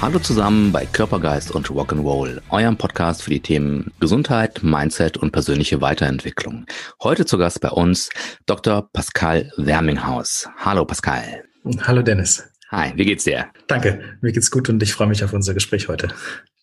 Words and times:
Hallo 0.00 0.20
zusammen 0.20 0.70
bei 0.70 0.86
Körpergeist 0.86 1.50
und 1.50 1.66
Rock'n'Roll, 1.70 2.40
eurem 2.50 2.76
Podcast 2.76 3.20
für 3.24 3.30
die 3.30 3.40
Themen 3.40 3.92
Gesundheit, 3.98 4.62
Mindset 4.62 5.16
und 5.16 5.32
persönliche 5.32 5.80
Weiterentwicklung. 5.80 6.66
Heute 7.02 7.26
zu 7.26 7.36
Gast 7.36 7.60
bei 7.60 7.70
uns 7.70 8.08
Dr. 8.46 8.88
Pascal 8.92 9.50
Werminghaus. 9.56 10.48
Hallo 10.56 10.84
Pascal. 10.84 11.42
Hallo 11.82 12.02
Dennis. 12.02 12.48
Hi, 12.70 12.92
wie 12.94 13.06
geht's 13.06 13.24
dir? 13.24 13.46
Danke, 13.66 14.00
mir 14.20 14.30
geht's 14.30 14.52
gut 14.52 14.68
und 14.68 14.80
ich 14.84 14.92
freue 14.92 15.08
mich 15.08 15.24
auf 15.24 15.32
unser 15.32 15.52
Gespräch 15.52 15.88
heute. 15.88 16.08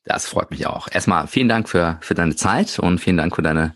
Das 0.06 0.26
freut 0.28 0.50
mich 0.50 0.66
auch. 0.66 0.88
Erstmal 0.90 1.28
vielen 1.28 1.50
Dank 1.50 1.68
für, 1.68 1.98
für 2.00 2.14
deine 2.14 2.38
Zeit 2.38 2.80
und 2.80 3.00
vielen 3.00 3.18
Dank 3.18 3.36
für 3.36 3.42
deine 3.42 3.76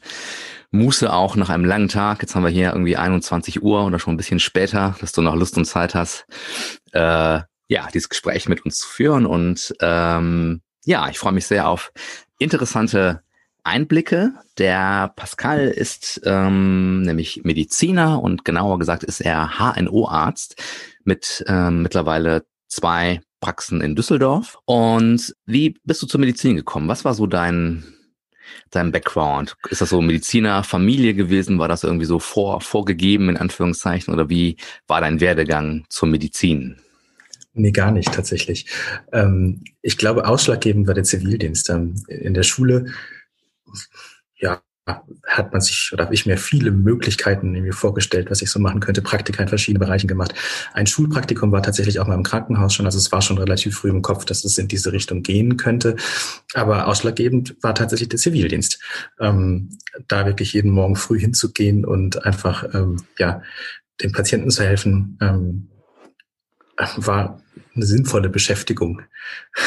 Muße 0.72 1.12
auch 1.12 1.36
nach 1.36 1.50
einem 1.50 1.66
langen 1.66 1.90
Tag. 1.90 2.22
Jetzt 2.22 2.34
haben 2.34 2.44
wir 2.44 2.50
hier 2.50 2.72
irgendwie 2.72 2.96
21 2.96 3.62
Uhr 3.62 3.84
oder 3.86 4.00
schon 4.00 4.14
ein 4.14 4.18
bisschen 4.18 4.40
später, 4.40 4.96
dass 5.02 5.12
du 5.12 5.22
noch 5.22 5.36
Lust 5.36 5.58
und 5.58 5.66
Zeit 5.66 5.96
hast. 5.96 6.26
Äh, 6.94 7.42
ja, 7.70 7.88
dieses 7.94 8.10
Gespräch 8.10 8.50
mit 8.50 8.66
uns 8.66 8.80
zu 8.80 8.88
führen. 8.88 9.26
Und 9.26 9.74
ähm, 9.80 10.62
ja, 10.84 11.08
ich 11.08 11.20
freue 11.20 11.34
mich 11.34 11.46
sehr 11.46 11.70
auf 11.70 11.94
interessante 12.40 13.22
Einblicke. 13.64 14.34
Der 14.58 15.14
Pascal 15.16 15.68
ist 15.68 16.20
ähm, 16.26 17.04
nämlich 17.04 17.44
Mediziner 17.44 18.22
und 18.22 18.44
genauer 18.44 18.80
gesagt 18.80 19.04
ist 19.04 19.22
er 19.22 19.60
HNO-Arzt 19.60 20.62
mit 21.04 21.46
ähm, 21.48 21.84
mittlerweile 21.84 22.46
zwei 22.68 23.22
Praxen 23.40 23.82
in 23.82 23.96
Düsseldorf. 23.96 24.58
Und 24.66 25.36
wie 25.46 25.78
bist 25.86 26.02
du 26.02 26.08
zur 26.08 26.20
Medizin 26.20 26.56
gekommen? 26.56 26.88
Was 26.88 27.06
war 27.06 27.14
so 27.14 27.28
dein 27.28 27.84
dein 28.72 28.92
Background? 28.92 29.56
Ist 29.70 29.82
das 29.82 29.90
so 29.90 30.02
Mediziner, 30.02 30.64
Familie 30.64 31.14
gewesen? 31.14 31.60
War 31.60 31.68
das 31.68 31.84
irgendwie 31.84 32.06
so 32.06 32.18
vor, 32.20 32.62
vorgegeben 32.62 33.30
in 33.30 33.38
Anführungszeichen? 33.38 34.12
Oder 34.14 34.30
wie 34.30 34.58
war 34.88 35.02
dein 35.02 35.20
Werdegang 35.20 35.86
zur 35.90 36.08
Medizin? 36.08 36.78
Nee, 37.54 37.72
gar 37.72 37.92
nicht 37.92 38.14
tatsächlich. 38.14 38.68
Ähm, 39.12 39.64
ich 39.82 39.98
glaube, 39.98 40.28
ausschlaggebend 40.28 40.88
war 40.88 40.94
der 40.94 41.04
Zivildienst. 41.04 41.70
Ähm, 41.70 41.96
in 42.08 42.34
der 42.34 42.44
Schule, 42.44 42.94
ja, 44.38 44.62
hat 45.28 45.52
man 45.52 45.62
sich 45.62 45.92
oder 45.94 46.06
habe 46.06 46.14
ich 46.14 46.26
mir 46.26 46.38
viele 46.38 46.72
Möglichkeiten 46.72 47.54
irgendwie 47.54 47.74
vorgestellt, 47.74 48.30
was 48.32 48.42
ich 48.42 48.50
so 48.50 48.60
machen 48.60 48.80
könnte. 48.80 49.02
Praktika 49.02 49.44
in 49.44 49.50
verschiedenen 49.50 49.86
Bereichen 49.86 50.08
gemacht. 50.08 50.34
Ein 50.74 50.88
Schulpraktikum 50.88 51.52
war 51.52 51.62
tatsächlich 51.62 52.00
auch 52.00 52.08
mal 52.08 52.16
im 52.16 52.24
Krankenhaus 52.24 52.74
schon, 52.74 52.86
also 52.86 52.98
es 52.98 53.12
war 53.12 53.22
schon 53.22 53.38
relativ 53.38 53.78
früh 53.78 53.90
im 53.90 54.02
Kopf, 54.02 54.26
dass 54.26 54.44
es 54.44 54.58
in 54.58 54.68
diese 54.68 54.92
Richtung 54.92 55.24
gehen 55.24 55.58
könnte. 55.58 55.96
Aber 56.54 56.88
ausschlaggebend 56.88 57.56
war 57.62 57.76
tatsächlich 57.76 58.10
der 58.10 58.20
Zivildienst. 58.20 58.80
Ähm, 59.20 59.78
da 60.08 60.26
wirklich 60.26 60.54
jeden 60.54 60.72
Morgen 60.72 60.96
früh 60.96 61.20
hinzugehen 61.20 61.86
und 61.86 62.26
einfach 62.26 62.74
ähm, 62.74 63.04
ja 63.18 63.42
den 64.02 64.12
Patienten 64.12 64.50
zu 64.50 64.64
helfen, 64.64 65.18
ähm, 65.22 65.70
war 66.98 67.42
eine 67.76 67.86
sinnvolle 67.86 68.30
Beschäftigung, 68.30 69.02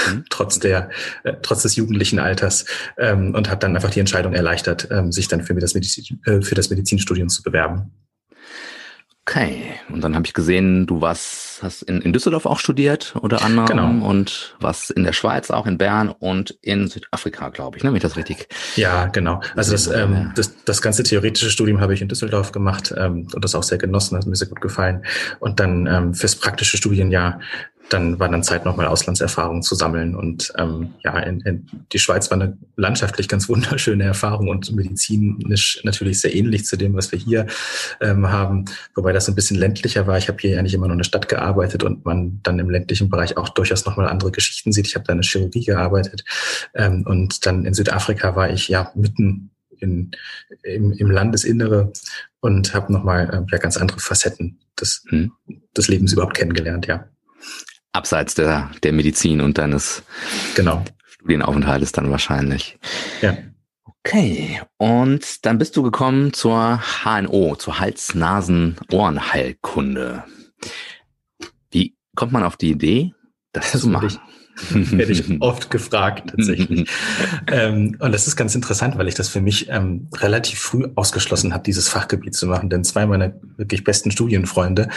mhm. 0.09 0.25
trotz 0.31 0.59
der, 0.59 0.91
äh, 1.25 1.35
trotz 1.43 1.63
des 1.63 1.77
jugendlichen 1.77 2.19
Alters, 2.19 2.65
ähm, 2.99 3.35
und 3.35 3.51
hat 3.51 3.63
dann 3.63 3.75
einfach 3.75 3.91
die 3.91 4.01
Entscheidung 4.01 4.35
erleichtert, 4.35 4.89
ähm, 4.91 5.13
sich 5.13 5.29
dann 5.29 5.43
für 5.43 5.55
das, 5.55 5.75
Medizin, 5.75 6.21
äh, 6.25 6.43
für 6.43 6.55
das 6.55 6.71
Medizinstudium 6.71 7.29
zu 7.29 7.43
bewerben. 7.43 7.93
Okay, 9.25 9.75
und 9.89 10.03
dann 10.03 10.17
habe 10.17 10.27
ich 10.27 10.33
gesehen, 10.33 10.87
du 10.87 11.01
warst, 11.01 11.52
hast 11.63 11.83
in, 11.83 12.01
in 12.01 12.13
Düsseldorf 12.13 12.47
auch 12.47 12.59
studiert 12.59 13.15
unter 13.21 13.43
anderem 13.43 13.67
genau. 13.67 14.09
und 14.09 14.55
was 14.61 14.91
in 14.91 15.05
der 15.05 15.13
Schweiz 15.13 15.51
auch, 15.51 15.67
in 15.67 15.79
Bern 15.79 16.09
und 16.09 16.57
in 16.63 16.89
Südafrika, 16.89 17.49
glaube 17.51 17.77
ich, 17.77 17.85
ne, 17.85 17.91
wenn 17.91 17.97
ich 17.97 18.03
das 18.03 18.17
richtig. 18.17 18.49
Ja, 18.77 19.07
genau. 19.07 19.41
Also 19.57 19.73
das, 19.73 19.87
ähm, 19.87 20.33
das, 20.35 20.55
das 20.65 20.83
ganze 20.83 21.03
theoretische 21.03 21.51
Studium 21.51 21.81
habe 21.81 21.95
ich 21.95 22.03
in 22.03 22.09
Düsseldorf 22.09 22.53
gemacht 22.53 22.95
ähm, 22.97 23.29
und 23.33 23.45
das 23.45 23.55
auch 23.55 23.63
sehr 23.63 23.79
genossen, 23.79 24.17
hat 24.17 24.27
mir 24.27 24.37
sehr 24.37 24.49
gut 24.49 24.61
gefallen. 24.61 25.05
Und 25.41 25.61
dann 25.61 25.87
ähm, 25.87 26.15
fürs 26.15 26.37
praktische 26.37 26.77
Studienjahr 26.77 27.41
dann 27.93 28.19
war 28.19 28.29
dann 28.29 28.43
Zeit, 28.43 28.65
nochmal 28.65 28.87
Auslandserfahrung 28.87 29.63
zu 29.63 29.75
sammeln. 29.75 30.15
Und 30.15 30.53
ähm, 30.57 30.95
ja, 31.05 31.19
in, 31.19 31.41
in, 31.41 31.67
die 31.93 31.99
Schweiz 31.99 32.31
war 32.31 32.41
eine 32.41 32.57
landschaftlich 32.77 33.29
ganz 33.29 33.49
wunderschöne 33.49 34.05
Erfahrung 34.05 34.49
und 34.49 34.75
medizinisch 34.75 35.81
natürlich 35.85 36.21
sehr 36.21 36.35
ähnlich 36.35 36.65
zu 36.65 36.77
dem, 36.77 36.95
was 36.95 37.13
wir 37.13 37.19
hier 37.19 37.47
ähm, 38.01 38.31
haben, 38.31 38.65
wobei 38.95 39.13
das 39.13 39.29
ein 39.29 39.35
bisschen 39.35 39.59
ländlicher 39.59 40.07
war. 40.07 40.19
Ich 40.19 40.29
habe 40.29 40.39
hier 40.41 40.59
eigentlich 40.59 40.75
immer 40.75 40.87
nur 40.87 40.95
in 40.95 40.99
der 40.99 41.05
Stadt 41.05 41.29
gearbeitet 41.29 41.52
und 41.55 42.05
man 42.05 42.41
dann 42.43 42.59
im 42.59 42.71
ländlichen 42.71 43.09
Bereich 43.09 43.37
auch 43.37 43.49
durchaus 43.49 43.85
nochmal 43.85 44.09
andere 44.09 44.31
Geschichten 44.31 44.73
sieht. 44.73 44.87
Ich 44.87 44.95
habe 44.95 45.05
da 45.07 45.13
in 45.13 45.21
der 45.21 45.29
Chirurgie 45.29 45.65
gearbeitet 45.65 46.25
ähm, 46.75 47.05
und 47.07 47.45
dann 47.47 47.65
in 47.65 47.75
Südafrika 47.75 48.37
war 48.37 48.51
ich 48.51 48.69
ja 48.69 48.91
mitten 48.95 49.51
in, 49.79 50.13
im, 50.63 50.93
im 50.93 51.11
Landesinnere 51.11 51.93
und 52.41 52.75
habe 52.75 52.93
nochmal 52.93 53.29
äh, 53.33 53.53
ja, 53.53 53.59
ganz 53.59 53.77
andere 53.77 54.01
Facetten 54.01 54.61
des, 54.81 55.05
hm. 55.09 55.33
des 55.77 55.89
Lebens 55.89 56.13
überhaupt 56.13 56.35
kennengelernt, 56.35 56.87
ja 56.87 57.07
abseits 57.93 58.35
der, 58.35 58.71
der 58.83 58.93
Medizin 58.93 59.41
und 59.41 59.57
deines 59.59 60.03
genau. 60.55 60.85
Studienaufenthaltes 61.05 61.93
dann 61.93 62.11
wahrscheinlich. 62.11 62.77
Ja. 63.21 63.37
Okay, 63.85 64.61
und 64.79 65.47
dann 65.47 65.59
bist 65.59 65.77
du 65.77 65.83
gekommen 65.83 66.33
zur 66.33 66.83
HNO, 67.05 67.55
zur 67.57 67.79
Hals-Nasen-Ohrenheilkunde. 67.79 70.25
Kommt 72.15 72.33
man 72.33 72.43
auf 72.43 72.57
die 72.57 72.71
Idee, 72.71 73.13
das, 73.53 73.73
das 73.73 73.81
zu 73.83 73.89
machen? 73.89 74.19
werde 74.71 75.13
ich 75.13 75.41
oft 75.41 75.71
gefragt 75.71 76.31
tatsächlich. 76.31 76.89
ähm, 77.47 77.97
und 77.99 78.13
das 78.13 78.27
ist 78.27 78.37
ganz 78.37 78.55
interessant, 78.55 78.99
weil 78.99 79.09
ich 79.09 79.15
das 79.15 79.29
für 79.29 79.41
mich 79.41 79.69
ähm, 79.71 80.09
relativ 80.15 80.59
früh 80.59 80.87
ausgeschlossen 80.95 81.55
habe, 81.55 81.65
dieses 81.65 81.89
Fachgebiet 81.89 82.35
zu 82.35 82.47
machen. 82.47 82.69
Denn 82.69 82.85
zwei 82.85 83.07
meiner 83.07 83.33
wirklich 83.57 83.85
besten 83.85 84.11
Studienfreunde 84.11 84.89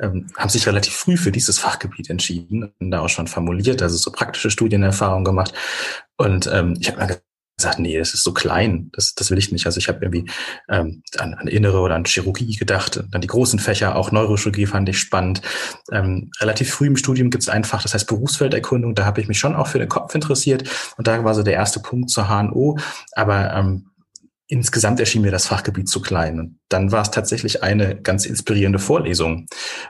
ähm, 0.00 0.26
haben 0.36 0.48
sich 0.48 0.66
relativ 0.66 0.94
früh 0.94 1.16
für 1.16 1.32
dieses 1.32 1.58
Fachgebiet 1.58 2.10
entschieden 2.10 2.72
und 2.78 2.90
da 2.90 3.00
auch 3.00 3.08
schon 3.08 3.26
formuliert, 3.26 3.82
also 3.82 3.96
so 3.96 4.10
praktische 4.10 4.50
Studienerfahrungen 4.50 5.24
gemacht. 5.24 5.52
Und 6.16 6.48
ähm, 6.52 6.76
ich 6.80 6.88
habe 6.88 6.98
mir 6.98 7.20
gesagt, 7.62 7.78
nee, 7.78 7.98
das 7.98 8.14
ist 8.14 8.22
so 8.22 8.32
klein, 8.32 8.90
das, 8.92 9.14
das 9.14 9.30
will 9.30 9.38
ich 9.38 9.52
nicht. 9.52 9.66
Also 9.66 9.78
ich 9.78 9.88
habe 9.88 10.00
irgendwie 10.02 10.30
ähm, 10.68 11.02
an, 11.18 11.34
an 11.34 11.46
Innere 11.48 11.80
oder 11.80 11.94
an 11.94 12.04
Chirurgie 12.04 12.56
gedacht, 12.56 13.02
dann 13.10 13.20
die 13.20 13.28
großen 13.28 13.58
Fächer, 13.58 13.96
auch 13.96 14.12
Neurochirurgie 14.12 14.66
fand 14.66 14.88
ich 14.88 14.98
spannend. 14.98 15.42
Ähm, 15.90 16.30
relativ 16.40 16.70
früh 16.70 16.86
im 16.86 16.96
Studium 16.96 17.30
gibt 17.30 17.42
es 17.42 17.48
ein 17.48 17.64
Fach, 17.64 17.82
das 17.82 17.94
heißt 17.94 18.06
Berufsfelderkundung, 18.06 18.94
da 18.94 19.04
habe 19.04 19.20
ich 19.20 19.28
mich 19.28 19.38
schon 19.38 19.54
auch 19.54 19.68
für 19.68 19.78
den 19.78 19.88
Kopf 19.88 20.14
interessiert 20.14 20.68
und 20.96 21.06
da 21.06 21.24
war 21.24 21.34
so 21.34 21.42
der 21.42 21.54
erste 21.54 21.80
Punkt 21.80 22.10
zur 22.10 22.28
HNO, 22.28 22.78
aber 23.14 23.52
ähm, 23.54 23.86
insgesamt 24.46 25.00
erschien 25.00 25.22
mir 25.22 25.30
das 25.30 25.46
Fachgebiet 25.46 25.88
zu 25.88 26.02
klein. 26.02 26.38
Und 26.38 26.58
dann 26.68 26.92
war 26.92 27.02
es 27.02 27.10
tatsächlich 27.10 27.62
eine 27.62 28.00
ganz 28.00 28.26
inspirierende 28.26 28.78
Vorlesung 28.78 29.46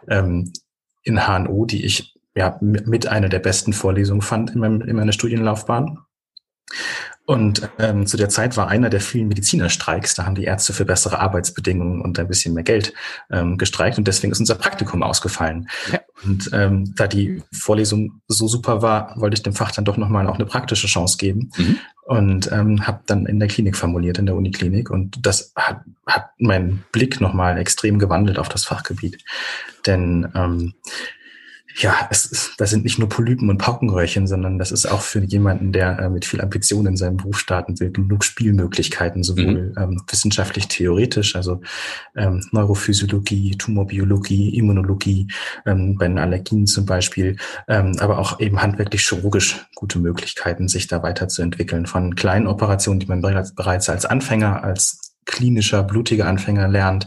ähm, 0.09 0.53
in 1.03 1.27
HNO, 1.27 1.65
die 1.67 1.85
ich 1.85 2.15
ja 2.37 2.59
mit 2.61 3.07
einer 3.07 3.29
der 3.29 3.41
besten 3.41 3.73
Vorlesungen 3.73 4.23
fand 4.23 4.51
in, 4.51 4.61
meinem, 4.61 4.81
in 4.83 4.97
meiner 4.97 5.13
Studienlaufbahn. 5.13 5.99
Und 7.33 7.67
ähm, 7.79 8.07
zu 8.07 8.19
der 8.19 8.29
Zeit 8.29 8.59
war 8.59 8.69
einer 8.69 8.91
der 8.91 9.01
vielen 9.01 9.27
Medizinerstreiks, 9.29 10.15
da 10.15 10.27
haben 10.27 10.35
die 10.35 10.45
Ärzte 10.45 10.75
für 10.75 10.85
bessere 10.85 11.19
Arbeitsbedingungen 11.19 12.03
und 12.03 12.19
ein 12.19 12.29
bisschen 12.29 12.53
mehr 12.53 12.63
Geld 12.63 12.93
ähm, 13.31 13.57
gestreikt 13.57 13.97
und 13.97 14.07
deswegen 14.07 14.33
ist 14.33 14.41
unser 14.41 14.57
Praktikum 14.57 15.03
ausgefallen. 15.03 15.67
Ja. 15.91 16.01
Und 16.25 16.51
ähm, 16.53 16.93
da 16.95 17.07
die 17.07 17.43
Vorlesung 17.51 18.21
so 18.29 18.49
super 18.49 18.83
war, 18.83 19.19
wollte 19.19 19.33
ich 19.33 19.43
dem 19.43 19.55
Fach 19.55 19.73
dann 19.73 19.87
doch 19.87 19.97
nochmal 19.97 20.27
auch 20.27 20.35
eine 20.35 20.45
praktische 20.45 20.89
Chance 20.89 21.17
geben 21.17 21.51
mhm. 21.57 21.79
und 22.05 22.53
ähm, 22.53 22.87
habe 22.87 23.01
dann 23.07 23.25
in 23.25 23.39
der 23.39 23.49
Klinik 23.49 23.79
formuliert, 23.79 24.19
in 24.19 24.27
der 24.27 24.37
Uniklinik 24.37 24.91
und 24.91 25.25
das 25.25 25.55
hat, 25.57 25.81
hat 26.07 26.33
meinen 26.37 26.85
Blick 26.93 27.23
nochmal 27.23 27.57
extrem 27.57 27.99
gewandelt 27.99 28.39
auf 28.39 28.51
das 28.51 28.67
Fachgebiet. 28.67 29.25
Denn 29.87 30.31
ähm, 30.35 30.75
ja, 31.77 32.09
es 32.11 32.27
ist, 32.27 32.55
das 32.59 32.71
sind 32.71 32.85
nicht 32.85 32.99
nur 32.99 33.09
Polypen 33.09 33.49
und 33.49 33.59
Paukenröhrchen, 33.59 34.27
sondern 34.27 34.59
das 34.59 34.73
ist 34.73 34.87
auch 34.87 35.01
für 35.01 35.21
jemanden, 35.21 35.73
der 35.73 35.99
äh, 35.99 36.11
mit 36.11 36.25
viel 36.25 36.41
Ambition 36.41 36.87
in 36.87 36.97
seinem 36.97 37.17
Beruf 37.17 37.39
starten 37.39 37.79
will, 37.81 37.91
genug 37.91 38.25
Spielmöglichkeiten, 38.25 39.23
sowohl 39.23 39.73
mhm. 39.77 39.79
ähm, 39.79 40.03
wissenschaftlich 40.09 40.69
theoretisch, 40.69 41.35
also 41.37 41.61
ähm, 42.15 42.45
Neurophysiologie, 42.53 43.57
Tumorbiologie, 43.57 44.57
Immunologie, 44.57 45.29
ähm, 45.67 45.97
bei 45.97 46.09
den 46.09 46.19
Allergien 46.19 46.67
zum 46.67 46.87
Beispiel, 46.87 47.37
ähm, 47.69 47.97
aber 47.99 48.19
auch 48.19 48.41
eben 48.41 48.61
handwerklich 48.61 49.03
chirurgisch 49.03 49.67
gute 49.75 49.99
Möglichkeiten, 49.99 50.69
sich 50.69 50.87
da 50.87 51.03
weiterzuentwickeln. 51.03 51.87
Von 51.87 52.15
kleinen 52.15 52.47
Operationen, 52.47 53.01
die 53.01 53.07
man 53.07 53.23
bereits, 53.23 53.55
bereits 53.55 53.89
als 53.89 54.05
Anfänger, 54.05 54.63
als 54.63 55.02
klinischer, 55.25 55.83
blutiger 55.83 56.27
Anfänger 56.27 56.69
lernt, 56.69 57.07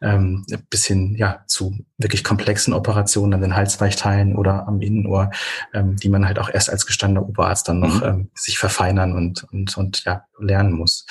ähm, 0.00 0.44
bis 0.70 0.86
hin 0.86 1.14
ja, 1.16 1.44
zu 1.46 1.76
wirklich 1.98 2.24
komplexen 2.24 2.72
Operationen 2.72 3.34
an 3.34 3.40
den 3.40 3.56
Halsweichteilen 3.56 4.36
oder 4.36 4.66
am 4.66 4.80
Innenohr, 4.80 5.30
ähm, 5.74 5.96
die 5.96 6.08
man 6.08 6.26
halt 6.26 6.38
auch 6.38 6.50
erst 6.52 6.70
als 6.70 6.86
gestandener 6.86 7.28
Oberarzt 7.28 7.68
dann 7.68 7.80
noch 7.80 8.00
mhm. 8.00 8.08
ähm, 8.08 8.30
sich 8.34 8.58
verfeinern 8.58 9.14
und, 9.14 9.44
und, 9.52 9.76
und 9.76 10.04
ja, 10.04 10.24
lernen 10.38 10.72
muss. 10.72 11.06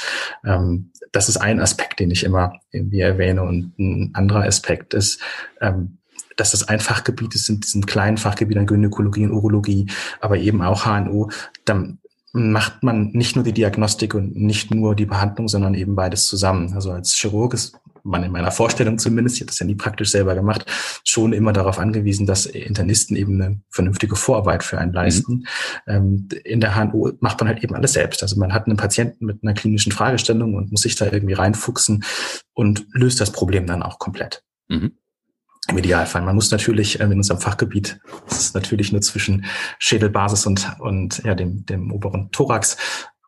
Ähm, 0.46 0.92
das 1.12 1.30
ist 1.30 1.38
ein 1.38 1.60
Aspekt, 1.60 2.00
den 2.00 2.12
ich 2.12 2.24
immer 2.24 2.54
irgendwie 2.72 3.02
erwähne. 3.02 3.44
Und 3.44 3.78
ein 3.80 4.12
anderer 4.13 4.44
Aspekt 4.44 4.94
ist, 4.94 5.22
ähm, 5.62 5.98
dass 6.36 6.52
das 6.52 6.68
ein 6.68 6.80
Fachgebiet 6.80 7.36
ist 7.36 7.50
in 7.50 7.60
diesen 7.60 7.86
kleinen 7.86 8.18
Fachgebieten 8.18 8.66
Gynäkologie 8.66 9.25
und 9.25 9.34
Urologie, 9.34 9.88
aber 10.22 10.38
eben 10.38 10.62
auch 10.62 10.86
HNO, 10.86 11.30
dann 11.66 12.00
macht 12.31 12.84
man 12.84 13.10
nicht 13.12 13.36
nur 13.36 13.44
die 13.44 13.54
Diagnostik 13.54 14.14
und 14.14 14.36
nicht 14.36 14.74
nur 14.74 14.96
die 14.96 15.06
Behandlung, 15.06 15.48
sondern 15.48 15.74
eben 15.74 15.96
beides 15.96 16.28
zusammen. 16.28 16.74
Also 16.74 16.92
als 16.92 17.16
Chirurg 17.16 17.54
ist 17.54 17.76
man 18.04 18.24
in 18.24 18.31
meiner 18.31 18.52
Vorstellung 18.52 18.98
zumindest, 18.98 19.36
ich 19.36 19.42
habe 19.42 19.48
das 19.48 19.60
ja 19.60 19.66
nie 19.66 19.76
praktisch 19.76 20.12
selber 20.12 20.36
gemacht, 20.36 20.66
schon 21.04 21.34
immer 21.34 21.54
darauf 21.54 21.80
angewiesen, 21.80 22.26
dass 22.26 22.46
Internisten 22.46 23.16
eben 23.16 23.42
eine 23.42 23.62
vernünftige 23.70 24.16
Vorarbeit 24.16 24.64
für 24.64 24.78
einen 24.78 24.94
leisten. 24.94 25.46
Mhm. 25.88 26.30
in 26.44 26.62
der 26.62 26.76
HNO 26.76 27.14
macht 27.20 27.40
man 27.40 27.50
halt 27.50 27.64
eben 27.64 27.76
alles 27.76 27.94
selbst. 27.94 28.22
Also 28.22 28.40
man 28.40 28.54
hat 28.54 28.68
einen 28.68 28.78
Patienten 28.78 29.26
mit 29.26 29.44
einer 29.44 29.54
klinischen 29.54 29.92
Fragestellung 29.92 30.56
und 30.56 30.72
muss 30.72 30.81
sich 30.81 30.96
da 30.96 31.06
irgendwie 31.12 31.34
reinfuchsen 31.34 32.04
und 32.54 32.86
löst 32.94 33.20
das 33.20 33.31
Problem 33.31 33.66
dann 33.66 33.84
auch 33.84 34.00
komplett. 34.00 34.44
Mhm 34.68 34.92
im 35.69 35.77
Idealfall. 35.77 36.21
Man 36.21 36.36
muss 36.36 36.51
natürlich 36.51 37.00
ähm, 37.00 37.12
in 37.12 37.18
unserem 37.19 37.39
Fachgebiet, 37.39 38.00
das 38.27 38.39
ist 38.39 38.56
natürlich 38.56 38.92
nur 38.92 39.01
zwischen 39.01 39.45
Schädelbasis 39.80 40.45
und, 40.45 40.68
und 40.80 41.24
ja, 41.24 41.36
dem, 41.36 41.66
dem 41.66 41.92
oberen 41.92 42.31
Thorax, 42.31 42.77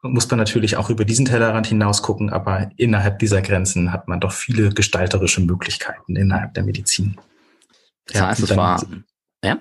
muss 0.03 0.29
man 0.29 0.39
natürlich 0.39 0.77
auch 0.77 0.89
über 0.89 1.05
diesen 1.05 1.25
Tellerrand 1.25 1.67
hinaus 1.67 2.01
gucken, 2.01 2.31
aber 2.31 2.71
innerhalb 2.75 3.19
dieser 3.19 3.41
Grenzen 3.41 3.93
hat 3.93 4.07
man 4.07 4.19
doch 4.19 4.31
viele 4.31 4.69
gestalterische 4.69 5.41
Möglichkeiten 5.41 6.15
innerhalb 6.15 6.55
der 6.55 6.63
Medizin. 6.63 7.17
Das 8.07 8.17
ja, 8.17 8.27
heißt, 8.27 8.43
es 8.43 8.55
war, 8.55 8.83
ja? 9.43 9.59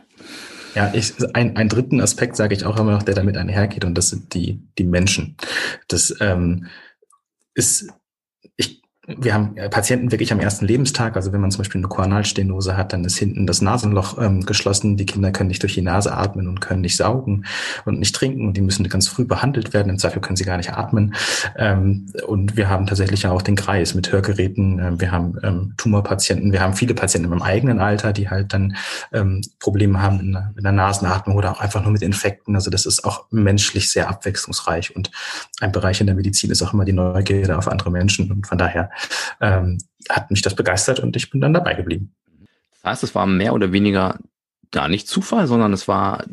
Ja, 0.75 0.93
ich, 0.95 1.15
ein, 1.35 1.57
einen 1.57 1.69
dritten 1.69 2.01
Aspekt 2.01 2.37
sage 2.37 2.55
ich 2.55 2.65
auch 2.65 2.79
immer 2.79 2.93
noch, 2.93 3.03
der 3.03 3.15
damit 3.15 3.37
einhergeht, 3.37 3.85
und 3.85 3.95
das 3.97 4.09
sind 4.09 4.33
die, 4.35 4.63
die 4.79 4.85
Menschen. 4.85 5.37
Das 5.89 6.15
ähm, 6.21 6.67
ist 7.55 7.89
wir 9.19 9.35
haben 9.35 9.57
äh, 9.57 9.69
Patienten 9.69 10.13
wirklich 10.13 10.33
am 10.33 10.41
ersten 10.41 10.67
Lebenstag, 10.67 11.17
also 11.17 11.33
wenn 11.33 11.41
man 11.41 11.51
zum 11.51 11.59
Beispiel 11.59 11.81
eine 11.81 11.89
Koronalstenose 11.89 12.77
hat, 12.77 12.93
dann 12.93 13.05
ist 13.05 13.19
hinten 13.19 13.47
das 13.47 13.61
Nasenloch 13.61 14.19
ähm, 14.19 14.45
geschlossen. 14.45 14.97
Die 14.97 15.07
Kinder 15.07 15.33
können 15.33 15.49
nicht 15.49 15.63
durch 15.63 15.75
die 15.75 15.83
Nase 15.83 16.15
atmen 16.15 16.49
und 16.49 16.61
können 16.61 16.81
nicht 16.81 16.97
saugen 16.97 17.45
und 17.85 17.99
nicht 17.99 18.15
trinken. 18.15 18.53
Die 18.53 18.61
müssen 18.61 18.89
ganz 18.89 19.09
früh 19.09 19.25
behandelt 19.25 19.73
werden. 19.73 19.91
Im 19.91 19.99
Zweifel 19.99 20.21
können 20.21 20.37
sie 20.37 20.45
gar 20.45 20.57
nicht 20.57 20.73
atmen. 20.73 21.15
Ähm, 21.57 22.07
und 22.27 22.57
wir 22.57 22.69
haben 22.69 22.87
tatsächlich 22.87 23.27
auch 23.27 23.43
den 23.43 23.57
Kreis 23.57 23.95
mit 23.95 24.13
Hörgeräten. 24.13 24.79
Ähm, 24.79 25.01
wir 25.01 25.11
haben 25.11 25.37
ähm, 25.43 25.75
Tumorpatienten. 25.77 26.53
Wir 26.53 26.61
haben 26.61 26.75
viele 26.75 26.95
Patienten 26.95 27.33
im 27.33 27.43
eigenen 27.43 27.81
Alter, 27.81 28.13
die 28.13 28.29
halt 28.29 28.53
dann 28.53 28.77
ähm, 29.13 29.43
Probleme 29.59 30.03
haben 30.03 30.21
in 30.21 30.33
der, 30.33 30.53
in 30.57 30.63
der 30.63 30.73
Nasenatmung 30.73 31.37
oder 31.37 31.53
auch 31.53 31.61
einfach 31.61 31.83
nur 31.83 31.93
mit 31.93 32.03
Infekten. 32.03 32.55
Also 32.55 32.71
das 32.71 32.87
ist 32.87 33.05
auch 33.05 33.27
menschlich 33.31 33.91
sehr 33.91 34.09
abwechslungsreich. 34.09 34.95
Und 34.95 35.11
ein 35.61 35.73
Bereich 35.73 36.01
in 36.01 36.07
der 36.07 36.17
Medizin 36.17 36.51
ist 36.51 36.63
auch 36.63 36.73
immer 36.73 36.85
die 36.85 36.93
Neugierde 36.93 37.57
auf 37.57 37.69
andere 37.69 37.91
Menschen. 37.91 38.31
Und 38.31 38.47
von 38.47 38.59
daher 38.59 38.91
ähm, 39.41 39.79
hat 40.09 40.31
mich 40.31 40.43
das 40.43 40.55
begeistert 40.55 41.01
und 41.01 41.17
ich 41.17 41.31
bin 41.31 41.41
dann 41.41 41.55
dabei 41.55 41.75
geblieben. 41.75 42.15
Das 42.83 42.93
heißt, 42.93 43.05
es 43.05 43.15
war 43.15 43.27
mehr 43.27 43.53
oder 43.53 43.73
weniger 43.73 44.19
da 44.71 44.87
nicht 44.87 45.09
Zufall, 45.09 45.47
sondern 45.47 45.73
es 45.73 45.89
war, 45.89 46.25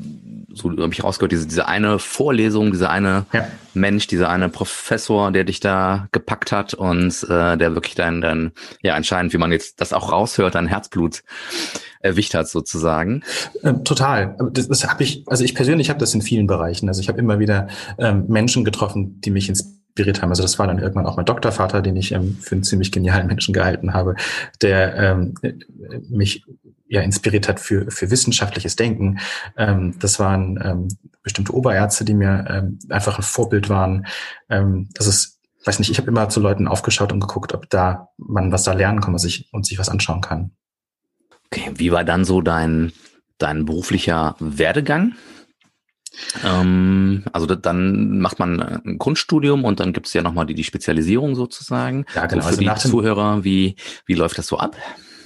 so 0.53 0.69
habe 0.69 0.93
ich 0.93 1.03
rausgehört, 1.03 1.31
diese, 1.31 1.47
diese 1.47 1.67
eine 1.67 1.97
Vorlesung, 1.97 2.71
dieser 2.71 2.91
eine 2.91 3.25
ja. 3.33 3.47
Mensch, 3.73 4.07
dieser 4.07 4.29
eine 4.29 4.49
Professor, 4.49 5.31
der 5.31 5.43
dich 5.43 5.59
da 5.59 6.07
gepackt 6.11 6.51
hat 6.51 6.73
und 6.75 7.23
äh, 7.23 7.57
der 7.57 7.73
wirklich 7.73 7.95
dein, 7.95 8.21
dein, 8.21 8.51
ja 8.81 8.93
anscheinend, 8.93 9.33
wie 9.33 9.37
man 9.37 9.51
jetzt 9.51 9.81
das 9.81 9.91
auch 9.91 10.11
raushört, 10.11 10.55
dein 10.55 10.67
Herzblut 10.67 11.23
erwischt 11.99 12.35
hat 12.35 12.47
sozusagen. 12.47 13.23
Ähm, 13.63 13.83
total. 13.83 14.37
Das, 14.51 14.67
das 14.67 14.87
habe 14.87 15.03
ich, 15.03 15.23
also 15.27 15.43
ich 15.43 15.55
persönlich 15.55 15.89
habe 15.89 15.99
das 15.99 16.13
in 16.13 16.21
vielen 16.21 16.45
Bereichen. 16.45 16.87
Also 16.87 17.01
ich 17.01 17.09
habe 17.09 17.19
immer 17.19 17.39
wieder 17.39 17.67
ähm, 17.97 18.25
Menschen 18.27 18.63
getroffen, 18.63 19.19
die 19.21 19.31
mich 19.31 19.49
ins 19.49 19.76
inspiriert 19.97 20.21
haben. 20.21 20.29
Also 20.29 20.43
das 20.43 20.59
war 20.59 20.67
dann 20.67 20.79
irgendwann 20.79 21.05
auch 21.07 21.17
mein 21.17 21.25
Doktorvater, 21.25 21.81
den 21.81 21.95
ich 21.95 22.11
ähm, 22.11 22.37
für 22.39 22.55
einen 22.55 22.63
ziemlich 22.63 22.91
genialen 22.91 23.27
Menschen 23.27 23.53
gehalten 23.53 23.93
habe, 23.93 24.15
der 24.61 24.95
ähm, 24.95 25.33
mich 26.09 26.45
ja 26.87 27.01
inspiriert 27.01 27.47
hat 27.47 27.59
für, 27.59 27.89
für 27.89 28.11
wissenschaftliches 28.11 28.75
Denken. 28.75 29.17
Ähm, 29.57 29.95
das 29.99 30.19
waren 30.19 30.59
ähm, 30.63 30.87
bestimmte 31.23 31.53
Oberärzte, 31.53 32.05
die 32.05 32.13
mir 32.13 32.45
ähm, 32.47 32.79
einfach 32.89 33.17
ein 33.17 33.23
Vorbild 33.23 33.69
waren. 33.69 34.05
Ähm, 34.49 34.89
das 34.93 35.07
ist, 35.07 35.39
weiß 35.65 35.79
nicht, 35.79 35.89
ich 35.89 35.97
habe 35.97 36.09
immer 36.09 36.29
zu 36.29 36.39
Leuten 36.39 36.67
aufgeschaut 36.67 37.11
und 37.11 37.19
geguckt, 37.19 37.53
ob 37.53 37.69
da 37.69 38.09
man 38.17 38.51
was 38.51 38.63
da 38.63 38.73
lernen 38.73 39.01
kann 39.01 39.13
und 39.13 39.19
sich, 39.19 39.49
und 39.51 39.65
sich 39.65 39.79
was 39.79 39.89
anschauen 39.89 40.21
kann. 40.21 40.51
Okay, 41.47 41.71
wie 41.75 41.91
war 41.91 42.03
dann 42.03 42.23
so 42.23 42.41
dein, 42.41 42.93
dein 43.37 43.65
beruflicher 43.65 44.35
Werdegang? 44.39 45.13
Ähm, 46.43 47.23
also 47.31 47.45
dann 47.47 48.19
macht 48.19 48.39
man 48.39 48.61
ein 48.61 48.97
Grundstudium 48.97 49.63
und 49.63 49.79
dann 49.79 49.93
gibt 49.93 50.07
es 50.07 50.13
ja 50.13 50.21
nochmal 50.21 50.45
die, 50.45 50.55
die 50.55 50.63
Spezialisierung 50.63 51.35
sozusagen. 51.35 52.05
Ja, 52.15 52.25
genau. 52.25 52.41
So 52.41 52.49
für 52.49 52.69
also 52.69 52.81
die 52.83 52.89
Zuhörer, 52.89 53.43
wie, 53.43 53.75
wie 54.05 54.13
läuft 54.13 54.37
das 54.37 54.47
so 54.47 54.57
ab? 54.57 54.75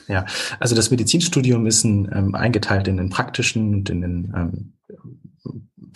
Ja, 0.07 0.25
also 0.59 0.75
das 0.75 0.91
Medizinstudium 0.91 1.65
ist 1.67 1.83
ein, 1.83 2.09
ähm, 2.13 2.35
eingeteilt 2.35 2.87
in 2.87 2.97
den 2.97 3.09
praktischen 3.09 3.73
und 3.75 3.89
in 3.89 4.01
den 4.01 4.33
ähm, 4.35 4.73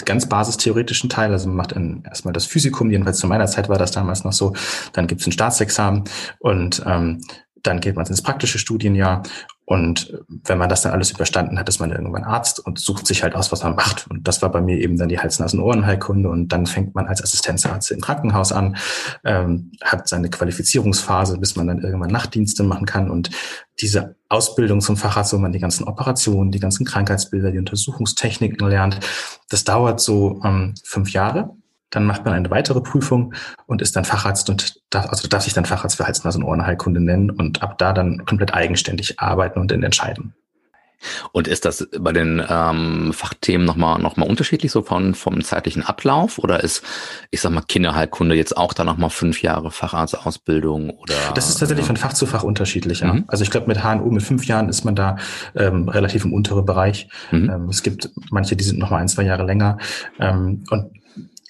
ganz 0.06 0.28
basistheoretischen 0.28 1.10
Teil. 1.10 1.32
Also 1.32 1.48
man 1.48 1.58
macht 1.58 1.76
ein, 1.76 2.04
erstmal 2.06 2.34
das 2.34 2.46
Physikum, 2.46 2.92
jedenfalls 2.92 3.18
zu 3.18 3.28
meiner 3.28 3.48
Zeit 3.48 3.70
war 3.70 3.78
das 3.78 3.92
damals 3.92 4.24
noch 4.24 4.34
so. 4.34 4.54
Dann 4.94 5.08
gibt 5.08 5.22
es 5.22 5.28
ein 5.28 5.32
Staatsexamen 5.32 6.04
und 6.40 6.84
ähm, 6.86 7.22
dann 7.62 7.82
geht 7.82 7.96
man 7.96 8.06
ins 8.06 8.22
praktische 8.22 8.60
Studienjahr 8.60 9.24
und 9.68 10.14
wenn 10.28 10.60
man 10.60 10.70
das 10.70 10.84
dann 10.84 10.92
alles 10.92 11.10
überstanden 11.10 11.58
hat, 11.58 11.68
ist 11.68 11.80
man 11.80 11.92
irgendwann 11.92 12.24
Arzt 12.24 12.60
und 12.60 12.78
sucht 12.78 13.08
sich 13.08 13.24
halt 13.24 13.34
aus, 13.34 13.52
was 13.52 13.64
man 13.64 13.76
macht. 13.76 14.06
Und 14.12 14.28
das 14.28 14.44
war 14.44 14.52
bei 14.52 14.62
mir 14.62 14.78
eben 14.78 14.96
dann 14.96 15.10
die 15.10 15.18
Hals-Nasen-Ohrenheilkunde. 15.18 16.30
Und 16.30 16.50
dann 16.50 16.68
fängt 16.68 16.94
man 16.94 17.08
als 17.08 17.24
Assistenzarzt 17.24 17.90
im 17.90 18.00
Krankenhaus 18.00 18.52
an, 18.52 18.78
ähm, 19.24 19.72
hat 19.84 20.08
seine 20.08 20.30
Qualifizierungsphase, 20.30 21.40
bis 21.40 21.56
man 21.56 21.66
dann 21.66 21.82
irgendwann 21.82 22.12
Nachtdienste 22.12 22.62
machen 22.62 22.86
kann. 22.86 23.10
Und 23.10 23.32
diese 23.82 24.16
Ausbildung 24.30 24.82
zum 24.82 24.98
Facharzt, 24.98 25.34
wo 25.34 25.40
man 25.40 25.52
die 25.52 25.60
ganzen 25.60 25.86
Operationen, 25.86 26.52
die 26.52 26.60
ganzen 26.60 26.86
Krankheitsbilder, 26.86 27.52
die 27.52 27.60
Untersuchungstechniken 27.60 28.68
lernt, 28.68 29.00
das 29.50 29.64
dauert 29.64 30.00
so 30.00 30.42
ähm, 30.44 30.76
fünf 30.84 31.10
Jahre. 31.10 31.56
Dann 31.90 32.06
macht 32.06 32.26
man 32.26 32.34
eine 32.34 32.50
weitere 32.50 32.82
Prüfung 32.82 33.34
und 33.68 33.82
ist 33.82 33.96
dann 33.96 34.06
Facharzt 34.06 34.50
und 34.50 34.82
darf, 34.90 35.08
also 35.08 35.28
darf 35.28 35.44
sich 35.44 35.54
dann 35.54 35.66
Facharzt 35.66 35.98
für 35.98 36.06
Hals-, 36.06 36.24
Nasen- 36.24 36.44
und 36.44 36.50
Ohrenheilkunde 36.50 37.00
nennen 37.00 37.30
und 37.30 37.62
ab 37.62 37.78
da 37.78 37.94
dann 37.94 38.26
komplett 38.26 38.54
eigenständig 38.54 39.20
arbeiten 39.20 39.60
und 39.60 39.72
entscheiden. 39.72 40.34
Und 41.32 41.48
ist 41.48 41.66
das 41.66 41.88
bei 42.00 42.12
den 42.12 42.42
ähm, 42.48 43.14
Fachthemen 43.14 43.66
nochmal 43.66 44.00
noch 44.00 44.18
mal 44.18 44.28
unterschiedlich, 44.28 44.72
so 44.72 44.82
von, 44.82 45.14
vom 45.14 45.44
zeitlichen 45.44 45.84
Ablauf? 45.84 46.40
Oder 46.40 46.64
ist, 46.64 46.84
ich 47.32 47.42
sag 47.42 47.52
mal, 47.52 47.62
Kinderheilkunde 47.62 48.36
jetzt 48.36 48.58
auch 48.58 48.74
da 48.74 48.84
nochmal 48.84 49.10
fünf 49.10 49.42
Jahre 49.42 49.72
Facharztausbildung? 49.72 50.90
Oder, 50.90 51.14
das 51.34 51.50
ist 51.50 51.60
tatsächlich 51.60 51.86
von 51.86 51.98
Fach 51.98 52.14
zu 52.14 52.26
Fach 52.26 52.44
unterschiedlich. 52.44 53.02
Ja. 53.02 53.14
Mhm. 53.14 53.26
Also 53.28 53.44
ich 53.44 53.52
glaube, 53.52 53.68
mit 53.68 53.84
HNU 53.84 54.10
mit 54.12 54.24
fünf 54.24 54.46
Jahren 54.46 54.70
ist 54.70 54.84
man 54.84 54.96
da 54.96 55.18
ähm, 55.56 55.90
relativ 55.90 56.26
im 56.26 56.34
unteren 56.34 56.66
Bereich. 56.66 57.10
Mhm. 57.32 57.50
Ähm, 57.50 57.70
es 57.70 57.84
gibt 57.84 58.10
manche, 58.32 58.56
die 58.56 58.64
sind 58.64 58.80
nochmal 58.80 59.02
ein, 59.02 59.08
zwei 59.08 59.24
Jahre 59.24 59.46
länger. 59.46 59.78
Ähm, 60.20 60.64
und 60.70 60.92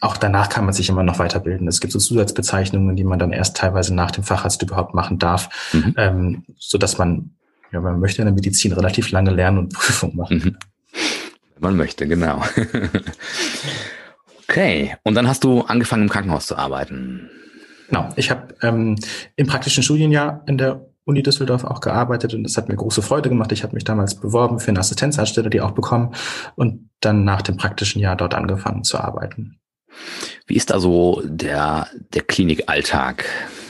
auch 0.01 0.17
danach 0.17 0.49
kann 0.49 0.65
man 0.65 0.73
sich 0.73 0.89
immer 0.89 1.03
noch 1.03 1.19
weiterbilden. 1.19 1.67
Es 1.67 1.79
gibt 1.79 1.93
so 1.93 1.99
Zusatzbezeichnungen, 1.99 2.95
die 2.95 3.03
man 3.03 3.19
dann 3.19 3.31
erst 3.31 3.57
teilweise 3.57 3.95
nach 3.95 4.11
dem 4.11 4.23
Facharzt 4.23 4.61
überhaupt 4.61 4.93
machen 4.93 5.19
darf, 5.19 5.49
mhm. 5.73 5.93
ähm, 5.97 6.43
so 6.57 6.77
dass 6.77 6.97
man, 6.97 7.31
ja, 7.71 7.79
man 7.79 7.99
möchte 7.99 8.21
in 8.21 8.25
der 8.25 8.33
Medizin 8.33 8.73
relativ 8.73 9.11
lange 9.11 9.31
lernen 9.31 9.57
und 9.59 9.73
Prüfung 9.73 10.15
machen. 10.15 10.37
Mhm. 10.43 10.57
Man 11.59 11.77
möchte, 11.77 12.07
genau. 12.07 12.43
okay, 14.47 14.95
und 15.03 15.15
dann 15.15 15.27
hast 15.27 15.43
du 15.43 15.61
angefangen 15.61 16.03
im 16.03 16.09
Krankenhaus 16.09 16.47
zu 16.47 16.57
arbeiten. 16.57 17.29
Genau, 17.87 18.09
ich 18.15 18.29
habe 18.29 18.55
ähm, 18.61 18.97
im 19.35 19.47
praktischen 19.47 19.83
Studienjahr 19.83 20.43
in 20.47 20.57
der 20.57 20.85
Uni 21.05 21.21
Düsseldorf 21.21 21.63
auch 21.63 21.81
gearbeitet 21.81 22.33
und 22.33 22.45
es 22.45 22.57
hat 22.57 22.67
mir 22.67 22.75
große 22.75 23.01
Freude 23.01 23.29
gemacht. 23.29 23.51
Ich 23.51 23.63
habe 23.63 23.75
mich 23.75 23.83
damals 23.83 24.15
beworben 24.15 24.59
für 24.59 24.69
eine 24.69 24.79
Assistenzarztstelle, 24.79 25.51
die 25.51 25.61
auch 25.61 25.71
bekommen 25.71 26.15
und 26.55 26.89
dann 26.99 27.23
nach 27.23 27.43
dem 27.43 27.57
praktischen 27.57 28.01
Jahr 28.01 28.15
dort 28.15 28.33
angefangen 28.33 28.83
zu 28.83 28.99
arbeiten. 28.99 29.59
Wie 30.47 30.55
ist 30.55 30.69
da 30.69 30.79
so 30.79 31.21
der, 31.25 31.87
der 32.13 32.23
Klinikalltag? 32.23 33.25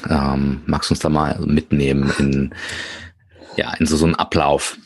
Ähm, 0.10 0.62
magst 0.66 0.90
du 0.90 0.94
uns 0.94 1.00
da 1.00 1.10
mal 1.10 1.40
mitnehmen 1.40 2.12
in, 2.20 2.54
ja, 3.56 3.74
in 3.76 3.86
so, 3.86 3.98
so 3.98 4.06
einen 4.06 4.16
Ablauf? 4.16 4.78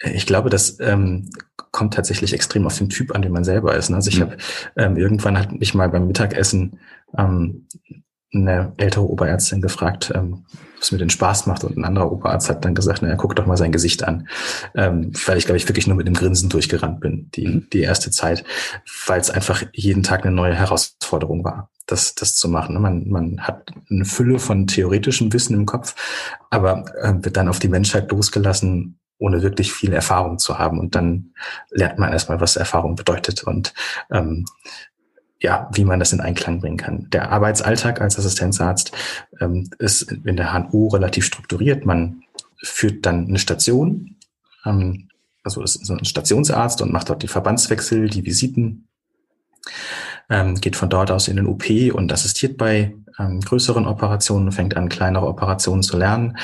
Ich 0.00 0.26
glaube, 0.26 0.50
das 0.50 0.80
ähm, 0.80 1.30
kommt 1.70 1.94
tatsächlich 1.94 2.32
extrem 2.32 2.66
auf 2.66 2.76
den 2.76 2.88
Typ 2.88 3.14
an, 3.14 3.22
den 3.22 3.32
man 3.32 3.44
selber 3.44 3.76
ist. 3.76 3.90
Ne? 3.90 3.96
Also 3.96 4.10
ich 4.10 4.18
mhm. 4.18 4.22
habe 4.22 4.36
ähm, 4.76 4.96
irgendwann 4.96 5.38
hat 5.38 5.52
mich 5.52 5.74
mal 5.74 5.88
beim 5.88 6.06
Mittagessen 6.06 6.78
ähm, 7.16 7.68
eine 8.34 8.72
ältere 8.76 9.08
Oberärztin 9.08 9.60
gefragt, 9.60 10.10
ähm, 10.14 10.44
was 10.78 10.90
mir 10.90 10.98
den 10.98 11.10
Spaß 11.10 11.46
macht. 11.46 11.64
Und 11.64 11.76
ein 11.76 11.84
anderer 11.84 12.10
Oberarzt 12.10 12.48
hat 12.48 12.64
dann 12.64 12.74
gesagt, 12.74 13.02
naja, 13.02 13.14
guck 13.16 13.36
doch 13.36 13.46
mal 13.46 13.56
sein 13.56 13.72
Gesicht 13.72 14.02
an. 14.04 14.28
Ähm, 14.74 15.12
weil 15.26 15.38
ich, 15.38 15.44
glaube 15.44 15.58
ich, 15.58 15.68
wirklich 15.68 15.86
nur 15.86 15.96
mit 15.96 16.06
dem 16.06 16.14
Grinsen 16.14 16.48
durchgerannt 16.48 17.00
bin, 17.00 17.30
die, 17.34 17.46
mhm. 17.46 17.66
die 17.72 17.82
erste 17.82 18.10
Zeit, 18.10 18.44
weil 19.06 19.20
es 19.20 19.30
einfach 19.30 19.62
jeden 19.72 20.02
Tag 20.02 20.24
eine 20.24 20.34
neue 20.34 20.54
Herausforderung 20.54 21.44
war, 21.44 21.70
das, 21.86 22.14
das 22.14 22.34
zu 22.34 22.48
machen. 22.48 22.80
Man, 22.80 23.08
man 23.08 23.40
hat 23.42 23.70
eine 23.90 24.04
Fülle 24.04 24.38
von 24.38 24.66
theoretischem 24.66 25.32
Wissen 25.32 25.54
im 25.54 25.66
Kopf, 25.66 25.94
aber 26.50 26.84
äh, 27.00 27.14
wird 27.22 27.36
dann 27.36 27.48
auf 27.48 27.58
die 27.58 27.68
Menschheit 27.68 28.10
losgelassen, 28.10 28.98
ohne 29.18 29.42
wirklich 29.42 29.72
viel 29.72 29.92
Erfahrung 29.92 30.38
zu 30.38 30.58
haben. 30.58 30.80
Und 30.80 30.96
dann 30.96 31.32
lernt 31.70 31.98
man 31.98 32.12
erstmal, 32.12 32.40
was 32.40 32.56
Erfahrung 32.56 32.96
bedeutet. 32.96 33.44
Und 33.44 33.72
ähm, 34.10 34.46
ja, 35.42 35.68
wie 35.72 35.84
man 35.84 35.98
das 35.98 36.12
in 36.12 36.20
Einklang 36.20 36.60
bringen 36.60 36.76
kann. 36.76 37.10
Der 37.10 37.30
Arbeitsalltag 37.30 38.00
als 38.00 38.16
Assistenzarzt 38.16 38.92
ähm, 39.40 39.68
ist 39.78 40.02
in 40.02 40.36
der 40.36 40.52
HNO 40.52 40.88
relativ 40.88 41.24
strukturiert. 41.26 41.84
Man 41.84 42.22
führt 42.62 43.04
dann 43.04 43.26
eine 43.26 43.40
Station, 43.40 44.16
ähm, 44.64 45.08
also 45.42 45.62
ist 45.62 45.84
so 45.84 45.94
ein 45.94 46.04
Stationsarzt 46.04 46.80
und 46.80 46.92
macht 46.92 47.10
dort 47.10 47.24
die 47.24 47.28
Verbandswechsel, 47.28 48.08
die 48.08 48.24
Visiten, 48.24 48.86
ähm, 50.30 50.54
geht 50.54 50.76
von 50.76 50.88
dort 50.88 51.10
aus 51.10 51.26
in 51.26 51.36
den 51.36 51.46
OP 51.46 51.64
und 51.92 52.12
assistiert 52.12 52.56
bei 52.56 52.94
ähm, 53.18 53.40
größeren 53.40 53.86
Operationen, 53.86 54.52
fängt 54.52 54.76
an, 54.76 54.88
kleinere 54.88 55.26
Operationen 55.26 55.82
zu 55.82 55.96
lernen. 55.96 56.36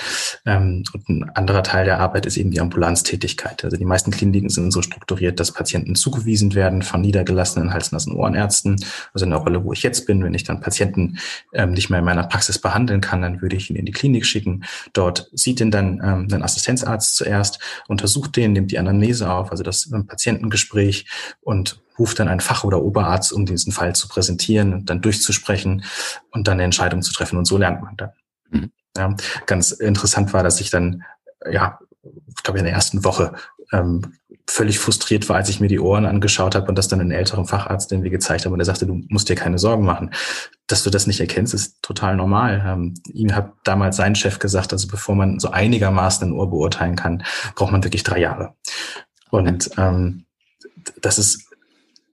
Ähm, 0.46 0.84
und 0.92 1.08
ein 1.08 1.30
anderer 1.34 1.62
Teil 1.62 1.84
der 1.84 2.00
Arbeit 2.00 2.26
ist 2.26 2.36
eben 2.36 2.50
die 2.50 2.60
Ambulanztätigkeit. 2.60 3.64
Also 3.64 3.76
die 3.76 3.84
meisten 3.84 4.10
Kliniken 4.10 4.48
sind 4.48 4.70
so 4.70 4.82
strukturiert, 4.82 5.40
dass 5.40 5.52
Patienten 5.52 5.94
zugewiesen 5.94 6.54
werden 6.54 6.82
von 6.82 7.00
niedergelassenen 7.00 7.72
Hals-, 7.72 7.92
Nasen-, 7.92 8.14
Ohrenärzten. 8.14 8.76
Also 9.12 9.24
in 9.24 9.30
der 9.30 9.40
Rolle, 9.40 9.64
wo 9.64 9.72
ich 9.72 9.82
jetzt 9.82 10.06
bin, 10.06 10.22
wenn 10.22 10.34
ich 10.34 10.44
dann 10.44 10.60
Patienten 10.60 11.18
ähm, 11.52 11.72
nicht 11.72 11.90
mehr 11.90 12.00
in 12.00 12.04
meiner 12.04 12.24
Praxis 12.24 12.58
behandeln 12.58 13.00
kann, 13.00 13.22
dann 13.22 13.42
würde 13.42 13.56
ich 13.56 13.70
ihn 13.70 13.76
in 13.76 13.86
die 13.86 13.92
Klinik 13.92 14.26
schicken. 14.26 14.64
Dort 14.92 15.28
sieht 15.32 15.60
ihn 15.60 15.70
dann 15.70 16.00
ähm, 16.02 16.28
ein 16.32 16.42
Assistenzarzt 16.42 17.16
zuerst, 17.16 17.58
untersucht 17.88 18.36
den, 18.36 18.52
nimmt 18.52 18.70
die 18.70 18.78
Anamnese 18.78 19.30
auf, 19.30 19.50
also 19.50 19.62
das 19.62 19.90
Patientengespräch 20.06 21.06
und 21.40 21.80
ruft 21.98 22.18
dann 22.18 22.28
einen 22.28 22.40
Fach- 22.40 22.64
oder 22.64 22.82
Oberarzt, 22.82 23.32
um 23.32 23.46
diesen 23.46 23.72
Fall 23.72 23.94
zu 23.94 24.08
präsentieren 24.08 24.72
und 24.72 24.90
dann 24.90 25.00
durchzusprechen 25.00 25.84
und 26.30 26.48
dann 26.48 26.54
eine 26.54 26.64
Entscheidung 26.64 27.02
zu 27.02 27.12
treffen. 27.12 27.38
Und 27.38 27.44
so 27.44 27.58
lernt 27.58 27.82
man 27.82 27.96
dann. 27.96 28.10
Mhm. 28.50 28.72
Ja, 28.96 29.14
ganz 29.46 29.70
interessant 29.70 30.32
war, 30.32 30.42
dass 30.42 30.60
ich 30.60 30.70
dann, 30.70 31.04
ja, 31.50 31.78
ich 32.36 32.42
glaube 32.42 32.58
in 32.58 32.64
der 32.64 32.74
ersten 32.74 33.04
Woche 33.04 33.34
ähm, 33.72 34.14
völlig 34.48 34.78
frustriert 34.78 35.28
war, 35.28 35.36
als 35.36 35.48
ich 35.50 35.60
mir 35.60 35.68
die 35.68 35.78
Ohren 35.78 36.06
angeschaut 36.06 36.54
habe 36.54 36.68
und 36.68 36.78
das 36.78 36.88
dann 36.88 37.00
einen 37.00 37.10
älteren 37.10 37.44
Facharzt 37.44 37.90
den 37.90 38.02
wir 38.02 38.10
gezeigt 38.10 38.44
haben 38.44 38.52
und 38.52 38.60
er 38.60 38.64
sagte, 38.64 38.86
du 38.86 39.02
musst 39.08 39.28
dir 39.28 39.36
keine 39.36 39.58
Sorgen 39.58 39.84
machen. 39.84 40.10
Dass 40.66 40.82
du 40.82 40.90
das 40.90 41.06
nicht 41.06 41.20
erkennst, 41.20 41.54
ist 41.54 41.82
total 41.82 42.16
normal. 42.16 42.62
Ähm, 42.64 42.94
ihm 43.12 43.34
hat 43.34 43.52
damals 43.64 43.96
sein 43.96 44.14
Chef 44.14 44.38
gesagt, 44.38 44.72
also 44.72 44.88
bevor 44.88 45.14
man 45.14 45.38
so 45.38 45.50
einigermaßen 45.50 46.28
ein 46.28 46.32
Ohr 46.32 46.50
beurteilen 46.50 46.96
kann, 46.96 47.22
braucht 47.54 47.72
man 47.72 47.84
wirklich 47.84 48.04
drei 48.04 48.20
Jahre. 48.20 48.54
Und 49.30 49.70
ähm, 49.76 50.24
das 51.00 51.18
ist 51.18 51.47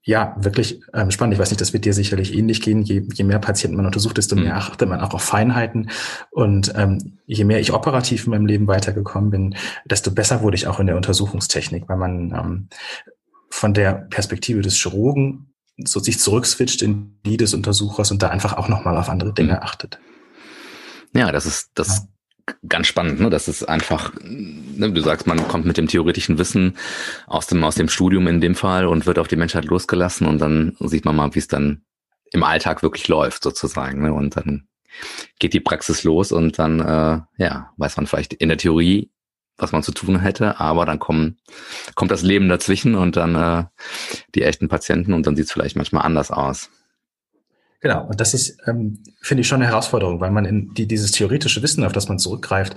ja, 0.08 0.36
wirklich 0.38 0.82
ähm, 0.94 1.10
spannend. 1.10 1.34
Ich 1.34 1.40
weiß 1.40 1.50
nicht, 1.50 1.62
das 1.62 1.74
wird 1.74 1.84
dir 1.84 1.94
sicherlich 1.94 2.32
ähnlich 2.32 2.62
gehen. 2.62 2.84
Je, 2.84 3.02
je 3.12 3.24
mehr 3.24 3.40
Patienten 3.40 3.76
man 3.76 3.88
untersucht, 3.88 4.18
desto 4.18 4.36
mehr 4.36 4.54
mhm. 4.54 4.60
achtet 4.60 4.88
man 4.88 5.02
auch 5.02 5.16
auf 5.16 5.24
Feinheiten. 5.24 5.90
Und 6.30 6.72
ähm, 6.76 7.18
je 7.26 7.44
mehr 7.44 7.60
ich 7.60 7.74
operativ 7.74 8.26
in 8.26 8.30
meinem 8.30 8.46
Leben 8.46 8.68
weitergekommen 8.68 9.32
bin, 9.32 9.56
desto 9.84 10.12
besser 10.12 10.44
wurde 10.44 10.58
ich 10.58 10.68
auch 10.68 10.80
in 10.80 10.86
der 10.86 10.96
Untersuchungstechnik, 10.96 11.90
weil 11.90 11.98
man 11.98 12.32
ähm, 12.32 12.70
von 13.50 13.74
der 13.74 13.94
Perspektive 13.94 14.62
des 14.62 14.76
Chirurgen 14.76 15.52
so 15.84 16.00
sich 16.00 16.20
zurückswitcht 16.20 16.84
in 16.84 17.20
die 17.26 17.38
des 17.38 17.56
Untersuchers 17.56 18.12
und 18.12 18.22
da 18.22 18.30
einfach 18.30 18.58
auch 18.58 18.70
nochmal 18.70 18.98
auf 18.98 19.10
andere 19.10 19.34
Dinge 19.34 19.54
mhm. 19.54 19.60
achtet. 19.64 20.00
Ja, 21.16 21.32
das 21.32 21.48
ist, 21.48 21.72
das 21.74 22.08
ganz 22.68 22.88
spannend, 22.88 23.20
ne? 23.20 23.30
Das 23.30 23.48
ist 23.48 23.64
einfach, 23.64 24.14
ne? 24.22 24.92
du 24.92 25.02
sagst, 25.02 25.28
man 25.28 25.48
kommt 25.48 25.66
mit 25.66 25.78
dem 25.78 25.88
theoretischen 25.88 26.38
Wissen 26.38 26.78
aus 27.28 27.48
dem, 27.48 27.64
aus 27.64 27.76
dem 27.76 27.90
Studium 27.90 28.28
in 28.28 28.42
dem 28.42 28.56
Fall 28.56 28.88
und 28.88 29.06
wird 29.06 29.20
auf 29.20 29.28
die 29.28 29.36
Menschheit 29.36 29.66
losgelassen 29.66 30.28
und 30.28 30.40
dann 30.40 30.76
sieht 30.80 31.06
man 31.06 31.16
mal, 31.16 31.34
wie 31.34 31.40
es 31.40 31.48
dann 31.48 31.84
im 32.32 32.44
Alltag 32.44 32.84
wirklich 32.84 33.08
läuft, 33.08 33.44
sozusagen. 33.44 34.04
Ne? 34.04 34.14
Und 34.14 34.36
dann 34.38 34.68
geht 35.40 35.54
die 35.54 35.60
Praxis 35.60 36.04
los 36.04 36.32
und 36.32 36.60
dann, 36.60 36.80
äh, 36.80 37.22
ja, 37.38 37.72
weiß 37.78 37.98
man 37.98 38.08
vielleicht 38.08 38.34
in 38.34 38.50
der 38.50 38.58
Theorie, 38.58 39.12
was 39.58 39.72
man 39.72 39.84
zu 39.84 39.92
tun 39.92 40.20
hätte, 40.20 40.60
aber 40.60 40.86
dann 40.86 41.00
kommen, 41.00 41.38
kommt 41.96 42.12
das 42.12 42.22
Leben 42.22 42.50
dazwischen 42.50 42.96
und 42.96 43.16
dann 43.16 43.36
äh, 43.36 43.66
die 44.36 44.44
echten 44.44 44.68
Patienten 44.68 45.14
und 45.14 45.26
dann 45.26 45.36
sieht 45.36 45.46
es 45.46 45.52
vielleicht 45.52 45.78
manchmal 45.78 46.04
anders 46.04 46.30
aus. 46.30 46.70
Genau, 47.82 48.06
und 48.08 48.20
das 48.20 48.34
ist, 48.34 48.58
ähm, 48.68 49.04
finde 49.22 49.42
ich, 49.42 49.48
schon 49.48 49.62
eine 49.62 49.70
Herausforderung, 49.70 50.20
weil 50.20 50.32
man 50.32 50.46
in 50.46 50.74
die, 50.74 50.88
dieses 50.88 51.12
theoretische 51.12 51.62
Wissen, 51.62 51.84
auf 51.84 51.92
das 51.92 52.08
man 52.08 52.20
zurückgreift, 52.20 52.76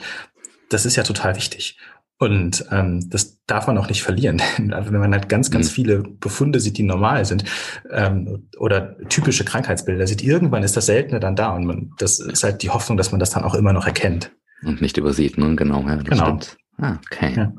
das 0.68 0.84
ist 0.84 0.96
ja 0.96 1.02
total 1.02 1.36
wichtig. 1.36 1.78
Und 2.20 2.64
ähm, 2.72 3.08
das 3.10 3.38
darf 3.46 3.68
man 3.68 3.78
auch 3.78 3.88
nicht 3.88 4.02
verlieren. 4.02 4.42
Wenn 4.58 5.00
man 5.00 5.12
halt 5.12 5.28
ganz, 5.28 5.50
ganz 5.50 5.70
mhm. 5.70 5.74
viele 5.74 6.02
Befunde 6.02 6.58
sieht, 6.58 6.76
die 6.76 6.82
normal 6.82 7.24
sind, 7.24 7.44
ähm, 7.90 8.48
oder 8.58 8.98
typische 9.08 9.44
Krankheitsbilder 9.44 10.06
sieht, 10.06 10.22
irgendwann 10.22 10.64
ist 10.64 10.76
das 10.76 10.86
Seltene 10.86 11.20
dann 11.20 11.36
da 11.36 11.54
und 11.54 11.64
man, 11.64 11.92
das 11.98 12.18
ist 12.18 12.42
halt 12.42 12.62
die 12.62 12.70
Hoffnung, 12.70 12.98
dass 12.98 13.12
man 13.12 13.20
das 13.20 13.30
dann 13.30 13.44
auch 13.44 13.54
immer 13.54 13.72
noch 13.72 13.86
erkennt. 13.86 14.32
Und 14.64 14.80
nicht 14.80 14.96
übersieht, 14.96 15.38
ne? 15.38 15.54
Genau, 15.54 15.82
ja, 15.82 15.94
das 15.94 16.04
genau. 16.04 16.24
stimmt. 16.24 16.56
Ah, 16.78 16.98
okay. 17.06 17.34
Ja. 17.36 17.52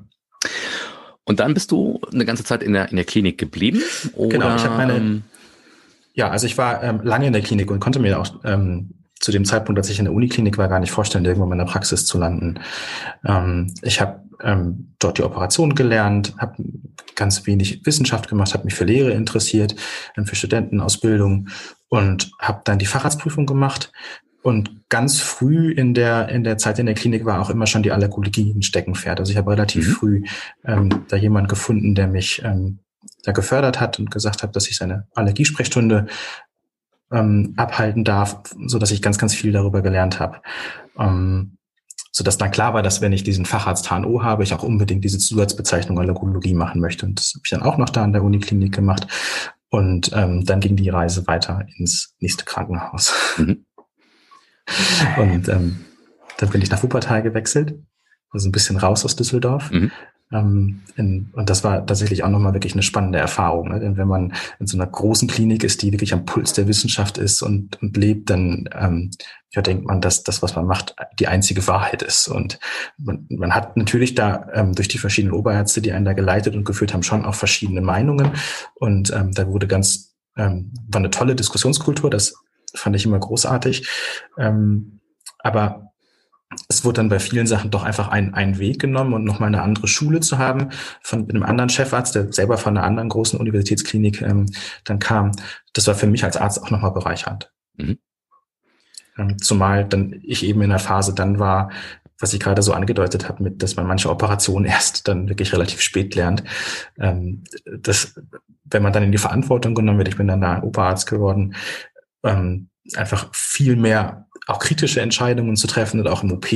Und 1.23 1.39
dann 1.39 1.53
bist 1.53 1.71
du 1.71 2.01
eine 2.11 2.25
ganze 2.25 2.43
Zeit 2.43 2.61
in 2.61 2.73
der, 2.73 2.89
in 2.89 2.97
der 2.97 3.05
Klinik 3.05 3.37
geblieben? 3.37 3.81
Oder? 4.13 4.29
Genau, 4.29 4.55
ich 4.55 4.63
habe 4.63 4.75
meine, 4.75 4.97
ähm, 4.97 5.23
ja, 6.13 6.29
also 6.29 6.45
ich 6.45 6.57
war 6.57 6.83
ähm, 6.83 7.01
lange 7.03 7.27
in 7.27 7.33
der 7.33 7.41
Klinik 7.41 7.71
und 7.71 7.79
konnte 7.79 7.99
mir 7.99 8.19
auch 8.19 8.27
ähm, 8.43 8.91
zu 9.19 9.31
dem 9.31 9.45
Zeitpunkt, 9.45 9.77
als 9.77 9.89
ich 9.89 9.99
in 9.99 10.05
der 10.05 10.13
Uniklinik 10.13 10.57
war, 10.57 10.67
gar 10.67 10.79
nicht 10.79 10.91
vorstellen, 10.91 11.25
irgendwann 11.25 11.51
in 11.51 11.57
der 11.57 11.65
Praxis 11.65 12.05
zu 12.05 12.17
landen. 12.17 12.59
Ähm, 13.25 13.73
ich 13.81 13.99
habe 14.01 14.21
ähm, 14.41 14.95
dort 14.99 15.17
die 15.17 15.23
Operation 15.23 15.75
gelernt, 15.75 16.33
habe 16.37 16.63
ganz 17.15 17.45
wenig 17.45 17.85
Wissenschaft 17.85 18.29
gemacht, 18.29 18.53
habe 18.53 18.63
mich 18.63 18.75
für 18.75 18.85
Lehre 18.85 19.11
interessiert, 19.11 19.75
ähm, 20.15 20.25
für 20.25 20.35
Studentenausbildung 20.35 21.49
und 21.89 22.31
habe 22.39 22.61
dann 22.63 22.79
die 22.79 22.85
Facharztprüfung 22.85 23.45
gemacht. 23.45 23.91
Und 24.41 24.87
ganz 24.87 25.19
früh 25.19 25.69
in 25.71 25.93
der 25.93 26.29
in 26.29 26.45
der 26.45 26.57
Zeit 26.57 26.79
in 26.79 26.85
der 26.85 26.95
Klinik 26.95 27.25
war 27.25 27.41
auch 27.41 27.49
immer 27.49 27.67
schon 27.67 27.83
die 27.83 27.91
Allergologie 27.91 28.53
ein 28.55 28.61
Steckenpferd. 28.61 29.19
Also 29.19 29.33
ich 29.33 29.37
habe 29.37 29.51
relativ 29.51 29.85
mhm. 29.85 29.91
früh 29.91 30.23
ähm, 30.63 30.89
da 31.09 31.17
jemand 31.17 31.49
gefunden, 31.49 31.93
der 31.93 32.07
mich 32.07 32.41
ähm, 32.45 32.79
da 33.23 33.31
gefördert 33.31 33.79
hat 33.79 33.99
und 33.99 34.11
gesagt 34.11 34.43
hat, 34.43 34.55
dass 34.55 34.67
ich 34.67 34.77
seine 34.77 35.07
Allergiesprechstunde 35.15 36.07
ähm, 37.11 37.53
abhalten 37.57 38.03
darf, 38.03 38.41
so 38.65 38.79
dass 38.79 38.91
ich 38.91 39.01
ganz, 39.01 39.17
ganz 39.17 39.33
viel 39.33 39.51
darüber 39.51 39.81
gelernt 39.81 40.19
habe. 40.19 40.41
Ähm, 40.97 41.57
so 42.11 42.23
dass 42.23 42.37
dann 42.37 42.51
klar 42.51 42.73
war, 42.73 42.81
dass 42.81 43.01
wenn 43.01 43.13
ich 43.13 43.23
diesen 43.23 43.45
Facharzt 43.45 43.89
HNO 43.89 44.23
habe, 44.23 44.43
ich 44.43 44.53
auch 44.53 44.63
unbedingt 44.63 45.03
diese 45.03 45.19
Zusatzbezeichnung 45.19 45.99
Allergologie 45.99 46.53
machen 46.53 46.81
möchte. 46.81 47.05
Und 47.05 47.19
das 47.19 47.33
habe 47.33 47.41
ich 47.45 47.51
dann 47.51 47.61
auch 47.61 47.77
noch 47.77 47.89
da 47.89 48.03
in 48.03 48.13
der 48.13 48.23
Uniklinik 48.23 48.73
gemacht. 48.73 49.07
Und 49.69 50.11
ähm, 50.13 50.45
dann 50.45 50.59
ging 50.59 50.75
die 50.75 50.89
Reise 50.89 51.27
weiter 51.27 51.65
ins 51.77 52.15
nächste 52.19 52.45
Krankenhaus. 52.45 53.13
Mhm. 53.37 53.65
Und 55.17 55.47
ähm, 55.49 55.85
dann 56.37 56.49
bin 56.49 56.61
ich 56.61 56.71
nach 56.71 56.81
Wuppertal 56.81 57.21
gewechselt, 57.21 57.75
also 58.31 58.47
ein 58.49 58.51
bisschen 58.51 58.77
raus 58.77 59.05
aus 59.05 59.15
Düsseldorf. 59.15 59.69
Mhm. 59.71 59.91
Ähm, 60.31 60.81
in, 60.95 61.29
und 61.33 61.49
das 61.49 61.63
war 61.63 61.85
tatsächlich 61.85 62.23
auch 62.23 62.29
nochmal 62.29 62.53
wirklich 62.53 62.73
eine 62.73 62.83
spannende 62.83 63.19
Erfahrung. 63.19 63.69
Ne? 63.69 63.79
Denn 63.79 63.97
wenn 63.97 64.07
man 64.07 64.33
in 64.59 64.67
so 64.67 64.77
einer 64.77 64.87
großen 64.87 65.27
Klinik 65.27 65.63
ist, 65.63 65.81
die 65.81 65.91
wirklich 65.91 66.13
am 66.13 66.25
Puls 66.25 66.53
der 66.53 66.67
Wissenschaft 66.67 67.17
ist 67.17 67.41
und, 67.41 67.81
und 67.81 67.97
lebt, 67.97 68.29
dann 68.29 68.69
ähm, 68.73 69.11
ja, 69.51 69.63
denkt 69.63 69.85
man, 69.85 70.01
dass 70.01 70.23
das, 70.23 70.43
was 70.43 70.55
man 70.55 70.67
macht, 70.67 70.95
die 71.17 71.27
einzige 71.27 71.65
Wahrheit 71.67 72.03
ist. 72.03 72.27
Und 72.27 72.59
man, 72.97 73.25
man 73.29 73.55
hat 73.55 73.77
natürlich 73.77 74.13
da 74.13 74.47
ähm, 74.53 74.75
durch 74.75 74.87
die 74.87 74.99
verschiedenen 74.99 75.33
Oberärzte, 75.33 75.81
die 75.81 75.91
einen 75.91 76.05
da 76.05 76.13
geleitet 76.13 76.55
und 76.55 76.65
geführt 76.65 76.93
haben, 76.93 77.03
schon 77.03 77.25
auch 77.25 77.35
verschiedene 77.35 77.81
Meinungen. 77.81 78.33
Und 78.75 79.11
ähm, 79.11 79.31
da 79.31 79.47
wurde 79.47 79.67
ganz, 79.67 80.15
ähm, 80.37 80.71
war 80.87 80.99
eine 80.99 81.09
tolle 81.09 81.35
Diskussionskultur, 81.35 82.11
das 82.11 82.35
fand 82.75 82.95
ich 82.95 83.05
immer 83.05 83.17
großartig. 83.17 83.89
Ähm, 84.37 84.99
aber 85.39 85.88
es 86.67 86.83
wurde 86.83 86.95
dann 86.95 87.09
bei 87.09 87.19
vielen 87.19 87.45
Sachen 87.45 87.69
doch 87.69 87.83
einfach 87.83 88.07
ein, 88.07 88.33
ein 88.33 88.57
Weg 88.57 88.79
genommen 88.79 89.13
und 89.13 89.23
nochmal 89.23 89.47
eine 89.47 89.61
andere 89.61 89.87
Schule 89.87 90.19
zu 90.19 90.39
haben 90.39 90.69
von 91.01 91.29
einem 91.29 91.43
anderen 91.43 91.69
Chefarzt, 91.69 92.15
der 92.15 92.33
selber 92.33 92.57
von 92.57 92.75
einer 92.75 92.85
anderen 92.85 93.09
großen 93.09 93.39
Universitätsklinik 93.39 94.21
ähm, 94.21 94.47
dann 94.83 94.99
kam. 94.99 95.31
Das 95.73 95.85
war 95.87 95.95
für 95.95 96.07
mich 96.07 96.23
als 96.23 96.37
Arzt 96.37 96.61
auch 96.61 96.71
nochmal 96.71 96.91
bereichernd. 96.91 97.51
Mhm. 97.75 97.99
Ähm, 99.17 99.37
zumal 99.39 99.85
dann 99.85 100.19
ich 100.23 100.43
eben 100.43 100.61
in 100.61 100.69
der 100.69 100.79
Phase 100.79 101.13
dann 101.13 101.37
war, 101.37 101.69
was 102.17 102.33
ich 102.33 102.39
gerade 102.39 102.63
so 102.63 102.73
angedeutet 102.73 103.29
habe, 103.29 103.43
mit, 103.43 103.61
dass 103.61 103.75
man 103.75 103.85
manche 103.85 104.09
Operationen 104.09 104.65
erst 104.69 105.07
dann 105.07 105.29
wirklich 105.29 105.53
relativ 105.53 105.81
spät 105.81 106.15
lernt. 106.15 106.43
Ähm, 106.99 107.43
das, 107.65 108.19
wenn 108.63 108.81
man 108.81 108.93
dann 108.93 109.03
in 109.03 109.11
die 109.11 109.17
Verantwortung 109.19 109.75
genommen 109.75 109.99
wird, 109.99 110.09
ich 110.09 110.17
bin 110.17 110.27
dann 110.27 110.41
da 110.41 110.63
Oberarzt 110.63 111.07
geworden, 111.07 111.53
ähm, 112.23 112.69
einfach 112.95 113.29
viel 113.33 113.75
mehr 113.75 114.27
auch 114.49 114.59
kritische 114.59 115.01
Entscheidungen 115.01 115.55
zu 115.55 115.67
treffen 115.67 115.99
und 115.99 116.07
auch 116.07 116.23
im 116.23 116.31
OP 116.31 116.47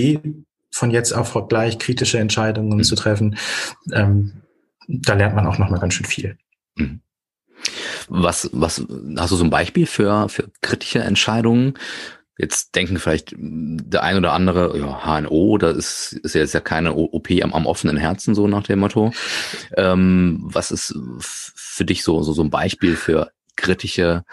von 0.71 0.91
jetzt 0.91 1.13
auf 1.13 1.37
gleich 1.47 1.77
kritische 1.77 2.17
Entscheidungen 2.17 2.79
mhm. 2.79 2.83
zu 2.83 2.95
treffen. 2.95 3.37
Ähm, 3.91 4.41
da 4.87 5.13
lernt 5.13 5.35
man 5.35 5.45
auch 5.45 5.59
noch 5.59 5.69
mal 5.69 5.79
ganz 5.79 5.93
schön 5.93 6.05
viel. 6.05 6.37
Mhm. 6.75 7.01
Was, 8.09 8.49
was, 8.51 8.83
hast 9.17 9.31
du 9.31 9.35
so 9.35 9.43
ein 9.43 9.49
Beispiel 9.49 9.85
für, 9.85 10.27
für 10.27 10.49
kritische 10.61 10.99
Entscheidungen? 10.99 11.75
Jetzt 12.37 12.75
denken 12.75 12.97
vielleicht 12.97 13.35
der 13.37 14.01
ein 14.01 14.17
oder 14.17 14.33
andere, 14.33 14.77
ja, 14.77 15.05
HNO, 15.05 15.59
da 15.59 15.69
ist, 15.69 16.13
ist 16.13 16.33
jetzt 16.33 16.53
ja 16.53 16.59
keine 16.59 16.95
OP 16.95 17.29
am, 17.43 17.53
am 17.53 17.67
offenen 17.67 17.95
Herzen, 17.95 18.33
so 18.33 18.47
nach 18.47 18.63
dem 18.63 18.79
Motto. 18.79 19.13
Ähm, 19.77 20.39
was 20.43 20.71
ist 20.71 20.97
für 21.19 21.85
dich 21.85 22.03
so, 22.03 22.23
so, 22.23 22.33
so 22.33 22.43
ein 22.43 22.49
Beispiel 22.49 22.95
für 22.95 23.31
kritische 23.55 24.23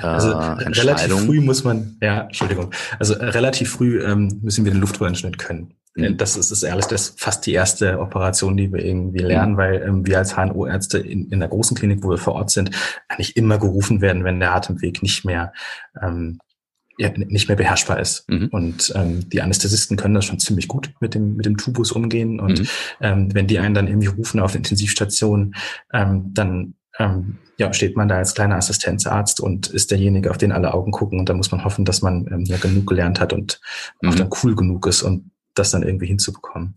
äh, 0.00 0.06
also 0.06 0.32
relativ 0.32 1.12
früh 1.26 1.40
muss 1.40 1.64
man, 1.64 1.96
ja, 2.00 2.22
Entschuldigung, 2.22 2.70
also 2.98 3.14
relativ 3.14 3.70
früh 3.70 4.02
ähm, 4.02 4.40
müssen 4.42 4.64
wir 4.64 4.72
den 4.72 4.80
Luftröhrenschnitt 4.80 5.38
können. 5.38 5.74
Mhm. 5.94 6.16
Das 6.16 6.36
ist, 6.36 6.50
ist 6.50 6.62
ehrlich, 6.62 6.86
das 6.86 7.08
ist 7.08 7.20
fast 7.20 7.44
die 7.44 7.52
erste 7.52 8.00
Operation, 8.00 8.56
die 8.56 8.72
wir 8.72 8.82
irgendwie 8.82 9.20
lernen, 9.20 9.52
mhm. 9.52 9.56
weil 9.58 9.82
ähm, 9.82 10.06
wir 10.06 10.18
als 10.18 10.36
HNO-Ärzte 10.36 10.98
in, 10.98 11.28
in 11.30 11.40
der 11.40 11.48
großen 11.48 11.76
Klinik, 11.76 12.02
wo 12.02 12.10
wir 12.10 12.18
vor 12.18 12.34
Ort 12.34 12.50
sind, 12.50 12.70
eigentlich 13.08 13.36
immer 13.36 13.58
gerufen 13.58 14.00
werden, 14.00 14.24
wenn 14.24 14.40
der 14.40 14.54
Atemweg 14.54 15.02
nicht 15.02 15.24
mehr 15.24 15.52
ähm, 16.00 16.38
ja, 16.98 17.10
nicht 17.16 17.48
mehr 17.48 17.56
beherrschbar 17.56 17.98
ist. 18.00 18.28
Mhm. 18.28 18.48
Und 18.52 18.92
ähm, 18.94 19.28
die 19.28 19.40
Anästhesisten 19.40 19.96
können 19.96 20.14
das 20.14 20.26
schon 20.26 20.38
ziemlich 20.38 20.68
gut 20.68 20.92
mit 21.00 21.14
dem, 21.14 21.36
mit 21.36 21.46
dem 21.46 21.56
Tubus 21.56 21.90
umgehen. 21.90 22.38
Und 22.38 22.60
mhm. 22.60 22.66
ähm, 23.00 23.34
wenn 23.34 23.46
die 23.46 23.58
einen 23.58 23.74
dann 23.74 23.88
irgendwie 23.88 24.08
rufen 24.08 24.40
auf 24.40 24.54
Intensivstation, 24.54 25.54
ähm, 25.92 26.32
dann 26.34 26.74
ähm, 26.98 27.38
ja, 27.62 27.72
steht 27.72 27.96
man 27.96 28.08
da 28.08 28.16
als 28.16 28.34
kleiner 28.34 28.56
Assistenzarzt 28.56 29.40
und 29.40 29.68
ist 29.68 29.92
derjenige, 29.92 30.30
auf 30.30 30.38
den 30.38 30.50
alle 30.50 30.74
Augen 30.74 30.90
gucken. 30.90 31.20
Und 31.20 31.28
da 31.28 31.34
muss 31.34 31.52
man 31.52 31.64
hoffen, 31.64 31.84
dass 31.84 32.02
man 32.02 32.26
ähm, 32.30 32.44
ja 32.44 32.56
genug 32.56 32.88
gelernt 32.88 33.20
hat 33.20 33.32
und 33.32 33.60
mhm. 34.00 34.08
auch 34.08 34.14
dann 34.16 34.30
cool 34.42 34.56
genug 34.56 34.86
ist 34.86 35.02
und 35.02 35.30
das 35.54 35.70
dann 35.70 35.82
irgendwie 35.82 36.06
hinzubekommen. 36.06 36.74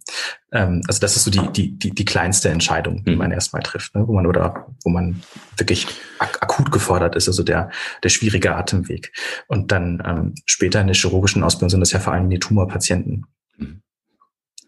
Ähm, 0.51 0.81
also 0.87 0.99
das 0.99 1.15
ist 1.15 1.23
so 1.23 1.31
die, 1.31 1.51
die, 1.53 1.79
die, 1.79 1.91
die 1.91 2.05
kleinste 2.05 2.49
Entscheidung, 2.49 3.03
die 3.03 3.13
mhm. 3.13 3.17
man 3.17 3.31
erstmal 3.31 3.63
trifft, 3.63 3.95
ne? 3.95 4.07
wo 4.07 4.13
man 4.13 4.27
oder 4.27 4.67
wo 4.83 4.89
man 4.91 5.23
wirklich 5.57 5.87
ak 6.19 6.43
akut 6.43 6.71
gefordert 6.71 7.15
ist, 7.15 7.27
also 7.27 7.41
der, 7.41 7.71
der 8.03 8.09
schwierige 8.09 8.55
Atemweg. 8.55 9.11
Und 9.47 9.71
dann 9.71 10.03
ähm, 10.05 10.35
später 10.45 10.81
in 10.81 10.87
der 10.87 10.95
chirurgischen 10.95 11.43
Ausbildung 11.43 11.69
sind 11.69 11.79
das 11.79 11.93
ja 11.93 11.99
vor 11.99 12.13
allem 12.13 12.29
die 12.29 12.39
Tumorpatienten, 12.39 13.25
mhm. 13.57 13.81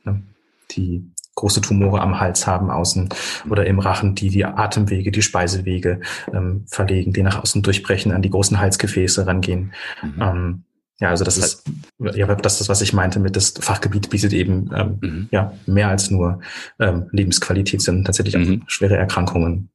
ne? 0.04 0.24
die 0.72 1.12
große 1.38 1.62
Tumore 1.62 2.02
am 2.02 2.20
Hals 2.20 2.46
haben 2.48 2.70
außen 2.70 3.10
oder 3.50 3.66
im 3.66 3.80
Rachen, 3.80 4.16
die 4.16 4.30
die 4.30 4.44
Atemwege, 4.44 5.12
die 5.12 5.22
Speisewege 5.22 6.02
ähm, 6.34 6.66
verlegen, 6.68 7.14
die 7.14 7.24
nach 7.24 7.42
außen 7.42 7.62
durchbrechen, 7.62 8.12
an 8.12 8.24
die 8.24 8.32
großen 8.32 8.60
Halsgefäße 8.60 9.26
rangehen. 9.26 9.72
Mhm. 10.02 10.22
Ähm, 10.22 10.64
ja, 11.00 11.10
also 11.10 11.24
das 11.24 11.38
ist 11.38 11.64
ja 12.00 12.34
das 12.34 12.60
ist, 12.60 12.70
was 12.70 12.82
ich 12.82 12.92
meinte 12.92 13.20
mit 13.20 13.36
das 13.36 13.54
Fachgebiet 13.60 14.10
bietet 14.10 14.34
eben 14.34 14.72
ähm, 14.76 14.98
mhm. 15.00 15.28
ja 15.32 15.54
mehr 15.68 15.90
als 15.90 16.10
nur 16.10 16.40
ähm, 16.80 17.08
Lebensqualität, 17.12 17.84
sind 17.84 18.06
tatsächlich 18.06 18.36
auch 18.36 18.42
mhm. 18.42 18.64
schwere 18.66 18.98
Erkrankungen. 18.98 19.70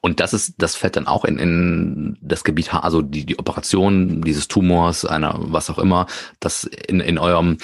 Und 0.00 0.20
das 0.20 0.34
ist, 0.34 0.54
das 0.58 0.74
fällt 0.74 0.96
dann 0.96 1.06
auch 1.06 1.24
in, 1.24 1.38
in 1.38 2.18
das 2.20 2.44
Gebiet, 2.44 2.74
also 2.74 3.02
die, 3.02 3.24
die 3.24 3.38
Operation 3.38 4.22
dieses 4.22 4.48
Tumors, 4.48 5.04
einer, 5.04 5.34
was 5.38 5.70
auch 5.70 5.78
immer, 5.78 6.06
das 6.40 6.64
in, 6.64 7.00
in 7.00 7.18
eurem 7.18 7.58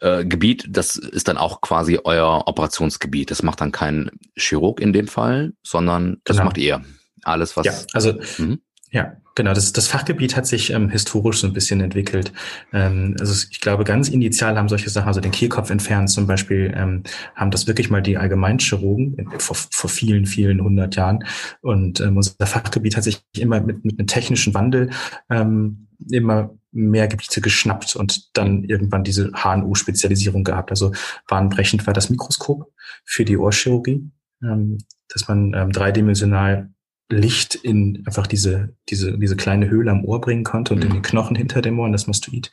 äh, 0.00 0.24
Gebiet, 0.24 0.66
das 0.68 0.96
ist 0.96 1.28
dann 1.28 1.38
auch 1.38 1.60
quasi 1.60 2.00
euer 2.02 2.46
Operationsgebiet. 2.46 3.30
Das 3.30 3.42
macht 3.42 3.60
dann 3.60 3.72
kein 3.72 4.10
Chirurg 4.36 4.80
in 4.80 4.92
dem 4.92 5.08
Fall, 5.08 5.52
sondern 5.62 6.20
das 6.24 6.36
genau. 6.36 6.46
macht 6.46 6.58
ihr. 6.58 6.82
Alles, 7.22 7.56
was. 7.56 7.66
Ja, 7.66 7.72
also 7.92 8.12
mhm. 8.38 8.60
Ja, 8.90 9.16
genau. 9.34 9.54
Das, 9.54 9.72
das 9.72 9.86
Fachgebiet 9.86 10.36
hat 10.36 10.46
sich 10.46 10.70
ähm, 10.70 10.88
historisch 10.88 11.40
so 11.40 11.46
ein 11.46 11.52
bisschen 11.52 11.80
entwickelt. 11.80 12.32
Ähm, 12.72 13.16
also 13.18 13.46
ich 13.50 13.60
glaube, 13.60 13.84
ganz 13.84 14.08
initial 14.08 14.56
haben 14.56 14.68
solche 14.68 14.90
Sachen, 14.90 15.08
also 15.08 15.20
den 15.20 15.32
Kehlkopf 15.32 15.70
entfernen 15.70 16.08
zum 16.08 16.26
Beispiel, 16.26 16.72
ähm, 16.76 17.02
haben 17.34 17.50
das 17.50 17.66
wirklich 17.66 17.90
mal 17.90 18.02
die 18.02 18.16
Allgemeinchirurgen 18.16 19.30
vor, 19.38 19.56
vor 19.56 19.90
vielen, 19.90 20.26
vielen 20.26 20.62
hundert 20.62 20.96
Jahren. 20.96 21.24
Und 21.60 22.00
ähm, 22.00 22.16
unser 22.16 22.46
Fachgebiet 22.46 22.96
hat 22.96 23.04
sich 23.04 23.22
immer 23.36 23.60
mit, 23.60 23.84
mit 23.84 23.98
einem 23.98 24.06
technischen 24.06 24.54
Wandel 24.54 24.90
ähm, 25.30 25.88
immer 26.10 26.50
mehr 26.72 27.06
Gebiete 27.06 27.40
geschnappt 27.40 27.96
und 27.96 28.36
dann 28.36 28.64
irgendwann 28.64 29.04
diese 29.04 29.30
HNO-Spezialisierung 29.32 30.42
gehabt. 30.44 30.70
Also 30.70 30.92
bahnbrechend 31.28 31.86
war 31.86 31.94
das 31.94 32.10
Mikroskop 32.10 32.72
für 33.04 33.24
die 33.24 33.36
Ohrchirurgie, 33.36 34.10
ähm, 34.42 34.78
dass 35.08 35.28
man 35.28 35.54
ähm, 35.54 35.70
dreidimensional 35.70 36.73
Licht 37.10 37.54
in 37.54 38.02
einfach 38.06 38.26
diese, 38.26 38.76
diese, 38.88 39.18
diese 39.18 39.36
kleine 39.36 39.68
Höhle 39.68 39.90
am 39.90 40.04
Ohr 40.04 40.20
bringen 40.20 40.44
konnte 40.44 40.74
und 40.74 40.80
mhm. 40.80 40.86
in 40.86 40.92
den 40.94 41.02
Knochen 41.02 41.36
hinter 41.36 41.62
dem 41.62 41.78
Ohr, 41.78 41.90
das 41.90 42.06
Mastoid. 42.06 42.50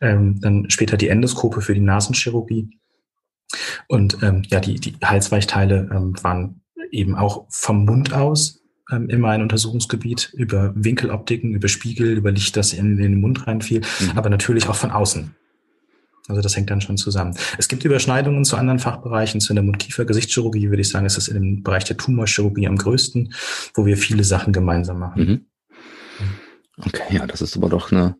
Ähm, 0.00 0.40
dann 0.40 0.70
später 0.70 0.96
die 0.96 1.08
Endoskope 1.08 1.60
für 1.60 1.74
die 1.74 1.80
Nasenchirurgie. 1.80 2.78
Und 3.88 4.22
ähm, 4.22 4.42
ja, 4.46 4.60
die, 4.60 4.80
die 4.80 4.96
Halsweichteile 5.04 5.90
ähm, 5.92 6.14
waren 6.22 6.62
eben 6.90 7.14
auch 7.14 7.46
vom 7.50 7.84
Mund 7.84 8.12
aus 8.14 8.62
ähm, 8.90 9.08
immer 9.08 9.28
ein 9.28 9.42
Untersuchungsgebiet 9.42 10.32
über 10.34 10.72
Winkeloptiken, 10.74 11.54
über 11.54 11.68
Spiegel, 11.68 12.16
über 12.16 12.30
Licht, 12.30 12.56
das 12.56 12.72
in, 12.72 12.98
in 12.98 13.02
den 13.02 13.20
Mund 13.20 13.46
reinfiel, 13.46 13.80
mhm. 14.00 14.16
aber 14.16 14.30
natürlich 14.30 14.68
auch 14.68 14.74
von 14.74 14.90
außen. 14.90 15.34
Also 16.28 16.40
das 16.40 16.56
hängt 16.56 16.70
dann 16.70 16.80
schon 16.80 16.96
zusammen. 16.96 17.36
Es 17.58 17.68
gibt 17.68 17.84
Überschneidungen 17.84 18.44
zu 18.44 18.56
anderen 18.56 18.78
Fachbereichen, 18.78 19.40
zu 19.40 19.54
der 19.54 19.62
Mund-Kiefer-Gesichtschirurgie, 19.62 20.70
würde 20.70 20.82
ich 20.82 20.88
sagen, 20.88 21.06
ist 21.06 21.16
das 21.16 21.28
im 21.28 21.62
Bereich 21.62 21.84
der 21.84 21.96
Tumorchirurgie 21.96 22.68
am 22.68 22.76
größten, 22.76 23.34
wo 23.74 23.86
wir 23.86 23.96
viele 23.96 24.24
Sachen 24.24 24.52
gemeinsam 24.52 24.98
machen. 24.98 25.24
Mhm. 25.24 25.46
Okay, 26.86 27.16
ja, 27.16 27.26
das 27.26 27.42
ist 27.42 27.56
aber 27.56 27.68
doch 27.68 27.92
eine 27.92 28.16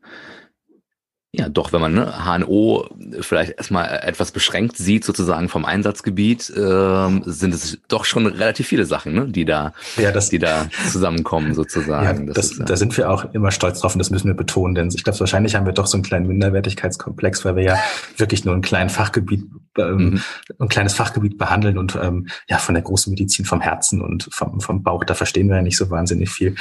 ja, 1.34 1.48
doch, 1.48 1.72
wenn 1.72 1.80
man 1.80 1.94
ne, 1.94 2.12
HNO 2.26 2.90
vielleicht 3.20 3.52
erstmal 3.56 4.00
etwas 4.02 4.32
beschränkt 4.32 4.76
sieht, 4.76 5.02
sozusagen 5.02 5.48
vom 5.48 5.64
Einsatzgebiet, 5.64 6.52
ähm, 6.54 7.22
sind 7.24 7.54
es 7.54 7.78
doch 7.88 8.04
schon 8.04 8.26
relativ 8.26 8.68
viele 8.68 8.84
Sachen, 8.84 9.14
ne, 9.14 9.26
die 9.28 9.46
da, 9.46 9.72
ja, 9.96 10.12
das, 10.12 10.28
die 10.28 10.38
da 10.38 10.68
zusammenkommen, 10.90 11.54
sozusagen. 11.54 12.26
Ja, 12.26 12.34
das, 12.34 12.50
das 12.50 12.50
ist, 12.58 12.68
da 12.68 12.76
sind 12.76 12.94
wir 12.98 13.10
auch 13.10 13.32
immer 13.32 13.50
stolz 13.50 13.80
drauf 13.80 13.94
und 13.94 13.98
das 13.98 14.10
müssen 14.10 14.26
wir 14.26 14.34
betonen, 14.34 14.74
denn 14.74 14.88
ich 14.94 15.04
glaube, 15.04 15.18
wahrscheinlich 15.20 15.54
haben 15.54 15.64
wir 15.64 15.72
doch 15.72 15.86
so 15.86 15.96
einen 15.96 16.04
kleinen 16.04 16.26
Minderwertigkeitskomplex, 16.26 17.46
weil 17.46 17.56
wir 17.56 17.62
ja 17.62 17.78
wirklich 18.18 18.44
nur 18.44 18.54
ein 18.54 18.60
kleines 18.60 18.92
Fachgebiet, 18.92 19.46
ähm, 19.78 19.96
mhm. 19.96 20.20
ein 20.58 20.68
kleines 20.68 20.92
Fachgebiet 20.92 21.38
behandeln 21.38 21.78
und 21.78 21.96
ähm, 21.96 22.28
ja 22.46 22.58
von 22.58 22.74
der 22.74 22.84
großen 22.84 23.10
Medizin 23.10 23.46
vom 23.46 23.62
Herzen 23.62 24.02
und 24.02 24.28
vom, 24.30 24.60
vom 24.60 24.82
Bauch, 24.82 25.02
da 25.04 25.14
verstehen 25.14 25.48
wir 25.48 25.56
ja 25.56 25.62
nicht 25.62 25.78
so 25.78 25.88
wahnsinnig 25.88 26.28
viel, 26.28 26.56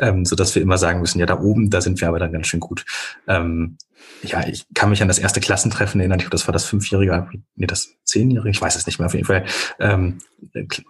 ähm, 0.00 0.24
so 0.24 0.34
dass 0.34 0.52
wir 0.56 0.62
immer 0.62 0.78
sagen 0.78 0.98
müssen, 0.98 1.20
ja, 1.20 1.26
da 1.26 1.38
oben, 1.38 1.70
da 1.70 1.80
sind 1.80 2.00
wir 2.00 2.08
aber 2.08 2.18
dann 2.18 2.32
ganz 2.32 2.48
schön 2.48 2.58
gut. 2.58 2.84
Ähm, 3.28 3.76
ja, 4.22 4.46
ich 4.46 4.66
kann 4.74 4.90
mich 4.90 5.02
an 5.02 5.08
das 5.08 5.18
erste 5.18 5.40
Klassentreffen 5.40 6.00
erinnern. 6.00 6.18
Ich 6.18 6.24
glaube, 6.24 6.36
das 6.36 6.46
war 6.48 6.52
das 6.52 6.64
fünfjährige, 6.64 7.28
nee, 7.54 7.66
das 7.66 7.94
zehnjährige, 8.04 8.50
ich 8.50 8.60
weiß 8.60 8.76
es 8.76 8.86
nicht 8.86 8.98
mehr 8.98 9.06
auf 9.06 9.14
jeden 9.14 9.26
Fall. 9.26 9.44
Ähm, 9.78 10.18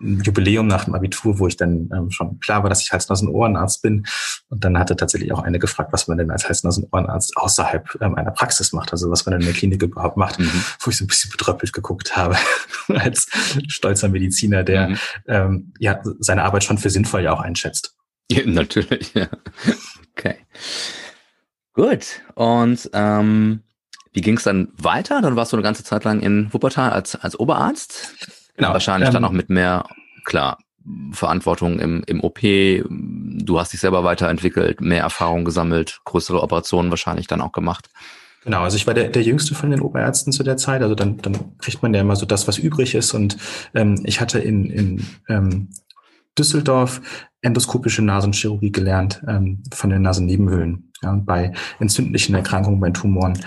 Jubiläum 0.00 0.66
nach 0.66 0.84
dem 0.84 0.94
Abitur, 0.94 1.38
wo 1.38 1.46
ich 1.46 1.56
dann 1.56 1.90
ähm, 1.92 2.10
schon 2.10 2.40
klar 2.40 2.62
war, 2.62 2.70
dass 2.70 2.82
ich 2.82 2.92
Hals-Nasen-Ohrenarzt 2.92 3.82
bin. 3.82 4.06
Und 4.48 4.64
dann 4.64 4.78
hatte 4.78 4.96
tatsächlich 4.96 5.32
auch 5.32 5.42
eine 5.42 5.58
gefragt, 5.58 5.92
was 5.92 6.08
man 6.08 6.18
denn 6.18 6.30
als 6.30 6.48
Hals-Nasen-Ohrenarzt 6.48 7.36
außerhalb 7.36 7.98
ähm, 8.00 8.14
einer 8.14 8.30
Praxis 8.30 8.72
macht, 8.72 8.92
also 8.92 9.10
was 9.10 9.26
man 9.26 9.40
in 9.40 9.46
der 9.46 9.54
Klinik 9.54 9.82
überhaupt 9.82 10.16
macht, 10.16 10.38
mhm. 10.38 10.50
wo 10.80 10.90
ich 10.90 10.96
so 10.96 11.04
ein 11.04 11.08
bisschen 11.08 11.30
betröppelt 11.30 11.72
geguckt 11.72 12.16
habe, 12.16 12.36
als 12.88 13.28
stolzer 13.68 14.08
Mediziner, 14.08 14.62
der 14.62 14.88
mhm. 14.88 14.98
ähm, 15.26 15.72
ja 15.78 16.00
seine 16.18 16.44
Arbeit 16.44 16.64
schon 16.64 16.78
für 16.78 16.90
sinnvoll 16.90 17.22
ja 17.22 17.32
auch 17.32 17.40
einschätzt. 17.40 17.94
Ja, 18.30 18.42
natürlich, 18.44 19.14
ja. 19.14 19.28
Okay. 20.16 20.36
Gut. 21.76 22.22
Und 22.34 22.90
ähm, 22.94 23.60
wie 24.14 24.22
ging 24.22 24.38
es 24.38 24.44
dann 24.44 24.68
weiter? 24.78 25.20
Dann 25.20 25.36
warst 25.36 25.52
du 25.52 25.56
eine 25.56 25.62
ganze 25.62 25.84
Zeit 25.84 26.04
lang 26.04 26.20
in 26.20 26.52
Wuppertal 26.52 26.90
als, 26.90 27.14
als 27.16 27.38
Oberarzt. 27.38 28.14
Genau. 28.56 28.72
Wahrscheinlich 28.72 29.08
ähm, 29.08 29.12
dann 29.12 29.24
auch 29.24 29.30
mit 29.30 29.50
mehr, 29.50 29.84
klar, 30.24 30.58
Verantwortung 31.12 31.78
im, 31.78 32.02
im 32.06 32.24
OP. 32.24 32.40
Du 32.40 33.60
hast 33.60 33.74
dich 33.74 33.80
selber 33.80 34.04
weiterentwickelt, 34.04 34.80
mehr 34.80 35.02
Erfahrung 35.02 35.44
gesammelt, 35.44 36.00
größere 36.04 36.42
Operationen 36.42 36.88
wahrscheinlich 36.88 37.26
dann 37.26 37.42
auch 37.42 37.52
gemacht. 37.52 37.90
Genau, 38.44 38.62
also 38.62 38.76
ich 38.76 38.86
war 38.86 38.94
der, 38.94 39.08
der 39.08 39.22
jüngste 39.22 39.54
von 39.54 39.70
den 39.70 39.80
Oberärzten 39.80 40.32
zu 40.32 40.44
der 40.44 40.56
Zeit. 40.56 40.80
Also 40.80 40.94
dann, 40.94 41.18
dann 41.18 41.58
kriegt 41.58 41.82
man 41.82 41.92
ja 41.92 42.00
immer 42.00 42.16
so 42.16 42.24
das, 42.24 42.48
was 42.48 42.56
übrig 42.56 42.94
ist. 42.94 43.12
Und 43.12 43.36
ähm, 43.74 44.00
ich 44.04 44.20
hatte 44.22 44.38
in, 44.38 44.70
in 44.70 45.06
ähm, 45.28 45.68
Düsseldorf 46.38 47.00
endoskopische 47.42 48.02
Nasenchirurgie 48.02 48.72
gelernt 48.72 49.22
ähm, 49.28 49.62
von 49.72 49.90
den 49.90 50.02
Nasennebenhöhlen 50.02 50.92
ja, 51.02 51.12
bei 51.14 51.52
entzündlichen 51.78 52.34
Erkrankungen, 52.34 52.80
bei 52.80 52.90
Tumoren. 52.90 53.38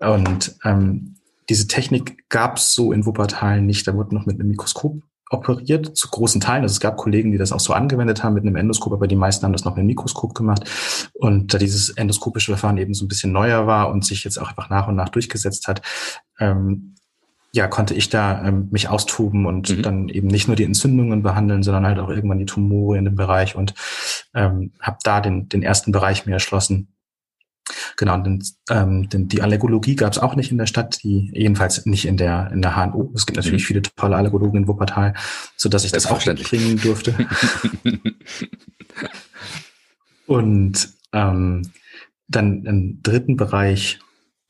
Und 0.00 0.56
ähm, 0.64 1.16
diese 1.48 1.66
Technik 1.66 2.28
gab 2.28 2.58
es 2.58 2.74
so 2.74 2.92
in 2.92 3.06
Wuppertal 3.06 3.60
nicht. 3.60 3.86
Da 3.86 3.94
wurde 3.94 4.14
noch 4.14 4.26
mit 4.26 4.38
einem 4.38 4.48
Mikroskop 4.48 5.02
operiert, 5.30 5.96
zu 5.96 6.08
großen 6.08 6.40
Teilen. 6.40 6.62
Also 6.62 6.74
es 6.74 6.80
gab 6.80 6.96
Kollegen, 6.96 7.30
die 7.32 7.38
das 7.38 7.52
auch 7.52 7.60
so 7.60 7.72
angewendet 7.72 8.22
haben 8.22 8.34
mit 8.34 8.44
einem 8.44 8.56
Endoskop, 8.56 8.92
aber 8.92 9.06
die 9.06 9.16
meisten 9.16 9.44
haben 9.44 9.52
das 9.52 9.64
noch 9.64 9.72
mit 9.72 9.78
einem 9.78 9.86
Mikroskop 9.86 10.34
gemacht. 10.34 11.10
Und 11.14 11.54
da 11.54 11.58
dieses 11.58 11.90
endoskopische 11.90 12.52
Verfahren 12.52 12.78
eben 12.78 12.94
so 12.94 13.04
ein 13.04 13.08
bisschen 13.08 13.32
neuer 13.32 13.66
war 13.66 13.90
und 13.90 14.04
sich 14.04 14.24
jetzt 14.24 14.38
auch 14.38 14.48
einfach 14.48 14.70
nach 14.70 14.88
und 14.88 14.96
nach 14.96 15.08
durchgesetzt 15.08 15.68
hat, 15.68 15.82
ähm, 16.40 16.94
ja, 17.52 17.66
konnte 17.66 17.94
ich 17.94 18.08
da 18.08 18.44
ähm, 18.46 18.68
mich 18.70 18.88
austoben 18.88 19.46
und 19.46 19.76
mhm. 19.76 19.82
dann 19.82 20.08
eben 20.08 20.28
nicht 20.28 20.46
nur 20.46 20.56
die 20.56 20.64
Entzündungen 20.64 21.22
behandeln, 21.22 21.62
sondern 21.62 21.86
halt 21.86 21.98
auch 21.98 22.08
irgendwann 22.08 22.38
die 22.38 22.46
Tumore 22.46 22.96
in 22.96 23.04
dem 23.04 23.16
Bereich 23.16 23.56
und 23.56 23.74
ähm, 24.34 24.72
habe 24.80 24.98
da 25.02 25.20
den, 25.20 25.48
den 25.48 25.62
ersten 25.62 25.90
Bereich 25.92 26.26
mir 26.26 26.34
erschlossen. 26.34 26.88
Genau, 27.96 28.16
denn, 28.18 28.42
ähm, 28.68 29.08
denn 29.08 29.28
die 29.28 29.42
Allergologie 29.42 29.96
gab 29.96 30.12
es 30.12 30.18
auch 30.18 30.34
nicht 30.34 30.50
in 30.50 30.58
der 30.58 30.66
Stadt, 30.66 31.02
die 31.02 31.30
jedenfalls 31.32 31.86
nicht 31.86 32.06
in 32.06 32.16
der 32.16 32.50
in 32.52 32.62
der 32.62 32.74
HNO. 32.76 33.12
Es 33.14 33.26
gibt 33.26 33.36
natürlich 33.36 33.62
mhm. 33.62 33.66
viele 33.66 33.82
tolle 33.82 34.16
Allergologen 34.16 34.62
in 34.62 34.68
Wuppertal, 34.68 35.14
so 35.56 35.68
dass 35.68 35.84
ich 35.84 35.92
das 35.92 36.06
auch 36.06 36.22
bringen 36.24 36.80
durfte. 36.80 37.14
und 40.26 40.88
ähm, 41.12 41.62
dann 42.28 42.64
im 42.64 43.02
dritten 43.02 43.36
Bereich 43.36 43.98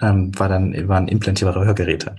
ähm, 0.01 0.39
war 0.39 0.49
dann, 0.49 0.89
waren 0.89 1.09
implantierbare 1.09 1.65
Hörgeräte. 1.65 2.17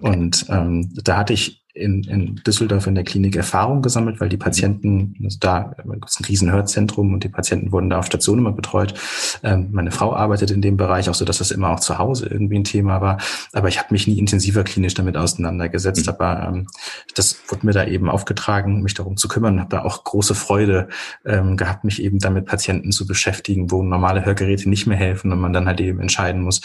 Und 0.00 0.46
ähm, 0.48 0.92
da 1.02 1.18
hatte 1.18 1.32
ich 1.32 1.65
in, 1.76 2.02
in 2.04 2.36
Düsseldorf 2.46 2.86
in 2.86 2.94
der 2.94 3.04
Klinik 3.04 3.36
Erfahrung 3.36 3.82
gesammelt, 3.82 4.20
weil 4.20 4.28
die 4.28 4.36
Patienten, 4.36 5.14
also 5.22 5.38
da 5.40 5.74
ist 6.06 6.20
ein 6.20 6.24
riesen 6.24 6.50
Hörzentrum 6.50 7.12
und 7.12 7.24
die 7.24 7.28
Patienten 7.28 7.70
wurden 7.72 7.90
da 7.90 7.98
auf 7.98 8.06
Station 8.06 8.38
immer 8.38 8.52
betreut. 8.52 8.94
Ähm, 9.42 9.68
meine 9.72 9.90
Frau 9.90 10.14
arbeitet 10.14 10.50
in 10.50 10.62
dem 10.62 10.76
Bereich, 10.76 11.08
auch 11.10 11.14
so, 11.14 11.24
dass 11.24 11.38
das 11.38 11.50
immer 11.50 11.70
auch 11.70 11.80
zu 11.80 11.98
Hause 11.98 12.28
irgendwie 12.28 12.58
ein 12.58 12.64
Thema 12.64 13.00
war. 13.00 13.18
Aber 13.52 13.68
ich 13.68 13.78
habe 13.78 13.88
mich 13.90 14.06
nie 14.06 14.18
intensiver 14.18 14.64
klinisch 14.64 14.94
damit 14.94 15.16
auseinandergesetzt. 15.16 16.06
Mhm. 16.06 16.12
Aber 16.12 16.48
ähm, 16.48 16.66
das 17.14 17.36
wurde 17.48 17.66
mir 17.66 17.72
da 17.72 17.84
eben 17.84 18.08
aufgetragen, 18.08 18.82
mich 18.82 18.94
darum 18.94 19.16
zu 19.16 19.28
kümmern. 19.28 19.60
Habe 19.60 19.70
da 19.70 19.82
auch 19.82 20.04
große 20.04 20.34
Freude 20.34 20.88
ähm, 21.24 21.56
gehabt, 21.56 21.84
mich 21.84 22.02
eben 22.02 22.18
damit 22.18 22.46
Patienten 22.46 22.92
zu 22.92 23.06
beschäftigen, 23.06 23.70
wo 23.70 23.82
normale 23.82 24.24
Hörgeräte 24.24 24.68
nicht 24.68 24.86
mehr 24.86 24.96
helfen 24.96 25.32
und 25.32 25.40
man 25.40 25.52
dann 25.52 25.66
halt 25.66 25.80
eben 25.80 26.00
entscheiden 26.00 26.40
muss, 26.42 26.62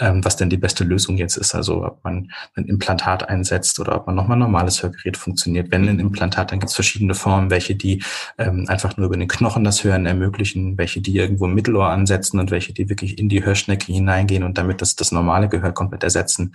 ähm, 0.00 0.24
was 0.24 0.36
denn 0.36 0.50
die 0.50 0.56
beste 0.56 0.84
Lösung 0.84 1.16
jetzt 1.16 1.36
ist. 1.36 1.54
Also 1.54 1.84
ob 1.84 2.04
man 2.04 2.30
ein 2.54 2.66
Implantat 2.66 3.28
einsetzt 3.28 3.80
oder 3.80 3.96
ob 3.96 4.06
man 4.06 4.14
nochmal 4.14 4.38
normales 4.52 4.82
Hörgerät 4.82 5.16
funktioniert. 5.16 5.70
Wenn 5.70 5.88
ein 5.88 5.98
Implantat, 5.98 6.52
dann 6.52 6.60
gibt 6.60 6.68
es 6.68 6.74
verschiedene 6.74 7.14
Formen, 7.14 7.50
welche 7.50 7.74
die 7.74 8.02
ähm, 8.36 8.66
einfach 8.68 8.96
nur 8.96 9.06
über 9.06 9.16
den 9.16 9.28
Knochen 9.28 9.64
das 9.64 9.82
Hören 9.82 10.04
ermöglichen, 10.04 10.76
welche 10.76 11.00
die 11.00 11.16
irgendwo 11.16 11.46
im 11.46 11.54
Mittelohr 11.54 11.88
ansetzen 11.88 12.38
und 12.38 12.50
welche 12.50 12.74
die 12.74 12.88
wirklich 12.90 13.18
in 13.18 13.28
die 13.28 13.44
Hörschnecke 13.44 13.92
hineingehen 13.92 14.44
und 14.44 14.58
damit 14.58 14.82
das, 14.82 14.94
das 14.94 15.10
normale 15.10 15.48
Gehör 15.48 15.72
komplett 15.72 16.04
ersetzen. 16.04 16.52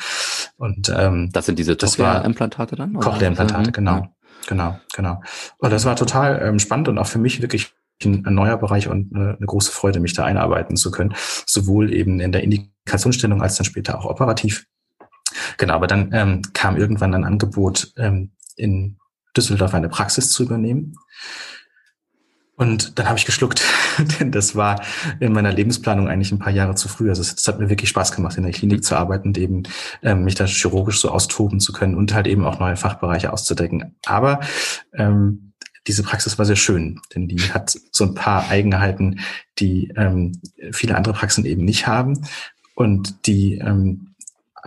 Und 0.58 0.94
ähm, 0.96 1.32
das 1.34 1.48
sind 1.48 1.58
diese 1.58 1.76
Cochlea-Implantate 1.76 2.76
dann? 2.76 2.94
Cochlea-Implantate, 2.94 3.72
genau. 3.72 3.96
Ja. 3.96 4.12
Genau, 4.48 4.80
genau. 4.96 5.22
Und 5.58 5.74
das 5.74 5.84
war 5.84 5.98
total 5.98 6.42
ähm, 6.42 6.60
spannend 6.60 6.88
und 6.88 6.98
auch 7.00 7.08
für 7.08 7.20
mich 7.20 7.42
wirklich 7.42 7.74
ein 8.06 8.22
neuer 8.30 8.58
Bereich 8.58 8.88
und 8.88 9.14
eine, 9.14 9.36
eine 9.36 9.46
große 9.46 9.72
Freude, 9.72 10.00
mich 10.00 10.14
da 10.14 10.24
einarbeiten 10.24 10.78
zu 10.78 10.92
können, 10.92 11.16
sowohl 11.46 11.92
eben 11.92 12.22
in 12.22 12.32
der 12.32 12.44
Indikationsstellung 12.44 13.42
als 13.42 13.58
dann 13.58 13.66
später 13.66 14.00
auch 14.00 14.06
operativ. 14.06 14.68
Genau, 15.58 15.74
aber 15.74 15.88
dann 15.88 16.10
ähm, 16.14 16.42
kam 16.54 16.78
irgendwann 16.78 17.14
ein 17.14 17.24
Angebot, 17.24 17.94
ähm, 17.98 18.32
in 18.56 18.98
Düsseldorf 19.36 19.74
eine 19.74 19.90
Praxis 19.90 20.32
zu 20.32 20.44
übernehmen. 20.44 20.96
Und 22.56 22.98
dann 22.98 23.08
habe 23.08 23.20
ich 23.20 23.26
geschluckt, 23.26 23.64
denn 24.20 24.32
das 24.32 24.56
war 24.56 24.82
in 25.20 25.32
meiner 25.32 25.54
Lebensplanung 25.54 26.08
eigentlich 26.08 26.32
ein 26.32 26.40
paar 26.40 26.52
Jahre 26.52 26.74
zu 26.74 26.90
früh. 26.90 27.10
Also 27.10 27.22
es 27.22 27.48
hat 27.48 27.60
mir 27.60 27.70
wirklich 27.70 27.90
Spaß 27.90 28.14
gemacht, 28.14 28.36
in 28.36 28.44
der 28.44 28.52
Klinik 28.52 28.84
zu 28.84 28.96
arbeiten 28.96 29.30
und 29.30 29.38
eben 29.38 29.64
ähm, 30.02 30.24
mich 30.24 30.34
da 30.34 30.46
chirurgisch 30.46 31.00
so 31.00 31.12
austoben 31.12 31.60
zu 31.60 31.72
können 31.72 31.94
und 31.94 32.16
halt 32.16 32.26
eben 32.26 32.44
auch 32.46 32.60
neue 32.60 32.76
Fachbereiche 32.76 33.32
auszudecken. 33.32 33.96
Aber 34.08 34.40
ähm, 34.96 35.54
diese 35.86 36.02
Praxis 36.02 36.40
war 36.40 36.46
sehr 36.46 36.56
schön, 36.56 37.00
denn 37.14 37.28
die 37.28 37.40
hat 37.54 37.78
so 37.92 38.06
ein 38.06 38.16
paar 38.16 38.50
Eigenheiten, 38.50 39.20
die 39.60 39.94
ähm, 39.96 40.42
viele 40.72 40.96
andere 40.96 41.14
Praxen 41.14 41.46
eben 41.46 41.64
nicht 41.64 41.86
haben 41.86 42.28
und 42.74 43.28
die 43.28 43.60
ähm, 43.60 44.07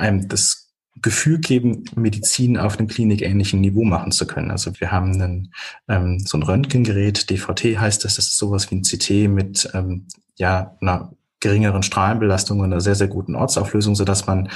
einem 0.00 0.28
das 0.28 0.70
Gefühl 1.02 1.38
geben, 1.38 1.84
Medizin 1.94 2.58
auf 2.58 2.78
einem 2.78 2.88
klinikähnlichen 2.88 3.60
Niveau 3.60 3.84
machen 3.84 4.12
zu 4.12 4.26
können. 4.26 4.50
Also 4.50 4.72
wir 4.80 4.92
haben 4.92 5.12
einen, 5.12 5.52
ähm, 5.88 6.18
so 6.18 6.36
ein 6.36 6.42
Röntgengerät, 6.42 7.30
DVT 7.30 7.78
heißt 7.78 8.04
das, 8.04 8.16
das 8.16 8.26
ist 8.26 8.38
sowas 8.38 8.70
wie 8.70 8.76
ein 8.76 8.82
CT 8.82 9.30
mit 9.30 9.70
ähm, 9.72 10.06
ja, 10.36 10.76
einer 10.80 11.12
geringeren 11.38 11.82
Strahlenbelastung 11.82 12.60
und 12.60 12.66
einer 12.66 12.80
sehr, 12.80 12.94
sehr 12.94 13.08
guten 13.08 13.34
Ortsauflösung, 13.34 13.94
so 13.94 14.04
dass 14.04 14.26
man 14.26 14.50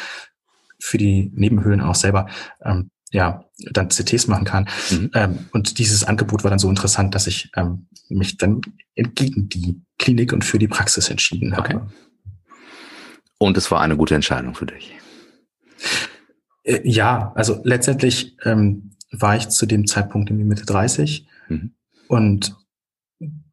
für 0.79 0.99
die 0.99 1.31
Nebenhöhlen 1.35 1.81
auch 1.81 1.95
selber 1.95 2.27
ähm, 2.63 2.91
ja, 3.11 3.45
dann 3.71 3.91
CTs 3.91 4.27
machen 4.27 4.45
kann. 4.45 4.69
Mhm. 4.91 5.11
Ähm, 5.15 5.39
und 5.53 5.79
dieses 5.79 6.05
Angebot 6.05 6.43
war 6.43 6.51
dann 6.51 6.59
so 6.59 6.69
interessant, 6.69 7.15
dass 7.15 7.27
ich 7.27 7.51
ähm, 7.57 7.87
mich 8.09 8.37
dann 8.37 8.61
gegen 8.97 9.49
die 9.49 9.81
Klinik 9.99 10.33
und 10.33 10.45
für 10.45 10.59
die 10.59 10.69
Praxis 10.69 11.09
entschieden 11.09 11.57
habe. 11.57 11.77
Okay. 11.77 11.81
Und 13.39 13.57
es 13.57 13.71
war 13.71 13.81
eine 13.81 13.97
gute 13.97 14.15
Entscheidung 14.15 14.55
für 14.55 14.67
dich. 14.67 14.95
Äh, 16.63 16.81
ja, 16.85 17.33
also 17.35 17.61
letztendlich 17.65 18.37
ähm, 18.45 18.91
war 19.11 19.37
ich 19.37 19.49
zu 19.49 19.67
dem 19.67 19.87
Zeitpunkt 19.87 20.31
in 20.31 20.39
die 20.39 20.45
Mitte 20.45 20.67
30 20.67 21.27
mhm. 21.49 21.75
und 22.09 22.57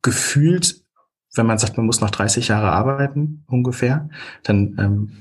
gefühlt, 0.02 0.84
wenn 1.36 1.46
man 1.46 1.58
sagt, 1.58 1.78
man 1.78 1.86
muss 1.86 2.02
noch 2.02 2.10
30 2.10 2.48
Jahre 2.48 2.72
arbeiten 2.72 3.44
ungefähr, 3.48 4.10
dann 4.44 4.76
ähm, 4.80 5.12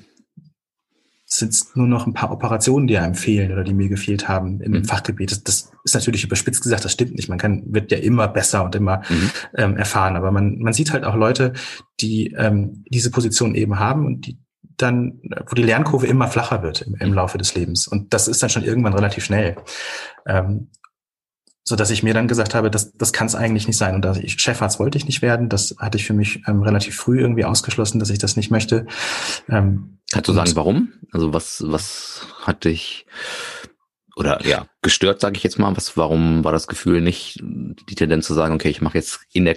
sind 1.33 1.53
es 1.53 1.77
nur 1.77 1.87
noch 1.87 2.07
ein 2.07 2.13
paar 2.13 2.33
Operationen, 2.33 2.89
die 2.89 2.99
einem 2.99 3.15
fehlen 3.15 3.53
oder 3.53 3.63
die 3.63 3.73
mir 3.73 3.89
gefehlt 3.89 4.29
haben 4.29 4.61
in 4.61 4.73
dem 4.73 4.83
mhm. 4.83 4.87
Fachgebiet. 4.87 5.31
Das, 5.31 5.45
das, 5.45 5.73
ist 5.85 5.95
natürlich 5.95 6.25
überspitzt 6.25 6.63
gesagt, 6.63 6.85
das 6.85 6.93
stimmt 6.93 7.15
nicht. 7.15 7.29
Man 7.29 7.39
kann, 7.39 7.63
wird 7.67 7.93
ja 7.93 7.99
immer 7.99 8.27
besser 8.27 8.65
und 8.65 8.75
immer 8.75 9.03
mhm. 9.09 9.31
ähm, 9.55 9.77
erfahren. 9.77 10.17
Aber 10.17 10.33
man, 10.33 10.59
man 10.59 10.73
sieht 10.73 10.93
halt 10.93 11.05
auch 11.05 11.15
Leute, 11.15 11.53
die 12.01 12.35
ähm, 12.37 12.85
diese 12.91 13.13
Position 13.13 13.55
eben 13.55 13.79
haben 13.79 14.07
und 14.07 14.27
die 14.27 14.39
dann, 14.83 15.21
wo 15.49 15.55
die 15.55 15.63
Lernkurve 15.63 16.07
immer 16.07 16.29
flacher 16.29 16.63
wird 16.63 16.83
im, 16.83 16.95
im 16.97 17.13
Laufe 17.13 17.39
des 17.39 17.55
Lebens. 17.55 17.87
Und 17.87 18.13
das 18.13 18.29
ist 18.29 18.43
dann 18.43 18.51
schon 18.51 18.65
irgendwann 18.65 18.95
relativ 18.95 19.25
schnell. 19.25 19.57
Ähm, 20.27 20.71
so 21.63 21.77
dass 21.77 21.91
ich 21.91 22.03
mir 22.03 22.15
dann 22.15 22.27
gesagt 22.27 22.55
habe, 22.55 22.71
das, 22.71 22.93
das 22.95 23.13
kann 23.13 23.29
es 23.29 23.35
eigentlich 23.35 23.69
nicht 23.69 23.77
sein. 23.77 23.95
Und 23.95 24.05
dass 24.05 24.19
ich 24.19 24.41
Chefarzt 24.41 24.81
wollte 24.81 24.99
ich 24.99 25.07
nicht 25.07 25.23
werden. 25.23 25.49
Das 25.49 25.77
hatte 25.79 25.99
ich 25.99 26.05
für 26.05 26.15
mich 26.15 26.43
ähm, 26.49 26.63
relativ 26.63 26.97
früh 26.97 27.21
irgendwie 27.21 27.45
ausgeschlossen, 27.45 28.01
dass 28.01 28.11
ich 28.11 28.19
das 28.19 28.37
nicht 28.37 28.51
möchte. 28.51 28.87
Ähm, 29.49 30.01
Kannst 30.11 30.29
du 30.29 30.33
sagen, 30.33 30.51
warum? 30.57 30.93
Also 31.13 31.33
was, 31.33 31.63
was 31.65 32.27
hat 32.43 32.65
dich 32.65 33.07
oder 34.17 34.45
ja 34.45 34.67
gestört, 34.83 35.21
sage 35.21 35.37
ich 35.37 35.45
jetzt 35.45 35.59
mal? 35.59 35.77
Was, 35.77 35.97
warum 35.97 36.43
war 36.43 36.53
das 36.53 36.67
Gefühl 36.67 37.01
nicht 37.01 37.39
die 37.41 37.95
Tendenz 37.95 38.27
zu 38.27 38.35
sagen, 38.35 38.55
okay, 38.55 38.69
ich 38.69 38.81
mache 38.81 38.99
jetzt 38.99 39.21
in 39.33 39.45
der 39.45 39.57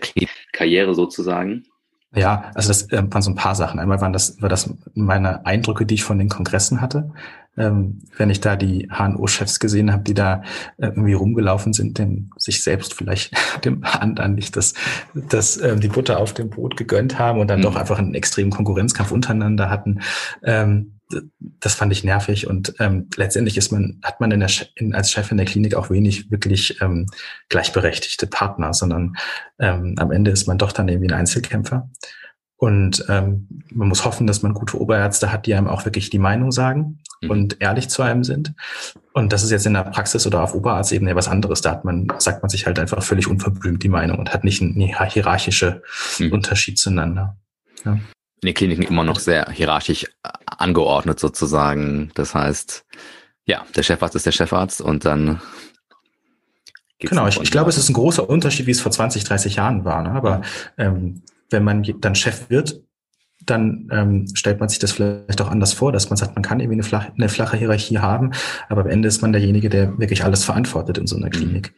Karriere 0.51 0.93
sozusagen? 0.93 1.65
Ja, 2.15 2.51
also 2.53 2.67
das 2.69 2.91
äh, 2.91 3.03
waren 3.09 3.21
so 3.21 3.31
ein 3.31 3.35
paar 3.35 3.55
Sachen. 3.55 3.79
Einmal 3.79 4.01
waren 4.01 4.13
das, 4.13 4.41
war 4.41 4.49
das 4.49 4.73
meine 4.93 5.45
Eindrücke, 5.45 5.85
die 5.85 5.95
ich 5.95 6.03
von 6.03 6.19
den 6.19 6.29
Kongressen 6.29 6.81
hatte. 6.81 7.11
Ähm, 7.55 7.99
wenn 8.17 8.31
ich 8.31 8.39
da 8.39 8.55
die 8.55 8.89
HNO-Chefs 8.91 9.59
gesehen 9.59 9.91
habe, 9.91 10.03
die 10.03 10.15
da 10.15 10.41
äh, 10.77 10.87
irgendwie 10.87 11.13
rumgelaufen 11.13 11.71
sind, 11.73 11.99
dem 11.99 12.31
sich 12.37 12.63
selbst 12.63 12.95
vielleicht 12.95 13.35
dem 13.65 13.83
anderen 13.83 14.35
nicht 14.35 14.55
das, 14.55 14.73
das 15.13 15.61
ähm, 15.61 15.79
die 15.79 15.87
Butter 15.87 16.19
auf 16.19 16.33
dem 16.33 16.49
Brot 16.49 16.77
gegönnt 16.77 17.19
haben 17.19 17.39
und 17.39 17.47
dann 17.47 17.59
mhm. 17.59 17.63
doch 17.63 17.75
einfach 17.75 17.99
einen 17.99 18.15
extremen 18.15 18.51
Konkurrenzkampf 18.51 19.11
untereinander 19.11 19.69
hatten. 19.69 20.01
Ähm, 20.43 20.99
das 21.39 21.75
fand 21.75 21.91
ich 21.91 22.03
nervig 22.03 22.47
und 22.47 22.75
ähm, 22.79 23.07
letztendlich 23.15 23.57
ist 23.57 23.71
man, 23.71 23.99
hat 24.03 24.19
man 24.19 24.31
in 24.31 24.39
der, 24.39 24.49
in, 24.75 24.93
als 24.93 25.11
Chef 25.11 25.31
in 25.31 25.37
der 25.37 25.45
Klinik 25.45 25.75
auch 25.75 25.89
wenig 25.89 26.31
wirklich 26.31 26.81
ähm, 26.81 27.07
gleichberechtigte 27.49 28.27
Partner, 28.27 28.73
sondern 28.73 29.15
ähm, 29.59 29.95
am 29.97 30.11
Ende 30.11 30.31
ist 30.31 30.47
man 30.47 30.57
doch 30.57 30.71
dann 30.71 30.87
irgendwie 30.87 31.09
ein 31.09 31.19
Einzelkämpfer. 31.19 31.89
Und 32.57 33.05
ähm, 33.09 33.47
man 33.71 33.89
muss 33.89 34.05
hoffen, 34.05 34.25
dass 34.25 34.41
man 34.41 34.53
gute 34.53 34.79
Oberärzte 34.79 35.33
hat, 35.33 35.45
die 35.45 35.53
einem 35.53 35.67
auch 35.67 35.83
wirklich 35.83 36.09
die 36.09 36.19
Meinung 36.19 36.51
sagen 36.53 36.99
mhm. 37.21 37.29
und 37.29 37.61
ehrlich 37.61 37.89
zu 37.89 38.03
einem 38.03 38.23
sind. 38.23 38.53
Und 39.13 39.33
das 39.33 39.43
ist 39.43 39.51
jetzt 39.51 39.65
in 39.65 39.73
der 39.73 39.83
Praxis 39.83 40.25
oder 40.25 40.41
auf 40.41 40.55
Oberarztebene 40.55 41.15
was 41.15 41.27
anderes. 41.27 41.61
Da 41.61 41.71
hat 41.71 41.83
man, 41.83 42.07
sagt 42.19 42.41
man 42.41 42.49
sich 42.49 42.65
halt 42.65 42.79
einfach 42.79 43.03
völlig 43.03 43.27
unverblümt 43.27 43.83
die 43.83 43.89
Meinung 43.89 44.17
und 44.17 44.33
hat 44.33 44.45
nicht 44.45 44.61
einen 44.61 44.75
hierarchischen 44.75 45.81
mhm. 46.19 46.31
Unterschied 46.31 46.77
zueinander. 46.77 47.37
Ja 47.83 47.99
in 48.43 48.47
den 48.47 48.55
Kliniken 48.55 48.83
immer 48.83 49.03
noch 49.03 49.19
sehr 49.19 49.49
hierarchisch 49.49 50.05
angeordnet 50.45 51.19
sozusagen. 51.19 52.11
Das 52.13 52.35
heißt, 52.35 52.85
ja, 53.45 53.65
der 53.75 53.83
Chefarzt 53.83 54.15
ist 54.15 54.25
der 54.25 54.31
Chefarzt 54.31 54.81
und 54.81 55.05
dann 55.05 55.41
Genau, 56.99 57.27
ich, 57.27 57.39
ich 57.41 57.51
glaube, 57.51 57.69
es 57.69 57.77
ist 57.77 57.89
ein 57.89 57.93
großer 57.93 58.29
Unterschied, 58.29 58.65
wie 58.65 58.71
es 58.71 58.79
vor 58.79 58.91
20, 58.91 59.25
30 59.25 59.57
Jahren 59.57 59.83
war. 59.83 60.03
Ne? 60.03 60.11
Aber 60.11 60.41
ähm, 60.77 61.21
wenn 61.49 61.63
man 61.63 61.83
dann 61.99 62.15
Chef 62.15 62.49
wird, 62.49 62.81
dann 63.45 63.89
ähm, 63.91 64.27
stellt 64.33 64.61
man 64.61 64.69
sich 64.69 64.79
das 64.79 64.93
vielleicht 64.93 65.41
auch 65.41 65.49
anders 65.49 65.73
vor, 65.73 65.91
dass 65.91 66.09
man 66.09 66.15
sagt, 66.15 66.35
man 66.35 66.43
kann 66.43 66.61
irgendwie 66.61 66.75
eine 66.75 66.83
flache, 66.83 67.11
eine 67.13 67.27
flache 67.27 67.57
Hierarchie 67.57 67.99
haben, 67.99 68.31
aber 68.69 68.81
am 68.81 68.87
Ende 68.87 69.09
ist 69.09 69.21
man 69.21 69.33
derjenige, 69.33 69.69
der 69.69 69.97
wirklich 69.99 70.23
alles 70.23 70.45
verantwortet 70.45 70.97
in 70.97 71.07
so 71.07 71.17
einer 71.17 71.25
mhm. 71.25 71.31
Klinik. 71.31 71.73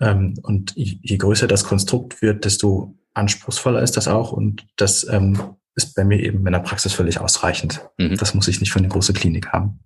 Mhm. 0.00 0.06
Ähm, 0.06 0.34
und 0.42 0.72
je, 0.74 0.98
je 1.02 1.16
größer 1.18 1.48
das 1.48 1.64
Konstrukt 1.64 2.22
wird, 2.22 2.44
desto 2.44 2.94
anspruchsvoller 3.14 3.82
ist 3.82 3.96
das 3.96 4.08
auch 4.08 4.32
und 4.32 4.66
das 4.76 5.06
ähm, 5.08 5.38
ist 5.76 5.94
bei 5.94 6.04
mir 6.04 6.18
eben 6.20 6.44
in 6.46 6.52
der 6.52 6.60
Praxis 6.60 6.92
völlig 6.92 7.20
ausreichend. 7.20 7.80
Mhm. 7.98 8.16
Das 8.16 8.34
muss 8.34 8.48
ich 8.48 8.60
nicht 8.60 8.72
für 8.72 8.78
eine 8.78 8.88
große 8.88 9.12
Klinik 9.12 9.48
haben. 9.52 9.80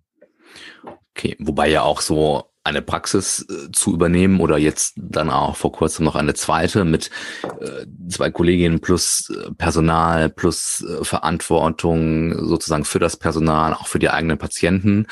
Okay, 1.15 1.37
wobei 1.41 1.69
ja 1.69 1.83
auch 1.83 2.01
so 2.01 2.51
eine 2.63 2.83
Praxis 2.83 3.47
äh, 3.49 3.73
zu 3.73 3.93
übernehmen 3.93 4.41
oder 4.41 4.59
jetzt 4.59 4.95
dann 4.97 5.31
auch 5.31 5.57
vor 5.57 5.73
kurzem 5.73 6.05
noch 6.05 6.15
eine 6.15 6.35
zweite 6.35 6.85
mit 6.85 7.11
äh, 7.61 7.87
zwei 8.09 8.31
Kolleginnen 8.31 8.81
plus 8.81 9.31
äh, 9.31 9.51
Personal 9.53 10.29
plus 10.29 10.85
äh, 10.85 11.05
Verantwortung 11.05 12.47
sozusagen 12.47 12.85
für 12.85 12.99
das 12.99 13.17
Personal, 13.17 13.75
auch 13.75 13.87
für 13.87 13.99
die 13.99 14.11
eigenen 14.11 14.39
Patienten. 14.39 15.07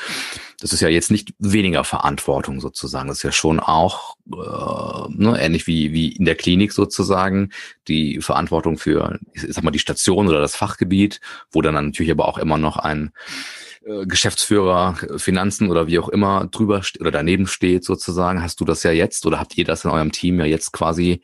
Das 0.61 0.73
ist 0.73 0.81
ja 0.81 0.89
jetzt 0.89 1.11
nicht 1.11 1.33
weniger 1.39 1.83
Verantwortung 1.83 2.59
sozusagen. 2.59 3.07
Das 3.07 3.17
ist 3.17 3.23
ja 3.23 3.31
schon 3.31 3.59
auch 3.59 4.15
äh, 4.27 5.09
ne, 5.09 5.37
ähnlich 5.39 5.67
wie, 5.67 5.93
wie 5.93 6.09
in 6.11 6.25
der 6.25 6.35
Klinik 6.35 6.73
sozusagen 6.73 7.51
die 7.87 8.19
Verantwortung 8.21 8.77
für, 8.77 9.19
ich 9.33 9.43
sag 9.47 9.63
mal, 9.63 9.71
die 9.71 9.79
Station 9.79 10.27
oder 10.27 10.41
das 10.41 10.55
Fachgebiet, 10.55 11.21
wo 11.51 11.61
dann 11.61 11.73
natürlich 11.73 12.11
aber 12.11 12.27
auch 12.27 12.37
immer 12.37 12.57
noch 12.57 12.77
ein 12.77 13.11
äh, 13.85 14.05
Geschäftsführer, 14.05 14.97
Finanzen 15.17 15.69
oder 15.69 15.87
wie 15.87 15.99
auch 15.99 16.09
immer 16.09 16.47
drüber 16.47 16.81
oder 16.99 17.11
daneben 17.11 17.47
steht 17.47 17.85
sozusagen. 17.85 18.41
Hast 18.41 18.59
du 18.59 18.65
das 18.65 18.83
ja 18.83 18.91
jetzt 18.91 19.25
oder 19.25 19.39
habt 19.39 19.57
ihr 19.57 19.65
das 19.65 19.85
in 19.85 19.91
eurem 19.91 20.11
Team 20.11 20.39
ja 20.39 20.45
jetzt 20.45 20.73
quasi 20.73 21.21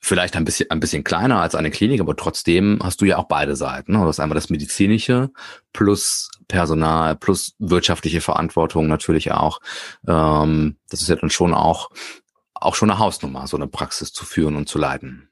vielleicht 0.00 0.36
ein 0.36 0.44
bisschen, 0.44 0.70
ein 0.70 0.80
bisschen 0.80 1.04
kleiner 1.04 1.40
als 1.40 1.54
eine 1.54 1.70
Klinik, 1.70 2.00
aber 2.00 2.16
trotzdem 2.16 2.78
hast 2.82 3.00
du 3.00 3.04
ja 3.04 3.18
auch 3.18 3.28
beide 3.28 3.54
Seiten. 3.54 3.92
Ne? 3.92 3.98
Du 3.98 4.06
hast 4.06 4.18
einmal 4.18 4.34
das 4.34 4.50
Medizinische 4.50 5.30
plus 5.72 6.30
Personal 6.48 7.16
plus 7.16 7.54
wirtschaftliche 7.58 8.20
Verantwortung 8.20 8.88
natürlich 8.88 9.30
auch. 9.32 9.60
Ähm, 10.08 10.76
das 10.88 11.02
ist 11.02 11.08
ja 11.08 11.16
dann 11.16 11.30
schon 11.30 11.54
auch, 11.54 11.90
auch 12.54 12.74
schon 12.74 12.90
eine 12.90 12.98
Hausnummer, 12.98 13.46
so 13.46 13.56
eine 13.56 13.68
Praxis 13.68 14.12
zu 14.12 14.24
führen 14.24 14.56
und 14.56 14.68
zu 14.68 14.78
leiten. 14.78 15.28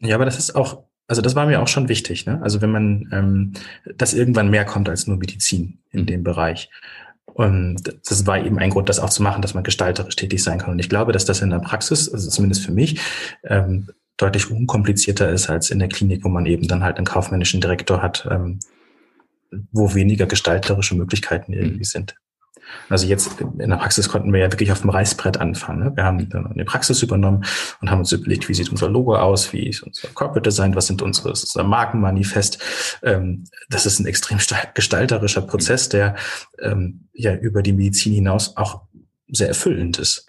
Ja, 0.00 0.16
aber 0.16 0.26
das 0.26 0.38
ist 0.38 0.54
auch, 0.54 0.84
also 1.08 1.22
das 1.22 1.34
war 1.34 1.46
mir 1.46 1.60
auch 1.60 1.68
schon 1.68 1.88
wichtig. 1.88 2.26
Ne? 2.26 2.40
Also 2.42 2.60
wenn 2.60 2.70
man, 2.70 3.08
ähm, 3.12 3.52
dass 3.96 4.14
irgendwann 4.14 4.50
mehr 4.50 4.64
kommt 4.64 4.88
als 4.88 5.06
nur 5.06 5.16
Medizin 5.16 5.80
in 5.90 6.02
mhm. 6.02 6.06
dem 6.06 6.24
Bereich. 6.24 6.70
Und 7.26 7.98
das 8.08 8.26
war 8.26 8.38
eben 8.38 8.58
ein 8.58 8.70
Grund, 8.70 8.88
das 8.88 9.00
auch 9.00 9.10
zu 9.10 9.22
machen, 9.22 9.42
dass 9.42 9.54
man 9.54 9.64
gestalterisch 9.64 10.16
tätig 10.16 10.42
sein 10.42 10.58
kann. 10.58 10.70
Und 10.70 10.78
ich 10.78 10.88
glaube, 10.88 11.12
dass 11.12 11.24
das 11.24 11.40
in 11.40 11.50
der 11.50 11.58
Praxis, 11.58 12.08
also 12.12 12.30
zumindest 12.30 12.64
für 12.64 12.72
mich, 12.72 13.00
ähm, 13.44 13.88
deutlich 14.16 14.50
unkomplizierter 14.50 15.30
ist 15.30 15.50
als 15.50 15.70
in 15.70 15.80
der 15.80 15.88
Klinik, 15.88 16.22
wo 16.24 16.28
man 16.28 16.46
eben 16.46 16.68
dann 16.68 16.84
halt 16.84 16.98
einen 16.98 17.06
kaufmännischen 17.06 17.60
Direktor 17.60 18.02
hat, 18.02 18.28
ähm, 18.30 18.60
wo 19.72 19.94
weniger 19.94 20.26
gestalterische 20.26 20.94
Möglichkeiten 20.94 21.52
irgendwie 21.52 21.78
mhm. 21.78 21.84
sind. 21.84 22.14
Also 22.88 23.06
jetzt 23.06 23.40
in 23.40 23.70
der 23.70 23.76
Praxis 23.76 24.08
konnten 24.08 24.32
wir 24.32 24.40
ja 24.40 24.52
wirklich 24.52 24.72
auf 24.72 24.80
dem 24.80 24.90
Reißbrett 24.90 25.38
anfangen. 25.38 25.84
Ne? 25.84 25.92
Wir 25.94 26.04
haben 26.04 26.28
dann 26.28 26.46
eine 26.46 26.64
Praxis 26.64 27.02
übernommen 27.02 27.44
und 27.80 27.90
haben 27.90 28.00
uns 28.00 28.12
überlegt, 28.12 28.48
wie 28.48 28.54
sieht 28.54 28.70
unser 28.70 28.88
Logo 28.88 29.16
aus, 29.16 29.52
wie 29.52 29.68
ist 29.68 29.82
unser 29.82 30.08
Corporate 30.08 30.48
Design, 30.48 30.74
was 30.74 30.86
sind 30.86 31.02
unsere, 31.02 31.32
ist 31.32 31.44
unser 31.44 31.64
Markenmanifest. 31.64 32.58
Ähm, 33.02 33.44
das 33.68 33.86
ist 33.86 33.98
ein 33.98 34.06
extrem 34.06 34.38
gestalterischer 34.74 35.42
Prozess, 35.42 35.88
der 35.88 36.16
ähm, 36.60 37.08
ja 37.12 37.34
über 37.34 37.62
die 37.62 37.72
Medizin 37.72 38.12
hinaus 38.12 38.56
auch 38.56 38.82
sehr 39.28 39.48
erfüllend 39.48 39.98
ist. 39.98 40.28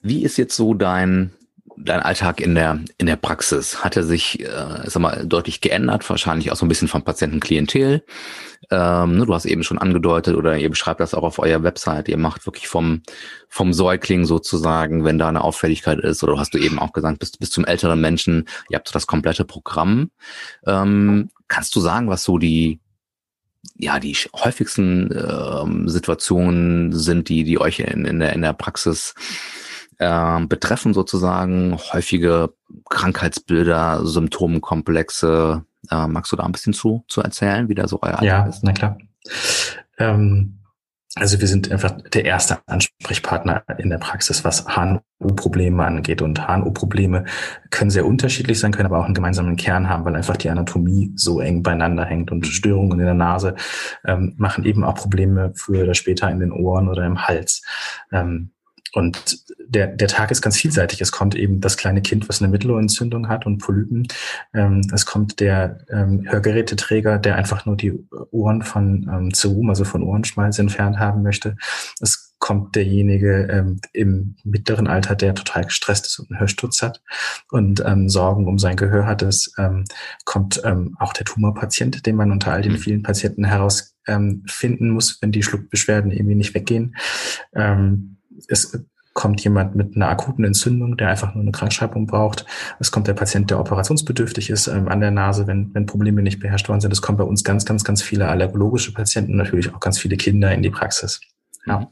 Wie 0.00 0.24
ist 0.24 0.36
jetzt 0.36 0.56
so 0.56 0.74
dein 0.74 1.32
dein 1.76 2.00
Alltag 2.00 2.40
in 2.40 2.54
der 2.54 2.80
in 2.98 3.06
der 3.06 3.16
Praxis? 3.16 3.84
Hat 3.84 3.96
er 3.96 4.04
sich 4.04 4.40
äh, 4.40 4.46
sag 4.84 5.00
mal 5.00 5.26
deutlich 5.26 5.60
geändert? 5.60 6.08
Wahrscheinlich 6.08 6.50
auch 6.50 6.56
so 6.56 6.64
ein 6.64 6.68
bisschen 6.68 6.88
vom 6.88 7.02
Patientenklientel. 7.02 8.04
Ähm, 8.70 9.16
ne, 9.18 9.26
du 9.26 9.34
hast 9.34 9.44
eben 9.44 9.64
schon 9.64 9.78
angedeutet 9.78 10.36
oder 10.36 10.56
ihr 10.56 10.70
beschreibt 10.70 11.00
das 11.00 11.14
auch 11.14 11.24
auf 11.24 11.38
eurer 11.38 11.62
Website. 11.62 12.08
Ihr 12.08 12.16
macht 12.16 12.46
wirklich 12.46 12.68
vom 12.68 13.02
vom 13.48 13.72
Säugling 13.72 14.24
sozusagen 14.24 15.04
wenn 15.04 15.18
da 15.18 15.28
eine 15.28 15.42
Auffälligkeit 15.42 15.98
ist. 16.00 16.22
Oder 16.22 16.38
hast 16.38 16.54
du 16.54 16.58
eben 16.58 16.78
auch 16.78 16.92
gesagt 16.92 17.18
bis 17.18 17.32
bis 17.32 17.50
zum 17.50 17.64
älteren 17.64 18.00
Menschen 18.00 18.48
ihr 18.70 18.76
habt 18.76 18.94
das 18.94 19.06
komplette 19.06 19.44
Programm. 19.44 20.10
Ähm, 20.66 21.30
kannst 21.48 21.74
du 21.76 21.80
sagen 21.80 22.08
was 22.08 22.24
so 22.24 22.38
die 22.38 22.80
ja 23.76 23.98
die 23.98 24.14
häufigsten 24.14 25.10
ähm, 25.12 25.88
Situationen 25.88 26.92
sind 26.92 27.28
die 27.28 27.44
die 27.44 27.60
euch 27.60 27.80
in, 27.80 28.04
in 28.04 28.20
der 28.20 28.32
in 28.32 28.42
der 28.42 28.52
Praxis 28.52 29.14
äh, 30.02 30.46
betreffen 30.46 30.94
sozusagen 30.94 31.78
häufige 31.92 32.52
Krankheitsbilder, 32.90 34.04
Symptomkomplexe. 34.04 35.64
Äh, 35.90 36.06
magst 36.08 36.32
du 36.32 36.36
da 36.36 36.44
ein 36.44 36.52
bisschen 36.52 36.72
zu, 36.72 37.04
zu 37.08 37.22
erzählen, 37.22 37.68
wie 37.68 37.74
da 37.74 37.88
so 37.88 38.00
euer 38.02 38.22
ja, 38.22 38.44
ist? 38.44 38.56
Ja, 38.56 38.60
na 38.62 38.72
klar. 38.72 38.98
Ähm, 39.98 40.58
also 41.14 41.38
wir 41.40 41.46
sind 41.46 41.70
einfach 41.70 41.90
der 42.14 42.24
erste 42.24 42.58
Ansprechpartner 42.66 43.64
in 43.76 43.90
der 43.90 43.98
Praxis, 43.98 44.44
was 44.44 44.64
HNO-Probleme 44.64 45.84
angeht. 45.84 46.22
Und 46.22 46.48
HNO-Probleme 46.48 47.26
können 47.70 47.90
sehr 47.90 48.06
unterschiedlich 48.06 48.58
sein, 48.58 48.72
können 48.72 48.86
aber 48.86 48.98
auch 48.98 49.04
einen 49.04 49.14
gemeinsamen 49.14 49.56
Kern 49.56 49.90
haben, 49.90 50.06
weil 50.06 50.16
einfach 50.16 50.38
die 50.38 50.48
Anatomie 50.48 51.12
so 51.14 51.40
eng 51.40 51.62
beieinander 51.62 52.06
hängt. 52.06 52.32
Und 52.32 52.46
mhm. 52.46 52.50
Störungen 52.50 52.98
in 52.98 53.04
der 53.04 53.14
Nase 53.14 53.56
ähm, 54.06 54.34
machen 54.38 54.64
eben 54.64 54.84
auch 54.84 54.94
Probleme 54.94 55.52
früher 55.54 55.82
oder 55.82 55.94
später 55.94 56.30
in 56.30 56.40
den 56.40 56.50
Ohren 56.50 56.88
oder 56.88 57.04
im 57.04 57.28
Hals. 57.28 57.62
Ähm, 58.10 58.52
und 58.94 59.38
der, 59.58 59.86
der 59.86 60.08
Tag 60.08 60.30
ist 60.30 60.42
ganz 60.42 60.56
vielseitig. 60.56 61.00
Es 61.00 61.12
kommt 61.12 61.34
eben 61.34 61.60
das 61.60 61.76
kleine 61.76 62.02
Kind, 62.02 62.28
was 62.28 62.42
eine 62.42 62.50
Mittelohrentzündung 62.50 63.28
hat 63.28 63.46
und 63.46 63.58
Polypen. 63.58 64.06
Ähm, 64.52 64.82
es 64.92 65.06
kommt 65.06 65.40
der 65.40 65.78
ähm, 65.90 66.26
Hörgeräteträger, 66.28 67.18
der 67.18 67.36
einfach 67.36 67.64
nur 67.64 67.76
die 67.76 67.98
Ohren 68.30 68.62
von 68.62 69.08
ähm, 69.10 69.34
Zerum, 69.34 69.70
also 69.70 69.84
von 69.84 70.02
Ohrenschmalz 70.02 70.58
entfernt 70.58 70.98
haben 70.98 71.22
möchte. 71.22 71.56
Es 72.00 72.32
kommt 72.38 72.74
derjenige 72.74 73.46
ähm, 73.50 73.80
im 73.92 74.34
mittleren 74.42 74.88
Alter, 74.88 75.14
der 75.14 75.34
total 75.34 75.64
gestresst 75.64 76.06
ist 76.06 76.18
und 76.18 76.30
einen 76.30 76.40
Hörsturz 76.40 76.82
hat 76.82 77.00
und 77.52 77.82
ähm, 77.86 78.08
Sorgen 78.08 78.48
um 78.48 78.58
sein 78.58 78.76
Gehör 78.76 79.06
hat. 79.06 79.22
Es 79.22 79.54
ähm, 79.58 79.84
kommt 80.24 80.60
ähm, 80.64 80.96
auch 80.98 81.12
der 81.12 81.24
Tumorpatient, 81.24 82.04
den 82.04 82.16
man 82.16 82.32
unter 82.32 82.52
all 82.52 82.62
den 82.62 82.72
mhm. 82.72 82.78
vielen 82.78 83.02
Patienten 83.04 83.44
herausfinden 83.44 84.86
ähm, 84.86 84.90
muss, 84.90 85.22
wenn 85.22 85.30
die 85.30 85.44
Schluckbeschwerden 85.44 86.10
irgendwie 86.10 86.34
nicht 86.34 86.52
weggehen. 86.52 86.96
Ähm, 87.54 88.11
es 88.48 88.72
kommt 89.14 89.42
jemand 89.42 89.74
mit 89.74 89.94
einer 89.94 90.08
akuten 90.08 90.44
Entzündung, 90.44 90.96
der 90.96 91.08
einfach 91.08 91.34
nur 91.34 91.42
eine 91.42 91.52
Krankschreibung 91.52 92.06
braucht. 92.06 92.46
Es 92.78 92.90
kommt 92.90 93.06
der 93.06 93.14
Patient, 93.14 93.50
der 93.50 93.60
operationsbedürftig 93.60 94.50
ist 94.50 94.68
ähm, 94.68 94.88
an 94.88 95.00
der 95.00 95.10
Nase, 95.10 95.46
wenn, 95.46 95.74
wenn 95.74 95.86
Probleme 95.86 96.22
nicht 96.22 96.40
beherrscht 96.40 96.68
worden 96.68 96.80
sind. 96.80 96.92
Es 96.92 97.02
kommen 97.02 97.18
bei 97.18 97.24
uns 97.24 97.44
ganz, 97.44 97.64
ganz, 97.64 97.84
ganz 97.84 98.02
viele 98.02 98.28
allergologische 98.28 98.92
Patienten, 98.92 99.36
natürlich 99.36 99.74
auch 99.74 99.80
ganz 99.80 99.98
viele 99.98 100.16
Kinder 100.16 100.52
in 100.52 100.62
die 100.62 100.70
Praxis. 100.70 101.20
Ja. 101.66 101.90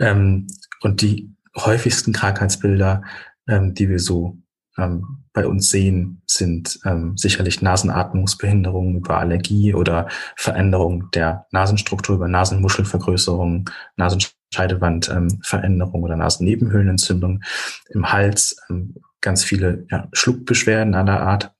Ähm, 0.00 0.48
und 0.80 1.00
die 1.00 1.30
häufigsten 1.56 2.12
Krankheitsbilder, 2.12 3.02
ähm, 3.46 3.74
die 3.74 3.88
wir 3.88 4.00
so 4.00 4.38
ähm, 4.78 5.24
bei 5.32 5.46
uns 5.46 5.70
sehen, 5.70 6.22
sind 6.26 6.80
ähm, 6.84 7.16
sicherlich 7.16 7.62
Nasenatmungsbehinderungen 7.62 8.96
über 8.96 9.18
Allergie 9.18 9.74
oder 9.74 10.08
Veränderung 10.36 11.10
der 11.12 11.46
Nasenstruktur 11.50 12.16
über 12.16 12.28
Nasenmuschelvergrößerung, 12.28 13.70
Nasenscheidewandveränderung 13.96 16.00
ähm, 16.00 16.04
oder 16.04 16.16
Nasennebenhöhlenentzündung 16.16 17.42
im 17.90 18.12
Hals, 18.12 18.56
ähm, 18.68 18.94
ganz 19.20 19.44
viele 19.44 19.86
ja, 19.90 20.08
Schluckbeschwerden 20.12 20.94
aller 20.94 21.20
Art, 21.20 21.54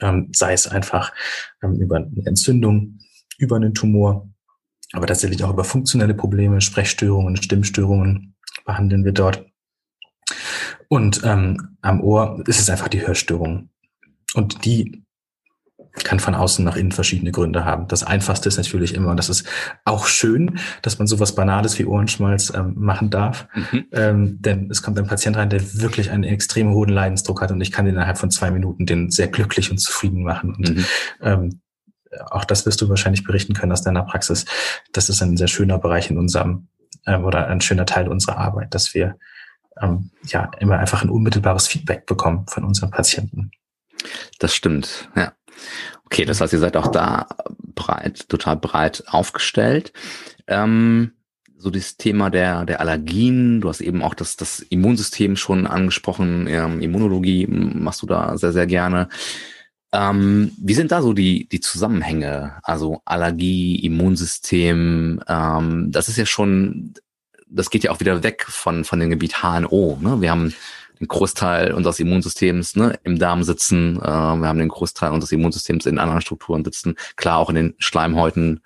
ähm, 0.00 0.30
sei 0.34 0.52
es 0.52 0.66
einfach 0.66 1.12
ähm, 1.62 1.80
über 1.80 1.96
eine 1.96 2.26
Entzündung, 2.26 2.98
über 3.38 3.56
einen 3.56 3.74
Tumor, 3.74 4.28
aber 4.92 5.06
tatsächlich 5.06 5.44
auch 5.44 5.52
über 5.52 5.64
funktionelle 5.64 6.14
Probleme, 6.14 6.60
Sprechstörungen, 6.60 7.36
Stimmstörungen 7.36 8.34
behandeln 8.64 9.04
wir 9.04 9.12
dort. 9.12 9.49
Und 10.92 11.20
ähm, 11.22 11.76
am 11.82 12.00
Ohr 12.00 12.42
ist 12.46 12.58
es 12.58 12.68
einfach 12.68 12.88
die 12.88 13.06
Hörstörung. 13.06 13.68
Und 14.34 14.64
die 14.64 15.04
kann 16.02 16.18
von 16.18 16.34
außen 16.34 16.64
nach 16.64 16.74
innen 16.74 16.90
verschiedene 16.90 17.30
Gründe 17.30 17.64
haben. 17.64 17.86
Das 17.86 18.02
Einfachste 18.02 18.48
ist 18.48 18.56
natürlich 18.56 18.94
immer, 18.94 19.10
und 19.10 19.16
das 19.16 19.28
ist 19.28 19.46
auch 19.84 20.06
schön, 20.06 20.58
dass 20.82 20.98
man 20.98 21.06
sowas 21.06 21.36
Banales 21.36 21.78
wie 21.78 21.84
Ohrenschmalz 21.84 22.52
ähm, 22.54 22.74
machen 22.76 23.08
darf. 23.08 23.46
Mhm. 23.54 23.84
Ähm, 23.92 24.42
denn 24.42 24.68
es 24.68 24.82
kommt 24.82 24.98
ein 24.98 25.06
Patient 25.06 25.36
rein, 25.36 25.48
der 25.48 25.60
wirklich 25.80 26.10
einen 26.10 26.24
extrem 26.24 26.72
hohen 26.72 26.90
Leidensdruck 26.90 27.40
hat 27.40 27.52
und 27.52 27.60
ich 27.60 27.70
kann 27.70 27.84
den 27.84 27.94
innerhalb 27.94 28.18
von 28.18 28.32
zwei 28.32 28.50
Minuten 28.50 28.84
den 28.84 29.10
sehr 29.10 29.28
glücklich 29.28 29.70
und 29.70 29.78
zufrieden 29.78 30.24
machen. 30.24 30.56
Und 30.56 30.76
mhm. 30.76 30.84
ähm, 31.22 31.60
auch 32.30 32.44
das 32.44 32.66
wirst 32.66 32.80
du 32.80 32.88
wahrscheinlich 32.88 33.22
berichten 33.22 33.54
können 33.54 33.72
aus 33.72 33.82
deiner 33.82 34.02
Praxis. 34.02 34.44
Das 34.92 35.08
ist 35.08 35.22
ein 35.22 35.36
sehr 35.36 35.48
schöner 35.48 35.78
Bereich 35.78 36.10
in 36.10 36.18
unserem 36.18 36.66
ähm, 37.06 37.24
oder 37.24 37.46
ein 37.46 37.60
schöner 37.60 37.86
Teil 37.86 38.08
unserer 38.08 38.38
Arbeit, 38.38 38.74
dass 38.74 38.92
wir 38.94 39.16
ähm, 39.80 40.10
ja 40.24 40.50
immer 40.58 40.78
einfach 40.78 41.02
ein 41.02 41.10
unmittelbares 41.10 41.66
Feedback 41.66 42.06
bekommen 42.06 42.46
von 42.48 42.64
unseren 42.64 42.90
Patienten. 42.90 43.50
Das 44.38 44.54
stimmt, 44.54 45.08
ja. 45.16 45.32
Okay, 46.06 46.24
das 46.24 46.40
heißt, 46.40 46.52
ihr 46.52 46.58
seid 46.58 46.76
auch 46.76 46.88
da 46.88 47.26
breit, 47.74 48.28
total 48.28 48.56
breit 48.56 49.04
aufgestellt. 49.06 49.92
Ähm, 50.46 51.12
so 51.56 51.70
das 51.70 51.96
Thema 51.96 52.30
der, 52.30 52.64
der 52.64 52.80
Allergien, 52.80 53.60
du 53.60 53.68
hast 53.68 53.80
eben 53.80 54.02
auch 54.02 54.14
das, 54.14 54.36
das 54.36 54.60
Immunsystem 54.60 55.36
schon 55.36 55.66
angesprochen, 55.66 56.46
ähm, 56.48 56.80
Immunologie 56.80 57.46
machst 57.46 58.02
du 58.02 58.06
da 58.06 58.36
sehr, 58.38 58.52
sehr 58.52 58.66
gerne. 58.66 59.08
Ähm, 59.92 60.52
wie 60.58 60.74
sind 60.74 60.90
da 60.90 61.02
so 61.02 61.12
die, 61.12 61.48
die 61.48 61.60
Zusammenhänge? 61.60 62.54
Also 62.62 63.02
Allergie, 63.04 63.76
Immunsystem, 63.84 65.20
ähm, 65.28 65.90
das 65.90 66.08
ist 66.08 66.16
ja 66.16 66.26
schon 66.26 66.94
das 67.50 67.70
geht 67.70 67.84
ja 67.84 67.90
auch 67.90 68.00
wieder 68.00 68.22
weg 68.22 68.46
von, 68.48 68.84
von 68.84 69.00
dem 69.00 69.10
Gebiet 69.10 69.42
HNO. 69.42 69.98
Ne? 70.00 70.20
Wir 70.20 70.30
haben 70.30 70.54
den 71.00 71.08
Großteil 71.08 71.72
unseres 71.72 71.98
Immunsystems 71.98 72.76
ne, 72.76 72.98
im 73.04 73.18
Darm 73.18 73.42
sitzen. 73.42 73.96
Äh, 73.96 74.02
wir 74.02 74.46
haben 74.46 74.58
den 74.58 74.68
Großteil 74.68 75.10
unseres 75.10 75.32
Immunsystems 75.32 75.86
in 75.86 75.98
anderen 75.98 76.20
Strukturen 76.20 76.64
sitzen. 76.64 76.94
Klar 77.16 77.38
auch 77.38 77.48
in 77.48 77.56
den 77.56 77.74
Schleimhäuten 77.78 78.60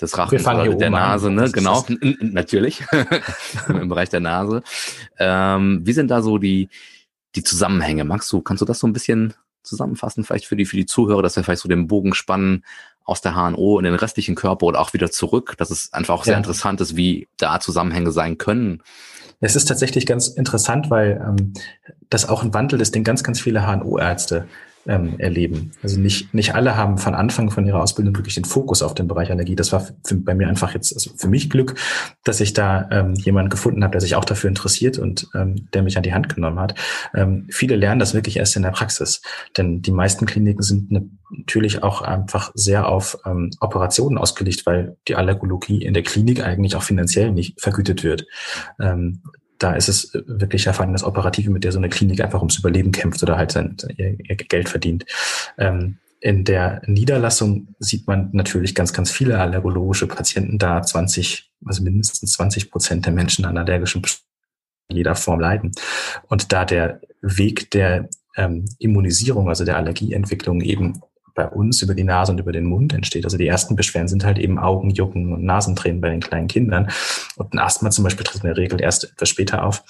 des 0.00 0.16
Rachen 0.16 0.40
oder 0.40 0.74
der 0.74 0.90
Nase. 0.90 1.30
Ne? 1.30 1.50
Genau, 1.50 1.84
natürlich 2.20 2.82
im 3.68 3.88
Bereich 3.88 4.08
der 4.08 4.20
Nase. 4.20 4.62
Ähm, 5.18 5.80
wie 5.84 5.92
sind 5.92 6.10
da 6.10 6.22
so 6.22 6.38
die 6.38 6.68
die 7.34 7.44
Zusammenhänge? 7.44 8.04
Magst 8.04 8.32
du, 8.32 8.40
kannst 8.40 8.62
du 8.62 8.66
das 8.66 8.78
so 8.78 8.86
ein 8.86 8.94
bisschen 8.94 9.34
zusammenfassen, 9.62 10.24
vielleicht 10.24 10.46
für 10.46 10.56
die 10.56 10.64
für 10.64 10.76
die 10.76 10.86
Zuhörer, 10.86 11.22
dass 11.22 11.36
wir 11.36 11.44
vielleicht 11.44 11.60
so 11.60 11.68
den 11.68 11.88
Bogen 11.88 12.14
spannen 12.14 12.64
aus 13.06 13.20
der 13.20 13.34
HNO 13.34 13.78
in 13.78 13.84
den 13.84 13.94
restlichen 13.94 14.34
Körper 14.34 14.66
oder 14.66 14.80
auch 14.80 14.92
wieder 14.92 15.10
zurück, 15.10 15.54
dass 15.56 15.70
es 15.70 15.92
einfach 15.92 16.14
auch 16.14 16.24
sehr 16.24 16.34
ja. 16.34 16.38
interessant 16.38 16.80
ist, 16.80 16.96
wie 16.96 17.28
da 17.38 17.60
Zusammenhänge 17.60 18.10
sein 18.10 18.36
können. 18.36 18.82
Es 19.40 19.54
ist 19.54 19.66
tatsächlich 19.66 20.06
ganz 20.06 20.28
interessant, 20.28 20.90
weil 20.90 21.22
ähm, 21.24 21.52
das 22.10 22.28
auch 22.28 22.42
ein 22.42 22.52
Wandel 22.52 22.80
ist, 22.80 22.94
den 22.94 23.04
ganz, 23.04 23.22
ganz 23.22 23.40
viele 23.40 23.66
HNO-Ärzte 23.66 24.48
ähm, 24.88 25.18
erleben. 25.18 25.72
Also 25.82 25.98
nicht, 25.98 26.32
nicht 26.34 26.54
alle 26.54 26.76
haben 26.76 26.98
von 26.98 27.14
Anfang 27.14 27.50
von 27.50 27.66
ihrer 27.66 27.82
Ausbildung 27.82 28.16
wirklich 28.16 28.34
den 28.34 28.44
Fokus 28.44 28.82
auf 28.82 28.94
den 28.94 29.08
Bereich 29.08 29.30
Allergie. 29.30 29.56
Das 29.56 29.72
war 29.72 29.86
für, 30.04 30.16
bei 30.16 30.34
mir 30.34 30.48
einfach 30.48 30.74
jetzt 30.74 30.94
also 30.94 31.10
für 31.16 31.28
mich 31.28 31.50
Glück, 31.50 31.74
dass 32.24 32.40
ich 32.40 32.52
da 32.52 32.88
ähm, 32.90 33.14
jemanden 33.14 33.50
gefunden 33.50 33.82
habe, 33.82 33.92
der 33.92 34.00
sich 34.00 34.14
auch 34.14 34.24
dafür 34.24 34.48
interessiert 34.48 34.98
und 34.98 35.28
ähm, 35.34 35.68
der 35.72 35.82
mich 35.82 35.96
an 35.96 36.02
die 36.02 36.14
Hand 36.14 36.34
genommen 36.34 36.58
hat. 36.58 36.74
Ähm, 37.14 37.46
viele 37.50 37.76
lernen 37.76 38.00
das 38.00 38.14
wirklich 38.14 38.36
erst 38.36 38.56
in 38.56 38.62
der 38.62 38.70
Praxis, 38.70 39.22
denn 39.56 39.82
die 39.82 39.92
meisten 39.92 40.26
Kliniken 40.26 40.62
sind 40.62 40.90
natürlich 41.30 41.82
auch 41.82 42.02
einfach 42.02 42.52
sehr 42.54 42.88
auf 42.88 43.18
ähm, 43.24 43.50
Operationen 43.60 44.18
ausgelegt, 44.18 44.66
weil 44.66 44.96
die 45.08 45.16
Allergologie 45.16 45.82
in 45.82 45.94
der 45.94 46.02
Klinik 46.02 46.42
eigentlich 46.44 46.76
auch 46.76 46.82
finanziell 46.82 47.32
nicht 47.32 47.60
vergütet 47.60 48.04
wird. 48.04 48.26
Ähm, 48.80 49.22
da 49.58 49.74
ist 49.74 49.88
es 49.88 50.10
wirklich 50.26 50.66
erfahren, 50.66 50.92
das 50.92 51.04
Operative, 51.04 51.50
mit 51.50 51.64
der 51.64 51.72
so 51.72 51.78
eine 51.78 51.88
Klinik 51.88 52.20
einfach 52.20 52.40
ums 52.40 52.58
Überleben 52.58 52.92
kämpft 52.92 53.22
oder 53.22 53.36
halt 53.36 53.52
sein, 53.52 53.76
ihr, 53.96 54.16
ihr 54.18 54.36
Geld 54.36 54.68
verdient. 54.68 55.04
Ähm, 55.58 55.98
in 56.20 56.44
der 56.44 56.82
Niederlassung 56.86 57.74
sieht 57.78 58.06
man 58.06 58.30
natürlich 58.32 58.74
ganz, 58.74 58.92
ganz 58.92 59.10
viele 59.10 59.38
allergologische 59.38 60.06
Patienten, 60.06 60.58
da 60.58 60.82
20, 60.82 61.50
also 61.64 61.82
mindestens 61.82 62.32
20 62.32 62.70
Prozent 62.70 63.06
der 63.06 63.12
Menschen 63.12 63.44
an 63.44 63.58
allergischen 63.58 64.02
in 64.88 64.96
jeder 64.96 65.14
Form 65.14 65.40
leiden. 65.40 65.72
Und 66.28 66.52
da 66.52 66.64
der 66.64 67.00
Weg 67.20 67.70
der 67.72 68.08
ähm, 68.36 68.64
Immunisierung, 68.78 69.48
also 69.48 69.64
der 69.64 69.76
Allergieentwicklung 69.76 70.60
eben 70.60 71.00
bei 71.36 71.46
uns 71.46 71.82
über 71.82 71.94
die 71.94 72.02
Nase 72.02 72.32
und 72.32 72.40
über 72.40 72.50
den 72.50 72.64
Mund 72.64 72.92
entsteht. 72.92 73.24
Also 73.24 73.36
die 73.36 73.46
ersten 73.46 73.76
Beschwerden 73.76 74.08
sind 74.08 74.24
halt 74.24 74.38
eben 74.38 74.58
Augenjucken 74.58 75.32
und 75.32 75.44
Nasentränen 75.44 76.00
bei 76.00 76.10
den 76.10 76.20
kleinen 76.20 76.48
Kindern. 76.48 76.88
Und 77.36 77.52
ein 77.52 77.60
Asthma 77.60 77.90
zum 77.90 78.02
Beispiel 78.02 78.24
tritt 78.24 78.42
in 78.42 78.48
der 78.48 78.56
Regel 78.56 78.80
erst 78.80 79.04
etwas 79.04 79.28
später 79.28 79.64
auf. 79.64 79.84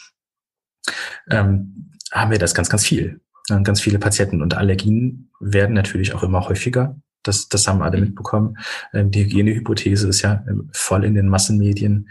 Ähm, 1.31 1.93
haben 2.13 2.31
wir 2.31 2.39
das 2.39 2.55
ganz, 2.55 2.69
ganz 2.69 2.85
viel. 2.85 3.21
Ganz 3.63 3.81
viele 3.81 4.01
Patienten 4.01 4.43
und 4.43 4.55
Allergien 4.55 5.31
werden 5.39 5.75
natürlich 5.75 6.15
auch 6.15 6.25
immer 6.25 6.49
häufiger. 6.49 6.97
Das, 7.23 7.49
das 7.49 7.69
haben 7.69 7.81
alle 7.81 7.99
mhm. 7.99 8.05
mitbekommen. 8.07 8.59
Ähm, 8.93 9.13
die 9.13 9.25
Hygienehypothese 9.25 10.09
ist 10.09 10.23
ja 10.23 10.45
ähm, 10.49 10.69
voll 10.73 11.05
in 11.05 11.15
den 11.15 11.29
Massenmedien 11.29 12.09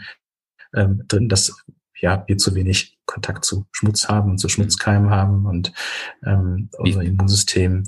ähm, 0.74 1.04
drin, 1.10 1.28
dass 1.28 1.62
ja, 2.00 2.24
wir 2.28 2.38
zu 2.38 2.56
wenig 2.56 2.98
Kontakt 3.06 3.44
zu 3.44 3.66
Schmutz 3.72 4.08
haben 4.08 4.32
und 4.32 4.38
zu 4.38 4.48
Schmutzkeimen 4.48 5.10
haben 5.10 5.46
und 5.46 5.74
ähm, 6.26 6.70
unser 6.78 7.02
Immunsystem 7.02 7.84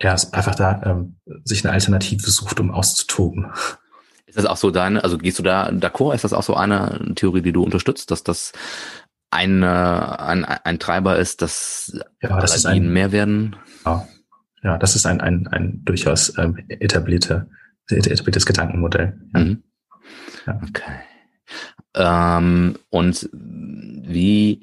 ja, 0.00 0.16
einfach 0.32 0.54
da 0.54 0.82
ähm, 0.84 1.16
sich 1.44 1.64
eine 1.64 1.72
Alternative 1.72 2.30
sucht, 2.30 2.60
um 2.60 2.70
auszutoben. 2.70 3.52
Ist 4.26 4.38
das 4.38 4.46
auch 4.46 4.56
so 4.56 4.70
deine, 4.70 5.04
also 5.04 5.18
gehst 5.18 5.38
du 5.38 5.42
da 5.42 5.68
d'accord? 5.68 6.14
Ist 6.14 6.24
das 6.24 6.32
auch 6.32 6.42
so 6.42 6.54
eine 6.56 7.12
Theorie, 7.14 7.42
die 7.42 7.52
du 7.52 7.62
unterstützt, 7.62 8.10
dass 8.10 8.24
das 8.24 8.52
ein, 9.30 9.62
ein, 9.62 10.44
ein 10.44 10.78
Treiber 10.78 11.18
ist, 11.18 11.42
dass 11.42 11.96
ja, 12.20 12.40
das 12.40 12.56
ist 12.56 12.66
ein, 12.66 12.92
mehr 12.92 13.12
werden? 13.12 13.56
Ja, 13.84 14.08
ja, 14.62 14.78
das 14.78 14.96
ist 14.96 15.06
ein, 15.06 15.20
ein, 15.20 15.46
ein 15.48 15.84
durchaus 15.84 16.36
ähm, 16.38 16.58
etablierte, 16.68 17.48
etabliertes 17.88 18.46
Gedankenmodell. 18.46 19.20
Ja. 19.34 19.40
Mhm. 19.40 19.62
Ja. 20.46 20.60
Okay. 20.68 20.92
Ähm, 21.94 22.76
und 22.90 23.28
wie, 23.32 24.62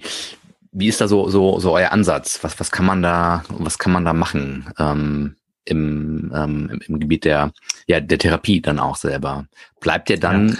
wie 0.71 0.87
ist 0.87 1.01
da 1.01 1.07
so, 1.07 1.29
so, 1.29 1.59
so 1.59 1.73
euer 1.73 1.91
Ansatz? 1.91 2.39
Was, 2.43 2.59
was 2.59 2.71
kann 2.71 2.85
man 2.85 3.01
da, 3.01 3.43
was 3.49 3.77
kann 3.77 3.91
man 3.91 4.05
da 4.05 4.13
machen 4.13 4.71
ähm, 4.79 5.35
im, 5.65 6.31
ähm, 6.33 6.81
im, 6.87 6.99
Gebiet 6.99 7.25
der, 7.25 7.51
ja, 7.87 7.99
der 7.99 8.17
Therapie 8.17 8.61
dann 8.61 8.79
auch 8.79 8.95
selber? 8.95 9.45
Bleibt 9.79 10.09
ihr 10.09 10.19
dann 10.19 10.49
ja. 10.49 10.55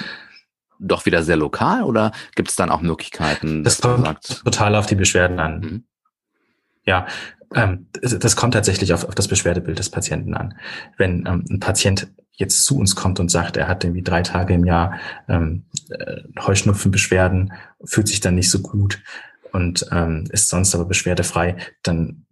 doch 0.80 1.06
wieder 1.06 1.24
sehr 1.24 1.38
lokal 1.38 1.84
oder 1.84 2.12
gibt 2.36 2.50
es 2.50 2.56
dann 2.56 2.70
auch 2.70 2.82
Möglichkeiten? 2.82 3.64
Das 3.64 3.82
kommt 3.82 4.06
sagt, 4.06 4.44
total 4.44 4.76
auf 4.76 4.86
die 4.86 4.96
Beschwerden 4.96 5.40
an. 5.40 5.60
Mhm. 5.60 5.84
Ja, 6.86 7.08
ähm, 7.54 7.88
das 8.02 8.36
kommt 8.36 8.54
tatsächlich 8.54 8.94
auf, 8.94 9.06
auf 9.06 9.16
das 9.16 9.28
Beschwerdebild 9.28 9.80
des 9.80 9.90
Patienten 9.90 10.34
an. 10.34 10.56
Wenn 10.98 11.26
ähm, 11.26 11.46
ein 11.50 11.60
Patient 11.60 12.08
jetzt 12.34 12.66
zu 12.66 12.78
uns 12.78 12.96
kommt 12.96 13.20
und 13.20 13.30
sagt, 13.30 13.56
er 13.56 13.68
hat 13.68 13.84
irgendwie 13.84 14.04
drei 14.04 14.24
Tage 14.24 14.54
im 14.54 14.66
Jahr 14.66 15.00
ähm, 15.30 15.64
äh, 15.90 16.22
Heuschnupfenbeschwerden, 16.40 17.54
fühlt 17.84 18.08
sich 18.08 18.20
dann 18.20 18.36
nicht 18.36 18.50
so 18.50 18.60
gut, 18.60 19.02
und 19.52 19.86
ähm, 19.92 20.26
ist 20.32 20.50
sonst 20.50 20.74
aber 20.76 20.86
beschwerdefrei, 20.86 21.58
dann 21.84 22.26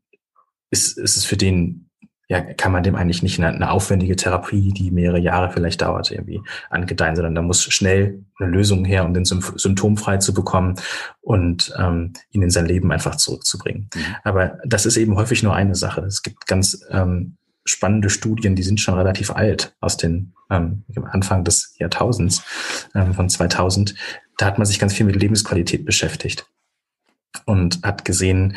ist, 0.71 0.97
ist 0.97 1.17
es 1.17 1.25
für 1.25 1.37
den, 1.37 1.89
ja, 2.27 2.41
kann 2.41 2.71
man 2.71 2.83
dem 2.83 2.95
eigentlich 2.95 3.23
nicht 3.23 3.39
eine, 3.39 3.53
eine 3.53 3.71
aufwendige 3.71 4.15
Therapie, 4.15 4.71
die 4.71 4.91
mehrere 4.91 5.19
Jahre 5.19 5.51
vielleicht 5.51 5.81
dauert, 5.81 6.11
irgendwie 6.11 6.41
angedeihen, 6.69 7.15
sondern 7.15 7.35
da 7.35 7.41
muss 7.41 7.63
schnell 7.63 8.23
eine 8.39 8.49
Lösung 8.49 8.85
her, 8.85 9.03
um 9.05 9.13
den 9.13 9.25
Symptom 9.25 9.97
frei 9.97 10.17
zu 10.17 10.33
bekommen 10.33 10.75
und 11.21 11.73
ähm, 11.77 12.13
ihn 12.31 12.43
in 12.43 12.51
sein 12.51 12.67
Leben 12.67 12.91
einfach 12.91 13.15
zurückzubringen. 13.15 13.89
Mhm. 13.93 14.15
Aber 14.23 14.57
das 14.65 14.85
ist 14.85 14.97
eben 14.97 15.15
häufig 15.15 15.41
nur 15.43 15.55
eine 15.55 15.75
Sache. 15.75 16.01
Es 16.01 16.21
gibt 16.21 16.45
ganz 16.45 16.85
ähm, 16.91 17.37
spannende 17.65 18.09
Studien, 18.09 18.55
die 18.55 18.63
sind 18.63 18.79
schon 18.79 18.95
relativ 18.95 19.31
alt, 19.31 19.75
aus 19.79 19.97
den 19.97 20.33
ähm, 20.49 20.85
Anfang 21.11 21.43
des 21.43 21.75
Jahrtausends, 21.79 22.43
ähm, 22.95 23.13
von 23.13 23.29
2000. 23.29 23.95
Da 24.37 24.45
hat 24.45 24.57
man 24.57 24.65
sich 24.65 24.79
ganz 24.79 24.93
viel 24.93 25.05
mit 25.05 25.15
Lebensqualität 25.15 25.83
beschäftigt 25.83 26.45
und 27.45 27.81
hat 27.83 28.05
gesehen, 28.05 28.55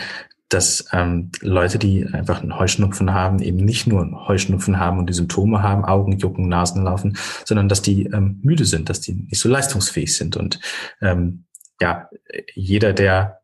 dass 0.49 0.87
ähm, 0.93 1.31
Leute, 1.41 1.79
die 1.79 2.07
einfach 2.07 2.43
einen 2.43 2.59
Heuschnupfen 2.59 3.15
haben, 3.15 3.41
eben 3.41 3.59
nicht 3.59 3.87
nur 3.87 4.03
einen 4.03 4.29
Heuschnupfen 4.29 4.79
haben 4.79 4.99
und 4.99 5.09
die 5.09 5.15
Symptome 5.15 5.63
haben, 5.63 5.85
Augen 5.85 6.19
jucken, 6.19 6.49
Nasen 6.49 6.85
laufen, 6.85 7.17
sondern 7.45 7.69
dass 7.69 7.81
die 7.81 8.05
ähm, 8.07 8.39
müde 8.43 8.67
sind, 8.67 8.91
dass 8.91 9.01
die 9.01 9.15
nicht 9.15 9.41
so 9.41 9.49
leistungsfähig 9.49 10.15
sind. 10.15 10.37
Und 10.37 10.61
ähm, 11.01 11.45
ja, 11.81 12.09
jeder, 12.55 12.93
der 12.93 13.43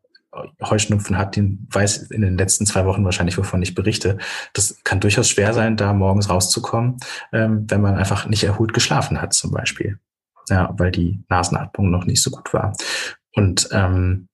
Heuschnupfen 0.61 1.17
hat, 1.17 1.35
den 1.35 1.67
weiß 1.71 2.03
in 2.11 2.21
den 2.21 2.37
letzten 2.37 2.65
zwei 2.65 2.85
Wochen 2.85 3.03
wahrscheinlich, 3.03 3.37
wovon 3.37 3.61
ich 3.63 3.73
berichte. 3.73 4.19
Das 4.53 4.83
kann 4.83 4.99
durchaus 4.99 5.27
schwer 5.27 5.53
sein, 5.53 5.77
da 5.77 5.93
morgens 5.93 6.29
rauszukommen, 6.29 6.97
ähm, 7.33 7.65
wenn 7.67 7.81
man 7.81 7.95
einfach 7.95 8.27
nicht 8.27 8.43
erholt 8.43 8.73
geschlafen 8.73 9.21
hat, 9.21 9.33
zum 9.33 9.51
Beispiel. 9.51 9.99
Ja, 10.47 10.73
weil 10.77 10.91
die 10.91 11.23
Nasenatmung 11.29 11.89
noch 11.89 12.05
nicht 12.05 12.21
so 12.21 12.29
gut 12.31 12.53
war. 12.53 12.73
Und 13.33 13.69
ähm, 13.71 14.28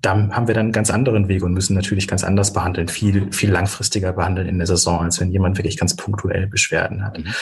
da 0.00 0.28
haben 0.30 0.46
wir 0.48 0.54
dann 0.54 0.66
einen 0.66 0.72
ganz 0.72 0.90
anderen 0.90 1.28
Weg 1.28 1.42
und 1.42 1.52
müssen 1.52 1.74
natürlich 1.74 2.08
ganz 2.08 2.24
anders 2.24 2.52
behandeln, 2.52 2.88
viel, 2.88 3.32
viel 3.32 3.50
langfristiger 3.50 4.12
behandeln 4.12 4.48
in 4.48 4.58
der 4.58 4.66
Saison, 4.66 5.00
als 5.00 5.20
wenn 5.20 5.30
jemand 5.30 5.58
wirklich 5.58 5.76
ganz 5.76 5.96
punktuell 5.96 6.46
Beschwerden 6.46 7.04
hat. 7.04 7.18
Mhm. 7.18 7.34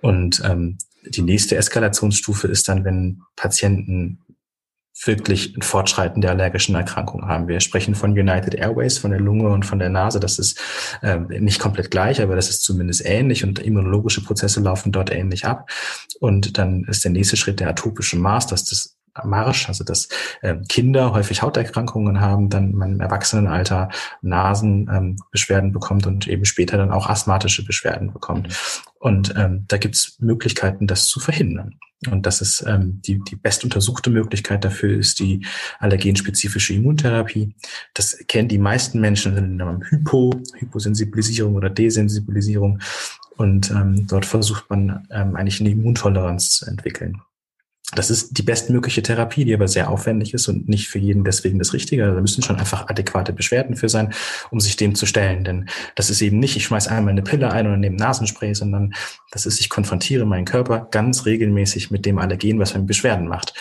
Und 0.00 0.42
ähm, 0.44 0.78
die 1.04 1.22
nächste 1.22 1.56
Eskalationsstufe 1.56 2.48
ist 2.48 2.68
dann, 2.68 2.84
wenn 2.84 3.22
Patienten 3.36 4.20
wirklich 5.04 5.56
ein 5.56 5.62
Fortschreiten 5.62 6.20
der 6.20 6.30
allergischen 6.30 6.74
Erkrankung 6.74 7.26
haben. 7.26 7.48
Wir 7.48 7.60
sprechen 7.60 7.94
von 7.94 8.12
United 8.12 8.54
Airways, 8.54 8.98
von 8.98 9.10
der 9.10 9.20
Lunge 9.20 9.48
und 9.48 9.66
von 9.66 9.78
der 9.78 9.88
Nase. 9.88 10.20
Das 10.20 10.38
ist 10.38 10.60
äh, 11.02 11.18
nicht 11.18 11.60
komplett 11.60 11.90
gleich, 11.90 12.20
aber 12.20 12.36
das 12.36 12.50
ist 12.50 12.62
zumindest 12.62 13.04
ähnlich 13.04 13.42
und 13.42 13.58
immunologische 13.58 14.22
Prozesse 14.22 14.60
laufen 14.60 14.92
dort 14.92 15.10
ähnlich 15.10 15.44
ab. 15.44 15.70
Und 16.20 16.58
dann 16.58 16.84
ist 16.84 17.04
der 17.04 17.10
nächste 17.10 17.36
Schritt 17.36 17.60
der 17.60 17.70
atopische 17.70 18.16
Mars, 18.16 18.46
dass 18.46 18.64
das 18.64 18.96
Marsch, 19.24 19.68
also 19.68 19.84
dass 19.84 20.08
äh, 20.40 20.56
Kinder 20.68 21.12
häufig 21.12 21.42
Hauterkrankungen 21.42 22.20
haben, 22.20 22.48
dann 22.48 22.74
man 22.74 22.92
im 22.92 23.00
Erwachsenenalter 23.00 23.90
Nasenbeschwerden 24.22 25.68
ähm, 25.68 25.72
bekommt 25.72 26.06
und 26.06 26.26
eben 26.28 26.44
später 26.44 26.76
dann 26.76 26.90
auch 26.90 27.08
asthmatische 27.08 27.64
Beschwerden 27.64 28.12
bekommt. 28.12 28.48
Mhm. 28.48 28.52
Und 28.98 29.34
ähm, 29.36 29.64
da 29.68 29.76
gibt 29.76 29.96
es 29.96 30.16
Möglichkeiten, 30.20 30.86
das 30.86 31.06
zu 31.06 31.20
verhindern. 31.20 31.78
Und 32.10 32.26
das 32.26 32.40
ist 32.40 32.64
ähm, 32.66 33.00
die, 33.02 33.20
die 33.20 33.36
bestuntersuchte 33.36 34.10
Möglichkeit 34.10 34.64
dafür 34.64 34.98
ist 34.98 35.20
die 35.20 35.46
allergenspezifische 35.78 36.74
Immuntherapie. 36.74 37.54
Das 37.94 38.18
kennen 38.26 38.48
die 38.48 38.58
meisten 38.58 39.00
Menschen 39.00 39.36
in 39.36 39.60
einem 39.60 39.82
Hypo, 39.82 40.32
Hyposensibilisierung 40.58 41.54
oder 41.54 41.70
Desensibilisierung. 41.70 42.80
Und 43.36 43.70
ähm, 43.70 44.06
dort 44.08 44.26
versucht 44.26 44.68
man 44.68 45.06
ähm, 45.10 45.36
eigentlich 45.36 45.60
eine 45.60 45.70
Immuntoleranz 45.70 46.50
zu 46.50 46.66
entwickeln. 46.66 47.22
Das 47.94 48.10
ist 48.10 48.38
die 48.38 48.42
bestmögliche 48.42 49.02
Therapie, 49.02 49.44
die 49.44 49.54
aber 49.54 49.68
sehr 49.68 49.90
aufwendig 49.90 50.32
ist 50.32 50.48
und 50.48 50.68
nicht 50.68 50.88
für 50.88 50.98
jeden 50.98 51.24
deswegen 51.24 51.58
das 51.58 51.72
Richtige. 51.74 52.06
Da 52.06 52.20
müssen 52.20 52.42
schon 52.42 52.56
einfach 52.56 52.88
adäquate 52.88 53.32
Beschwerden 53.32 53.76
für 53.76 53.88
sein, 53.88 54.12
um 54.50 54.60
sich 54.60 54.76
dem 54.76 54.94
zu 54.94 55.04
stellen. 55.04 55.44
Denn 55.44 55.68
das 55.94 56.08
ist 56.08 56.22
eben 56.22 56.38
nicht, 56.38 56.56
ich 56.56 56.64
schmeiß 56.64 56.88
einmal 56.88 57.12
eine 57.12 57.22
Pille 57.22 57.52
ein 57.52 57.66
oder 57.66 57.76
nehme 57.76 57.96
Nasenspray, 57.96 58.54
sondern 58.54 58.94
das 59.30 59.44
ist, 59.44 59.60
ich 59.60 59.68
konfrontiere 59.68 60.24
meinen 60.24 60.46
Körper 60.46 60.88
ganz 60.90 61.26
regelmäßig 61.26 61.90
mit 61.90 62.06
dem 62.06 62.18
Allergen, 62.18 62.58
was 62.58 62.74
mir 62.74 62.80
Beschwerden 62.80 63.28
macht. 63.28 63.54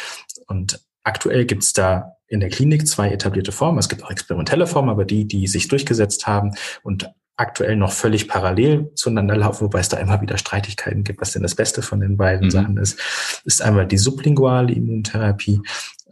Und 0.47 0.81
aktuell 1.03 1.45
gibt's 1.45 1.73
da 1.73 2.15
in 2.27 2.39
der 2.39 2.49
Klinik 2.49 2.87
zwei 2.87 3.09
etablierte 3.11 3.51
Formen. 3.51 3.79
Es 3.79 3.89
gibt 3.89 4.03
auch 4.03 4.11
experimentelle 4.11 4.65
Formen, 4.65 4.89
aber 4.89 5.03
die, 5.03 5.27
die 5.27 5.47
sich 5.47 5.67
durchgesetzt 5.67 6.27
haben 6.27 6.53
und 6.83 7.11
aktuell 7.41 7.75
noch 7.75 7.91
völlig 7.91 8.27
parallel 8.27 8.91
zueinander 8.95 9.35
laufen, 9.35 9.65
wobei 9.65 9.79
es 9.79 9.89
da 9.89 9.97
immer 9.97 10.21
wieder 10.21 10.37
Streitigkeiten 10.37 11.03
gibt, 11.03 11.19
was 11.19 11.31
denn 11.31 11.41
das 11.41 11.55
Beste 11.55 11.81
von 11.81 11.99
den 11.99 12.15
beiden 12.15 12.45
mhm. 12.45 12.51
Sachen 12.51 12.77
ist, 12.77 12.99
ist 13.43 13.61
einmal 13.61 13.87
die 13.87 13.97
sublinguale 13.97 14.71
Immuntherapie, 14.71 15.61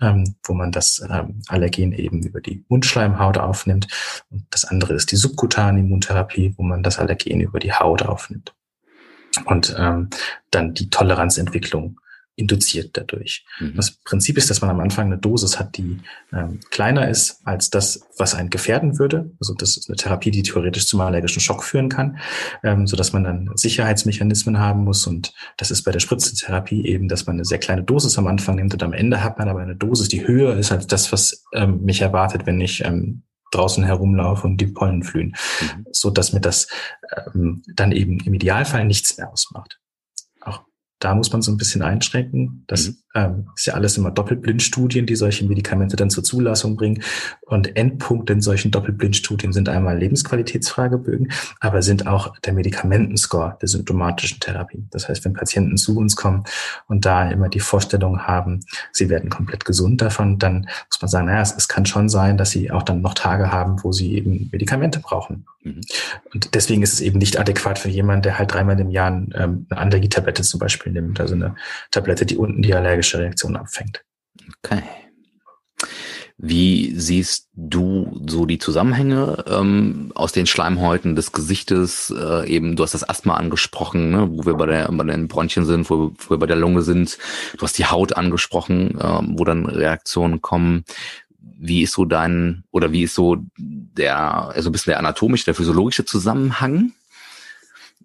ähm, 0.02 0.36
wo 0.44 0.54
man 0.54 0.72
das 0.72 1.02
ähm, 1.10 1.42
Allergen 1.48 1.94
eben 1.94 2.24
über 2.24 2.42
die 2.42 2.66
Mundschleimhaut 2.68 3.38
aufnimmt. 3.38 3.88
Und 4.30 4.46
das 4.50 4.66
andere 4.66 4.94
ist 4.94 5.12
die 5.12 5.18
subkutane 5.18 5.80
Immuntherapie, 5.80 6.54
wo 6.58 6.64
man 6.64 6.84
das 6.84 7.00
Allergen 7.00 7.42
über 7.42 7.60
die 7.60 7.74
Haut 7.74 8.02
aufnimmt. 8.02 8.54
Und 9.46 9.76
ähm, 9.78 10.10
dann 10.52 10.74
die 10.74 10.90
Toleranzentwicklung 10.90 12.00
induziert 12.40 12.92
dadurch. 12.94 13.46
Mhm. 13.60 13.76
Das 13.76 13.92
Prinzip 13.92 14.38
ist, 14.38 14.50
dass 14.50 14.62
man 14.62 14.70
am 14.70 14.80
Anfang 14.80 15.08
eine 15.08 15.18
Dosis 15.18 15.60
hat, 15.60 15.78
die 15.78 16.00
ähm, 16.32 16.60
kleiner 16.72 17.10
ist 17.10 17.42
als 17.46 17.70
das, 17.70 18.02
was 18.18 18.34
einen 18.34 18.50
gefährden 18.50 18.98
würde. 18.98 19.32
Also 19.40 19.54
das 19.54 19.76
ist 19.76 19.90
eine 19.90 19.98
Therapie, 19.98 20.32
die 20.32 20.44
theoretisch 20.44 20.88
zum 20.88 21.02
allergischen 21.02 21.42
Schock 21.42 21.64
führen 21.64 21.90
kann, 21.90 22.18
ähm, 22.64 22.88
so 22.88 22.96
dass 22.96 23.12
man 23.12 23.26
dann 23.26 23.52
Sicherheitsmechanismen 23.56 24.58
haben 24.58 24.86
muss. 24.86 25.06
Und 25.06 25.34
das 25.58 25.70
ist 25.70 25.84
bei 25.84 25.92
der 25.92 26.00
Spritzentherapie 26.00 26.86
eben, 26.86 27.10
dass 27.10 27.26
man 27.26 27.36
eine 27.36 27.46
sehr 27.46 27.60
kleine 27.60 27.84
Dosis 27.84 28.18
am 28.18 28.28
Anfang 28.28 28.56
nimmt 28.56 28.74
und 28.74 28.84
am 28.84 28.94
Ende 28.94 29.22
hat 29.24 29.38
man 29.38 29.50
aber 29.50 29.60
eine 29.60 29.76
Dosis, 29.76 30.08
die 30.08 30.26
höher 30.26 30.56
ist 30.56 30.72
als 30.72 30.88
das, 30.88 31.12
was 31.12 31.44
ähm, 31.54 31.84
mich 31.84 32.02
erwartet, 32.02 32.46
wenn 32.46 32.62
ich 32.62 32.84
ähm, 32.86 33.24
draußen 33.52 33.84
herumlaufe 33.84 34.48
und 34.48 34.62
die 34.62 34.68
Pollen 34.68 35.04
flühen, 35.04 35.36
mhm. 35.62 35.86
so 35.92 36.10
dass 36.10 36.34
mir 36.34 36.42
das 36.42 36.68
ähm, 37.34 37.64
dann 37.76 37.92
eben 37.92 38.20
im 38.20 38.34
Idealfall 38.34 38.86
nichts 38.86 39.18
mehr 39.18 39.30
ausmacht 39.30 39.80
da 41.00 41.16
muss 41.16 41.32
man 41.32 41.42
so 41.42 41.52
ein 41.52 41.58
bisschen 41.58 41.82
einschränken. 41.82 42.64
Das 42.68 42.90
mhm. 42.90 42.98
Ähm, 43.16 43.48
ist 43.56 43.66
ja 43.66 43.74
alles 43.74 43.98
immer 43.98 44.12
Doppelblindstudien, 44.12 45.06
die 45.06 45.16
solche 45.16 45.46
Medikamente 45.46 45.96
dann 45.96 46.10
zur 46.10 46.24
Zulassung 46.24 46.76
bringen. 46.76 47.02
Und 47.42 47.76
Endpunkt 47.76 48.30
in 48.30 48.42
solchen 48.42 48.72
Doppelblindstudien 48.72 49.52
sind 49.54 49.70
einmal 49.70 49.98
Lebensqualitätsfragebögen, 49.98 51.32
aber 51.60 51.82
sind 51.82 52.08
auch 52.08 52.38
der 52.40 52.54
Medikamentenscore 52.54 53.58
der 53.62 53.68
symptomatischen 53.68 54.40
Therapie. 54.40 54.86
Das 54.92 55.10
heißt, 55.10 55.26
wenn 55.26 55.34
Patienten 55.34 55.78
zu 55.78 55.98
uns 55.98 56.16
kommen 56.16 56.44
und 56.88 57.06
da 57.06 57.30
immer 57.30 57.50
die 57.50 57.60
Vorstellung 57.60 58.28
haben, 58.28 58.62
sie 58.92 59.10
werden 59.10 59.30
komplett 59.30 59.66
gesund 59.66 60.02
davon, 60.02 60.38
dann 60.38 60.70
muss 60.90 61.02
man 61.02 61.10
sagen, 61.10 61.26
naja, 61.28 61.42
es, 61.42 61.56
es 61.56 61.68
kann 61.68 61.86
schon 61.86 62.10
sein, 62.10 62.38
dass 62.38 62.52
sie 62.52 62.72
auch 62.72 62.84
dann 62.84 63.02
noch 63.02 63.14
Tage 63.16 63.52
haben, 63.52 63.84
wo 63.84 63.92
sie 63.92 64.14
eben 64.14 64.50
Medikamente 64.52 65.00
brauchen. 65.00 65.46
Mhm. 65.64 65.82
Und 66.34 66.56
deswegen 66.56 66.84
ist 66.84 66.94
es 66.94 67.02
eben 67.02 67.18
nicht 67.18 67.40
adäquat 67.40 67.80
für 67.80 67.90
jemanden, 67.90 68.24
der 68.24 68.40
halt 68.40 68.54
dreimal 68.54 68.80
im 68.80 68.90
Jahr 68.90 69.10
ähm, 69.12 69.66
eine 69.70 69.80
Allergietablette 69.80 70.44
zum 70.44 70.60
Beispiel 70.60 70.92
nimmt, 70.92 71.20
also 71.20 71.36
eine 71.36 71.56
Tablette, 71.92 72.26
die 72.26 72.38
unten 72.38 72.62
die 72.62 72.74
allergische 73.00 73.20
Reaktion 73.20 73.56
abfängt. 73.56 74.04
Okay. 74.64 74.84
Wie 76.42 76.94
siehst 76.96 77.50
du 77.54 78.22
so 78.26 78.46
die 78.46 78.60
Zusammenhänge 78.60 79.44
ähm, 79.48 80.14
aus 80.16 80.32
den 80.32 80.46
Schleimhäuten 80.46 81.16
des 81.16 81.34
Gesichtes? 81.34 82.14
Äh, 82.18 82.48
eben, 82.48 82.78
du 82.78 82.84
hast 82.84 82.94
das 82.94 83.08
Asthma 83.08 83.36
angesprochen, 83.36 84.12
ne, 84.12 84.30
wo 84.32 84.46
wir 84.46 84.54
bei, 84.54 84.66
der, 84.66 84.90
bei 84.90 85.04
den 85.04 85.28
Bronchien 85.28 85.66
sind, 85.66 85.90
wo, 85.90 86.14
wo 86.18 86.30
wir 86.30 86.38
bei 86.38 86.46
der 86.46 86.56
Lunge 86.56 86.82
sind. 86.82 87.18
Du 87.58 87.64
hast 87.64 87.78
die 87.78 87.86
Haut 87.86 88.16
angesprochen, 88.16 88.98
äh, 89.00 89.20
wo 89.38 89.44
dann 89.44 89.66
Reaktionen 89.66 90.42
kommen 90.42 90.86
wie 91.62 91.84
ist 91.84 91.94
so 91.94 92.06
dein, 92.06 92.64
oder 92.72 92.94
wie 92.94 93.04
ist 93.04 93.16
so 93.16 93.38
der, 93.58 94.50
also 94.50 94.70
ein 94.70 94.72
bisschen 94.72 94.92
der 94.92 95.00
anatomische, 95.00 95.44
der 95.44 95.56
physiologische 95.56 96.06
Zusammenhang 96.06 96.94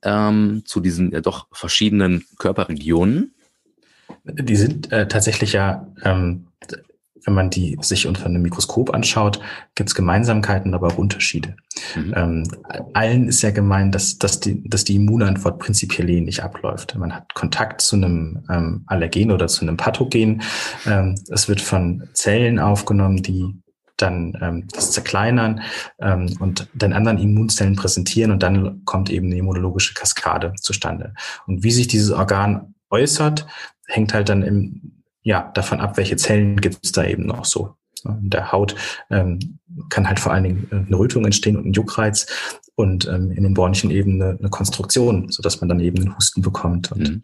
ähm, 0.03 0.63
zu 0.65 0.81
diesen 0.81 1.13
ja 1.13 1.21
doch 1.21 1.47
verschiedenen 1.53 2.25
Körperregionen? 2.39 3.35
Die 4.25 4.57
sind 4.57 4.91
äh, 4.93 5.07
tatsächlich 5.09 5.53
ja, 5.53 5.87
ähm, 6.03 6.49
wenn 7.27 7.35
man 7.35 7.51
die 7.51 7.79
sich 7.81 8.07
unter 8.07 8.27
einem 8.27 8.43
Mikroskop 8.43 8.93
anschaut, 8.93 9.41
gibt 9.75 9.89
es 9.89 9.95
Gemeinsamkeiten, 9.95 10.75
aber 10.75 10.89
auch 10.89 10.99
Unterschiede. 10.99 11.57
Mhm. 11.97 12.15
Ähm, 12.17 12.45
allen 12.93 13.29
ist 13.29 13.43
ja 13.43 13.51
gemein, 13.51 13.93
dass, 13.93 14.19
dass, 14.19 14.41
die, 14.41 14.69
dass 14.69 14.85
die 14.85 14.97
Immunantwort 14.97 15.59
prinzipiell 15.59 16.11
ähnlich 16.11 16.43
abläuft. 16.43 16.95
Man 16.97 17.15
hat 17.15 17.35
Kontakt 17.35 17.81
zu 17.81 17.97
einem 17.97 18.45
ähm, 18.51 18.85
Allergen 18.87 19.31
oder 19.31 19.47
zu 19.49 19.63
einem 19.63 19.77
Pathogen. 19.77 20.43
Ähm, 20.87 21.15
es 21.31 21.49
wird 21.49 21.61
von 21.61 22.09
Zellen 22.13 22.59
aufgenommen, 22.59 23.23
die 23.23 23.55
dann 23.97 24.37
ähm, 24.41 24.69
das 24.73 24.91
zerkleinern 24.91 25.63
ähm, 26.01 26.37
und 26.41 26.69
den 26.75 26.93
anderen 26.93 27.19
Immunzellen 27.19 27.77
präsentieren 27.77 28.33
und 28.33 28.43
dann 28.43 28.85
kommt 28.85 29.09
eben 29.09 29.27
eine 29.27 29.37
immunologische 29.37 29.95
Kaskade 29.95 30.53
zustande. 30.61 31.15
Und 31.47 31.63
wie 31.63 31.71
sich 31.71 31.87
dieses 31.87 32.11
Organ 32.11 32.75
äußert, 32.91 33.47
hängt 33.87 34.15
halt 34.15 34.29
dann 34.29 34.43
im, 34.43 35.03
ja, 35.23 35.51
davon 35.55 35.81
ab, 35.81 35.97
welche 35.97 36.17
Zellen 36.17 36.61
gibt 36.61 36.79
es 36.83 36.93
da 36.93 37.05
eben 37.05 37.27
noch 37.27 37.45
so. 37.45 37.75
In 38.05 38.29
der 38.29 38.53
Haut 38.53 38.75
ähm, 39.11 39.59
kann 39.89 40.07
halt 40.07 40.21
vor 40.21 40.33
allen 40.33 40.45
Dingen 40.45 40.69
äh, 40.71 40.87
eine 40.87 40.99
Rötung 40.99 41.25
entstehen 41.25 41.57
und 41.57 41.67
ein 41.67 41.73
Juckreiz 41.73 42.27
und 42.75 43.09
ähm, 43.09 43.31
in 43.31 43.45
den 43.45 43.55
Bronchien 43.55 43.91
eben 43.91 44.21
eine, 44.21 44.37
eine 44.39 44.51
Konstruktion, 44.51 45.31
so 45.31 45.43
dass 45.43 45.61
man 45.61 45.69
dann 45.69 45.81
eben 45.81 46.03
einen 46.03 46.17
Husten 46.17 46.43
bekommt 46.43 46.93
und 46.93 47.09
mhm. 47.09 47.23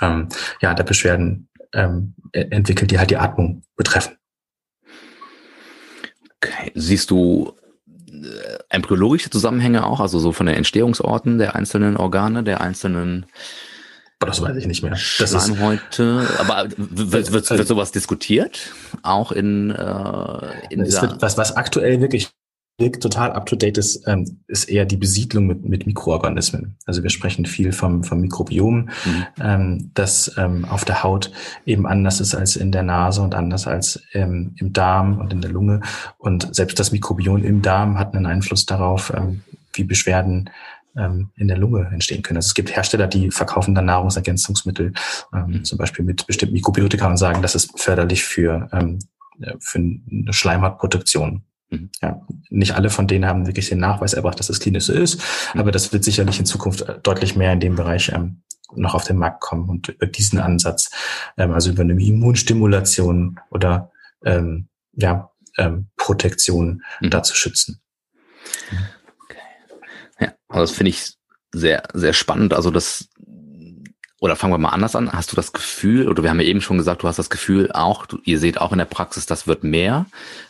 ähm, 0.00 0.28
ja, 0.62 0.72
der 0.72 0.84
Beschwerden 0.84 1.48
ähm, 1.74 2.14
e-, 2.32 2.48
entwickelt, 2.50 2.90
die 2.90 2.98
halt 2.98 3.10
die 3.10 3.18
Atmung 3.18 3.62
betreffen. 3.76 4.16
Okay. 6.36 6.72
Siehst 6.74 7.10
du 7.10 7.52
äh, 8.08 8.58
embryologische 8.68 9.30
Zusammenhänge 9.30 9.86
auch, 9.86 10.00
also 10.00 10.18
so 10.18 10.32
von 10.32 10.46
den 10.46 10.56
Entstehungsorten 10.56 11.38
der 11.38 11.56
einzelnen 11.56 11.96
Organe, 11.96 12.42
der 12.42 12.60
einzelnen 12.60 13.26
das 14.20 14.40
weiß 14.40 14.56
ich 14.56 14.66
nicht 14.66 14.82
mehr. 14.82 14.92
Das 14.92 15.32
ist 15.32 15.60
heute, 15.60 16.26
aber 16.38 16.68
wird, 16.76 17.32
wird, 17.32 17.50
wird 17.50 17.68
sowas 17.68 17.92
diskutiert? 17.92 18.72
Auch 19.02 19.32
in, 19.32 19.70
äh, 19.70 20.70
in 20.70 20.84
dieser 20.84 21.02
wird, 21.02 21.22
was, 21.22 21.36
was 21.36 21.56
aktuell 21.56 22.00
wirklich 22.00 22.30
total 22.78 23.32
up-to-date 23.32 23.78
ist, 23.78 24.06
ähm, 24.08 24.40
ist 24.48 24.64
eher 24.64 24.84
die 24.84 24.96
Besiedlung 24.96 25.46
mit, 25.46 25.64
mit 25.64 25.86
Mikroorganismen. 25.86 26.76
Also 26.86 27.04
wir 27.04 27.10
sprechen 27.10 27.46
viel 27.46 27.70
vom, 27.70 28.02
vom 28.02 28.20
Mikrobiom, 28.20 28.88
mhm. 29.04 29.26
ähm, 29.40 29.90
das 29.94 30.32
ähm, 30.36 30.64
auf 30.64 30.84
der 30.84 31.04
Haut 31.04 31.30
eben 31.66 31.86
anders 31.86 32.20
ist 32.20 32.34
als 32.34 32.56
in 32.56 32.72
der 32.72 32.82
Nase 32.82 33.22
und 33.22 33.34
anders 33.34 33.68
als 33.68 34.02
ähm, 34.12 34.54
im 34.58 34.72
Darm 34.72 35.18
und 35.18 35.32
in 35.32 35.40
der 35.40 35.52
Lunge. 35.52 35.82
Und 36.18 36.52
selbst 36.54 36.80
das 36.80 36.90
Mikrobiom 36.90 37.44
im 37.44 37.62
Darm 37.62 37.96
hat 37.96 38.14
einen 38.14 38.26
Einfluss 38.26 38.66
darauf, 38.66 39.12
ähm, 39.16 39.42
wie 39.72 39.84
Beschwerden 39.84 40.50
ähm, 40.96 41.30
in 41.36 41.48
der 41.48 41.58
Lunge 41.58 41.88
entstehen 41.92 42.22
können. 42.22 42.38
Also 42.38 42.48
es 42.48 42.54
gibt 42.54 42.74
Hersteller, 42.74 43.06
die 43.06 43.30
verkaufen 43.30 43.74
dann 43.74 43.86
Nahrungsergänzungsmittel, 43.86 44.92
ähm, 45.32 45.46
mhm. 45.46 45.64
zum 45.64 45.78
Beispiel 45.78 46.04
mit 46.04 46.26
bestimmten 46.26 46.54
Mikrobiotika 46.54 47.08
und 47.08 47.16
sagen, 47.16 47.42
das 47.42 47.54
ist 47.54 47.78
förderlich 47.78 48.24
für, 48.24 48.68
ähm, 48.72 48.98
für 49.58 49.78
eine 49.78 50.32
Schleimhautprotektion. 50.32 51.42
Mhm. 51.70 51.90
Ja, 52.02 52.20
nicht 52.50 52.74
alle 52.74 52.90
von 52.90 53.06
denen 53.06 53.26
haben 53.26 53.46
wirklich 53.46 53.68
den 53.68 53.78
Nachweis 53.78 54.14
erbracht, 54.14 54.38
dass 54.38 54.50
es 54.50 54.60
klinisch 54.60 54.84
so 54.84 54.92
ist, 54.92 55.20
mhm. 55.54 55.60
aber 55.60 55.72
das 55.72 55.92
wird 55.92 56.04
sicherlich 56.04 56.38
in 56.38 56.46
Zukunft 56.46 56.82
äh, 56.82 56.98
deutlich 57.02 57.36
mehr 57.36 57.52
in 57.52 57.60
dem 57.60 57.76
Bereich 57.76 58.12
ähm, 58.14 58.42
noch 58.76 58.94
auf 58.94 59.04
den 59.04 59.16
Markt 59.16 59.40
kommen 59.40 59.68
und 59.68 59.88
über 59.88 60.06
diesen 60.06 60.38
Ansatz, 60.38 60.90
ähm, 61.36 61.52
also 61.52 61.70
über 61.70 61.82
eine 61.82 61.92
Immunstimulation 61.92 63.40
oder 63.50 63.90
ähm, 64.24 64.68
ja, 64.92 65.30
ähm, 65.58 65.88
Protektion 65.96 66.82
mhm. 67.00 67.10
da 67.10 67.22
zu 67.22 67.34
schützen. 67.36 67.80
Okay. 68.72 68.78
Also 70.54 70.70
das 70.70 70.76
finde 70.76 70.90
ich 70.90 71.14
sehr, 71.52 71.82
sehr 71.92 72.12
spannend. 72.12 72.54
Also 72.54 72.70
das 72.70 73.08
oder 74.20 74.36
fangen 74.36 74.54
wir 74.54 74.58
mal 74.58 74.70
anders 74.70 74.96
an. 74.96 75.12
Hast 75.12 75.32
du 75.32 75.36
das 75.36 75.52
Gefühl, 75.52 76.08
oder 76.08 76.22
wir 76.22 76.30
haben 76.30 76.40
ja 76.40 76.46
eben 76.46 76.62
schon 76.62 76.78
gesagt, 76.78 77.02
du 77.02 77.08
hast 77.08 77.18
das 77.18 77.28
Gefühl 77.28 77.70
auch, 77.72 78.06
du, 78.06 78.18
ihr 78.24 78.38
seht 78.38 78.58
auch 78.58 78.72
in 78.72 78.78
der 78.78 78.86
Praxis, 78.86 79.26
das 79.26 79.46
wird 79.46 79.64
mehr, 79.64 80.06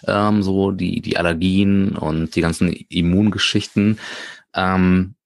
ähm, 0.07 0.45
so 0.45 0.71
die, 0.71 1.01
die 1.01 1.17
Allergien 1.17 1.97
und 1.97 2.37
die 2.37 2.41
ganzen 2.41 2.69
Immungeschichten. 2.69 3.99
Ähm, 4.55 5.17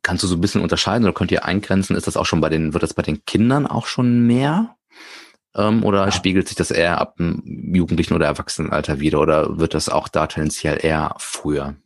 kannst 0.00 0.22
du 0.22 0.28
so 0.28 0.36
ein 0.36 0.40
bisschen 0.40 0.62
unterscheiden 0.62 1.04
oder 1.04 1.12
könnt 1.12 1.30
ihr 1.30 1.44
eingrenzen? 1.44 1.94
Ist 1.94 2.06
das 2.06 2.16
auch 2.16 2.24
schon 2.24 2.40
bei 2.40 2.48
den, 2.48 2.72
wird 2.72 2.82
das 2.82 2.94
bei 2.94 3.02
den 3.02 3.24
Kindern 3.26 3.66
auch 3.66 3.86
schon 3.86 4.26
mehr? 4.26 4.76
Ähm, 5.54 5.84
oder 5.84 6.06
ja. 6.06 6.10
spiegelt 6.10 6.48
sich 6.48 6.56
das 6.56 6.70
eher 6.70 7.02
ab 7.02 7.16
dem 7.18 7.74
Jugendlichen 7.74 8.14
oder 8.14 8.24
Erwachsenenalter 8.24 9.00
wieder? 9.00 9.20
Oder 9.20 9.58
wird 9.58 9.74
das 9.74 9.90
auch 9.90 10.08
da 10.08 10.26
tendenziell 10.26 10.78
eher 10.82 11.14
früher? 11.18 11.76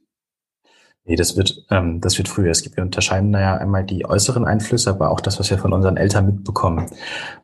Nee, 1.07 1.15
das 1.15 1.37
wird, 1.37 1.65
ähm, 1.71 2.01
das 2.01 2.19
wird 2.19 2.29
früher. 2.29 2.51
Es 2.51 2.63
gibt, 2.63 2.77
wir 2.77 2.83
unterscheiden 2.83 3.33
da 3.33 3.41
ja 3.41 3.57
einmal 3.57 3.85
die 3.85 4.05
äußeren 4.05 4.45
Einflüsse, 4.45 4.91
aber 4.91 5.11
auch 5.11 5.21
das, 5.21 5.39
was 5.39 5.51
wir 5.51 5.59
von 5.59 5.73
unseren 5.73 5.97
Eltern 5.97 6.27
mitbekommen, 6.27 6.91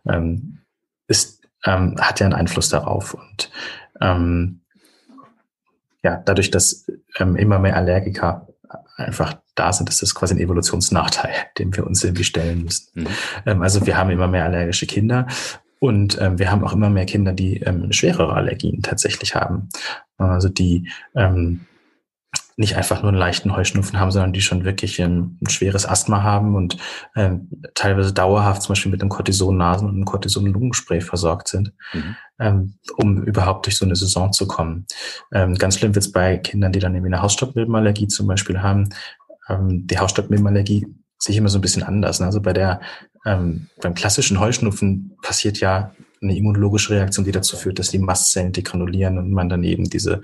ähm, 0.07 0.59
ist, 1.07 1.43
ähm, 1.65 1.97
hat 2.01 2.19
ja 2.19 2.27
einen 2.27 2.35
Einfluss 2.35 2.71
darauf. 2.71 3.15
Und 3.15 3.51
ähm, 4.01 4.63
ja, 6.03 6.17
dadurch, 6.17 6.51
dass 6.51 6.87
ähm, 7.19 7.37
immer 7.37 7.61
mehr 7.61 7.77
Allergiker 7.77 8.49
einfach 8.97 9.39
da 9.55 9.73
sind, 9.73 9.89
ist 9.89 10.03
das 10.03 10.15
quasi 10.15 10.35
ein 10.35 10.41
Evolutionsnachteil, 10.41 11.35
den 11.59 11.77
wir 11.77 11.87
uns 11.87 12.03
irgendwie 12.03 12.25
stellen 12.25 12.65
müssen. 12.65 12.91
Mhm. 12.95 13.07
Ähm, 13.47 13.63
also 13.63 13.87
wir 13.87 13.97
haben 13.97 14.11
immer 14.11 14.27
mehr 14.27 14.45
allergische 14.45 14.87
Kinder 14.87 15.29
und 15.79 16.21
ähm, 16.21 16.39
wir 16.41 16.51
haben 16.51 16.65
auch 16.65 16.73
immer 16.73 16.91
mehr 16.91 17.07
Kinder, 17.07 17.33
die 17.33 17.59
ähm, 17.59 17.93
schwerere 17.93 18.35
Allergien 18.35 18.83
tatsächlich 18.83 19.37
haben. 19.37 19.69
Also 20.17 20.49
die 20.49 20.89
ähm, 21.15 21.61
nicht 22.57 22.77
einfach 22.77 23.03
nur 23.03 23.09
einen 23.09 23.19
leichten 23.19 23.55
Heuschnupfen 23.55 23.99
haben, 23.99 24.11
sondern 24.11 24.33
die 24.33 24.41
schon 24.41 24.65
wirklich 24.65 25.01
ein, 25.01 25.39
ein 25.43 25.49
schweres 25.49 25.87
Asthma 25.89 26.23
haben 26.23 26.55
und 26.55 26.77
ähm, 27.17 27.49
teilweise 27.75 28.13
dauerhaft 28.13 28.63
zum 28.63 28.73
Beispiel 28.73 28.91
mit 28.91 29.01
einem 29.01 29.11
Cortison-Nasen- 29.11 29.89
und 29.89 29.95
einem 29.95 30.05
Cortison-Lungenspray 30.05 31.01
versorgt 31.01 31.49
sind, 31.49 31.73
mhm. 31.93 32.17
ähm, 32.39 32.75
um 32.97 33.23
überhaupt 33.23 33.67
durch 33.67 33.77
so 33.77 33.85
eine 33.85 33.97
Saison 33.97 34.33
zu 34.33 34.47
kommen. 34.47 34.87
Ähm, 35.33 35.55
ganz 35.55 35.79
schlimm 35.79 35.95
wird 35.95 36.05
es 36.05 36.13
bei 36.13 36.39
Kindern, 36.39 36.73
die 36.73 36.81
dann 36.81 36.95
irgendwie 36.95 37.13
eine 37.13 37.23
Hausstaubmilbenallergie 37.23 38.09
zum 38.09 38.27
Beispiel 38.27 38.61
haben. 38.61 38.91
Ähm, 39.49 39.87
die 39.87 39.99
Hausstaubmilbenallergie 39.99 40.87
sehe 41.19 41.33
ich 41.33 41.39
immer 41.39 41.49
so 41.49 41.59
ein 41.59 41.63
bisschen 41.63 41.85
anders. 41.85 42.21
Ne? 42.21 42.27
Also 42.27 42.41
bei 42.43 42.53
der 42.53 42.81
ähm, 43.25 43.69
beim 43.81 43.95
klassischen 43.95 44.41
Heuschnupfen 44.41 45.17
passiert 45.23 45.61
ja 45.61 45.93
eine 46.21 46.37
immunologische 46.37 46.95
Reaktion, 46.95 47.25
die 47.25 47.33
dazu 47.33 47.57
führt, 47.57 47.79
dass 47.79 47.91
die 47.91 47.99
Mastzellen 47.99 48.53
degranulieren 48.53 49.19
und 49.19 49.33
man 49.33 49.49
dann 49.49 49.65
eben 49.65 49.85
diese 49.85 50.23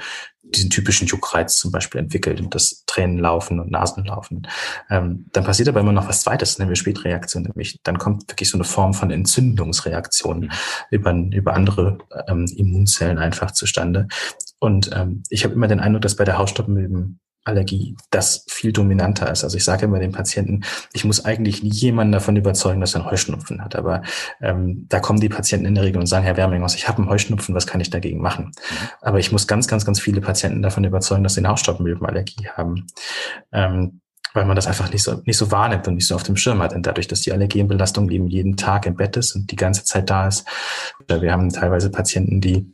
diesen 0.54 0.70
typischen 0.70 1.06
Juckreiz 1.06 1.58
zum 1.58 1.70
Beispiel 1.70 2.00
entwickelt 2.00 2.40
und 2.40 2.54
das 2.54 2.84
Tränen 2.86 3.18
laufen 3.18 3.60
und 3.60 3.70
Nasen 3.70 4.04
laufen. 4.04 4.46
Ähm, 4.90 5.26
dann 5.32 5.44
passiert 5.44 5.68
aber 5.68 5.80
immer 5.80 5.92
noch 5.92 6.08
was 6.08 6.22
Zweites, 6.22 6.58
wir 6.58 6.76
Spätreaktion, 6.76 7.42
nämlich 7.42 7.80
dann 7.82 7.98
kommt 7.98 8.28
wirklich 8.30 8.50
so 8.50 8.56
eine 8.56 8.64
Form 8.64 8.94
von 8.94 9.10
Entzündungsreaktion 9.10 10.40
mhm. 10.40 10.50
über, 10.90 11.12
über 11.12 11.54
andere 11.54 11.98
ähm, 12.26 12.46
Immunzellen 12.56 13.18
einfach 13.18 13.50
zustande. 13.50 14.08
Und 14.58 14.90
ähm, 14.94 15.22
ich 15.30 15.44
habe 15.44 15.54
immer 15.54 15.68
den 15.68 15.80
Eindruck, 15.80 16.02
dass 16.02 16.16
bei 16.16 16.24
der 16.24 16.38
Hausstaubmilben 16.38 17.20
Allergie 17.48 17.96
das 18.10 18.44
viel 18.48 18.72
dominanter 18.72 19.30
ist. 19.30 19.44
Also 19.44 19.56
ich 19.56 19.64
sage 19.64 19.86
immer 19.86 19.98
den 19.98 20.12
Patienten, 20.12 20.62
ich 20.92 21.04
muss 21.04 21.24
eigentlich 21.24 21.62
nie 21.62 21.72
jemanden 21.72 22.12
davon 22.12 22.36
überzeugen, 22.36 22.80
dass 22.80 22.94
er 22.94 23.00
einen 23.00 23.10
Heuschnupfen 23.10 23.62
hat. 23.64 23.74
Aber 23.76 24.02
ähm, 24.40 24.86
da 24.88 25.00
kommen 25.00 25.20
die 25.20 25.28
Patienten 25.28 25.66
in 25.66 25.74
der 25.74 25.84
Regel 25.84 26.00
und 26.00 26.06
sagen, 26.06 26.24
Herr 26.24 26.36
Werminghaus, 26.36 26.74
ich 26.74 26.88
habe 26.88 26.98
einen 26.98 27.10
Heuschnupfen, 27.10 27.54
was 27.54 27.66
kann 27.66 27.80
ich 27.80 27.90
dagegen 27.90 28.20
machen? 28.20 28.46
Mhm. 28.46 28.88
Aber 29.00 29.18
ich 29.18 29.32
muss 29.32 29.46
ganz, 29.46 29.66
ganz, 29.66 29.84
ganz 29.84 30.00
viele 30.00 30.20
Patienten 30.20 30.62
davon 30.62 30.84
überzeugen, 30.84 31.24
dass 31.24 31.34
sie 31.34 31.40
eine 31.40 31.48
Hausstaubmilbenallergie 31.48 32.48
haben. 32.48 32.86
Ähm, 33.52 34.00
weil 34.34 34.44
man 34.44 34.56
das 34.56 34.66
einfach 34.66 34.92
nicht 34.92 35.02
so, 35.02 35.20
nicht 35.24 35.38
so 35.38 35.50
wahrnimmt 35.50 35.88
und 35.88 35.94
nicht 35.94 36.06
so 36.06 36.14
auf 36.14 36.22
dem 36.22 36.36
Schirm 36.36 36.62
hat. 36.62 36.74
Und 36.74 36.86
dadurch, 36.86 37.08
dass 37.08 37.22
die 37.22 37.32
Allergenbelastung 37.32 38.10
eben 38.10 38.28
jeden 38.28 38.56
Tag 38.56 38.86
im 38.86 38.94
Bett 38.94 39.16
ist 39.16 39.34
und 39.34 39.50
die 39.50 39.56
ganze 39.56 39.84
Zeit 39.84 40.10
da 40.10 40.28
ist. 40.28 40.46
Wir 41.08 41.32
haben 41.32 41.50
teilweise 41.50 41.90
Patienten, 41.90 42.40
die 42.40 42.72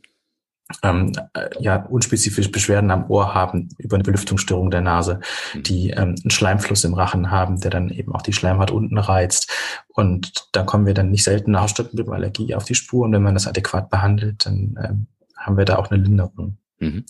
ähm, 0.81 1.11
äh, 1.33 1.49
ja, 1.59 1.77
unspezifische 1.85 2.49
Beschwerden 2.49 2.89
am 2.89 3.09
Ohr 3.09 3.35
haben 3.35 3.69
über 3.77 3.95
eine 3.95 4.03
Belüftungsstörung 4.03 4.71
der 4.71 4.81
Nase, 4.81 5.19
mhm. 5.53 5.63
die 5.63 5.89
ähm, 5.91 6.15
einen 6.21 6.31
Schleimfluss 6.31 6.83
im 6.83 6.95
Rachen 6.95 7.29
haben, 7.29 7.59
der 7.61 7.71
dann 7.71 7.89
eben 7.89 8.13
auch 8.15 8.23
die 8.23 8.33
Schleimhaut 8.33 8.71
unten 8.71 8.97
reizt. 8.97 9.51
Und 9.89 10.47
da 10.53 10.63
kommen 10.63 10.85
wir 10.85 10.93
dann 10.93 11.11
nicht 11.11 11.23
selten 11.23 11.55
eine 11.55 11.61
Hausstaubmilbenallergie 11.61 12.55
auf 12.55 12.65
die 12.65 12.75
Spur. 12.75 13.05
Und 13.05 13.13
wenn 13.13 13.23
man 13.23 13.35
das 13.35 13.47
adäquat 13.47 13.89
behandelt, 13.89 14.45
dann 14.45 14.79
ähm, 14.83 15.07
haben 15.37 15.57
wir 15.57 15.65
da 15.65 15.77
auch 15.77 15.91
eine 15.91 16.01
Linderung. 16.01 16.57
Mhm. 16.79 17.05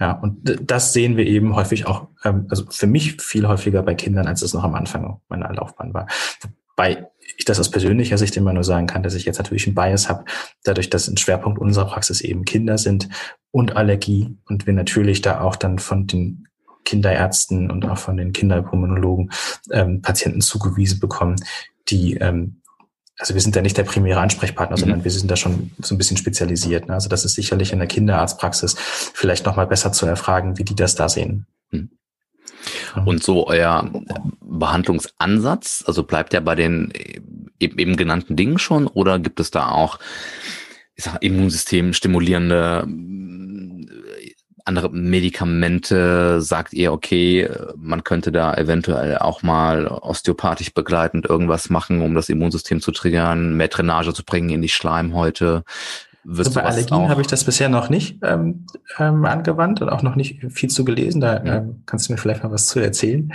Ja, 0.00 0.12
und 0.12 0.38
das 0.62 0.94
sehen 0.94 1.18
wir 1.18 1.26
eben 1.26 1.54
häufig 1.54 1.86
auch, 1.86 2.08
ähm, 2.24 2.46
also 2.48 2.64
für 2.70 2.86
mich 2.86 3.20
viel 3.20 3.46
häufiger 3.46 3.82
bei 3.82 3.94
Kindern, 3.94 4.26
als 4.26 4.40
es 4.40 4.54
noch 4.54 4.64
am 4.64 4.74
Anfang 4.74 5.20
meiner 5.28 5.52
Laufbahn 5.52 5.92
war. 5.92 6.06
Wobei 6.76 7.08
ich 7.36 7.44
das 7.44 7.60
aus 7.60 7.70
persönlicher 7.70 8.18
Sicht 8.18 8.36
immer 8.36 8.52
nur 8.52 8.64
sagen 8.64 8.86
kann, 8.86 9.02
dass 9.02 9.14
ich 9.14 9.24
jetzt 9.24 9.38
natürlich 9.38 9.66
einen 9.66 9.74
Bias 9.74 10.08
habe, 10.08 10.24
dadurch, 10.64 10.90
dass 10.90 11.08
ein 11.08 11.16
Schwerpunkt 11.16 11.58
unserer 11.58 11.86
Praxis 11.86 12.20
eben 12.20 12.44
Kinder 12.44 12.78
sind 12.78 13.08
und 13.50 13.76
Allergie 13.76 14.36
und 14.46 14.66
wir 14.66 14.72
natürlich 14.72 15.22
da 15.22 15.40
auch 15.40 15.56
dann 15.56 15.78
von 15.78 16.06
den 16.06 16.48
Kinderärzten 16.84 17.70
und 17.70 17.84
auch 17.86 17.98
von 17.98 18.16
den 18.16 18.32
Kinderpulmonologen 18.32 19.30
ähm, 19.72 20.02
Patienten 20.02 20.40
zugewiesen 20.40 21.00
bekommen, 21.00 21.36
die 21.88 22.14
ähm, 22.14 22.62
also 23.18 23.32
wir 23.32 23.40
sind 23.40 23.56
da 23.56 23.62
nicht 23.62 23.76
der 23.78 23.84
primäre 23.84 24.20
Ansprechpartner, 24.20 24.76
mhm. 24.76 24.80
sondern 24.80 25.04
wir 25.04 25.10
sind 25.10 25.30
da 25.30 25.36
schon 25.36 25.70
so 25.80 25.94
ein 25.94 25.98
bisschen 25.98 26.16
spezialisiert. 26.16 26.88
Ne? 26.88 26.94
Also 26.94 27.08
das 27.08 27.24
ist 27.24 27.34
sicherlich 27.34 27.72
in 27.72 27.78
der 27.78 27.88
Kinderarztpraxis 27.88 28.76
vielleicht 28.78 29.46
nochmal 29.46 29.66
besser 29.66 29.92
zu 29.92 30.06
erfragen, 30.06 30.58
wie 30.58 30.64
die 30.64 30.74
das 30.74 30.94
da 30.94 31.08
sehen. 31.08 31.46
Und 33.04 33.22
so 33.22 33.46
euer 33.46 33.90
Behandlungsansatz, 34.40 35.84
also 35.86 36.02
bleibt 36.02 36.32
der 36.32 36.40
bei 36.40 36.54
den 36.54 36.92
eben 37.58 37.96
genannten 37.96 38.36
Dingen 38.36 38.58
schon 38.58 38.86
oder 38.86 39.18
gibt 39.18 39.40
es 39.40 39.50
da 39.50 39.70
auch, 39.70 39.98
ich 40.94 41.04
sag, 41.04 41.22
Immunsystem 41.22 41.92
stimulierende 41.92 42.86
andere 44.64 44.90
Medikamente? 44.90 46.40
Sagt 46.40 46.72
ihr, 46.72 46.92
okay, 46.92 47.48
man 47.76 48.04
könnte 48.04 48.32
da 48.32 48.54
eventuell 48.54 49.18
auch 49.18 49.42
mal 49.42 49.86
osteopathisch 49.86 50.74
begleitend 50.74 51.26
irgendwas 51.26 51.70
machen, 51.70 52.02
um 52.02 52.14
das 52.14 52.28
Immunsystem 52.28 52.80
zu 52.80 52.92
triggern, 52.92 53.54
mehr 53.56 53.68
Drainage 53.68 54.12
zu 54.12 54.24
bringen 54.24 54.50
in 54.50 54.62
die 54.62 54.68
Schleimhäute? 54.68 55.64
Wirst 56.28 56.48
also 56.48 56.60
bei 56.60 56.66
Allergien 56.66 57.08
habe 57.08 57.20
ich 57.20 57.28
das 57.28 57.44
bisher 57.44 57.68
noch 57.68 57.88
nicht 57.88 58.18
ähm, 58.24 58.66
ähm, 58.98 59.24
angewandt 59.24 59.80
und 59.80 59.88
auch 59.88 60.02
noch 60.02 60.16
nicht 60.16 60.44
viel 60.50 60.68
zu 60.68 60.84
gelesen. 60.84 61.20
Da 61.20 61.44
ja. 61.44 61.56
ähm, 61.58 61.82
kannst 61.86 62.08
du 62.08 62.12
mir 62.12 62.18
vielleicht 62.18 62.42
mal 62.42 62.50
was 62.50 62.66
zu 62.66 62.80
erzählen. 62.80 63.32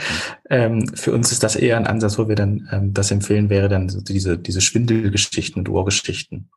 Ähm, 0.50 0.88
für 0.94 1.14
uns 1.14 1.32
ist 1.32 1.42
das 1.42 1.56
eher 1.56 1.78
ein 1.78 1.88
Ansatz, 1.88 2.20
wo 2.20 2.28
wir 2.28 2.36
dann 2.36 2.68
ähm, 2.72 2.94
das 2.94 3.10
empfehlen 3.12 3.50
wäre, 3.50 3.70
dann 3.70 3.88
so 3.88 4.02
diese, 4.02 4.38
diese 4.38 4.60
Schwindelgeschichten 4.60 5.62
und 5.62 5.70
Ohrgeschichten, 5.70 6.50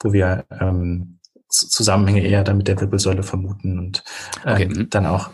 wo 0.00 0.12
wir 0.12 0.44
ähm, 0.60 1.18
Zusammenhänge 1.48 2.24
eher 2.24 2.44
dann 2.44 2.58
mit 2.58 2.68
der 2.68 2.80
Wirbelsäule 2.80 3.24
vermuten 3.24 3.78
und 3.78 4.04
ähm, 4.46 4.52
okay. 4.52 4.66
Mhm. 4.68 4.90
dann 4.90 5.06
auch 5.06 5.30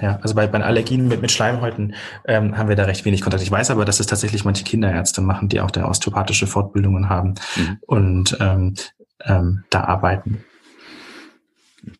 ja, 0.00 0.18
also 0.22 0.34
bei, 0.34 0.46
bei 0.48 0.60
Allergien 0.60 1.06
mit, 1.06 1.22
mit 1.22 1.30
Schleimhäuten 1.30 1.94
ähm, 2.26 2.56
haben 2.58 2.68
wir 2.68 2.74
da 2.74 2.84
recht 2.84 3.04
wenig 3.04 3.22
Kontakt. 3.22 3.44
Ich 3.44 3.50
weiß 3.50 3.70
aber, 3.70 3.84
dass 3.84 4.00
es 4.00 4.06
tatsächlich 4.06 4.44
manche 4.44 4.64
Kinderärzte 4.64 5.20
machen, 5.20 5.48
die 5.48 5.60
auch 5.60 5.70
der 5.70 5.88
osteopathische 5.88 6.48
Fortbildungen 6.48 7.08
haben. 7.08 7.34
Mhm. 7.56 7.78
Und 7.86 8.36
ähm, 8.40 8.74
ähm, 9.22 9.64
da 9.70 9.84
arbeiten. 9.84 10.44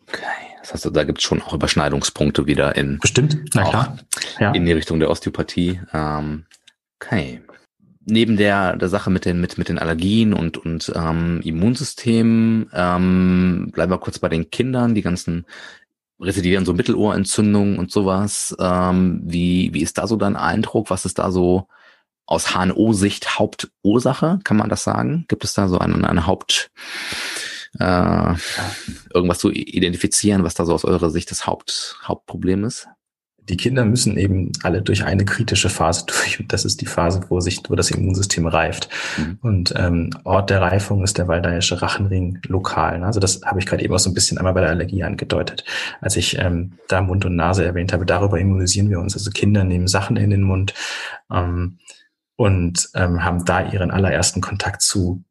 Okay. 0.08 0.24
Das 0.60 0.72
heißt, 0.72 0.96
da 0.96 1.04
gibt 1.04 1.18
es 1.18 1.24
schon 1.24 1.42
auch 1.42 1.52
Überschneidungspunkte 1.52 2.46
wieder 2.46 2.74
in 2.74 2.98
bestimmt, 2.98 3.36
na 3.52 3.68
klar, 3.68 3.98
ja. 4.40 4.52
in 4.52 4.64
die 4.64 4.72
Richtung 4.72 4.98
der 4.98 5.10
Osteopathie. 5.10 5.80
Ähm, 5.92 6.46
okay. 6.98 7.42
Neben 8.06 8.36
der, 8.36 8.76
der 8.76 8.88
Sache 8.88 9.10
mit 9.10 9.24
den, 9.24 9.40
mit, 9.40 9.58
mit 9.58 9.68
den 9.68 9.78
Allergien 9.78 10.32
und, 10.32 10.56
und 10.56 10.92
ähm, 10.94 11.40
Immunsystemen, 11.42 12.70
ähm, 12.72 13.70
bleiben 13.72 13.92
wir 13.92 13.98
kurz 13.98 14.18
bei 14.18 14.28
den 14.28 14.50
Kindern, 14.50 14.94
die 14.94 15.02
ganzen 15.02 15.46
residieren 16.20 16.64
so 16.64 16.72
Mittelohrentzündungen 16.72 17.78
und 17.78 17.90
sowas. 17.90 18.56
Ähm, 18.58 19.20
wie, 19.24 19.72
wie 19.74 19.82
ist 19.82 19.98
da 19.98 20.06
so 20.06 20.16
dein 20.16 20.36
Eindruck? 20.36 20.90
Was 20.90 21.04
ist 21.04 21.18
da 21.18 21.30
so 21.30 21.68
aus 22.26 22.54
HNO-Sicht 22.54 23.38
Hauptursache? 23.38 24.40
Kann 24.44 24.56
man 24.56 24.68
das 24.68 24.84
sagen? 24.84 25.24
Gibt 25.28 25.44
es 25.44 25.54
da 25.54 25.68
so 25.68 25.78
eine, 25.78 26.08
eine 26.08 26.26
Haupt, 26.26 26.70
äh, 27.78 28.34
irgendwas 29.12 29.38
zu 29.38 29.50
identifizieren, 29.50 30.44
was 30.44 30.54
da 30.54 30.64
so 30.64 30.74
aus 30.74 30.84
eurer 30.84 31.10
Sicht 31.10 31.30
das 31.30 31.46
Haupt, 31.46 31.98
Hauptproblem 32.04 32.64
ist? 32.64 32.88
Die 33.48 33.58
Kinder 33.58 33.84
müssen 33.84 34.16
eben 34.16 34.52
alle 34.62 34.80
durch 34.80 35.04
eine 35.04 35.24
kritische 35.24 35.68
Phase 35.68 36.04
durch. 36.06 36.40
Und 36.40 36.52
das 36.52 36.64
ist 36.64 36.80
die 36.80 36.86
Phase, 36.86 37.20
wo 37.28 37.40
sich, 37.40 37.60
wo 37.68 37.74
das 37.74 37.90
Immunsystem 37.90 38.46
reift. 38.46 38.88
Mhm. 39.18 39.38
Und 39.42 39.74
ähm, 39.76 40.10
Ort 40.24 40.50
der 40.50 40.62
Reifung 40.62 41.04
ist 41.04 41.18
der 41.18 41.28
Waldayische 41.28 41.82
Rachenring 41.82 42.38
lokal. 42.46 43.04
Also 43.04 43.20
das 43.20 43.42
habe 43.44 43.60
ich 43.60 43.66
gerade 43.66 43.84
eben 43.84 43.94
auch 43.94 43.98
so 43.98 44.10
ein 44.10 44.14
bisschen 44.14 44.38
einmal 44.38 44.54
bei 44.54 44.60
der 44.60 44.70
Allergie 44.70 45.02
angedeutet. 45.02 45.64
Als 46.00 46.16
ich 46.16 46.38
ähm, 46.38 46.78
da 46.88 47.02
Mund 47.02 47.24
und 47.24 47.36
Nase 47.36 47.64
erwähnt 47.64 47.92
habe, 47.92 48.06
darüber 48.06 48.38
immunisieren 48.38 48.88
wir 48.88 48.98
uns. 48.98 49.14
Also 49.14 49.30
Kinder 49.30 49.64
nehmen 49.64 49.88
Sachen 49.88 50.16
in 50.16 50.30
den 50.30 50.42
Mund. 50.42 50.72
Ähm, 51.30 51.78
und 52.36 52.88
ähm, 52.94 53.24
haben 53.24 53.44
da 53.44 53.70
ihren 53.70 53.90
allerersten 53.90 54.40
Kontakt 54.40 54.82
zu 54.82 55.24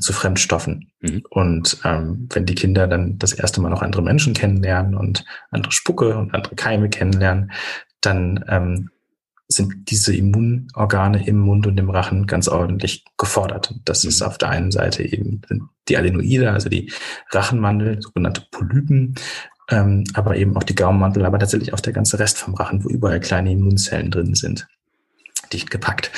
zu 0.00 0.12
Fremdstoffen. 0.12 0.92
Mhm. 1.00 1.22
Und 1.30 1.78
ähm, 1.84 2.28
wenn 2.32 2.46
die 2.46 2.54
Kinder 2.54 2.86
dann 2.86 3.18
das 3.18 3.32
erste 3.32 3.60
Mal 3.60 3.70
noch 3.70 3.82
andere 3.82 4.02
Menschen 4.02 4.34
kennenlernen 4.34 4.94
und 4.94 5.24
andere 5.50 5.72
Spucke 5.72 6.16
und 6.16 6.34
andere 6.34 6.54
Keime 6.54 6.88
kennenlernen, 6.88 7.50
dann 8.00 8.44
ähm, 8.48 8.90
sind 9.48 9.90
diese 9.90 10.14
Immunorgane 10.14 11.26
im 11.26 11.38
Mund 11.38 11.66
und 11.66 11.78
im 11.78 11.90
Rachen 11.90 12.26
ganz 12.26 12.48
ordentlich 12.48 13.04
gefordert. 13.18 13.74
Das 13.84 14.04
mhm. 14.04 14.10
ist 14.10 14.22
auf 14.22 14.38
der 14.38 14.50
einen 14.50 14.70
Seite 14.70 15.02
eben 15.02 15.42
die 15.88 15.96
Adenoide, 15.96 16.52
also 16.52 16.68
die 16.68 16.92
Rachenmandel, 17.30 18.00
sogenannte 18.00 18.46
Polypen, 18.50 19.16
ähm, 19.68 20.04
aber 20.14 20.36
eben 20.36 20.56
auch 20.56 20.62
die 20.62 20.74
Gaumenmantel, 20.74 21.24
aber 21.24 21.38
tatsächlich 21.38 21.74
auch 21.74 21.80
der 21.80 21.92
ganze 21.92 22.18
Rest 22.18 22.38
vom 22.38 22.54
Rachen, 22.54 22.84
wo 22.84 22.88
überall 22.88 23.20
kleine 23.20 23.52
Immunzellen 23.52 24.10
drin 24.10 24.34
sind 24.34 24.68
dicht 25.52 25.70
gepackt. 25.70 26.10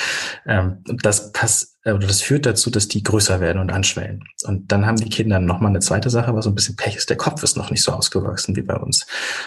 Ähm, 0.45 0.83
das 1.01 1.31
passt, 1.31 1.77
äh, 1.83 1.91
oder 1.91 2.07
das 2.07 2.21
führt 2.21 2.45
dazu, 2.45 2.69
dass 2.69 2.87
die 2.87 3.03
größer 3.03 3.39
werden 3.39 3.59
und 3.59 3.71
anschwellen. 3.71 4.23
Und 4.43 4.71
dann 4.71 4.85
haben 4.85 4.97
die 4.97 5.09
Kinder 5.09 5.39
nochmal 5.39 5.69
eine 5.69 5.79
zweite 5.79 6.09
Sache, 6.09 6.35
was 6.35 6.45
so 6.45 6.51
ein 6.51 6.55
bisschen 6.55 6.75
Pech 6.75 6.95
ist. 6.95 7.09
Der 7.09 7.17
Kopf 7.17 7.43
ist 7.43 7.57
noch 7.57 7.71
nicht 7.71 7.83
so 7.83 7.91
ausgewachsen 7.91 8.55
wie 8.55 8.61
bei 8.61 8.75
uns. 8.75 9.05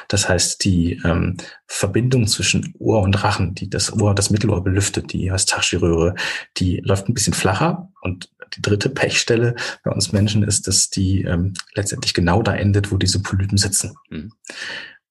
Das 0.08 0.28
heißt, 0.28 0.64
die 0.64 1.00
ähm, 1.04 1.36
Verbindung 1.66 2.26
zwischen 2.26 2.74
Ohr 2.78 3.02
und 3.02 3.22
Rachen, 3.22 3.54
die 3.54 3.68
das 3.70 3.92
Ohr, 3.92 4.14
das 4.14 4.30
Mittelohr 4.30 4.62
belüftet, 4.62 5.12
die 5.12 5.30
Eustachi-Röhre, 5.30 6.14
die 6.56 6.80
läuft 6.84 7.08
ein 7.08 7.14
bisschen 7.14 7.34
flacher. 7.34 7.90
Und 8.00 8.30
die 8.56 8.62
dritte 8.62 8.88
Pechstelle 8.88 9.54
bei 9.84 9.90
uns 9.90 10.12
Menschen 10.12 10.42
ist, 10.42 10.66
dass 10.68 10.90
die 10.90 11.22
ähm, 11.22 11.54
letztendlich 11.74 12.14
genau 12.14 12.42
da 12.42 12.54
endet, 12.54 12.90
wo 12.90 12.96
diese 12.96 13.20
Polypen 13.22 13.58
sitzen. 13.58 13.94
Mhm. 14.10 14.32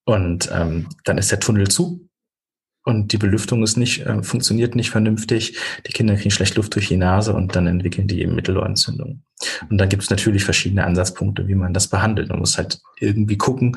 Und 0.05 0.49
ähm, 0.53 0.87
dann 1.03 1.17
ist 1.17 1.31
der 1.31 1.39
Tunnel 1.39 1.67
zu 1.67 2.07
und 2.87 3.11
die 3.11 3.17
Belüftung 3.17 3.63
ist 3.63 3.75
nicht, 3.75 4.05
äh, 4.05 4.23
funktioniert 4.23 4.73
nicht 4.73 4.91
vernünftig. 4.91 5.57
Die 5.85 5.91
Kinder 5.91 6.15
kriegen 6.15 6.31
schlecht 6.31 6.55
Luft 6.55 6.73
durch 6.73 6.87
die 6.87 6.95
Nase 6.95 7.33
und 7.33 7.53
dann 7.53 7.67
entwickeln 7.67 8.07
die 8.07 8.21
eben 8.21 8.33
Mittelohrentzündung. 8.33 9.23
Und 9.69 9.77
dann 9.77 9.89
gibt 9.89 10.03
es 10.03 10.09
natürlich 10.09 10.45
verschiedene 10.45 10.85
Ansatzpunkte, 10.85 11.49
wie 11.49 11.55
man 11.55 11.73
das 11.73 11.87
behandelt. 11.87 12.29
Man 12.29 12.39
muss 12.39 12.57
halt 12.57 12.79
irgendwie 12.97 13.37
gucken, 13.37 13.75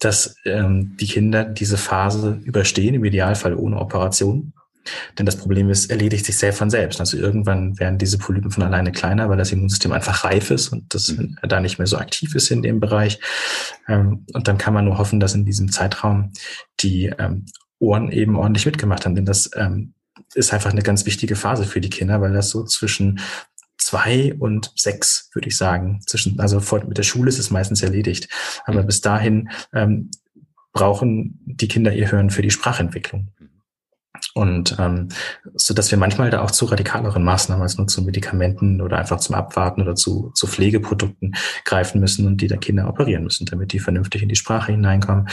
dass 0.00 0.34
ähm, 0.44 0.96
die 0.96 1.06
Kinder 1.06 1.44
diese 1.44 1.76
Phase 1.76 2.40
überstehen, 2.42 2.94
im 2.94 3.04
Idealfall 3.04 3.54
ohne 3.54 3.78
Operation. 3.78 4.52
Denn 5.16 5.26
das 5.26 5.36
Problem 5.36 5.70
ist, 5.70 5.88
erledigt 5.88 6.26
sich 6.26 6.36
sehr 6.36 6.52
von 6.52 6.68
selbst. 6.68 6.98
Also 6.98 7.16
irgendwann 7.16 7.78
werden 7.78 7.98
diese 7.98 8.18
Polypen 8.18 8.50
von 8.50 8.64
alleine 8.64 8.90
kleiner, 8.90 9.28
weil 9.28 9.36
das 9.36 9.52
Immunsystem 9.52 9.92
einfach 9.92 10.24
reif 10.24 10.50
ist 10.50 10.70
und 10.70 10.92
das 10.92 11.12
mhm. 11.12 11.36
da 11.42 11.60
nicht 11.60 11.78
mehr 11.78 11.86
so 11.86 11.98
aktiv 11.98 12.34
ist 12.34 12.50
in 12.50 12.62
dem 12.62 12.80
Bereich. 12.80 13.20
Ähm, 13.86 14.24
und 14.32 14.48
dann 14.48 14.58
kann 14.58 14.74
man 14.74 14.86
nur 14.86 14.98
hoffen, 14.98 15.20
dass 15.20 15.36
in 15.36 15.44
diesem 15.44 15.70
Zeitraum 15.70 16.32
die 16.80 17.12
ähm, 17.20 17.44
Ohren 17.78 18.10
eben 18.10 18.36
ordentlich 18.36 18.66
mitgemacht 18.66 19.04
haben. 19.04 19.14
Denn 19.14 19.24
das 19.24 19.50
ähm, 19.56 19.94
ist 20.34 20.52
einfach 20.52 20.70
eine 20.70 20.82
ganz 20.82 21.06
wichtige 21.06 21.36
Phase 21.36 21.64
für 21.64 21.80
die 21.80 21.90
Kinder, 21.90 22.20
weil 22.20 22.32
das 22.32 22.50
so 22.50 22.64
zwischen 22.64 23.20
zwei 23.76 24.34
und 24.38 24.72
sechs, 24.76 25.30
würde 25.32 25.48
ich 25.48 25.56
sagen, 25.56 26.00
zwischen, 26.06 26.38
also 26.40 26.60
vor, 26.60 26.84
mit 26.84 26.98
der 26.98 27.04
Schule 27.04 27.28
ist 27.28 27.38
es 27.38 27.50
meistens 27.50 27.82
erledigt. 27.82 28.28
Aber 28.64 28.82
mhm. 28.82 28.86
bis 28.86 29.00
dahin 29.00 29.50
ähm, 29.72 30.10
brauchen 30.72 31.40
die 31.44 31.68
Kinder 31.68 31.92
ihr 31.92 32.10
Hören 32.10 32.30
für 32.30 32.42
die 32.42 32.50
Sprachentwicklung. 32.50 33.28
Und 34.34 34.76
ähm, 34.78 35.08
so 35.54 35.74
dass 35.74 35.90
wir 35.90 35.98
manchmal 35.98 36.30
da 36.30 36.42
auch 36.42 36.50
zu 36.50 36.66
radikaleren 36.66 37.22
Maßnahmen 37.22 37.62
als 37.62 37.78
nur 37.78 37.86
zu 37.86 38.02
Medikamenten 38.02 38.80
oder 38.80 38.98
einfach 38.98 39.20
zum 39.20 39.34
Abwarten 39.34 39.82
oder 39.82 39.94
zu, 39.94 40.32
zu 40.34 40.46
Pflegeprodukten 40.46 41.34
greifen 41.64 42.00
müssen 42.00 42.26
und 42.26 42.40
die 42.40 42.48
dann 42.48 42.60
Kinder 42.60 42.88
operieren 42.88 43.24
müssen, 43.24 43.46
damit 43.46 43.72
die 43.72 43.78
vernünftig 43.78 44.22
in 44.22 44.28
die 44.28 44.36
Sprache 44.36 44.72
hineinkommen 44.72 45.28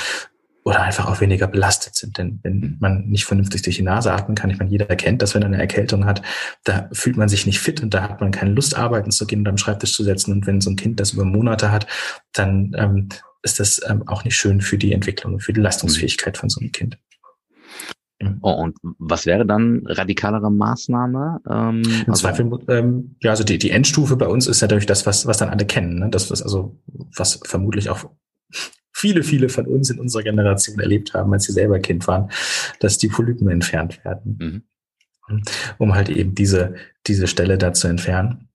oder 0.65 0.81
einfach 0.81 1.07
auch 1.07 1.21
weniger 1.21 1.47
belastet 1.47 1.95
sind. 1.95 2.17
Denn 2.17 2.39
wenn 2.41 2.59
mhm. 2.59 2.77
man 2.79 3.05
nicht 3.05 3.25
vernünftig 3.25 3.61
durch 3.61 3.77
die 3.77 3.83
Nase 3.83 4.11
atmen 4.11 4.35
kann, 4.35 4.49
ich 4.49 4.57
meine, 4.57 4.71
jeder 4.71 4.87
kennt 4.95 5.21
das, 5.21 5.35
wenn 5.35 5.43
er 5.43 5.47
eine 5.47 5.59
Erkältung 5.59 6.05
hat, 6.05 6.23
da 6.63 6.89
fühlt 6.91 7.17
man 7.17 7.29
sich 7.29 7.45
nicht 7.45 7.59
fit 7.59 7.83
und 7.83 7.93
da 7.93 8.01
hat 8.01 8.19
man 8.19 8.31
keine 8.31 8.51
Lust, 8.51 8.75
arbeiten 8.75 9.11
zu 9.11 9.27
gehen 9.27 9.39
und 9.39 9.47
am 9.47 9.59
Schreibtisch 9.59 9.93
zu 9.93 10.03
setzen. 10.03 10.33
Und 10.33 10.47
wenn 10.47 10.61
so 10.61 10.71
ein 10.71 10.75
Kind 10.75 10.99
das 10.99 11.13
über 11.13 11.23
Monate 11.23 11.71
hat, 11.71 11.85
dann 12.33 12.75
ähm, 12.77 13.09
ist 13.43 13.59
das 13.59 13.79
ähm, 13.87 14.07
auch 14.07 14.23
nicht 14.23 14.35
schön 14.35 14.59
für 14.59 14.79
die 14.79 14.91
Entwicklung, 14.91 15.39
für 15.39 15.53
die 15.53 15.61
Leistungsfähigkeit 15.61 16.35
von 16.35 16.49
so 16.49 16.59
einem 16.59 16.71
Kind. 16.71 16.97
Oh, 18.41 18.53
und 18.53 18.75
was 18.81 19.27
wäre 19.27 19.45
dann 19.45 19.83
radikalere 19.85 20.49
Maßnahme? 20.49 21.41
Ähm, 21.47 21.83
Im 21.83 22.09
also 22.09 22.21
Zweifel, 22.21 22.49
ähm, 22.69 23.17
ja, 23.21 23.31
also 23.31 23.43
die, 23.43 23.59
die 23.59 23.69
Endstufe 23.69 24.15
bei 24.15 24.27
uns 24.27 24.47
ist 24.47 24.61
natürlich 24.61 24.87
das, 24.87 25.05
was, 25.05 25.27
was 25.27 25.37
dann 25.37 25.49
alle 25.49 25.65
kennen. 25.65 25.99
Ne? 25.99 26.09
Das, 26.09 26.31
was 26.31 26.41
also, 26.41 26.79
was 27.15 27.41
vermutlich 27.43 27.89
auch 27.89 28.09
viele, 29.05 29.21
viele 29.21 29.49
von 29.49 29.67
uns 29.67 29.91
in 29.91 29.99
unserer 29.99 30.23
Generation 30.23 30.79
erlebt 30.79 31.13
haben, 31.13 31.31
als 31.31 31.43
sie 31.43 31.51
selber 31.51 31.79
Kind 31.79 32.07
waren, 32.07 32.31
dass 32.79 32.97
die 32.97 33.07
Polypen 33.07 33.47
entfernt 33.49 34.03
werden. 34.03 34.63
Mhm. 35.29 35.43
Um 35.77 35.93
halt 35.93 36.09
eben 36.09 36.33
diese, 36.33 36.73
diese 37.05 37.27
Stelle 37.27 37.59
da 37.59 37.71
zu 37.71 37.87
entfernen 37.87 38.49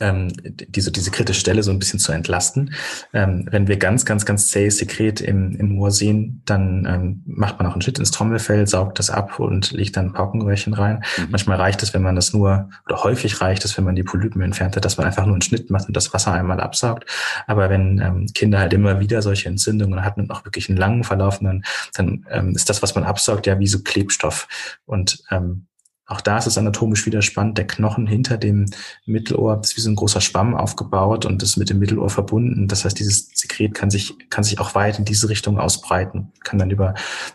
ähm, 0.00 0.32
diese, 0.42 0.92
diese 0.92 1.10
kritische 1.10 1.40
Stelle 1.40 1.62
so 1.62 1.70
ein 1.70 1.78
bisschen 1.78 1.98
zu 1.98 2.12
entlasten. 2.12 2.74
Ähm, 3.12 3.46
wenn 3.50 3.68
wir 3.68 3.76
ganz, 3.76 4.04
ganz, 4.04 4.24
ganz 4.24 4.48
zähes 4.48 4.78
Sekret 4.78 5.20
im, 5.20 5.56
im 5.56 5.78
Ohr 5.78 5.90
sehen, 5.90 6.42
dann 6.44 6.86
ähm, 6.86 7.22
macht 7.26 7.58
man 7.58 7.66
auch 7.66 7.72
einen 7.72 7.82
Schnitt 7.82 7.98
ins 7.98 8.10
Trommelfell, 8.10 8.66
saugt 8.66 8.98
das 8.98 9.10
ab 9.10 9.38
und 9.38 9.72
legt 9.72 9.96
dann 9.96 10.06
ein 10.06 10.12
Paukenröhrchen 10.12 10.74
rein. 10.74 11.02
Mhm. 11.16 11.26
Manchmal 11.30 11.58
reicht 11.58 11.82
es, 11.82 11.94
wenn 11.94 12.02
man 12.02 12.16
das 12.16 12.32
nur, 12.32 12.70
oder 12.86 13.02
häufig 13.02 13.40
reicht 13.40 13.64
es, 13.64 13.76
wenn 13.76 13.84
man 13.84 13.94
die 13.94 14.02
Polypen 14.02 14.42
entfernt 14.42 14.76
hat, 14.76 14.84
dass 14.84 14.96
man 14.96 15.06
einfach 15.06 15.24
nur 15.24 15.34
einen 15.34 15.42
Schnitt 15.42 15.70
macht 15.70 15.88
und 15.88 15.96
das 15.96 16.12
Wasser 16.12 16.32
einmal 16.32 16.60
absaugt. 16.60 17.06
Aber 17.46 17.70
wenn 17.70 18.00
ähm, 18.00 18.26
Kinder 18.34 18.58
halt 18.58 18.72
immer 18.72 19.00
wieder 19.00 19.22
solche 19.22 19.48
Entzündungen 19.48 20.04
hatten 20.04 20.20
und 20.22 20.30
auch 20.30 20.44
wirklich 20.44 20.68
einen 20.68 20.78
langen 20.78 21.04
Verlauf, 21.04 21.38
dann, 21.38 21.64
dann 21.94 22.26
ähm, 22.30 22.54
ist 22.54 22.68
das, 22.68 22.82
was 22.82 22.94
man 22.94 23.04
absaugt, 23.04 23.46
ja 23.46 23.58
wie 23.58 23.66
so 23.66 23.82
Klebstoff. 23.82 24.48
Und 24.86 25.22
ähm, 25.30 25.66
auch 26.08 26.22
da 26.22 26.38
ist 26.38 26.46
es 26.46 26.56
anatomisch 26.56 27.04
wieder 27.04 27.20
spannend. 27.20 27.58
Der 27.58 27.66
Knochen 27.66 28.06
hinter 28.06 28.38
dem 28.38 28.64
Mittelohr 29.04 29.60
ist 29.62 29.76
wie 29.76 29.82
so 29.82 29.90
ein 29.90 29.94
großer 29.94 30.22
Schwamm 30.22 30.56
aufgebaut 30.56 31.26
und 31.26 31.42
ist 31.42 31.58
mit 31.58 31.68
dem 31.68 31.78
Mittelohr 31.78 32.08
verbunden. 32.08 32.66
Das 32.66 32.86
heißt, 32.86 32.98
dieses 32.98 33.28
Sekret 33.34 33.74
kann 33.74 33.90
sich, 33.90 34.14
kann 34.30 34.42
sich 34.42 34.58
auch 34.58 34.74
weit 34.74 34.98
in 34.98 35.04
diese 35.04 35.28
Richtung 35.28 35.58
ausbreiten, 35.58 36.32
kann 36.44 36.58
dann 36.58 36.70
über, 36.70 36.94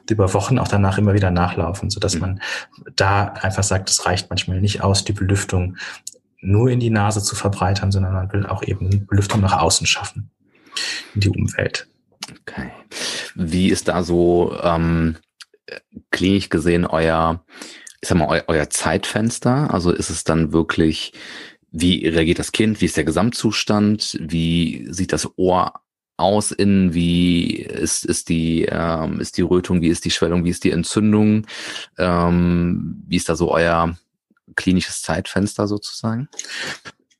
über 0.09 0.33
Wochen 0.33 0.57
auch 0.57 0.67
danach 0.67 0.97
immer 0.97 1.13
wieder 1.13 1.29
nachlaufen, 1.29 1.91
sodass 1.91 2.15
mhm. 2.15 2.21
man 2.21 2.41
da 2.95 3.25
einfach 3.25 3.61
sagt, 3.63 3.91
es 3.91 4.07
reicht 4.07 4.31
manchmal 4.31 4.59
nicht 4.59 4.81
aus, 4.81 5.03
die 5.03 5.13
Belüftung 5.13 5.77
nur 6.41 6.71
in 6.71 6.79
die 6.79 6.89
Nase 6.89 7.21
zu 7.21 7.35
verbreitern, 7.35 7.91
sondern 7.91 8.13
man 8.13 8.33
will 8.33 8.47
auch 8.47 8.63
eben 8.63 9.05
Belüftung 9.05 9.39
nach 9.39 9.59
außen 9.59 9.85
schaffen, 9.85 10.31
in 11.13 11.21
die 11.21 11.29
Umwelt. 11.29 11.87
Okay. 12.41 12.71
Wie 13.35 13.69
ist 13.69 13.87
da 13.87 14.01
so 14.01 14.57
ähm, 14.63 15.17
klinisch 16.09 16.49
gesehen 16.49 16.87
euer 16.87 17.43
ich 18.03 18.09
sag 18.09 18.17
mal, 18.17 18.27
eu 18.27 18.41
euer 18.47 18.69
Zeitfenster? 18.69 19.73
Also 19.73 19.91
ist 19.91 20.09
es 20.09 20.25
dann 20.25 20.51
wirklich, 20.51 21.13
wie 21.71 22.05
reagiert 22.05 22.37
das 22.37 22.51
Kind? 22.51 22.81
Wie 22.81 22.85
ist 22.85 22.97
der 22.97 23.05
Gesamtzustand? 23.05 24.17
Wie 24.19 24.85
sieht 24.89 25.13
das 25.13 25.29
Ohr 25.37 25.79
aus 26.17 26.51
innen? 26.51 26.93
Wie 26.93 27.55
ist, 27.55 28.03
ist 28.03 28.27
die, 28.27 28.65
ähm, 28.69 29.21
ist 29.21 29.37
die 29.37 29.41
Rötung? 29.41 29.79
Wie 29.79 29.87
ist 29.87 30.03
die 30.03 30.11
Schwellung? 30.11 30.43
Wie 30.43 30.49
ist 30.49 30.65
die 30.65 30.71
Entzündung? 30.71 31.47
Ähm, 31.97 33.01
wie 33.07 33.15
ist 33.15 33.29
da 33.29 33.37
so 33.37 33.49
euer 33.53 33.97
klinisches 34.57 35.01
Zeitfenster 35.01 35.69
sozusagen? 35.69 36.27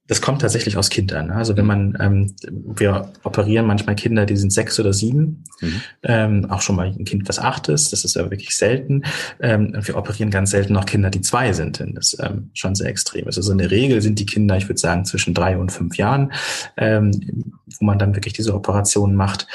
Das 0.08 0.22
kommt 0.22 0.42
tatsächlich 0.42 0.76
aus 0.76 0.90
Kindern. 0.90 1.28
Ne? 1.28 1.36
Also 1.36 1.56
wenn 1.56 1.66
man, 1.66 1.98
ähm, 2.00 2.36
wir 2.50 3.14
operieren 3.24 3.66
manchmal 3.66 3.96
Kinder, 3.96 4.26
die 4.26 4.36
sind 4.36 4.52
sechs 4.52 4.78
oder 4.78 4.92
sieben, 4.92 5.46
mhm. 5.62 5.82
ähm, 6.04 6.52
auch 6.52 6.62
schon 6.62 6.76
mal 6.76 6.88
ein 6.88 7.06
Kind, 7.06 7.30
was 7.30 7.40
acht 7.40 7.70
ist, 7.70 7.94
das 7.94 8.04
ist 8.04 8.18
aber 8.18 8.30
wirklich 8.30 8.56
selten. 8.56 9.04
Ähm, 9.40 9.74
wir 9.82 9.96
operieren 9.96 10.30
ganz 10.30 10.52
selten 10.52 10.74
noch 10.74 10.86
Kinder, 10.86 11.10
die 11.10 11.22
zwei 11.22 11.54
sind, 11.54 11.80
denn 11.80 11.96
das 11.96 12.18
ähm, 12.20 12.50
schon 12.54 12.76
sehr 12.76 12.90
extrem 12.90 13.30
ist. 13.30 13.38
Also 13.38 13.54
in 13.54 13.60
der 13.60 13.72
Regel 13.72 14.02
sind 14.02 14.20
die 14.20 14.26
Kinder, 14.26 14.58
ich 14.58 14.68
würde 14.68 14.80
sagen, 14.80 15.06
zwischen 15.06 15.34
drei 15.34 15.58
und 15.58 15.72
fünf 15.72 15.96
Jahren, 15.96 16.34
ähm, 16.76 17.54
wo 17.80 17.86
man 17.86 17.98
dann 17.98 18.14
wirklich 18.14 18.34
diese 18.34 18.54
Operation 18.54 19.16
macht. 19.16 19.48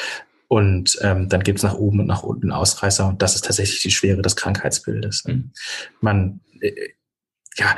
Und 0.49 0.99
ähm, 1.03 1.29
dann 1.29 1.43
gibt's 1.43 1.63
nach 1.63 1.75
oben 1.75 2.01
und 2.01 2.07
nach 2.07 2.23
unten 2.23 2.53
Ausreißer 2.53 3.07
und 3.07 3.21
das 3.21 3.35
ist 3.35 3.45
tatsächlich 3.45 3.83
die 3.83 3.91
Schwere 3.91 4.23
des 4.23 4.35
Krankheitsbildes. 4.35 5.25
Mhm. 5.27 5.51
Man 6.01 6.41
äh, 6.61 6.73
ja, 7.59 7.77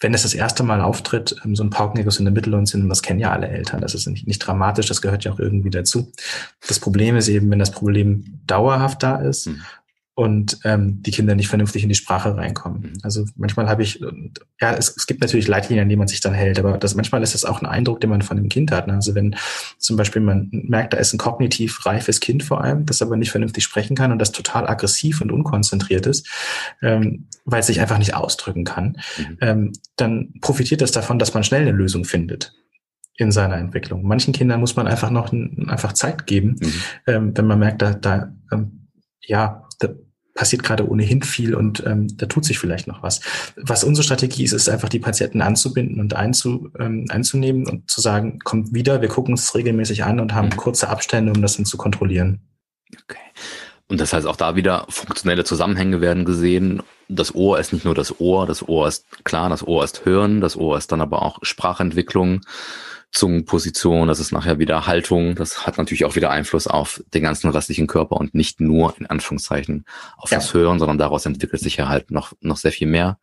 wenn 0.00 0.14
es 0.14 0.22
das 0.22 0.34
erste 0.34 0.62
Mal 0.62 0.80
auftritt, 0.80 1.36
ähm, 1.44 1.56
so 1.56 1.64
ein 1.64 1.70
Paukenegus 1.70 2.18
in 2.18 2.24
der 2.24 2.34
Mittellohnsinn, 2.34 2.88
das 2.88 3.02
kennen 3.02 3.20
ja 3.20 3.32
alle 3.32 3.48
Eltern, 3.48 3.80
das 3.80 3.94
ist 3.94 4.06
nicht, 4.06 4.26
nicht 4.26 4.38
dramatisch, 4.40 4.86
das 4.86 5.02
gehört 5.02 5.24
ja 5.24 5.32
auch 5.32 5.38
irgendwie 5.38 5.70
dazu. 5.70 6.12
Das 6.68 6.78
Problem 6.78 7.16
ist 7.16 7.28
eben, 7.28 7.50
wenn 7.50 7.58
das 7.58 7.70
Problem 7.70 8.40
dauerhaft 8.46 9.02
da 9.02 9.16
ist 9.16 9.46
mhm 9.46 9.62
und 10.16 10.60
ähm, 10.64 11.02
die 11.02 11.10
Kinder 11.10 11.34
nicht 11.34 11.48
vernünftig 11.48 11.82
in 11.82 11.90
die 11.90 11.94
Sprache 11.94 12.34
reinkommen. 12.34 12.80
Mhm. 12.80 12.92
Also 13.02 13.26
manchmal 13.36 13.68
habe 13.68 13.82
ich, 13.82 14.00
ja, 14.58 14.72
es, 14.72 14.96
es 14.96 15.06
gibt 15.06 15.20
natürlich 15.20 15.46
Leitlinien, 15.46 15.82
an 15.82 15.90
die 15.90 15.96
man 15.96 16.08
sich 16.08 16.22
dann 16.22 16.32
hält, 16.32 16.58
aber 16.58 16.78
das 16.78 16.94
manchmal 16.94 17.22
ist 17.22 17.34
das 17.34 17.44
auch 17.44 17.60
ein 17.60 17.66
Eindruck, 17.66 18.00
den 18.00 18.08
man 18.08 18.22
von 18.22 18.38
dem 18.38 18.48
Kind 18.48 18.72
hat. 18.72 18.86
Ne? 18.86 18.94
Also 18.94 19.14
wenn 19.14 19.36
zum 19.78 19.98
Beispiel 19.98 20.22
man 20.22 20.48
merkt, 20.50 20.94
da 20.94 20.96
ist 20.96 21.12
ein 21.12 21.18
kognitiv 21.18 21.84
reifes 21.84 22.20
Kind 22.20 22.42
vor 22.42 22.64
allem, 22.64 22.86
das 22.86 23.02
aber 23.02 23.18
nicht 23.18 23.30
vernünftig 23.30 23.62
sprechen 23.62 23.94
kann 23.94 24.10
und 24.10 24.18
das 24.18 24.32
total 24.32 24.66
aggressiv 24.66 25.20
und 25.20 25.30
unkonzentriert 25.30 26.06
ist, 26.06 26.26
ähm, 26.80 27.26
weil 27.44 27.60
es 27.60 27.66
sich 27.66 27.82
einfach 27.82 27.98
nicht 27.98 28.14
ausdrücken 28.14 28.64
kann, 28.64 28.96
mhm. 29.18 29.38
ähm, 29.42 29.72
dann 29.96 30.32
profitiert 30.40 30.80
das 30.80 30.92
davon, 30.92 31.18
dass 31.18 31.34
man 31.34 31.44
schnell 31.44 31.60
eine 31.60 31.72
Lösung 31.72 32.06
findet 32.06 32.54
in 33.18 33.32
seiner 33.32 33.58
Entwicklung. 33.58 34.02
Manchen 34.02 34.32
Kindern 34.32 34.60
muss 34.60 34.76
man 34.76 34.86
einfach 34.86 35.10
noch 35.10 35.30
einfach 35.32 35.92
Zeit 35.92 36.26
geben, 36.26 36.56
mhm. 36.58 36.72
ähm, 37.06 37.36
wenn 37.36 37.46
man 37.46 37.58
merkt, 37.58 37.82
da, 37.82 37.92
da 37.92 38.32
ähm, 38.50 38.88
ja, 39.20 39.65
passiert 40.36 40.62
gerade 40.62 40.88
ohnehin 40.88 41.22
viel 41.22 41.54
und 41.56 41.84
ähm, 41.84 42.16
da 42.16 42.26
tut 42.26 42.44
sich 42.44 42.60
vielleicht 42.60 42.86
noch 42.86 43.02
was. 43.02 43.20
Was 43.56 43.82
unsere 43.82 44.04
Strategie 44.04 44.44
ist, 44.44 44.52
ist 44.52 44.68
einfach 44.68 44.88
die 44.88 45.00
Patienten 45.00 45.42
anzubinden 45.42 45.98
und 45.98 46.14
einzu, 46.14 46.70
ähm, 46.78 47.06
einzunehmen 47.08 47.66
und 47.66 47.90
zu 47.90 48.00
sagen, 48.00 48.38
kommt 48.44 48.72
wieder, 48.72 49.00
wir 49.00 49.08
gucken 49.08 49.34
uns 49.34 49.54
regelmäßig 49.54 50.04
an 50.04 50.20
und 50.20 50.34
haben 50.34 50.48
mhm. 50.48 50.56
kurze 50.56 50.88
Abstände, 50.88 51.32
um 51.32 51.42
das 51.42 51.56
dann 51.56 51.66
zu 51.66 51.76
kontrollieren. 51.76 52.40
Okay. 53.02 53.18
Und 53.88 54.00
das 54.00 54.12
heißt, 54.12 54.26
auch 54.26 54.36
da 54.36 54.56
wieder 54.56 54.86
funktionelle 54.88 55.44
Zusammenhänge 55.44 56.00
werden 56.00 56.24
gesehen. 56.24 56.82
Das 57.08 57.34
Ohr 57.34 57.58
ist 57.58 57.72
nicht 57.72 57.84
nur 57.84 57.94
das 57.94 58.20
Ohr, 58.20 58.46
das 58.46 58.66
Ohr 58.68 58.88
ist 58.88 59.24
klar, 59.24 59.48
das 59.48 59.66
Ohr 59.66 59.84
ist 59.84 60.04
Hören, 60.04 60.40
das 60.40 60.56
Ohr 60.56 60.76
ist 60.76 60.90
dann 60.90 61.00
aber 61.00 61.22
auch 61.22 61.38
Sprachentwicklung. 61.42 62.40
Zungenposition, 63.16 64.08
das 64.08 64.20
ist 64.20 64.30
nachher 64.30 64.58
wieder 64.58 64.86
Haltung. 64.86 65.36
Das 65.36 65.66
hat 65.66 65.78
natürlich 65.78 66.04
auch 66.04 66.16
wieder 66.16 66.30
Einfluss 66.30 66.66
auf 66.66 67.02
den 67.14 67.22
ganzen 67.22 67.48
restlichen 67.48 67.86
Körper 67.86 68.18
und 68.18 68.34
nicht 68.34 68.60
nur 68.60 68.94
in 68.98 69.06
Anführungszeichen 69.06 69.86
auf 70.18 70.30
ja. 70.30 70.36
das 70.36 70.52
Hören, 70.52 70.78
sondern 70.78 70.98
daraus 70.98 71.24
entwickelt 71.24 71.62
sich 71.62 71.78
ja 71.78 71.88
halt 71.88 72.10
noch, 72.10 72.34
noch 72.42 72.58
sehr 72.58 72.72
viel 72.72 72.86
mehr. 72.86 73.18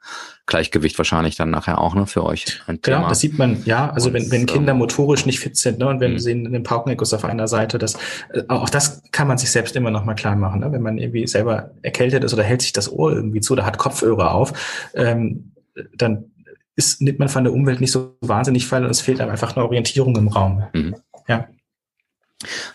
Gleichgewicht 0.47 0.97
wahrscheinlich 0.97 1.35
dann 1.35 1.51
nachher 1.51 1.79
auch 1.79 1.93
ne, 1.93 2.07
für 2.07 2.23
euch. 2.23 2.59
Ein 2.65 2.79
genau, 2.81 2.97
Thema. 2.97 3.09
das 3.09 3.19
sieht 3.19 3.37
man, 3.37 3.61
ja, 3.65 3.91
also 3.91 4.07
und, 4.07 4.15
wenn, 4.15 4.31
wenn 4.31 4.47
Kinder 4.47 4.71
ähm, 4.71 4.79
motorisch 4.79 5.27
nicht 5.27 5.39
fit 5.39 5.57
sind 5.57 5.77
ne, 5.77 5.87
und 5.87 5.99
wenn 5.99 6.09
wir 6.09 6.17
mhm. 6.17 6.23
sehen 6.23 6.51
den 6.51 6.63
Paukenekus 6.63 7.13
auf 7.13 7.23
einer 7.23 7.47
Seite, 7.47 7.77
das, 7.77 7.93
äh, 8.33 8.41
auch 8.47 8.71
das 8.71 9.03
kann 9.11 9.27
man 9.27 9.37
sich 9.37 9.51
selbst 9.51 9.75
immer 9.75 9.91
noch 9.91 10.05
mal 10.05 10.15
klar 10.15 10.35
machen. 10.35 10.61
Ne? 10.61 10.71
Wenn 10.71 10.81
man 10.81 10.97
irgendwie 10.97 11.27
selber 11.27 11.69
erkältet 11.83 12.23
ist 12.23 12.33
oder 12.33 12.41
hält 12.41 12.63
sich 12.63 12.73
das 12.73 12.91
Ohr 12.91 13.11
irgendwie 13.11 13.41
zu 13.41 13.53
oder 13.53 13.63
hat 13.63 13.77
Kopfhörer 13.77 14.33
auf, 14.33 14.53
ähm, 14.95 15.51
dann 15.95 16.31
ist, 16.75 17.01
nimmt 17.01 17.19
man 17.19 17.29
von 17.29 17.43
der 17.43 17.53
Umwelt 17.53 17.81
nicht 17.81 17.91
so 17.91 18.17
wahnsinnig 18.21 18.67
viel 18.67 18.79
und 18.79 18.89
es 18.89 19.01
fehlt 19.01 19.21
einem 19.21 19.31
einfach 19.31 19.55
eine 19.55 19.65
Orientierung 19.65 20.15
im 20.15 20.27
Raum. 20.27 20.63
Mhm. 20.73 20.95
Ja. 21.27 21.47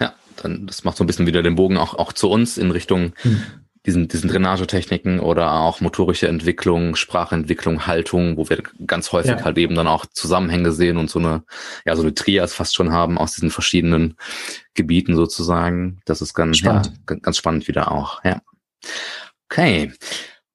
Ja, 0.00 0.14
dann, 0.36 0.66
das 0.66 0.84
macht 0.84 0.96
so 0.96 1.04
ein 1.04 1.06
bisschen 1.06 1.26
wieder 1.26 1.42
den 1.42 1.56
Bogen 1.56 1.76
auch, 1.76 1.94
auch 1.94 2.12
zu 2.12 2.30
uns 2.30 2.58
in 2.58 2.70
Richtung 2.70 3.12
mhm. 3.22 3.42
diesen, 3.84 4.08
diesen 4.08 4.30
Drainagetechniken 4.30 5.20
oder 5.20 5.52
auch 5.52 5.80
motorische 5.80 6.28
Entwicklung, 6.28 6.96
Sprachentwicklung, 6.96 7.86
Haltung, 7.86 8.36
wo 8.36 8.48
wir 8.48 8.62
ganz 8.86 9.12
häufig 9.12 9.32
ja. 9.32 9.44
halt 9.44 9.58
eben 9.58 9.74
dann 9.74 9.88
auch 9.88 10.06
Zusammenhänge 10.06 10.72
sehen 10.72 10.96
und 10.96 11.10
so 11.10 11.18
eine, 11.18 11.42
ja, 11.84 11.96
so 11.96 12.02
eine 12.02 12.14
Trias 12.14 12.54
fast 12.54 12.74
schon 12.74 12.92
haben 12.92 13.18
aus 13.18 13.34
diesen 13.34 13.50
verschiedenen 13.50 14.16
Gebieten 14.74 15.16
sozusagen. 15.16 16.00
Das 16.04 16.22
ist 16.22 16.34
ganz, 16.34 16.58
spannend. 16.58 16.92
Ja, 17.10 17.16
ganz 17.16 17.36
spannend 17.36 17.68
wieder 17.68 17.92
auch, 17.92 18.24
ja. 18.24 18.40
Okay. 19.50 19.92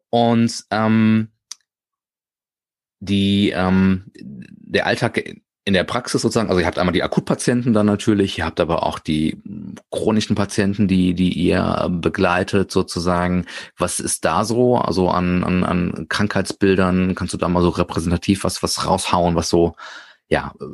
Und 0.10 0.64
ähm, 0.70 1.30
die 3.04 3.52
ähm, 3.52 4.06
der 4.16 4.88
Alltag 4.88 5.24
in 5.66 5.74
der 5.74 5.86
Praxis 5.86 6.22
sozusagen, 6.22 6.50
also 6.50 6.60
ihr 6.60 6.66
habt 6.66 6.78
einmal 6.78 6.94
die 6.94 7.04
Akutpatienten 7.04 7.72
dann 7.72 7.86
natürlich, 7.86 8.38
ihr 8.38 8.46
habt 8.46 8.60
aber 8.60 8.84
auch 8.84 9.00
die 9.00 9.42
chronischen 9.92 10.36
Patienten, 10.36 10.90
die, 10.90 11.14
die 11.14 11.32
ihr 11.32 11.88
begleitet 11.90 12.70
sozusagen. 12.70 13.46
Was 13.78 14.02
ist 14.02 14.26
da 14.26 14.44
so? 14.44 14.76
Also 14.76 15.10
an, 15.10 15.44
an, 15.44 15.64
an 15.64 16.08
Krankheitsbildern, 16.10 17.16
kannst 17.16 17.34
du 17.34 17.38
da 17.38 17.48
mal 17.48 17.64
so 17.64 17.70
repräsentativ 17.70 18.44
was, 18.44 18.62
was 18.62 18.86
raushauen, 18.86 19.36
was 19.36 19.48
so 19.48 19.76
ja, 20.28 20.54
äh, 20.60 20.66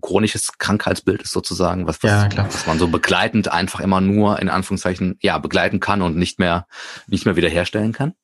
chronisches 0.00 0.56
Krankheitsbild 0.56 1.22
ist 1.22 1.32
sozusagen, 1.32 1.86
was, 1.86 2.02
was, 2.02 2.10
ja, 2.10 2.46
was 2.46 2.66
man 2.66 2.78
so 2.78 2.88
begleitend 2.88 3.52
einfach 3.52 3.80
immer 3.80 4.00
nur 4.00 4.38
in 4.40 4.48
Anführungszeichen 4.48 5.18
ja 5.20 5.38
begleiten 5.38 5.80
kann 5.80 6.00
und 6.00 6.16
nicht 6.16 6.38
mehr 6.38 6.66
nicht 7.08 7.26
mehr 7.26 7.36
wiederherstellen 7.36 7.92
kann? 7.92 8.14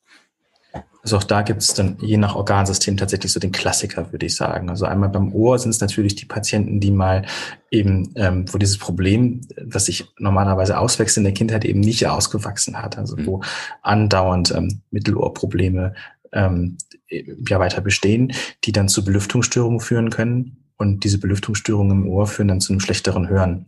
Also 1.01 1.17
auch 1.17 1.23
da 1.23 1.41
gibt 1.43 1.61
es 1.61 1.73
dann 1.73 1.97
je 2.01 2.17
nach 2.17 2.35
Organsystem 2.35 2.97
tatsächlich 2.97 3.31
so 3.31 3.39
den 3.39 3.51
Klassiker, 3.51 4.11
würde 4.11 4.25
ich 4.25 4.35
sagen. 4.35 4.69
Also 4.69 4.85
einmal 4.85 5.09
beim 5.09 5.33
Ohr 5.33 5.57
sind 5.57 5.71
es 5.71 5.79
natürlich 5.79 6.15
die 6.15 6.25
Patienten, 6.25 6.79
die 6.79 6.91
mal 6.91 7.25
eben, 7.71 8.11
ähm, 8.15 8.45
wo 8.51 8.57
dieses 8.57 8.77
Problem, 8.77 9.41
was 9.63 9.85
sich 9.85 10.07
normalerweise 10.17 10.77
auswächst 10.77 11.17
in 11.17 11.23
der 11.23 11.33
Kindheit, 11.33 11.63
eben 11.63 11.79
nicht 11.79 12.05
ausgewachsen 12.07 12.81
hat. 12.81 12.97
Also 12.97 13.15
wo 13.25 13.37
mhm. 13.37 13.43
andauernd 13.81 14.53
ähm, 14.55 14.81
Mittelohrprobleme 14.91 15.93
ähm, 16.33 16.77
ja 17.09 17.59
weiter 17.59 17.81
bestehen, 17.81 18.33
die 18.65 18.71
dann 18.71 18.89
zu 18.89 19.03
Belüftungsstörungen 19.03 19.79
führen 19.79 20.09
können 20.09 20.57
und 20.79 21.03
diese 21.03 21.19
Belüftungsstörungen 21.19 22.03
im 22.03 22.07
Ohr 22.07 22.25
führen 22.25 22.47
dann 22.47 22.61
zu 22.61 22.71
einem 22.71 22.79
schlechteren 22.79 23.27
Hören. 23.27 23.65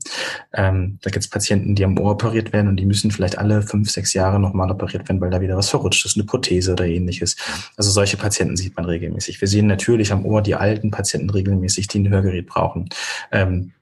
Ähm, 0.53 0.97
da 1.01 1.09
gibt 1.09 1.25
es 1.25 1.29
Patienten, 1.29 1.75
die 1.75 1.83
am 1.83 1.99
Ohr 1.99 2.11
operiert 2.11 2.53
werden 2.53 2.69
und 2.69 2.77
die 2.77 2.85
müssen 2.85 3.11
vielleicht 3.11 3.37
alle 3.37 3.61
fünf, 3.61 3.91
sechs 3.91 4.13
Jahre 4.13 4.39
nochmal 4.39 4.71
operiert 4.71 5.07
werden, 5.09 5.19
weil 5.19 5.29
da 5.29 5.41
wieder 5.41 5.57
was 5.57 5.69
verrutscht 5.69 6.05
ist, 6.05 6.15
eine 6.15 6.25
Prothese 6.25 6.71
oder 6.71 6.85
ähnliches. 6.87 7.35
Also 7.75 7.91
solche 7.91 8.15
Patienten 8.15 8.55
sieht 8.55 8.77
man 8.77 8.85
regelmäßig. 8.85 9.41
Wir 9.41 9.49
sehen 9.49 9.67
natürlich 9.67 10.13
am 10.13 10.25
Ohr 10.25 10.41
die 10.41 10.55
alten 10.55 10.89
Patienten 10.89 11.29
regelmäßig, 11.29 11.89
die 11.89 11.99
ein 11.99 12.09
Hörgerät 12.09 12.47
brauchen. 12.47 12.87
Ähm, 13.33 13.73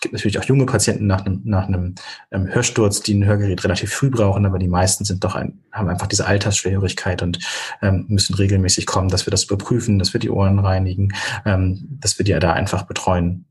es 0.00 0.04
gibt 0.04 0.14
natürlich 0.14 0.38
auch 0.38 0.44
junge 0.44 0.64
Patienten 0.64 1.06
nach 1.06 1.26
einem, 1.26 1.42
nach 1.44 1.68
einem 1.68 1.94
ähm, 2.30 2.46
Hörsturz, 2.46 3.02
die 3.02 3.12
ein 3.12 3.26
Hörgerät 3.26 3.62
relativ 3.64 3.92
früh 3.92 4.08
brauchen, 4.08 4.46
aber 4.46 4.58
die 4.58 4.66
meisten 4.66 5.04
sind 5.04 5.22
doch 5.22 5.34
ein, 5.34 5.60
haben 5.72 5.90
einfach 5.90 6.06
diese 6.06 6.26
Altersschwerhörigkeit 6.26 7.20
und 7.20 7.38
ähm, 7.82 8.06
müssen 8.08 8.34
regelmäßig 8.34 8.86
kommen, 8.86 9.10
dass 9.10 9.26
wir 9.26 9.30
das 9.30 9.44
überprüfen, 9.44 9.98
dass 9.98 10.14
wir 10.14 10.18
die 10.18 10.30
Ohren 10.30 10.58
reinigen, 10.58 11.12
ähm, 11.44 11.98
dass 12.00 12.18
wir 12.18 12.24
die 12.24 12.32
da 12.32 12.54
einfach 12.54 12.84
betreuen. 12.84 13.44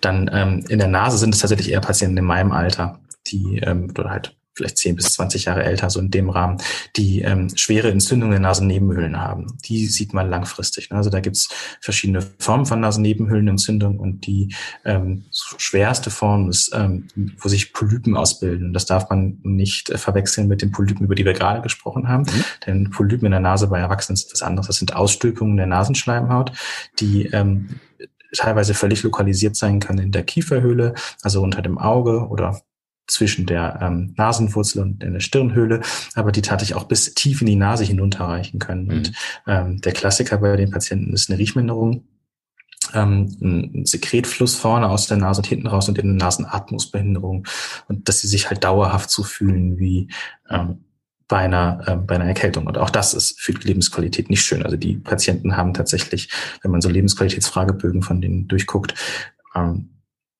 Dann 0.00 0.28
ähm, 0.32 0.64
in 0.68 0.80
der 0.80 0.88
Nase 0.88 1.16
sind 1.16 1.32
es 1.32 1.42
tatsächlich 1.42 1.70
eher 1.70 1.80
Patienten 1.80 2.16
in 2.16 2.24
meinem 2.24 2.50
Alter, 2.50 2.98
die 3.28 3.58
ähm, 3.58 3.92
oder 3.96 4.10
halt 4.10 4.35
vielleicht 4.56 4.78
10 4.78 4.96
bis 4.96 5.12
20 5.12 5.44
Jahre 5.44 5.64
älter, 5.64 5.90
so 5.90 6.00
in 6.00 6.10
dem 6.10 6.30
Rahmen, 6.30 6.58
die 6.96 7.20
ähm, 7.20 7.50
schwere 7.54 7.90
Entzündungen 7.90 8.32
der 8.32 8.40
Nasennebenhöhlen 8.40 9.20
haben. 9.20 9.58
Die 9.64 9.86
sieht 9.86 10.14
man 10.14 10.30
langfristig. 10.30 10.90
Ne? 10.90 10.96
Also 10.96 11.10
da 11.10 11.20
gibt's 11.20 11.48
verschiedene 11.80 12.22
Formen 12.38 12.66
von 12.66 12.80
Nasennebenhöhlenentzündung 12.80 13.98
und 13.98 14.26
die 14.26 14.54
ähm, 14.84 15.24
schwerste 15.30 16.10
Form 16.10 16.48
ist, 16.48 16.72
ähm, 16.74 17.08
wo 17.38 17.48
sich 17.48 17.72
Polypen 17.72 18.16
ausbilden. 18.16 18.72
Das 18.72 18.86
darf 18.86 19.10
man 19.10 19.38
nicht 19.42 19.90
äh, 19.90 19.98
verwechseln 19.98 20.48
mit 20.48 20.62
den 20.62 20.72
Polypen, 20.72 21.04
über 21.04 21.14
die 21.14 21.24
wir 21.24 21.34
gerade 21.34 21.60
gesprochen 21.60 22.08
haben. 22.08 22.22
Mhm. 22.22 22.44
Denn 22.66 22.90
Polypen 22.90 23.26
in 23.26 23.32
der 23.32 23.40
Nase 23.40 23.68
bei 23.68 23.78
Erwachsenen 23.78 24.14
ist 24.14 24.32
was 24.32 24.42
anderes. 24.42 24.68
Das 24.68 24.76
sind 24.76 24.96
Ausstülpungen 24.96 25.56
der 25.56 25.66
Nasenschleimhaut, 25.66 26.52
die 26.98 27.26
ähm, 27.26 27.80
teilweise 28.34 28.74
völlig 28.74 29.02
lokalisiert 29.02 29.56
sein 29.56 29.80
kann 29.80 29.98
in 29.98 30.12
der 30.12 30.22
Kieferhöhle, 30.22 30.94
also 31.22 31.42
unter 31.42 31.62
dem 31.62 31.78
Auge 31.78 32.28
oder 32.28 32.60
zwischen 33.06 33.46
der 33.46 33.78
ähm, 33.80 34.14
Nasenwurzel 34.16 34.82
und 34.82 35.02
der 35.02 35.20
Stirnhöhle, 35.20 35.80
aber 36.14 36.32
die 36.32 36.42
tatsächlich 36.42 36.76
auch 36.76 36.84
bis 36.84 37.14
tief 37.14 37.40
in 37.40 37.46
die 37.46 37.56
Nase 37.56 37.84
hinunterreichen 37.84 38.58
können. 38.58 38.86
Mhm. 38.86 38.90
Und 38.90 39.12
ähm, 39.46 39.80
der 39.80 39.92
Klassiker 39.92 40.38
bei 40.38 40.56
den 40.56 40.70
Patienten 40.70 41.12
ist 41.12 41.30
eine 41.30 41.38
Riechminderung, 41.38 42.04
ähm, 42.94 43.36
ein 43.40 43.86
Sekretfluss 43.86 44.56
vorne 44.56 44.88
aus 44.88 45.06
der 45.06 45.16
Nase 45.16 45.40
und 45.40 45.46
hinten 45.46 45.66
raus 45.66 45.88
und 45.88 45.98
in 45.98 46.10
eine 46.10 46.18
Nasenatmungsbehinderung 46.18 47.46
und 47.88 48.08
dass 48.08 48.20
sie 48.20 48.28
sich 48.28 48.48
halt 48.48 48.64
dauerhaft 48.64 49.10
so 49.10 49.22
fühlen 49.22 49.78
wie 49.78 50.08
ähm, 50.50 50.84
bei 51.28 51.38
einer, 51.38 51.82
äh, 51.86 51.96
bei 51.96 52.14
einer 52.16 52.26
Erkältung. 52.26 52.66
Und 52.66 52.78
auch 52.78 52.90
das 52.90 53.14
ist 53.14 53.40
für 53.40 53.52
die 53.52 53.66
Lebensqualität 53.66 54.30
nicht 54.30 54.42
schön. 54.42 54.62
Also 54.62 54.76
die 54.76 54.96
Patienten 54.96 55.56
haben 55.56 55.74
tatsächlich, 55.74 56.30
wenn 56.62 56.70
man 56.70 56.80
so 56.80 56.88
Lebensqualitätsfragebögen 56.88 58.02
von 58.02 58.20
denen 58.20 58.46
durchguckt, 58.46 58.94
ähm, 59.54 59.95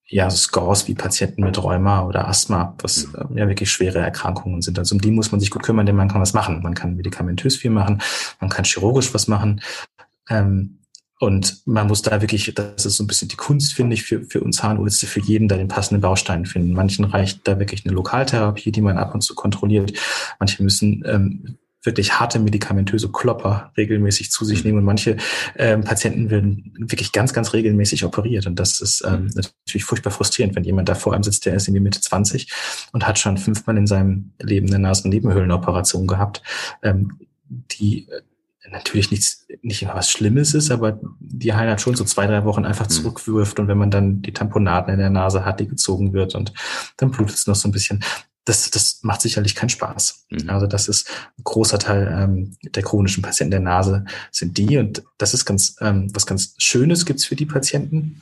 ja, 0.08 0.30
Scores 0.30 0.86
wie 0.86 0.94
Patienten 0.94 1.42
mit 1.42 1.62
Rheuma 1.62 2.02
oder 2.04 2.28
Asthma, 2.28 2.74
was 2.80 3.04
äh, 3.04 3.24
ja 3.34 3.48
wirklich 3.48 3.70
schwere 3.70 3.98
Erkrankungen 3.98 4.62
sind. 4.62 4.78
Also 4.78 4.94
um 4.94 5.00
die 5.00 5.10
muss 5.10 5.32
man 5.32 5.40
sich 5.40 5.50
gut 5.50 5.62
kümmern, 5.62 5.86
denn 5.86 5.96
man 5.96 6.08
kann 6.08 6.20
was 6.20 6.32
machen. 6.32 6.62
Man 6.62 6.74
kann 6.74 6.96
medikamentös 6.96 7.56
viel 7.56 7.70
machen, 7.70 8.00
man 8.40 8.50
kann 8.50 8.64
chirurgisch 8.64 9.12
was 9.14 9.26
machen. 9.26 9.60
Ähm, 10.28 10.78
und 11.18 11.66
man 11.66 11.86
muss 11.86 12.02
da 12.02 12.20
wirklich, 12.20 12.52
das 12.54 12.84
ist 12.84 12.98
so 12.98 13.04
ein 13.04 13.06
bisschen 13.06 13.28
die 13.28 13.36
Kunst, 13.36 13.72
finde 13.72 13.94
ich, 13.94 14.02
für, 14.02 14.22
für 14.24 14.42
uns 14.42 14.58
Zahnärzte, 14.58 15.06
für 15.06 15.20
jeden 15.20 15.48
da 15.48 15.56
den 15.56 15.68
passenden 15.68 16.02
Baustein 16.02 16.44
finden. 16.44 16.74
Manchen 16.74 17.06
reicht 17.06 17.48
da 17.48 17.58
wirklich 17.58 17.86
eine 17.86 17.94
Lokaltherapie, 17.94 18.70
die 18.70 18.82
man 18.82 18.98
ab 18.98 19.14
und 19.14 19.22
zu 19.22 19.34
kontrolliert. 19.34 19.94
Manche 20.38 20.62
müssen 20.62 21.02
ähm, 21.06 21.56
wirklich 21.86 22.18
harte 22.18 22.38
medikamentöse 22.38 23.10
Klopper 23.10 23.72
regelmäßig 23.76 24.30
zu 24.30 24.44
sich 24.44 24.60
mhm. 24.60 24.68
nehmen 24.68 24.78
und 24.78 24.84
manche 24.84 25.16
ähm, 25.56 25.82
Patienten 25.82 26.30
werden 26.30 26.74
wirklich 26.78 27.12
ganz, 27.12 27.32
ganz 27.32 27.52
regelmäßig 27.52 28.04
operiert 28.04 28.46
und 28.46 28.58
das 28.58 28.80
ist 28.80 29.02
ähm, 29.06 29.24
mhm. 29.24 29.30
natürlich 29.34 29.84
furchtbar 29.84 30.10
frustrierend, 30.10 30.54
wenn 30.56 30.64
jemand 30.64 30.88
da 30.88 30.94
vor 30.94 31.14
einem 31.14 31.22
sitzt, 31.22 31.46
der 31.46 31.54
ist 31.54 31.68
irgendwie 31.68 31.82
Mitte 31.82 32.00
20 32.00 32.52
und 32.92 33.06
hat 33.06 33.18
schon 33.18 33.38
fünfmal 33.38 33.76
in 33.76 33.86
seinem 33.86 34.32
Leben 34.40 34.66
eine 34.68 34.78
Nasennebenhöhlenoperation 34.80 36.06
gehabt, 36.06 36.42
ähm, 36.82 37.18
die 37.48 38.08
äh, 38.08 38.20
natürlich 38.70 39.10
nichts, 39.10 39.46
nicht 39.62 39.86
was 39.86 40.10
Schlimmes 40.10 40.54
ist, 40.54 40.70
aber 40.70 40.98
die 41.20 41.54
halt 41.54 41.80
schon 41.80 41.94
so 41.94 42.04
zwei, 42.04 42.26
drei 42.26 42.44
Wochen 42.44 42.64
einfach 42.64 42.86
mhm. 42.86 42.90
zurückwirft 42.90 43.58
und 43.58 43.68
wenn 43.68 43.78
man 43.78 43.90
dann 43.90 44.22
die 44.22 44.32
Tamponaden 44.32 44.92
in 44.92 44.98
der 44.98 45.10
Nase 45.10 45.44
hat, 45.44 45.60
die 45.60 45.68
gezogen 45.68 46.12
wird 46.12 46.34
und 46.34 46.52
dann 46.96 47.10
blutet 47.10 47.36
es 47.36 47.46
noch 47.46 47.54
so 47.54 47.68
ein 47.68 47.72
bisschen 47.72 48.02
das, 48.46 48.70
das 48.70 49.00
macht 49.02 49.20
sicherlich 49.20 49.54
keinen 49.54 49.68
Spaß. 49.68 50.26
Mhm. 50.30 50.48
Also 50.48 50.66
das 50.66 50.88
ist 50.88 51.08
ein 51.38 51.44
großer 51.44 51.78
Teil 51.78 52.08
ähm, 52.10 52.56
der 52.62 52.82
chronischen 52.82 53.22
Patienten 53.22 53.50
der 53.50 53.60
Nase 53.60 54.04
sind 54.30 54.56
die 54.56 54.78
und 54.78 55.02
das 55.18 55.34
ist 55.34 55.44
ganz 55.44 55.76
ähm, 55.80 56.08
was 56.14 56.26
ganz 56.26 56.54
Schönes 56.56 57.04
gibt's 57.04 57.26
für 57.26 57.36
die 57.36 57.46
Patienten. 57.46 58.18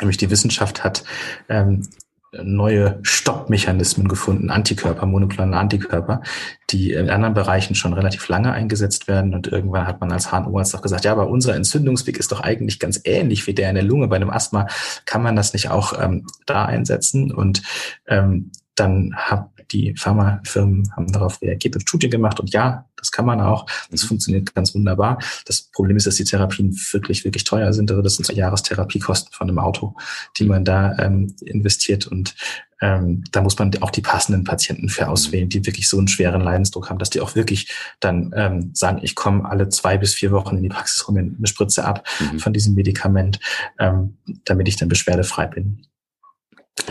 Nämlich 0.00 0.16
die 0.16 0.30
Wissenschaft 0.30 0.84
hat 0.84 1.04
ähm, 1.48 1.88
neue 2.32 2.98
Stoppmechanismen 3.02 4.08
gefunden, 4.08 4.50
Antikörper, 4.50 5.06
monoklonale 5.06 5.56
Antikörper, 5.56 6.22
die 6.70 6.92
in 6.92 7.08
anderen 7.08 7.34
Bereichen 7.34 7.74
schon 7.74 7.94
relativ 7.94 8.28
lange 8.28 8.52
eingesetzt 8.52 9.08
werden. 9.08 9.34
Und 9.34 9.46
irgendwann 9.46 9.86
hat 9.86 10.00
man 10.00 10.12
als 10.12 10.30
HNO-Arzt 10.32 10.74
doch 10.74 10.82
gesagt, 10.82 11.04
ja, 11.04 11.12
aber 11.12 11.28
unser 11.28 11.54
Entzündungsweg 11.54 12.18
ist 12.18 12.32
doch 12.32 12.40
eigentlich 12.40 12.78
ganz 12.78 13.00
ähnlich 13.04 13.46
wie 13.46 13.54
der 13.54 13.70
in 13.70 13.76
der 13.76 13.84
Lunge. 13.84 14.08
Bei 14.08 14.16
einem 14.16 14.30
Asthma 14.30 14.66
kann 15.06 15.22
man 15.22 15.34
das 15.34 15.54
nicht 15.54 15.70
auch 15.70 15.94
ähm, 15.98 16.26
da 16.44 16.66
einsetzen. 16.66 17.32
Und 17.32 17.62
ähm, 18.06 18.50
dann 18.74 19.14
haben 19.16 19.50
die 19.72 19.94
Pharmafirmen 19.96 20.90
haben 20.96 21.12
darauf 21.12 21.40
reagiert 21.42 21.74
und 21.76 21.82
Studien 21.82 22.10
gemacht 22.10 22.40
und 22.40 22.52
ja, 22.52 22.86
das 22.96 23.10
kann 23.10 23.26
man 23.26 23.40
auch. 23.40 23.66
Das 23.90 24.04
mhm. 24.04 24.08
funktioniert 24.08 24.54
ganz 24.54 24.74
wunderbar. 24.74 25.18
Das 25.44 25.62
Problem 25.62 25.96
ist, 25.96 26.06
dass 26.06 26.16
die 26.16 26.24
Therapien 26.24 26.76
wirklich, 26.92 27.24
wirklich 27.24 27.44
teuer 27.44 27.72
sind. 27.72 27.90
Also 27.90 28.02
das 28.02 28.16
sind 28.16 28.24
so 28.24 28.32
Jahrestherapiekosten 28.32 29.32
von 29.32 29.48
einem 29.48 29.58
Auto, 29.58 29.94
die 30.38 30.44
man 30.44 30.64
da 30.64 30.96
ähm, 30.98 31.34
investiert 31.40 32.06
und 32.06 32.34
ähm, 32.80 33.24
da 33.32 33.40
muss 33.40 33.58
man 33.58 33.70
auch 33.80 33.90
die 33.90 34.02
passenden 34.02 34.44
Patienten 34.44 34.88
für 34.88 35.08
auswählen, 35.08 35.48
die 35.48 35.64
wirklich 35.64 35.88
so 35.88 35.98
einen 35.98 36.08
schweren 36.08 36.42
Leidensdruck 36.42 36.90
haben, 36.90 36.98
dass 36.98 37.10
die 37.10 37.20
auch 37.20 37.34
wirklich 37.34 37.72
dann 38.00 38.32
ähm, 38.36 38.70
sagen, 38.74 39.00
ich 39.02 39.14
komme 39.14 39.48
alle 39.48 39.68
zwei 39.70 39.96
bis 39.96 40.14
vier 40.14 40.30
Wochen 40.30 40.56
in 40.56 40.62
die 40.62 40.68
Praxis, 40.68 41.06
mir 41.08 41.20
eine 41.20 41.46
Spritze 41.46 41.84
ab 41.84 42.06
mhm. 42.20 42.38
von 42.38 42.52
diesem 42.52 42.74
Medikament, 42.74 43.40
ähm, 43.78 44.18
damit 44.44 44.68
ich 44.68 44.76
dann 44.76 44.88
beschwerdefrei 44.88 45.46
bin. 45.46 45.86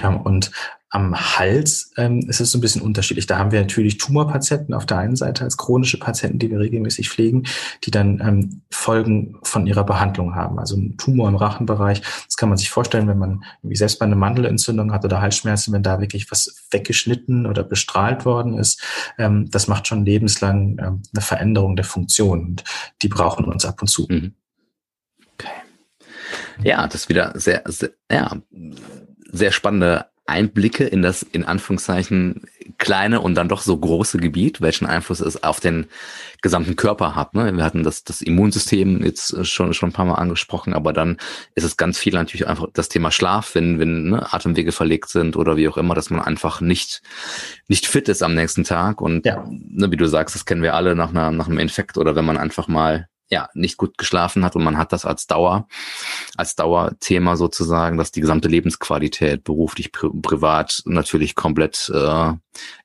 Ja, 0.01 0.09
und 0.09 0.51
am 0.95 1.13
Hals 1.13 1.91
ähm, 1.97 2.21
ist 2.29 2.39
es 2.39 2.51
so 2.51 2.57
ein 2.57 2.61
bisschen 2.61 2.81
unterschiedlich. 2.81 3.27
Da 3.27 3.37
haben 3.37 3.51
wir 3.51 3.59
natürlich 3.59 3.97
Tumorpatienten 3.97 4.73
auf 4.73 4.85
der 4.85 4.97
einen 4.97 5.17
Seite 5.17 5.43
als 5.43 5.57
chronische 5.57 5.99
Patienten, 5.99 6.39
die 6.39 6.49
wir 6.49 6.59
regelmäßig 6.59 7.09
pflegen, 7.09 7.43
die 7.83 7.91
dann 7.91 8.21
ähm, 8.21 8.61
Folgen 8.71 9.37
von 9.43 9.67
ihrer 9.67 9.83
Behandlung 9.83 10.35
haben. 10.35 10.57
Also 10.57 10.77
ein 10.77 10.95
Tumor 10.97 11.27
im 11.27 11.35
Rachenbereich, 11.35 12.01
das 12.01 12.37
kann 12.37 12.47
man 12.47 12.57
sich 12.57 12.69
vorstellen, 12.69 13.09
wenn 13.09 13.17
man 13.17 13.43
irgendwie 13.61 13.75
selbst 13.75 13.99
mal 13.99 14.05
eine 14.05 14.15
Mandelentzündung 14.15 14.93
hat 14.93 15.03
oder 15.03 15.19
Halsschmerzen, 15.19 15.73
wenn 15.73 15.83
da 15.83 15.99
wirklich 15.99 16.31
was 16.31 16.65
weggeschnitten 16.71 17.45
oder 17.45 17.63
bestrahlt 17.63 18.23
worden 18.23 18.57
ist, 18.57 18.81
ähm, 19.17 19.49
das 19.51 19.67
macht 19.67 19.87
schon 19.87 20.05
lebenslang 20.05 20.77
ähm, 20.79 21.03
eine 21.13 21.21
Veränderung 21.21 21.75
der 21.75 21.85
Funktion 21.85 22.39
und 22.39 22.63
die 23.01 23.09
brauchen 23.09 23.43
uns 23.43 23.65
ab 23.65 23.81
und 23.81 23.87
zu. 23.87 24.07
Mhm. 24.09 24.33
Okay. 25.33 25.49
Ja, 26.63 26.87
das 26.87 27.01
ist 27.01 27.09
wieder 27.09 27.33
sehr, 27.35 27.63
sehr, 27.65 27.89
ja, 28.09 28.31
sehr 29.35 29.51
spannende 29.51 30.05
Einblicke 30.27 30.85
in 30.85 31.03
das 31.03 31.21
in 31.21 31.45
Anführungszeichen 31.45 32.47
kleine 32.79 33.21
und 33.21 33.35
dann 33.35 33.47
doch 33.47 33.61
so 33.61 33.77
große 33.77 34.17
Gebiet, 34.17 34.59
welchen 34.59 34.87
Einfluss 34.87 35.19
es 35.19 35.43
auf 35.43 35.59
den 35.59 35.85
gesamten 36.41 36.75
Körper 36.75 37.15
hat. 37.15 37.35
Ne? 37.35 37.55
Wir 37.55 37.63
hatten 37.63 37.83
das, 37.83 38.03
das 38.03 38.23
Immunsystem 38.23 39.03
jetzt 39.03 39.45
schon, 39.45 39.75
schon 39.75 39.89
ein 39.89 39.93
paar 39.93 40.05
Mal 40.05 40.15
angesprochen, 40.15 40.73
aber 40.73 40.93
dann 40.93 41.17
ist 41.53 41.63
es 41.63 41.77
ganz 41.77 41.99
viel 41.99 42.13
natürlich 42.13 42.47
einfach 42.47 42.67
das 42.73 42.89
Thema 42.89 43.11
Schlaf, 43.11 43.53
wenn, 43.53 43.79
wenn 43.79 44.09
ne, 44.09 44.33
Atemwege 44.33 44.71
verlegt 44.71 45.09
sind 45.09 45.37
oder 45.37 45.57
wie 45.57 45.69
auch 45.69 45.77
immer, 45.77 45.93
dass 45.93 46.09
man 46.09 46.21
einfach 46.21 46.59
nicht, 46.59 47.03
nicht 47.67 47.85
fit 47.85 48.09
ist 48.09 48.23
am 48.23 48.33
nächsten 48.33 48.63
Tag. 48.63 49.01
Und 49.01 49.27
ja. 49.27 49.47
ne, 49.47 49.91
wie 49.91 49.97
du 49.97 50.07
sagst, 50.07 50.33
das 50.33 50.45
kennen 50.45 50.63
wir 50.63 50.73
alle 50.73 50.95
nach, 50.95 51.11
einer, 51.11 51.31
nach 51.31 51.47
einem 51.47 51.59
Infekt 51.59 51.99
oder 51.99 52.15
wenn 52.15 52.25
man 52.25 52.37
einfach 52.37 52.67
mal 52.67 53.07
ja, 53.29 53.49
nicht 53.53 53.77
gut 53.77 53.97
geschlafen 53.97 54.45
hat 54.45 54.55
und 54.55 54.63
man 54.63 54.77
hat 54.77 54.91
das 54.91 55.05
als 55.05 55.27
Dauer, 55.27 55.67
als 56.35 56.55
Dauerthema 56.55 57.35
sozusagen, 57.37 57.97
dass 57.97 58.11
die 58.11 58.21
gesamte 58.21 58.47
Lebensqualität 58.47 59.43
beruflich, 59.43 59.91
pri 59.91 60.09
privat 60.21 60.83
natürlich 60.85 61.35
komplett 61.35 61.91
äh, 61.93 62.33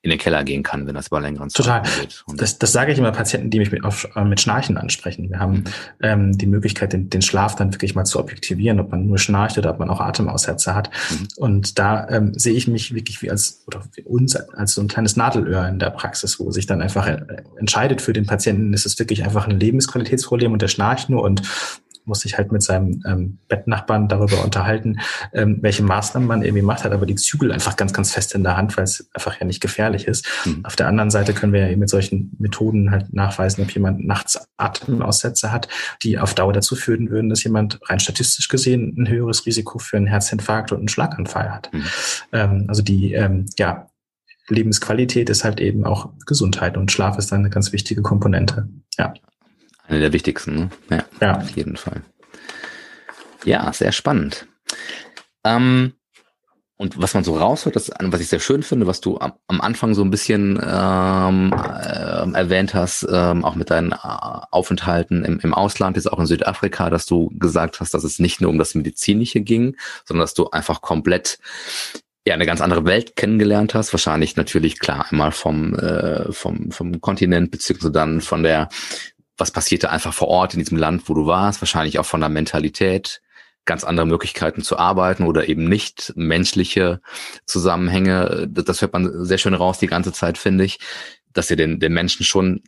in 0.01 0.09
den 0.09 0.19
Keller 0.19 0.43
gehen 0.43 0.63
kann, 0.63 0.87
wenn 0.87 0.95
das 0.95 1.07
über 1.07 1.21
längeren 1.21 1.49
Total. 1.49 1.81
geht. 1.99 2.23
Und 2.25 2.41
das, 2.41 2.57
das 2.59 2.71
sage 2.71 2.91
ich 2.91 2.97
immer 2.97 3.11
Patienten, 3.11 3.49
die 3.49 3.59
mich 3.59 3.71
mit, 3.71 3.83
auf, 3.83 4.07
äh, 4.15 4.23
mit 4.23 4.41
Schnarchen 4.41 4.77
ansprechen. 4.77 5.29
Wir 5.29 5.39
haben 5.39 5.53
mhm. 5.53 5.63
ähm, 6.01 6.37
die 6.37 6.47
Möglichkeit, 6.47 6.93
den, 6.93 7.09
den 7.09 7.21
Schlaf 7.21 7.55
dann 7.55 7.73
wirklich 7.73 7.95
mal 7.95 8.05
zu 8.05 8.19
objektivieren, 8.19 8.79
ob 8.79 8.91
man 8.91 9.05
nur 9.05 9.17
schnarcht 9.17 9.57
oder 9.57 9.71
ob 9.71 9.79
man 9.79 9.89
auch 9.89 10.01
Atemaussetzer 10.01 10.75
hat. 10.75 10.89
Mhm. 11.11 11.27
Und 11.37 11.79
da 11.79 12.07
ähm, 12.09 12.33
sehe 12.33 12.53
ich 12.53 12.67
mich 12.67 12.93
wirklich 12.93 13.21
wie 13.21 13.29
als, 13.29 13.63
oder 13.67 13.83
wie 13.93 14.01
uns 14.03 14.35
als 14.35 14.73
so 14.73 14.81
ein 14.81 14.87
kleines 14.87 15.15
Nadelöhr 15.15 15.67
in 15.67 15.79
der 15.79 15.91
Praxis, 15.91 16.39
wo 16.39 16.51
sich 16.51 16.65
dann 16.65 16.81
einfach 16.81 17.07
äh, 17.07 17.43
entscheidet 17.57 18.01
für 18.01 18.13
den 18.13 18.25
Patienten, 18.25 18.73
ist 18.73 18.85
es 18.85 18.97
wirklich 18.99 19.23
einfach 19.23 19.47
ein 19.47 19.59
Lebensqualitätsproblem 20.31 20.53
und 20.53 20.61
der 20.61 20.67
schnarcht 20.67 21.09
nur 21.09 21.23
und 21.23 21.41
muss 22.03 22.21
sich 22.21 22.35
halt 22.35 22.51
mit 22.51 22.63
seinem 22.63 23.03
ähm, 23.05 23.37
Bettnachbarn 23.47 24.07
darüber 24.07 24.43
unterhalten, 24.43 24.99
ähm, 25.33 25.59
welche 25.61 25.83
Maßnahmen 25.83 26.27
man 26.27 26.41
irgendwie 26.41 26.63
macht, 26.63 26.83
hat 26.83 26.93
aber 26.93 27.05
die 27.05 27.15
Zügel 27.15 27.51
einfach 27.51 27.75
ganz, 27.75 27.93
ganz 27.93 28.11
fest 28.11 28.33
in 28.33 28.43
der 28.43 28.57
Hand, 28.57 28.75
weil 28.75 28.85
es 28.85 29.07
einfach 29.13 29.39
ja 29.39 29.45
nicht 29.45 29.61
gefährlich 29.61 30.07
ist. 30.07 30.27
Mhm. 30.43 30.65
Auf 30.65 30.75
der 30.75 30.87
anderen 30.87 31.11
Seite 31.11 31.33
können 31.33 31.53
wir 31.53 31.69
ja 31.69 31.77
mit 31.77 31.89
solchen 31.89 32.35
Methoden 32.39 32.89
halt 32.89 33.13
nachweisen, 33.13 33.63
ob 33.63 33.69
jemand 33.69 34.03
nachts 34.03 34.39
Atemaussätze 34.57 35.51
hat, 35.51 35.67
die 36.01 36.17
auf 36.17 36.33
Dauer 36.33 36.53
dazu 36.53 36.75
führen 36.75 37.11
würden, 37.11 37.29
dass 37.29 37.43
jemand 37.43 37.79
rein 37.87 37.99
statistisch 37.99 38.47
gesehen 38.47 38.95
ein 38.97 39.07
höheres 39.07 39.45
Risiko 39.45 39.77
für 39.77 39.97
einen 39.97 40.07
Herzinfarkt 40.07 40.71
und 40.71 40.79
einen 40.79 40.87
Schlaganfall 40.87 41.53
hat. 41.53 41.71
Mhm. 41.71 41.83
Ähm, 42.31 42.65
also 42.67 42.81
die, 42.81 43.13
ähm, 43.13 43.45
ja, 43.59 43.87
Lebensqualität 44.47 45.29
ist 45.29 45.43
halt 45.43 45.61
eben 45.61 45.85
auch 45.85 46.09
Gesundheit 46.25 46.77
und 46.77 46.91
Schlaf 46.91 47.17
ist 47.19 47.31
eine 47.31 47.51
ganz 47.51 47.71
wichtige 47.71 48.01
Komponente. 48.01 48.67
Ja. 48.97 49.13
Eine 49.91 49.99
der 49.99 50.13
wichtigsten, 50.13 50.55
ne? 50.55 50.69
Ja, 50.89 51.05
ja. 51.19 51.37
auf 51.37 51.49
jeden 51.49 51.75
Fall. 51.75 52.01
Ja, 53.43 53.73
sehr 53.73 53.91
spannend. 53.91 54.47
Ähm, 55.43 55.95
und 56.77 56.99
was 56.99 57.13
man 57.13 57.25
so 57.25 57.35
raushört, 57.35 57.75
das, 57.75 57.91
was 57.99 58.21
ich 58.21 58.29
sehr 58.29 58.39
schön 58.39 58.63
finde, 58.63 58.87
was 58.87 59.01
du 59.01 59.19
am, 59.19 59.33
am 59.47 59.59
Anfang 59.59 59.93
so 59.93 60.01
ein 60.01 60.09
bisschen 60.09 60.61
ähm, 60.65 61.53
äh, 61.53 62.31
erwähnt 62.33 62.73
hast, 62.73 63.05
ähm, 63.11 63.43
auch 63.43 63.55
mit 63.55 63.69
deinen 63.69 63.91
äh, 63.91 63.97
Aufenthalten 64.01 65.25
im, 65.25 65.41
im 65.41 65.53
Ausland, 65.53 65.97
jetzt 65.97 66.09
auch 66.09 66.19
in 66.19 66.25
Südafrika, 66.25 66.89
dass 66.89 67.05
du 67.05 67.29
gesagt 67.37 67.81
hast, 67.81 67.93
dass 67.93 68.05
es 68.05 68.17
nicht 68.17 68.39
nur 68.39 68.49
um 68.49 68.57
das 68.57 68.75
Medizinische 68.75 69.41
ging, 69.41 69.75
sondern 70.05 70.23
dass 70.23 70.35
du 70.35 70.51
einfach 70.51 70.79
komplett 70.81 71.37
ja 72.25 72.35
eine 72.35 72.45
ganz 72.45 72.61
andere 72.61 72.85
Welt 72.85 73.15
kennengelernt 73.15 73.73
hast. 73.73 73.93
Wahrscheinlich 73.93 74.35
natürlich 74.35 74.79
klar 74.79 75.05
einmal 75.09 75.31
vom 75.31 75.75
äh, 75.75 76.31
vom 76.31 76.71
vom 76.71 77.01
Kontinent 77.01 77.51
beziehungsweise 77.51 77.91
dann 77.91 78.21
von 78.21 78.43
der 78.43 78.69
was 79.41 79.49
passierte 79.49 79.89
einfach 79.89 80.13
vor 80.13 80.27
Ort 80.27 80.53
in 80.53 80.59
diesem 80.59 80.77
Land, 80.77 81.09
wo 81.09 81.15
du 81.15 81.25
warst, 81.25 81.61
wahrscheinlich 81.61 81.97
auch 81.97 82.05
von 82.05 82.19
der 82.19 82.29
Mentalität, 82.29 83.21
ganz 83.65 83.83
andere 83.83 84.05
Möglichkeiten 84.05 84.61
zu 84.61 84.77
arbeiten 84.77 85.23
oder 85.23 85.49
eben 85.49 85.67
nicht 85.67 86.13
menschliche 86.15 87.01
Zusammenhänge. 87.47 88.47
Das 88.49 88.81
hört 88.81 88.93
man 88.93 89.25
sehr 89.25 89.39
schön 89.39 89.55
raus 89.55 89.79
die 89.79 89.87
ganze 89.87 90.13
Zeit, 90.13 90.37
finde 90.37 90.63
ich, 90.63 90.79
dass 91.33 91.49
ihr 91.49 91.55
den, 91.55 91.79
den 91.79 91.91
Menschen 91.91 92.23
schon 92.23 92.61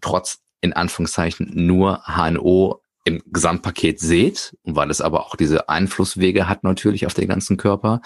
trotz 0.00 0.38
in 0.60 0.72
Anführungszeichen 0.72 1.50
nur 1.52 2.04
HNO 2.06 2.79
im 3.04 3.22
Gesamtpaket 3.26 3.98
seht, 3.98 4.56
weil 4.62 4.90
es 4.90 5.00
aber 5.00 5.26
auch 5.26 5.34
diese 5.34 5.68
Einflusswege 5.68 6.48
hat 6.48 6.64
natürlich 6.64 7.06
auf 7.06 7.14
den 7.14 7.28
ganzen 7.28 7.56
Körper, 7.56 8.02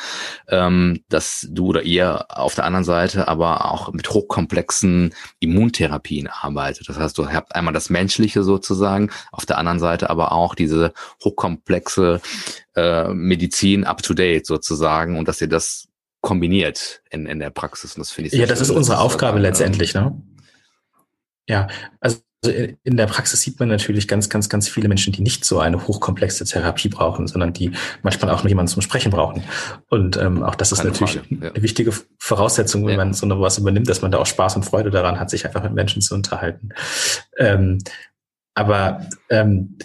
ähm, 0.48 1.02
dass 1.08 1.46
du 1.50 1.66
oder 1.66 1.82
ihr 1.82 2.26
auf 2.28 2.54
der 2.54 2.64
anderen 2.64 2.84
Seite 2.84 3.26
aber 3.26 3.72
auch 3.72 3.92
mit 3.92 4.08
hochkomplexen 4.10 5.12
Immuntherapien 5.40 6.28
arbeitet. 6.28 6.88
Das 6.88 6.98
heißt, 6.98 7.18
du 7.18 7.28
habt 7.28 7.54
einmal 7.56 7.74
das 7.74 7.90
Menschliche 7.90 8.44
sozusagen, 8.44 9.10
auf 9.32 9.46
der 9.46 9.58
anderen 9.58 9.80
Seite 9.80 10.10
aber 10.10 10.32
auch 10.32 10.54
diese 10.54 10.92
hochkomplexe 11.24 12.20
äh, 12.76 13.08
Medizin 13.08 13.84
up-to-date 13.84 14.46
sozusagen 14.46 15.18
und 15.18 15.26
dass 15.26 15.40
ihr 15.40 15.48
das 15.48 15.88
kombiniert 16.20 17.02
in, 17.10 17.26
in 17.26 17.40
der 17.40 17.50
Praxis. 17.50 17.96
Und 17.96 18.00
das 18.00 18.12
finde 18.12 18.28
ich 18.28 18.34
Ja, 18.34 18.46
das 18.46 18.60
ist 18.60 18.70
unsere 18.70 18.98
Aufgabe 18.98 19.40
letztendlich, 19.40 19.92
ne? 19.92 20.22
Ja, 21.46 21.66
also 22.00 22.20
also 22.44 22.74
in 22.82 22.96
der 22.96 23.06
Praxis 23.06 23.40
sieht 23.40 23.58
man 23.58 23.68
natürlich 23.68 24.08
ganz, 24.08 24.28
ganz, 24.28 24.48
ganz 24.48 24.68
viele 24.68 24.88
Menschen, 24.88 25.12
die 25.12 25.22
nicht 25.22 25.44
so 25.44 25.58
eine 25.60 25.86
hochkomplexe 25.86 26.44
Therapie 26.44 26.88
brauchen, 26.88 27.26
sondern 27.26 27.52
die 27.52 27.72
manchmal 28.02 28.30
auch 28.30 28.42
noch 28.42 28.48
jemanden 28.48 28.70
zum 28.70 28.82
Sprechen 28.82 29.10
brauchen. 29.10 29.42
Und 29.88 30.16
ähm, 30.16 30.42
auch 30.42 30.54
das 30.54 30.72
ist 30.72 30.78
Keine 30.78 30.90
natürlich 30.90 31.14
ja. 31.14 31.22
eine 31.50 31.62
wichtige 31.62 31.92
Voraussetzung, 32.18 32.84
wenn 32.86 32.92
ja. 32.92 32.96
man 32.98 33.14
so 33.14 33.26
eine 33.26 33.40
was 33.40 33.58
übernimmt, 33.58 33.88
dass 33.88 34.02
man 34.02 34.10
da 34.10 34.18
auch 34.18 34.26
Spaß 34.26 34.56
und 34.56 34.64
Freude 34.64 34.90
daran 34.90 35.18
hat, 35.18 35.30
sich 35.30 35.46
einfach 35.46 35.62
mit 35.62 35.72
Menschen 35.72 36.02
zu 36.02 36.14
unterhalten. 36.14 36.70
Ähm, 37.38 37.78
aber 38.54 39.06
ähm, 39.30 39.78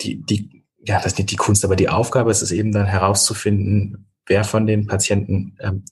die, 0.00 0.16
die, 0.22 0.64
ja, 0.78 0.96
das 0.96 1.06
ist 1.06 1.18
nicht 1.18 1.30
die 1.30 1.36
Kunst, 1.36 1.64
aber 1.64 1.76
die 1.76 1.88
Aufgabe 1.88 2.30
ist 2.30 2.42
es 2.42 2.52
eben 2.52 2.72
dann 2.72 2.86
herauszufinden, 2.86 4.06
wer 4.26 4.44
von 4.44 4.66
den 4.66 4.86
Patienten 4.86 5.56
ähm, 5.60 5.84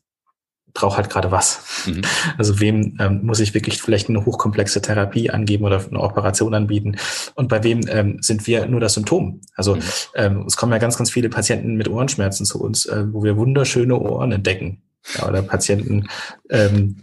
braucht 0.74 0.96
halt 0.96 1.10
gerade 1.10 1.30
was. 1.30 1.84
Mhm. 1.86 2.02
Also 2.38 2.60
wem 2.60 2.96
ähm, 3.00 3.24
muss 3.24 3.40
ich 3.40 3.54
wirklich 3.54 3.82
vielleicht 3.82 4.08
eine 4.08 4.24
hochkomplexe 4.24 4.80
Therapie 4.80 5.30
angeben 5.30 5.64
oder 5.64 5.84
eine 5.84 6.00
Operation 6.00 6.54
anbieten 6.54 6.96
und 7.34 7.48
bei 7.48 7.64
wem 7.64 7.80
ähm, 7.88 8.18
sind 8.20 8.46
wir 8.46 8.66
nur 8.66 8.80
das 8.80 8.94
Symptom. 8.94 9.40
Also 9.56 9.76
mhm. 9.76 9.82
ähm, 10.14 10.44
es 10.46 10.56
kommen 10.56 10.72
ja 10.72 10.78
ganz, 10.78 10.96
ganz 10.96 11.10
viele 11.10 11.28
Patienten 11.28 11.76
mit 11.76 11.88
Ohrenschmerzen 11.88 12.46
zu 12.46 12.60
uns, 12.60 12.86
äh, 12.86 13.04
wo 13.12 13.22
wir 13.22 13.36
wunderschöne 13.36 13.98
Ohren 13.98 14.32
entdecken. 14.32 14.82
Ja, 15.16 15.28
oder 15.28 15.42
Patienten, 15.42 16.08
ähm, 16.50 16.96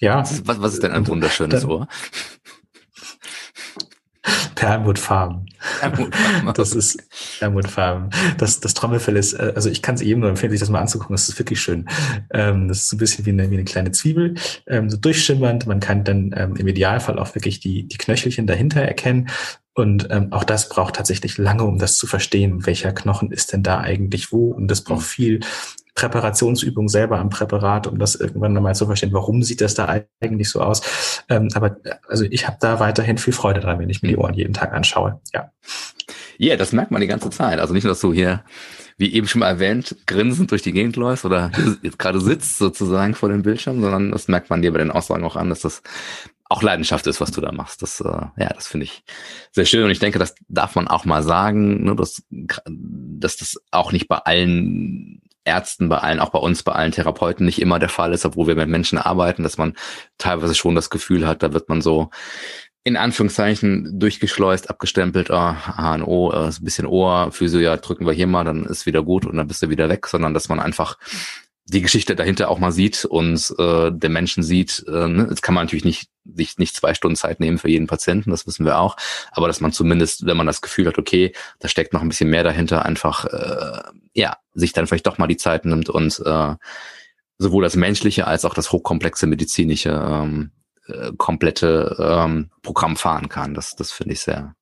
ja. 0.00 0.24
Was, 0.44 0.60
was 0.60 0.74
ist 0.74 0.82
denn 0.82 0.92
ein 0.92 1.06
wunderschönes 1.06 1.62
dann, 1.62 1.70
Ohr? 1.70 1.88
Perlmuttfarben. 4.64 5.46
Das 6.54 6.74
ist 6.74 6.98
Perlmuttfarben. 7.38 8.10
Das, 8.38 8.60
das 8.60 8.74
Trommelfell 8.74 9.16
ist, 9.16 9.34
äh, 9.34 9.52
also 9.54 9.68
ich 9.68 9.82
kann 9.82 9.94
es 9.94 10.02
jedem 10.02 10.20
nur 10.20 10.30
empfehlen, 10.30 10.50
sich 10.50 10.60
das 10.60 10.70
mal 10.70 10.80
anzugucken. 10.80 11.14
Das 11.14 11.28
ist 11.28 11.38
wirklich 11.38 11.60
schön. 11.60 11.88
Ähm, 12.32 12.68
das 12.68 12.78
ist 12.78 12.88
so 12.88 12.96
ein 12.96 12.98
bisschen 12.98 13.26
wie 13.26 13.30
eine, 13.30 13.50
wie 13.50 13.54
eine 13.54 13.64
kleine 13.64 13.92
Zwiebel, 13.92 14.34
ähm, 14.66 14.88
so 14.88 14.96
durchschimmernd. 14.96 15.66
Man 15.66 15.80
kann 15.80 16.04
dann 16.04 16.34
ähm, 16.36 16.56
im 16.56 16.66
Idealfall 16.66 17.18
auch 17.18 17.34
wirklich 17.34 17.60
die, 17.60 17.86
die 17.86 17.98
Knöchelchen 17.98 18.46
dahinter 18.46 18.80
erkennen. 18.80 19.28
Und 19.74 20.08
ähm, 20.10 20.32
auch 20.32 20.44
das 20.44 20.68
braucht 20.68 20.94
tatsächlich 20.94 21.36
lange, 21.36 21.64
um 21.64 21.78
das 21.78 21.98
zu 21.98 22.06
verstehen, 22.06 22.64
welcher 22.64 22.92
Knochen 22.92 23.32
ist 23.32 23.52
denn 23.52 23.62
da 23.62 23.80
eigentlich 23.80 24.32
wo. 24.32 24.50
Und 24.50 24.68
das 24.68 24.82
braucht 24.82 25.00
mhm. 25.00 25.04
viel 25.04 25.40
Präparationsübung 25.94 26.88
selber 26.88 27.18
am 27.18 27.30
Präparat, 27.30 27.86
um 27.86 27.98
das 27.98 28.16
irgendwann 28.16 28.52
mal 28.54 28.74
zu 28.74 28.86
verstehen, 28.86 29.12
warum 29.12 29.42
sieht 29.42 29.60
das 29.60 29.74
da 29.74 30.02
eigentlich 30.20 30.50
so 30.50 30.60
aus. 30.60 31.24
Ähm, 31.28 31.48
aber 31.54 31.76
also 32.08 32.24
ich 32.24 32.46
habe 32.46 32.56
da 32.60 32.80
weiterhin 32.80 33.18
viel 33.18 33.32
Freude 33.32 33.60
dran, 33.60 33.78
wenn 33.78 33.90
ich 33.90 34.02
mir 34.02 34.08
die 34.08 34.16
Ohren 34.16 34.34
jeden 34.34 34.54
Tag 34.54 34.72
anschaue. 34.72 35.20
Ja. 35.32 35.50
Ja, 36.36 36.48
yeah, 36.48 36.56
das 36.56 36.72
merkt 36.72 36.90
man 36.90 37.00
die 37.00 37.06
ganze 37.06 37.30
Zeit. 37.30 37.60
Also 37.60 37.74
nicht 37.74 37.84
nur, 37.84 37.92
dass 37.92 38.00
du 38.00 38.12
hier, 38.12 38.44
wie 38.96 39.14
eben 39.14 39.28
schon 39.28 39.38
mal 39.38 39.48
erwähnt, 39.48 39.96
grinsend 40.06 40.50
durch 40.50 40.62
die 40.62 40.72
Gegend 40.72 40.96
läufst 40.96 41.24
oder 41.24 41.52
jetzt 41.82 41.98
gerade 41.98 42.20
sitzt 42.20 42.58
sozusagen 42.58 43.14
vor 43.14 43.28
dem 43.28 43.42
Bildschirm, 43.42 43.80
sondern 43.80 44.10
das 44.10 44.26
merkt 44.26 44.50
man 44.50 44.62
dir 44.62 44.72
bei 44.72 44.78
den 44.78 44.90
Aussagen 44.90 45.24
auch 45.24 45.36
an, 45.36 45.48
dass 45.48 45.60
das 45.60 45.82
auch 46.48 46.62
Leidenschaft 46.62 47.06
ist, 47.06 47.20
was 47.20 47.30
du 47.30 47.40
da 47.40 47.52
machst. 47.52 47.82
Das, 47.82 48.00
äh, 48.00 48.04
ja, 48.36 48.52
das 48.52 48.66
finde 48.66 48.84
ich 48.84 49.04
sehr 49.52 49.64
schön 49.64 49.84
und 49.84 49.90
ich 49.90 49.98
denke, 49.98 50.18
das 50.18 50.34
darf 50.48 50.74
man 50.74 50.88
auch 50.88 51.04
mal 51.04 51.22
sagen, 51.22 51.84
ne, 51.84 51.96
dass, 51.96 52.22
dass 52.28 53.36
das 53.36 53.56
auch 53.70 53.92
nicht 53.92 54.08
bei 54.08 54.18
allen 54.18 55.22
Ärzten, 55.44 55.88
bei 55.88 55.98
allen, 55.98 56.20
auch 56.20 56.30
bei 56.30 56.38
uns, 56.38 56.62
bei 56.62 56.72
allen 56.72 56.92
Therapeuten 56.92 57.44
nicht 57.44 57.60
immer 57.60 57.78
der 57.78 57.88
Fall 57.88 58.12
ist, 58.12 58.24
obwohl 58.24 58.46
wir 58.46 58.54
mit 58.54 58.68
Menschen 58.68 58.98
arbeiten, 58.98 59.42
dass 59.42 59.58
man 59.58 59.74
teilweise 60.18 60.54
schon 60.54 60.74
das 60.74 60.90
Gefühl 60.90 61.26
hat, 61.26 61.42
da 61.42 61.52
wird 61.52 61.68
man 61.68 61.82
so 61.82 62.10
in 62.86 62.98
Anführungszeichen 62.98 63.98
durchgeschleust, 63.98 64.68
abgestempelt, 64.68 65.30
oh, 65.30 65.54
HNO, 65.76 66.32
äh, 66.32 66.48
ein 66.48 66.64
bisschen 66.64 66.86
Ohr, 66.86 67.32
Physio, 67.32 67.60
ja, 67.60 67.78
drücken 67.78 68.06
wir 68.06 68.12
hier 68.12 68.26
mal, 68.26 68.44
dann 68.44 68.64
ist 68.66 68.84
wieder 68.84 69.02
gut 69.02 69.24
und 69.24 69.36
dann 69.38 69.48
bist 69.48 69.62
du 69.62 69.70
wieder 69.70 69.88
weg, 69.88 70.06
sondern 70.06 70.34
dass 70.34 70.50
man 70.50 70.60
einfach 70.60 70.98
die 71.66 71.80
Geschichte 71.80 72.14
dahinter 72.14 72.50
auch 72.50 72.58
mal 72.58 72.72
sieht 72.72 73.04
und 73.04 73.54
äh, 73.58 73.90
der 73.90 74.10
Menschen 74.10 74.42
sieht. 74.42 74.84
Äh, 74.86 75.08
ne? 75.08 75.26
Jetzt 75.30 75.42
kann 75.42 75.54
man 75.54 75.64
natürlich 75.64 75.84
nicht 75.84 76.10
sich 76.24 76.58
nicht 76.58 76.74
zwei 76.74 76.94
Stunden 76.94 77.16
Zeit 77.16 77.40
nehmen 77.40 77.58
für 77.58 77.68
jeden 77.68 77.86
Patienten, 77.86 78.30
das 78.30 78.46
wissen 78.46 78.64
wir 78.64 78.78
auch, 78.78 78.96
aber 79.30 79.46
dass 79.46 79.60
man 79.60 79.72
zumindest, 79.72 80.24
wenn 80.24 80.38
man 80.38 80.46
das 80.46 80.62
Gefühl 80.62 80.86
hat, 80.86 80.98
okay, 80.98 81.34
da 81.58 81.68
steckt 81.68 81.92
noch 81.92 82.00
ein 82.00 82.08
bisschen 82.08 82.30
mehr 82.30 82.42
dahinter, 82.44 82.84
einfach 82.84 83.26
äh, 83.26 83.82
ja 84.14 84.36
sich 84.54 84.72
dann 84.72 84.86
vielleicht 84.86 85.06
doch 85.06 85.18
mal 85.18 85.26
die 85.26 85.36
Zeit 85.36 85.66
nimmt 85.66 85.90
und 85.90 86.22
äh, 86.24 86.54
sowohl 87.36 87.62
das 87.62 87.76
menschliche 87.76 88.26
als 88.26 88.44
auch 88.44 88.54
das 88.54 88.72
hochkomplexe 88.72 89.26
medizinische 89.26 89.90
ähm, 89.90 90.50
äh, 90.86 91.12
komplette 91.18 91.96
ähm, 91.98 92.50
Programm 92.62 92.96
fahren 92.96 93.28
kann. 93.28 93.52
Das 93.52 93.76
das 93.76 93.92
finde 93.92 94.14
ich 94.14 94.20
sehr, 94.20 94.54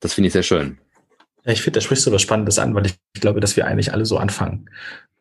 das 0.00 0.14
finde 0.14 0.26
ich 0.28 0.32
sehr 0.32 0.42
schön. 0.42 0.78
Ja, 1.44 1.52
ich 1.52 1.62
finde, 1.62 1.78
da 1.78 1.84
sprichst 1.84 2.06
du 2.06 2.12
was 2.12 2.20
Spannendes 2.20 2.58
an, 2.58 2.74
weil 2.74 2.86
ich 2.86 3.20
glaube, 3.20 3.40
dass 3.40 3.56
wir 3.56 3.66
eigentlich 3.66 3.92
alle 3.92 4.06
so 4.06 4.18
anfangen 4.18 4.68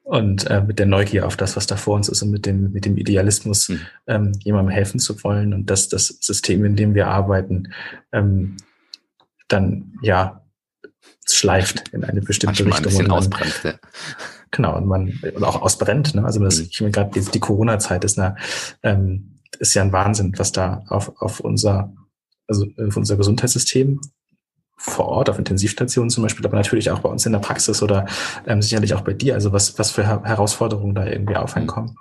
und 0.10 0.48
äh, 0.48 0.62
mit 0.62 0.80
der 0.80 0.88
Neugier 0.88 1.28
auf 1.28 1.38
das, 1.38 1.56
was 1.56 1.68
da 1.68 1.76
vor 1.76 1.96
uns 1.96 2.10
ist 2.10 2.24
und 2.24 2.32
mit 2.32 2.48
dem, 2.48 2.72
mit 2.72 2.86
dem 2.86 2.98
Idealismus, 2.98 3.70
mhm. 3.70 3.80
ähm, 4.08 4.32
jemandem 4.44 4.72
helfen 4.72 5.00
zu 5.00 5.24
wollen 5.24 5.54
und 5.54 5.70
dass 5.70 5.88
das 5.88 6.08
System, 6.08 6.66
in 6.66 6.76
dem 6.76 6.96
wir 6.96 7.10
arbeiten, 7.10 7.72
ähm, 8.12 8.58
dann 9.50 9.94
ja 10.02 10.44
schleift 11.30 11.90
in 11.90 12.04
eine 12.04 12.22
bestimmte 12.22 12.64
Manchmal 12.64 12.88
Richtung. 12.88 13.12
Ein 13.12 13.20
bisschen 13.20 13.36
ausbrennt, 13.36 13.62
ja. 13.64 13.74
Genau, 14.50 14.78
und 14.78 14.88
man 14.88 15.14
und 15.36 15.44
auch 15.44 15.62
ausbrennt. 15.62 16.16
Ne? 16.16 16.26
Also 16.26 16.40
das, 16.44 16.58
mhm. 16.58 16.68
ich 16.72 16.82
meine, 16.82 16.92
gerade 16.92 17.12
die, 17.12 17.30
die 17.30 17.40
Corona-Zeit 17.40 18.04
ist, 18.04 18.18
eine, 18.18 18.36
ähm, 18.82 19.36
ist 19.60 19.76
ja 19.76 19.84
ein 19.84 19.92
Wahnsinn, 19.92 20.34
was 20.38 20.52
da 20.52 20.82
auf, 20.88 21.22
auf 21.22 21.40
unser, 21.40 21.94
also 22.48 22.66
auf 22.80 22.98
unser 22.98 23.16
Gesundheitssystem 23.16 24.02
vor 24.80 25.10
Ort 25.10 25.30
auf 25.30 25.38
Intensivstationen 25.38 26.10
zum 26.10 26.24
Beispiel, 26.24 26.46
aber 26.46 26.56
natürlich 26.56 26.90
auch 26.90 27.00
bei 27.00 27.10
uns 27.10 27.26
in 27.26 27.34
der 27.34 27.40
Praxis 27.40 27.84
oder 27.84 28.06
ähm, 28.48 28.62
sicherlich 28.62 28.94
auch 28.94 29.02
bei 29.02 29.14
dir. 29.14 29.34
Also 29.34 29.52
was, 29.52 29.78
was 29.78 29.92
für 29.92 30.08
Herausforderungen 30.08 30.96
da 30.96 31.06
irgendwie 31.06 31.36
auf 31.36 31.56
einen 31.56 31.68
kommen 31.68 31.96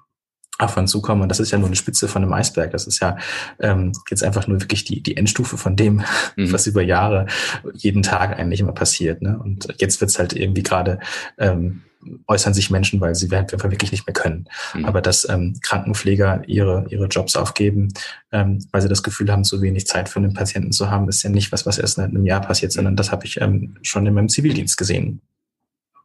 auf 0.59 0.77
uns 0.77 0.91
zukommen. 0.91 1.23
Und 1.23 1.29
das 1.29 1.41
ist 1.41 1.53
ja 1.53 1.59
nur 1.59 1.69
eine 1.69 1.77
Spitze 1.77 2.09
von 2.09 2.23
einem 2.23 2.33
Eisberg. 2.33 2.73
Das 2.73 2.87
ist 2.87 3.01
ja 3.01 3.17
ähm, 3.61 3.93
jetzt 4.11 4.25
einfach 4.25 4.49
nur 4.49 4.61
wirklich 4.61 4.85
die, 4.85 5.03
die 5.03 5.17
Endstufe 5.17 5.57
von 5.57 5.77
dem, 5.77 6.03
mhm. 6.37 6.53
was 6.53 6.67
über 6.67 6.83
Jahre 6.83 7.27
jeden 7.75 8.03
Tag 8.03 8.37
eigentlich 8.39 8.61
immer 8.61 8.73
passiert. 8.73 9.23
Ne? 9.23 9.39
Und 9.39 9.69
jetzt 9.79 10.01
wird's 10.01 10.19
halt 10.19 10.33
irgendwie 10.33 10.65
gerade 10.65 10.99
ähm, 11.39 11.83
äußern 12.27 12.55
sich 12.55 12.71
Menschen, 12.71 13.01
weil 13.01 13.15
sie 13.15 13.31
wirklich 13.31 13.93
nicht 13.93 14.07
mehr 14.07 14.15
können. 14.15 14.49
Mhm. 14.75 14.85
Aber 14.85 15.01
dass 15.01 15.29
ähm, 15.29 15.59
Krankenpfleger 15.63 16.43
ihre, 16.47 16.87
ihre 16.89 17.07
Jobs 17.07 17.37
aufgeben, 17.37 17.89
ähm, 18.33 18.65
weil 18.73 18.83
sie 18.83 18.89
das 18.89 19.03
Gefühl 19.03 19.31
haben, 19.31 19.45
zu 19.45 19.61
wenig 19.63 19.87
Zeit 19.87 20.09
für 20.09 20.19
einen 20.19 20.35
Patienten 20.35 20.73
zu 20.73 20.91
haben, 20.91 21.09
ist 21.09 21.23
ja 21.23 21.31
nicht 21.31 21.53
was, 21.53 21.67
was 21.67 21.79
erst 21.79 21.97
seit 21.97 22.11
einem 22.11 22.25
Jahr 22.25 22.41
passiert, 22.41 22.73
sondern 22.73 22.97
das 22.97 23.13
habe 23.13 23.25
ich 23.25 23.41
ähm, 23.41 23.77
schon 23.83 24.07
in 24.07 24.15
meinem 24.15 24.29
Zivildienst 24.29 24.77
gesehen. 24.77 25.21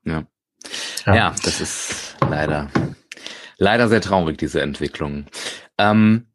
Ja. 0.06 0.24
ja. 1.06 1.16
Ja, 1.16 1.36
das 1.43 1.62
ist 1.62 2.16
leider, 2.30 2.70
leider 3.58 3.88
sehr 3.89 4.01
traurig, 4.01 4.38
diese 4.38 4.62
Entwicklung. 4.62 5.26
Ähm, 5.78 6.28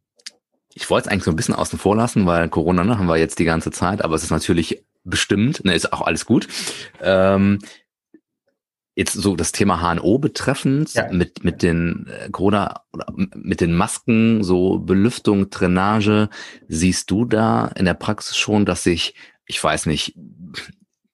ich 0.74 0.88
wollte 0.90 1.08
es 1.08 1.12
eigentlich 1.12 1.24
so 1.24 1.30
ein 1.30 1.36
bisschen 1.36 1.54
außen 1.54 1.78
vor 1.78 1.96
lassen, 1.96 2.26
weil 2.26 2.48
Corona 2.48 2.84
ne, 2.84 2.98
haben 2.98 3.06
wir 3.06 3.16
jetzt 3.16 3.38
die 3.38 3.44
ganze 3.44 3.70
Zeit, 3.70 4.02
aber 4.02 4.14
es 4.14 4.22
ist 4.22 4.30
natürlich 4.30 4.84
bestimmt, 5.04 5.64
ne, 5.64 5.74
ist 5.74 5.92
auch 5.92 6.02
alles 6.02 6.24
gut. 6.24 6.46
Ähm, 7.00 7.58
Jetzt 8.98 9.12
so 9.12 9.36
das 9.36 9.52
Thema 9.52 9.80
HNO 9.80 10.18
betreffend, 10.18 10.92
ja. 10.94 11.06
mit, 11.12 11.44
mit 11.44 11.62
den 11.62 12.08
äh, 12.08 12.30
Corona, 12.30 12.80
mit 13.14 13.60
den 13.60 13.72
Masken, 13.72 14.42
so 14.42 14.80
Belüftung, 14.80 15.50
Drainage, 15.50 16.28
siehst 16.66 17.08
du 17.08 17.24
da 17.24 17.68
in 17.76 17.84
der 17.84 17.94
Praxis 17.94 18.36
schon, 18.36 18.66
dass 18.66 18.82
sich, 18.82 19.14
ich 19.46 19.62
weiß 19.62 19.86
nicht, 19.86 20.16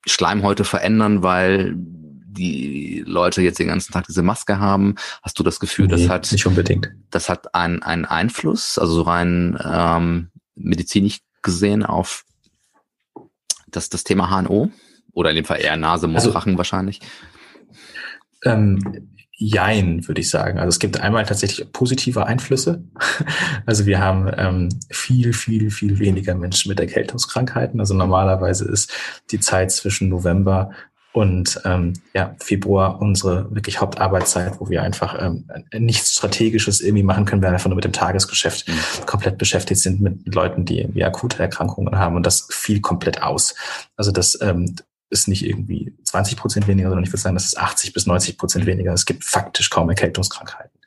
Schleimhäute 0.07 0.65
verändern, 0.65 1.23
weil 1.23 1.75
die 1.77 3.05
Leute 3.07 3.43
jetzt 3.43 3.59
den 3.59 3.69
ganzen 3.69 3.93
Tag 3.93 4.07
diese 4.07 4.23
Maske 4.23 4.59
haben? 4.59 4.95
Hast 5.23 5.39
du 5.39 5.43
das 5.43 5.61
Gefühl, 5.61 5.85
nee, 5.85 5.93
das 5.93 6.09
hat 6.09 6.33
nicht 6.33 6.47
unbedingt. 6.47 6.89
Das 7.11 7.29
hat 7.29 7.55
einen, 7.55 7.83
einen 7.83 8.07
Einfluss, 8.07 8.79
also 8.79 8.95
so 8.95 9.03
rein 9.03 9.59
ähm, 9.63 10.31
medizinisch 10.55 11.19
gesehen 11.43 11.85
auf 11.85 12.25
das, 13.67 13.91
das 13.91 14.05
Thema 14.05 14.31
HNO? 14.31 14.71
Oder 15.13 15.29
in 15.29 15.37
dem 15.37 15.45
Fall 15.45 15.61
eher 15.61 15.77
Nase, 15.77 16.07
Mund, 16.07 16.17
also, 16.17 16.31
Rachen 16.31 16.57
wahrscheinlich? 16.57 17.01
Ähm, 18.45 19.11
Jein, 19.37 20.07
würde 20.07 20.21
ich 20.21 20.31
sagen. 20.31 20.59
Also 20.59 20.69
es 20.69 20.79
gibt 20.79 21.01
einmal 21.01 21.27
tatsächlich 21.27 21.71
positive 21.73 22.27
Einflüsse. 22.27 22.85
Also 23.67 23.87
wir 23.87 23.99
haben 23.99 24.31
ähm, 24.37 24.69
viel, 24.91 25.33
viel, 25.33 25.71
viel 25.71 25.99
weniger 25.99 26.35
Menschen 26.35 26.69
mit 26.69 26.79
Erkältungskrankheiten. 26.81 27.81
Also 27.81 27.95
normalerweise 27.95 28.67
ist 28.67 28.93
die 29.31 29.41
Zeit 29.41 29.73
zwischen 29.73 30.11
November 30.11 30.71
und 31.13 31.61
ähm, 31.65 31.95
ja, 32.13 32.35
Februar 32.41 33.01
unsere 33.01 33.55
wirklich 33.55 33.81
Hauptarbeitszeit, 33.81 34.61
wo 34.61 34.69
wir 34.69 34.83
einfach 34.83 35.17
ähm, 35.19 35.49
nichts 35.73 36.13
Strategisches 36.13 36.81
irgendwie 36.81 37.05
machen 37.05 37.25
können, 37.25 37.41
wir 37.41 37.49
einfach 37.49 37.69
nur 37.71 37.77
mit 37.77 37.85
dem 37.85 37.93
Tagesgeschäft 37.93 38.69
mhm. 38.69 39.07
komplett 39.07 39.39
beschäftigt 39.39 39.81
sind 39.81 40.01
mit 40.01 40.35
Leuten, 40.35 40.65
die 40.65 40.81
irgendwie 40.81 41.05
akute 41.05 41.39
Erkrankungen 41.39 41.97
haben 41.97 42.17
und 42.17 42.27
das 42.27 42.49
fiel 42.51 42.81
komplett 42.81 43.23
aus. 43.23 43.55
Also 43.97 44.13
das 44.13 44.39
ähm, 44.43 44.75
ist 45.11 45.29
nicht 45.29 45.45
irgendwie 45.45 45.95
20 46.05 46.37
Prozent 46.37 46.67
weniger, 46.67 46.89
sondern 46.89 47.05
ich 47.05 47.11
würde 47.11 47.21
sagen, 47.21 47.37
das 47.37 47.47
ist 47.47 47.59
80 47.59 47.93
bis 47.93 48.07
90 48.07 48.39
Prozent 48.39 48.67
weniger. 48.67 48.93
Es 48.93 49.07
gibt 49.07 49.25
faktisch 49.25 49.71
kaum 49.71 49.89
Erkältungskrankheiten. 49.89 50.79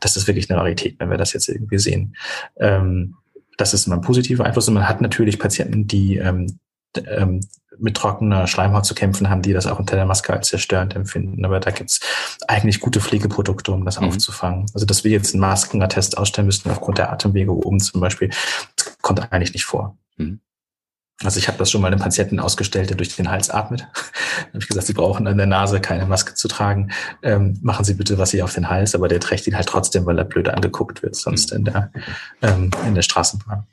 Das 0.00 0.16
ist 0.16 0.26
wirklich 0.26 0.50
eine 0.50 0.58
Rarität, 0.58 0.96
wenn 0.98 1.10
wir 1.10 1.18
das 1.18 1.32
jetzt 1.32 1.48
irgendwie 1.48 1.78
sehen. 1.78 2.16
Ähm, 2.58 3.16
das 3.56 3.74
ist 3.74 3.86
immer 3.86 3.96
ein 3.96 4.02
positiver 4.02 4.44
Einfluss. 4.44 4.68
Und 4.68 4.74
man 4.74 4.88
hat 4.88 5.00
natürlich 5.00 5.38
Patienten, 5.38 5.86
die 5.86 6.16
ähm, 6.16 6.58
ähm, 7.06 7.40
mit 7.78 7.96
trockener 7.96 8.46
Schleimhaut 8.46 8.86
zu 8.86 8.94
kämpfen 8.94 9.28
haben, 9.28 9.42
die 9.42 9.52
das 9.52 9.66
auch 9.66 9.78
unter 9.78 9.96
der 9.96 10.06
Maske 10.06 10.32
als 10.32 10.48
zerstörend 10.48 10.96
empfinden. 10.96 11.44
Aber 11.44 11.60
da 11.60 11.70
gibt's 11.70 12.00
eigentlich 12.48 12.80
gute 12.80 13.00
Pflegeprodukte, 13.00 13.72
um 13.72 13.84
das 13.84 14.00
mhm. 14.00 14.08
aufzufangen. 14.08 14.66
Also 14.72 14.86
dass 14.86 15.04
wir 15.04 15.10
jetzt 15.10 15.34
einen 15.34 15.40
Maskenattest 15.40 16.16
ausstellen 16.16 16.46
müssten 16.46 16.70
aufgrund 16.70 16.98
der 16.98 17.12
Atemwege 17.12 17.52
oben 17.52 17.80
zum 17.80 18.00
Beispiel, 18.00 18.30
kommt 19.02 19.32
eigentlich 19.32 19.52
nicht 19.52 19.64
vor. 19.64 19.96
Mhm. 20.16 20.40
Also 21.24 21.38
ich 21.38 21.48
habe 21.48 21.56
das 21.56 21.70
schon 21.70 21.80
mal 21.80 21.88
einem 21.88 22.00
Patienten 22.00 22.40
ausgestellt, 22.40 22.90
der 22.90 22.96
durch 22.96 23.16
den 23.16 23.30
Hals 23.30 23.48
atmet. 23.48 23.80
da 23.90 24.48
habe 24.48 24.58
ich 24.58 24.68
gesagt, 24.68 24.86
Sie 24.86 24.92
brauchen 24.92 25.26
an 25.26 25.38
der 25.38 25.46
Nase 25.46 25.80
keine 25.80 26.04
Maske 26.04 26.34
zu 26.34 26.46
tragen. 26.46 26.90
Ähm, 27.22 27.58
machen 27.62 27.84
Sie 27.84 27.94
bitte 27.94 28.18
was 28.18 28.32
hier 28.32 28.44
auf 28.44 28.52
den 28.52 28.68
Hals, 28.68 28.94
aber 28.94 29.08
der 29.08 29.20
trägt 29.20 29.46
ihn 29.46 29.56
halt 29.56 29.68
trotzdem, 29.68 30.04
weil 30.04 30.18
er 30.18 30.24
blöd 30.24 30.48
angeguckt 30.48 31.02
wird, 31.02 31.16
sonst 31.16 31.52
in 31.52 31.64
der, 31.64 31.90
ähm, 32.42 32.70
in 32.86 32.94
der 32.94 33.02
Straßenbahn. 33.02 33.66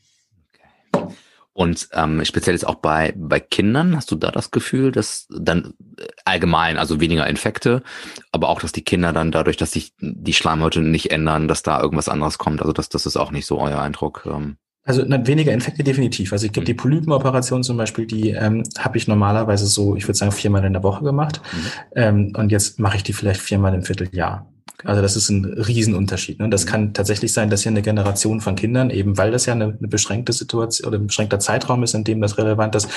Und 1.56 1.90
ähm, 1.92 2.26
speziell 2.26 2.56
jetzt 2.56 2.66
auch 2.66 2.76
bei, 2.76 3.14
bei 3.16 3.40
Kindern, 3.40 3.96
hast 3.96 4.10
du 4.10 4.16
da 4.16 4.32
das 4.32 4.50
Gefühl, 4.50 4.92
dass 4.92 5.28
dann 5.30 5.76
äh, 6.00 6.08
allgemein, 6.26 6.80
also 6.80 7.00
weniger 7.00 7.28
Infekte, 7.28 7.84
aber 8.32 8.50
auch, 8.50 8.60
dass 8.60 8.72
die 8.72 8.84
Kinder 8.84 9.14
dann 9.14 9.32
dadurch, 9.32 9.58
dass 9.58 9.74
sich 9.74 9.94
die 10.00 10.34
Schleimhäute 10.34 10.82
nicht 10.82 11.12
ändern, 11.12 11.48
dass 11.48 11.62
da 11.62 11.80
irgendwas 11.80 12.10
anderes 12.10 12.40
kommt. 12.40 12.62
Also 12.62 12.74
das, 12.74 12.90
das 12.90 13.06
ist 13.06 13.18
auch 13.18 13.30
nicht 13.30 13.46
so 13.46 13.60
euer 13.60 13.80
Eindruck. 13.80 14.26
Ähm. 14.26 14.58
Also 14.86 15.04
na, 15.08 15.26
weniger 15.26 15.54
Infekte 15.54 15.84
definitiv. 15.84 16.34
Also 16.34 16.46
ich 16.46 16.56
mhm. 16.56 16.66
die 16.66 16.74
Polypenoperation 16.74 17.64
zum 17.64 17.78
Beispiel, 17.78 18.06
die 18.06 18.32
ähm, 18.32 18.64
habe 18.78 18.98
ich 18.98 19.08
normalerweise 19.08 19.66
so, 19.66 19.96
ich 19.96 20.08
würde 20.08 20.18
sagen, 20.18 20.32
viermal 20.32 20.66
in 20.66 20.74
der 20.74 20.84
Woche 20.84 21.04
gemacht. 21.04 21.42
Mhm. 21.52 21.68
Ähm, 21.96 22.34
und 22.36 22.52
jetzt 22.52 22.80
mache 22.80 22.98
ich 22.98 23.04
die 23.04 23.14
vielleicht 23.14 23.42
viermal 23.42 23.74
im 23.74 23.84
Vierteljahr. 23.84 24.53
Also 24.84 25.02
das 25.02 25.16
ist 25.16 25.30
ein 25.30 25.46
Riesenunterschied. 25.46 26.40
Ne? 26.40 26.50
Das 26.50 26.66
mhm. 26.66 26.70
kann 26.70 26.94
tatsächlich 26.94 27.34
sein, 27.34 27.50
dass 27.50 27.64
hier 27.64 27.72
eine 27.72 27.82
Generation 27.82 28.42
von 28.42 28.56
Kindern, 28.56 28.90
eben 28.90 29.18
weil 29.18 29.32
das 29.32 29.46
ja 29.46 29.54
eine, 29.54 29.66
eine 29.66 29.88
beschränkte 29.88 30.34
Situation 30.34 30.88
oder 30.88 30.98
ein 30.98 31.08
beschränkter 31.08 31.40
Zeitraum 31.40 31.84
ist, 31.84 31.94
in 31.94 32.04
dem 32.04 32.22
das 32.22 32.38
relevant 32.38 32.76
ist, 32.76 32.90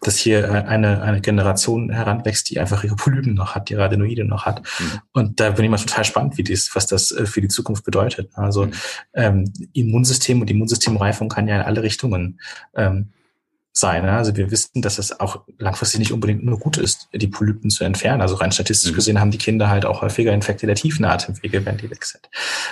dass 0.00 0.16
hier 0.16 0.44
äh, 0.44 0.64
eine, 0.66 1.02
eine 1.02 1.20
Generation 1.20 1.90
heranwächst, 1.90 2.50
die 2.50 2.60
einfach 2.60 2.84
ihre 2.84 2.96
Polypen 2.96 3.34
noch 3.34 3.54
hat, 3.54 3.68
die 3.68 3.74
Radenoide 3.74 4.24
noch 4.24 4.46
hat. 4.46 4.62
Mhm. 4.78 5.00
Und 5.12 5.40
da 5.40 5.50
bin 5.50 5.64
ich 5.64 5.70
mal 5.70 5.78
total 5.78 6.04
spannend, 6.04 6.38
wie 6.38 6.44
dies, 6.44 6.74
was 6.74 6.86
das 6.86 7.12
äh, 7.12 7.26
für 7.26 7.40
die 7.40 7.48
Zukunft 7.48 7.84
bedeutet. 7.84 8.30
Also 8.34 8.66
mhm. 8.66 8.72
ähm, 9.14 9.52
Immunsystem 9.72 10.40
und 10.40 10.50
Immunsystemreifung 10.50 11.28
kann 11.28 11.48
ja 11.48 11.56
in 11.56 11.62
alle 11.62 11.82
Richtungen 11.82 12.40
ähm, 12.74 13.08
sein. 13.76 14.04
Also 14.04 14.36
wir 14.36 14.52
wissen, 14.52 14.82
dass 14.82 14.98
es 14.98 15.18
auch 15.18 15.42
langfristig 15.58 15.98
nicht 15.98 16.12
unbedingt 16.12 16.44
nur 16.44 16.60
gut 16.60 16.76
ist, 16.76 17.08
die 17.12 17.26
Polypen 17.26 17.70
zu 17.70 17.82
entfernen. 17.82 18.22
Also 18.22 18.36
rein 18.36 18.52
statistisch 18.52 18.92
mhm. 18.92 18.94
gesehen 18.94 19.20
haben 19.20 19.32
die 19.32 19.38
Kinder 19.38 19.68
halt 19.68 19.84
auch 19.84 20.00
häufiger 20.00 20.32
Infekte 20.32 20.66
der 20.66 20.76
tiefen 20.76 21.04
Atemwege, 21.04 21.66
wenn 21.66 21.76
die 21.76 21.90
weg 21.90 22.04
sind. 22.04 22.22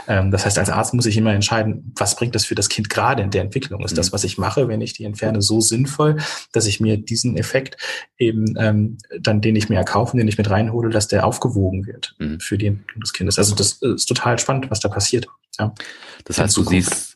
Ähm, 0.07 0.31
das 0.31 0.47
heißt, 0.47 0.59
als 0.59 0.71
Arzt 0.71 0.95
muss 0.95 1.07
ich 1.07 1.17
immer 1.17 1.35
entscheiden, 1.35 1.93
was 1.97 2.15
bringt 2.15 2.37
das 2.37 2.47
für 2.47 2.55
das 2.55 2.69
Kind 2.69 2.89
gerade 2.89 3.21
in 3.21 3.33
der 3.33 3.43
Entwicklung? 3.43 3.85
Ist 3.85 3.93
mhm. 3.93 3.97
das, 3.97 4.13
was 4.13 4.23
ich 4.23 4.39
mache, 4.39 4.69
wenn 4.69 4.81
ich 4.81 4.93
die 4.93 5.03
entferne, 5.03 5.43
so 5.43 5.61
sinnvoll, 5.61 6.19
dass 6.53 6.67
ich 6.67 6.79
mir 6.79 6.97
diesen 6.97 7.37
Effekt 7.37 7.77
eben 8.17 8.55
ähm, 8.57 8.99
dann, 9.19 9.41
den 9.41 9.57
ich 9.57 9.69
mir 9.69 9.77
erkaufe, 9.77 10.17
den 10.17 10.29
ich 10.29 10.39
mit 10.39 10.51
reinhole, 10.51 10.91
dass 10.91 11.09
der 11.09 11.27
aufgewogen 11.27 11.85
wird 11.85 12.15
mhm. 12.21 12.39
für 12.39 12.57
die 12.57 12.67
Entwicklung 12.67 13.01
des 13.01 13.13
Kindes. 13.13 13.39
Also 13.39 13.57
das 13.57 13.73
ist 13.83 14.07
total 14.07 14.39
spannend, 14.39 14.71
was 14.71 14.79
da 14.79 14.89
passiert. 14.89 15.27
Ja. 15.59 15.75
Das 16.25 16.39
heißt, 16.39 16.57
du 16.57 16.63
siehst 16.63 17.12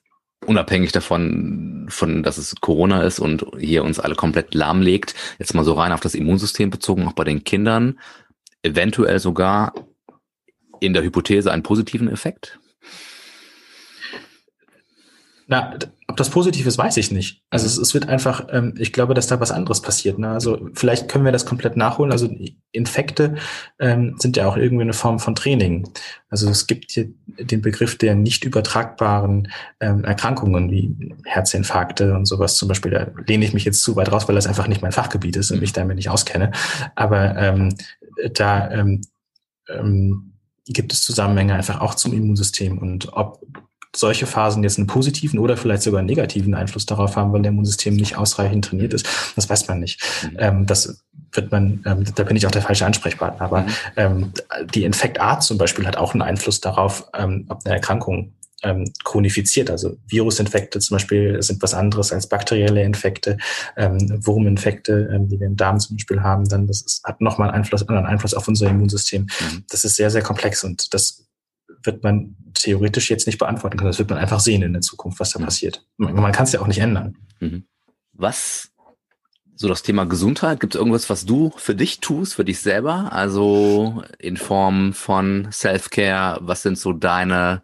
unabhängig 0.47 0.93
davon, 0.93 1.87
von, 1.89 2.23
dass 2.23 2.39
es 2.39 2.55
Corona 2.61 3.03
ist 3.03 3.19
und 3.19 3.47
hier 3.59 3.85
uns 3.85 4.01
alle 4.01 4.15
komplett 4.15 4.55
lahmlegt, 4.55 5.15
jetzt 5.39 5.55
mal 5.55 5.65
so 5.65 5.75
rein 5.75 5.93
auf 5.93 6.01
das 6.01 6.15
Immunsystem 6.15 6.71
bezogen, 6.71 7.07
auch 7.07 7.13
bei 7.13 7.25
den 7.25 7.45
Kindern, 7.45 7.99
eventuell 8.63 9.19
sogar 9.19 9.75
in 10.81 10.93
der 10.93 11.03
Hypothese 11.03 11.53
einen 11.53 11.63
positiven 11.63 12.09
Effekt? 12.09 12.59
Na, 15.47 15.79
ob 16.17 16.19
das 16.19 16.31
positiv 16.31 16.65
ist, 16.65 16.79
weiß 16.79 16.97
ich 16.97 17.13
nicht. 17.13 17.43
Also 17.51 17.67
es, 17.67 17.77
es 17.77 17.93
wird 17.93 18.09
einfach, 18.09 18.47
ähm, 18.51 18.73
ich 18.79 18.95
glaube, 18.95 19.13
dass 19.13 19.27
da 19.27 19.39
was 19.39 19.53
anderes 19.53 19.83
passiert. 19.83 20.19
Ne? 20.19 20.31
Also 20.31 20.71
vielleicht 20.73 21.09
können 21.09 21.27
wir 21.27 21.33
das 21.33 21.45
komplett 21.45 21.77
nachholen. 21.77 22.11
Also 22.11 22.35
Infekte 22.73 23.35
ähm, 23.79 24.17
sind 24.19 24.39
ja 24.39 24.49
auch 24.49 24.57
irgendwie 24.57 24.85
eine 24.85 24.95
Form 24.95 25.19
von 25.19 25.35
Training. 25.35 25.87
Also 26.31 26.49
es 26.49 26.67
gibt 26.67 26.93
hier 26.93 27.11
den 27.27 27.61
Begriff 27.61 27.99
der 27.99 28.15
nicht 28.15 28.45
übertragbaren 28.45 29.53
ähm, 29.81 30.05
Erkrankungen 30.05 30.71
wie 30.71 31.15
Herzinfarkte 31.27 32.15
und 32.15 32.25
sowas 32.25 32.57
zum 32.57 32.69
Beispiel. 32.69 32.93
Da 32.93 33.09
lehne 33.27 33.45
ich 33.45 33.53
mich 33.53 33.67
jetzt 33.67 33.83
zu 33.83 33.95
weit 33.97 34.11
raus, 34.11 34.27
weil 34.27 34.37
das 34.37 34.47
einfach 34.47 34.69
nicht 34.69 34.81
mein 34.81 34.93
Fachgebiet 34.93 35.37
ist 35.37 35.51
und 35.51 35.61
mich 35.61 35.75
damit 35.75 35.97
nicht 35.97 36.09
auskenne. 36.09 36.51
Aber 36.95 37.37
ähm, 37.37 37.75
da 38.33 38.71
ähm, 38.71 39.03
ähm, 39.69 40.33
gibt 40.65 40.95
es 40.95 41.03
Zusammenhänge 41.03 41.53
einfach 41.53 41.83
auch 41.83 41.95
zum 41.95 42.15
Immunsystem 42.15 42.79
und 42.79 43.13
ob 43.13 43.39
solche 43.97 44.27
Phasen 44.27 44.63
jetzt 44.63 44.79
einen 44.79 44.87
positiven 44.87 45.39
oder 45.39 45.57
vielleicht 45.57 45.83
sogar 45.83 46.01
einen 46.01 46.09
negativen 46.09 46.55
Einfluss 46.55 46.87
darauf 46.87 47.17
haben, 47.17 47.33
weil 47.33 47.43
der 47.43 47.53
Immunsystem 47.53 47.95
nicht 47.95 48.17
ausreichend 48.17 48.65
trainiert 48.65 48.95
ist. 48.95 49.07
Das 49.37 49.49
weiß 49.49 49.69
man 49.69 49.81
nicht. 49.81 50.01
Mhm. 50.23 50.37
Ähm, 50.39 50.67
das 50.67 51.03
wird 51.33 51.53
man, 51.53 51.83
ähm, 51.87 52.05
da 52.15 52.25
bin 52.25 52.37
ich 52.37 52.47
auch 52.47 52.51
der 52.51 52.63
falsche 52.63 52.87
Ansprechpartner. 52.87 53.45
Aber 53.45 53.63
mhm. 53.63 53.69
ähm, 53.97 54.33
die 54.75 54.85
Infektart 54.85 55.43
zum 55.43 55.59
Beispiel 55.59 55.87
hat 55.87 55.97
auch 55.97 56.15
einen 56.15 56.23
Einfluss 56.23 56.61
darauf, 56.61 57.09
ähm, 57.15 57.47
ob 57.49 57.65
eine 57.65 57.75
Erkrankung 57.75 58.33
ähm, 58.63 58.93
chronifiziert. 59.05 59.71
Also 59.71 59.97
Virusinfekte 60.07 60.79
zum 60.81 60.97
Beispiel 60.97 61.43
sind 61.43 61.63
was 61.63 61.75
anderes 61.75 62.13
als 62.13 62.29
bakterielle 62.29 62.83
Infekte, 62.83 63.37
ähm, 63.77 63.99
Wurminfekte, 64.25 65.11
ähm, 65.13 65.29
die 65.29 65.39
wir 65.39 65.47
im 65.47 65.57
Darm 65.57 65.79
zum 65.79 65.97
Beispiel 65.97 66.23
haben, 66.23 66.49
dann 66.49 66.67
das 66.67 66.83
ist, 66.83 67.05
hat 67.05 67.21
nochmal 67.21 67.49
einen 67.49 67.59
Einfluss, 67.59 67.87
einen 67.89 68.07
Einfluss 68.07 68.35
auf 68.35 68.49
unser 68.49 68.69
Immunsystem. 68.69 69.23
Mhm. 69.23 69.65
Das 69.71 69.85
ist 69.85 69.97
sehr, 69.97 70.11
sehr 70.11 70.23
komplex 70.23 70.65
und 70.65 70.93
das 70.95 71.26
wird 71.87 72.03
man 72.03 72.37
theoretisch 72.55 73.11
jetzt 73.11 73.27
nicht 73.27 73.39
beantworten 73.39 73.77
können. 73.77 73.91
Das 73.91 73.99
wird 73.99 74.11
man 74.11 74.19
einfach 74.19 74.41
sehen 74.41 74.63
in 74.63 74.73
der 74.73 74.83
Zukunft, 74.83 75.21
was 75.21 75.31
da 75.31 75.39
passiert. 75.39 75.85
Man, 75.97 76.15
man 76.15 76.33
kann 76.33 76.45
es 76.45 76.53
ja 76.53 76.61
auch 76.61 76.67
nicht 76.67 76.79
ändern. 76.79 77.17
Mhm. 77.41 77.65
Was 78.13 78.71
so 79.57 79.69
das 79.69 79.83
Thema 79.83 80.05
Gesundheit. 80.05 80.61
Gibt 80.61 80.75
es 80.75 80.79
irgendwas, 80.79 81.09
was 81.11 81.25
du 81.25 81.53
für 81.57 81.75
dich 81.75 82.01
tust, 82.01 82.35
für 82.35 82.45
dich 82.45 82.61
selber? 82.61 83.13
Also 83.13 84.03
in 84.19 84.37
Form 84.37 84.93
von 84.93 85.49
Self-Care, 85.51 86.39
was 86.43 86.63
sind 86.63 86.79
so 86.79 86.93
deine, 86.93 87.63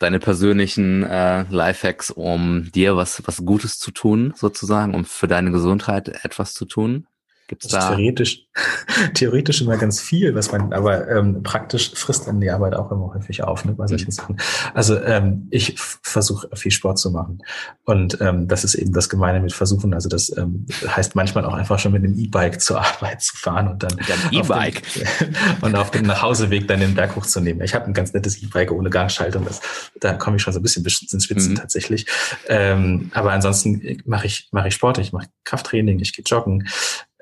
deine 0.00 0.18
persönlichen 0.18 1.04
äh, 1.04 1.44
Lifehacks, 1.48 2.10
um 2.10 2.70
dir 2.72 2.96
was, 2.96 3.22
was 3.26 3.44
Gutes 3.44 3.78
zu 3.78 3.92
tun, 3.92 4.34
sozusagen, 4.36 4.94
um 4.94 5.04
für 5.04 5.28
deine 5.28 5.52
Gesundheit 5.52 6.08
etwas 6.24 6.52
zu 6.52 6.64
tun? 6.64 7.06
Gibt's 7.50 7.66
da? 7.66 7.88
Theoretisch, 7.88 8.46
theoretisch 9.14 9.60
immer 9.60 9.76
ganz 9.76 10.00
viel, 10.00 10.36
was 10.36 10.52
man, 10.52 10.72
aber 10.72 11.10
ähm, 11.10 11.42
praktisch 11.42 11.90
frisst 11.96 12.28
dann 12.28 12.40
die 12.40 12.48
Arbeit 12.48 12.76
auch 12.76 12.92
immer 12.92 13.12
häufig 13.12 13.42
auf, 13.42 13.64
ne, 13.64 13.72
bei 13.72 13.88
solchen 13.88 14.06
mhm. 14.06 14.12
Sachen. 14.12 14.36
Also 14.72 15.02
ähm, 15.02 15.48
ich 15.50 15.74
versuche 15.76 16.48
viel 16.54 16.70
Sport 16.70 17.00
zu 17.00 17.10
machen. 17.10 17.42
Und 17.84 18.20
ähm, 18.20 18.46
das 18.46 18.62
ist 18.62 18.76
eben 18.76 18.92
das 18.92 19.08
Gemeine 19.08 19.40
mit 19.40 19.52
Versuchen. 19.52 19.94
Also 19.94 20.08
das 20.08 20.30
ähm, 20.36 20.64
heißt 20.86 21.16
manchmal 21.16 21.44
auch 21.44 21.54
einfach 21.54 21.80
schon 21.80 21.90
mit 21.90 22.04
dem 22.04 22.16
E-Bike 22.16 22.60
zur 22.60 22.80
Arbeit 22.86 23.20
zu 23.20 23.36
fahren 23.36 23.66
und 23.66 23.82
dann 23.82 23.98
E-Bike 24.30 24.82
und 25.60 25.74
auf 25.74 25.90
dem 25.90 26.06
Nachhauseweg 26.06 26.68
dann 26.68 26.78
den 26.78 26.94
Berg 26.94 27.16
hochzunehmen. 27.16 27.64
Ich 27.64 27.74
habe 27.74 27.86
ein 27.86 27.94
ganz 27.94 28.12
nettes 28.12 28.40
E-Bike 28.40 28.70
ohne 28.70 28.90
Gangschaltung. 28.90 29.44
Das, 29.44 29.60
da 29.98 30.12
komme 30.12 30.36
ich 30.36 30.42
schon 30.42 30.52
so 30.52 30.60
ein 30.60 30.62
bisschen 30.62 30.84
ins 30.84 31.24
Schwitzen 31.24 31.54
mhm. 31.54 31.56
tatsächlich. 31.56 32.06
Ähm, 32.46 33.10
aber 33.12 33.32
ansonsten 33.32 34.00
mache 34.04 34.28
ich 34.28 34.50
mache 34.52 34.68
ich 34.68 34.74
Sport, 34.74 34.98
ich 34.98 35.12
mache 35.12 35.26
Krafttraining, 35.42 35.98
ich 35.98 36.12
gehe 36.12 36.24
joggen. 36.24 36.68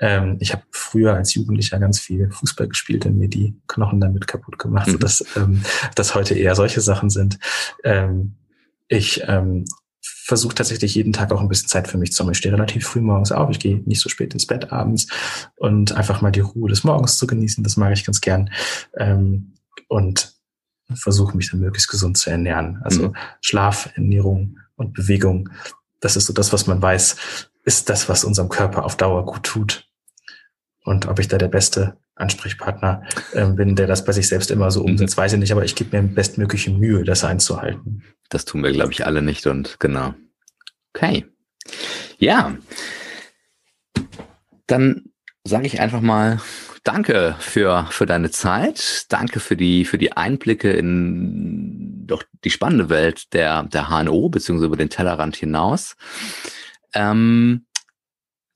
Ähm, 0.01 0.37
ich 0.41 0.53
habe 0.53 0.63
früher 0.71 1.15
als 1.15 1.35
Jugendlicher 1.35 1.79
ganz 1.79 2.01
viel 2.01 2.31
Fußball 2.31 2.69
gespielt 2.69 3.07
und 3.07 3.19
mir 3.19 3.29
die 3.29 3.57
Knochen 3.67 4.01
damit 4.01 4.27
kaputt 4.27 4.59
gemacht, 4.59 4.89
mhm. 4.89 4.93
sodass 4.93 5.25
ähm, 5.37 5.63
das 5.95 6.15
heute 6.15 6.35
eher 6.35 6.55
solche 6.55 6.81
Sachen 6.81 7.11
sind. 7.11 7.39
Ähm, 7.85 8.35
ich 8.89 9.23
ähm, 9.27 9.65
versuche 10.01 10.55
tatsächlich 10.55 10.95
jeden 10.95 11.13
Tag 11.13 11.33
auch 11.33 11.41
ein 11.41 11.49
bisschen 11.49 11.69
Zeit 11.69 11.89
für 11.89 11.99
mich 11.99 12.13
zu 12.13 12.23
haben. 12.23 12.33
Ich 12.33 12.39
stehe 12.39 12.55
relativ 12.55 12.87
früh 12.87 13.01
morgens 13.01 13.33
auf, 13.33 13.51
ich 13.51 13.59
gehe 13.59 13.79
nicht 13.87 14.01
so 14.01 14.09
spät 14.09 14.33
ins 14.35 14.47
Bett 14.47 14.73
abends 14.73 15.09
und 15.57 15.93
einfach 15.93 16.21
mal 16.21 16.31
die 16.31 16.41
Ruhe 16.41 16.69
des 16.69 16.85
Morgens 16.85 17.19
zu 17.19 17.27
genießen, 17.27 17.65
das 17.65 17.77
mag 17.77 17.93
ich 17.93 18.05
ganz 18.05 18.21
gern. 18.21 18.51
Ähm, 18.97 19.55
und 19.89 20.35
versuche 20.95 21.37
mich 21.37 21.51
dann 21.51 21.61
möglichst 21.61 21.89
gesund 21.89 22.17
zu 22.17 22.31
ernähren. 22.31 22.81
Also 22.83 23.09
mhm. 23.09 23.17
Schlaf, 23.41 23.91
Ernährung 23.95 24.59
und 24.77 24.95
Bewegung, 24.95 25.51
das 26.01 26.17
ist 26.17 26.27
so 26.27 26.33
das, 26.33 26.53
was 26.53 26.67
man 26.67 26.81
weiß, 26.81 27.17
ist 27.65 27.91
das, 27.91 28.09
was 28.09 28.25
unserem 28.25 28.49
Körper 28.49 28.85
auf 28.85 28.97
Dauer 28.97 29.27
gut 29.27 29.43
tut. 29.43 29.88
Und 30.85 31.07
ob 31.07 31.19
ich 31.19 31.29
da 31.29 31.39
der 31.39 31.49
beste 31.49 31.97
Ansprechpartner 32.15 33.03
äh, 33.33 33.47
bin, 33.47 33.77
der 33.77 33.87
das 33.87 34.05
bei 34.05 34.13
sich 34.13 34.29
selbst 34.29 34.51
immer 34.51 34.71
so 34.71 34.83
umsetzt, 34.83 35.17
mhm. 35.17 35.23
weiß 35.23 35.33
ich 35.35 35.39
nicht, 35.39 35.53
aber 35.53 35.65
ich 35.65 35.75
gebe 35.75 36.01
mir 36.01 36.09
bestmögliche 36.09 36.71
Mühe, 36.71 37.05
das 37.05 37.25
einzuhalten. 37.25 38.05
Das 38.29 38.45
tun 38.45 38.63
wir, 38.63 38.73
glaube 38.73 38.93
ich, 38.93 39.07
alle 39.07 39.23
nicht 39.23 39.47
und 39.47 39.79
genau. 39.81 40.15
Okay. 40.95 41.27
Ja. 42.19 42.57
Dann 44.67 45.05
sage 45.45 45.67
ich 45.67 45.81
einfach 45.81 46.01
mal 46.01 46.41
Danke 46.89 47.37
für, 47.39 47.87
für 47.91 48.07
deine 48.07 48.31
Zeit. 48.31 49.05
Danke 49.11 49.41
für 49.41 49.57
die, 49.57 49.85
für 49.85 49.99
die 49.99 50.13
Einblicke 50.13 50.73
in 50.73 52.07
doch 52.07 52.23
die 52.45 52.51
spannende 52.51 52.89
Welt 52.89 53.35
der, 53.35 53.65
der 53.65 53.91
HNO, 53.91 54.31
beziehungsweise 54.31 54.69
über 54.69 54.79
den 54.79 54.89
Tellerrand 54.89 55.37
hinaus. 55.37 55.97
Ähm, 56.95 57.67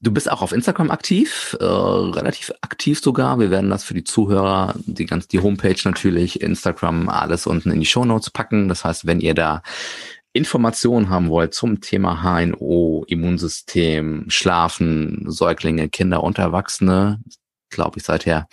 Du 0.03 0.11
bist 0.11 0.29
auch 0.29 0.43
auf 0.43 0.51
Instagram 0.51 0.91
aktiv, 0.91 1.57
äh, 1.61 1.65
relativ 1.65 2.51
aktiv 2.61 3.01
sogar. 3.01 3.39
Wir 3.39 3.53
werden 3.53 3.71
das 3.71 3.85
für 3.85 3.95
die 3.95 4.03
Zuhörer, 4.03 4.75
die 4.85 5.07
ganz 5.07 5.29
die 5.29 5.39
Homepage 5.39 5.77
natürlich, 5.85 6.41
Instagram, 6.41 7.09
alles 7.09 7.47
unten 7.47 7.71
in 7.71 7.79
die 7.79 7.87
Show 7.87 8.05
Notes 8.05 8.31
packen. 8.31 8.69
Das 8.69 8.85
heißt, 8.85 9.07
wenn 9.07 9.21
ihr 9.21 9.35
da 9.35 9.63
Informationen 10.33 11.09
haben 11.09 11.29
wollt 11.29 11.55
zum 11.55 11.81
Thema 11.81 12.23
HNO, 12.23 13.05
Immunsystem, 13.07 14.25
Schlafen, 14.29 15.25
Säuglinge, 15.29 15.89
Kinder 15.89 16.25
und 16.25 16.39
Erwachsene, 16.39 17.21
glaube 17.71 17.99
ich, 17.99 18.05
seither 18.05 18.49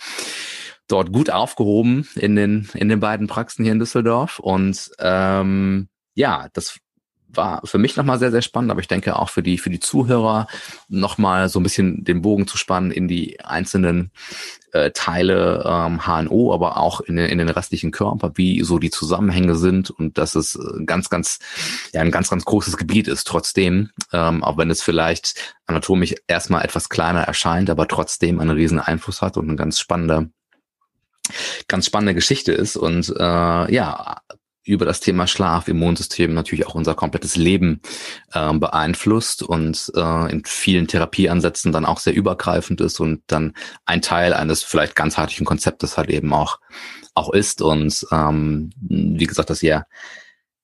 dort 0.86 1.12
gut 1.12 1.30
aufgehoben 1.30 2.08
in 2.14 2.36
den 2.36 2.68
in 2.74 2.88
den 2.88 3.00
beiden 3.00 3.26
Praxen 3.26 3.64
hier 3.64 3.72
in 3.72 3.80
Düsseldorf. 3.80 4.38
Und 4.38 4.90
ähm, 5.00 5.88
ja, 6.14 6.48
das 6.52 6.78
war 7.32 7.60
für 7.64 7.78
mich 7.78 7.96
nochmal 7.96 8.18
sehr, 8.18 8.30
sehr 8.30 8.42
spannend, 8.42 8.70
aber 8.70 8.80
ich 8.80 8.88
denke 8.88 9.16
auch 9.16 9.30
für 9.30 9.42
die, 9.42 9.58
für 9.58 9.70
die 9.70 9.80
Zuhörer 9.80 10.46
nochmal 10.88 11.48
so 11.48 11.60
ein 11.60 11.62
bisschen 11.62 12.04
den 12.04 12.22
Bogen 12.22 12.46
zu 12.46 12.56
spannen 12.56 12.90
in 12.90 13.08
die 13.08 13.40
einzelnen 13.40 14.10
äh, 14.72 14.90
Teile 14.92 15.64
ähm, 15.66 16.06
HNO, 16.06 16.52
aber 16.52 16.76
auch 16.76 17.00
in, 17.00 17.18
in 17.18 17.38
den 17.38 17.48
restlichen 17.48 17.90
Körper, 17.90 18.32
wie 18.34 18.62
so 18.62 18.78
die 18.78 18.90
Zusammenhänge 18.90 19.56
sind 19.56 19.90
und 19.90 20.18
dass 20.18 20.34
es 20.34 20.56
äh, 20.56 20.84
ganz, 20.84 21.10
ganz, 21.10 21.38
ja, 21.92 22.00
ein 22.00 22.10
ganz, 22.10 22.30
ganz 22.30 22.44
großes 22.44 22.76
Gebiet 22.76 23.08
ist. 23.08 23.26
Trotzdem, 23.26 23.90
ähm, 24.12 24.44
auch 24.44 24.56
wenn 24.56 24.70
es 24.70 24.82
vielleicht 24.82 25.56
anatomisch 25.66 26.14
erstmal 26.26 26.64
etwas 26.64 26.88
kleiner 26.88 27.22
erscheint, 27.22 27.70
aber 27.70 27.88
trotzdem 27.88 28.40
einen 28.40 28.50
riesen 28.50 28.78
Einfluss 28.78 29.22
hat 29.22 29.36
und 29.36 29.48
eine 29.48 29.56
ganz 29.56 29.78
spannende 29.78 30.30
ganz 31.68 31.86
spannende 31.86 32.14
Geschichte 32.14 32.52
ist. 32.52 32.76
Und 32.76 33.08
äh, 33.16 33.72
ja 33.72 34.20
über 34.64 34.84
das 34.84 35.00
Thema 35.00 35.26
Schlaf, 35.26 35.68
Immunsystem 35.68 36.34
natürlich 36.34 36.66
auch 36.66 36.74
unser 36.74 36.94
komplettes 36.94 37.36
Leben 37.36 37.80
äh, 38.32 38.52
beeinflusst 38.52 39.42
und 39.42 39.90
äh, 39.94 40.30
in 40.30 40.42
vielen 40.44 40.86
Therapieansätzen 40.86 41.72
dann 41.72 41.86
auch 41.86 41.98
sehr 41.98 42.14
übergreifend 42.14 42.80
ist 42.80 43.00
und 43.00 43.22
dann 43.26 43.54
ein 43.86 44.02
Teil 44.02 44.34
eines 44.34 44.62
vielleicht 44.62 44.94
ganzheitlichen 44.94 45.46
Konzeptes 45.46 45.96
halt 45.96 46.10
eben 46.10 46.32
auch 46.32 46.58
auch 47.14 47.32
ist 47.32 47.62
und 47.62 48.06
ähm, 48.12 48.70
wie 48.80 49.26
gesagt, 49.26 49.50
dass 49.50 49.62
ihr 49.62 49.86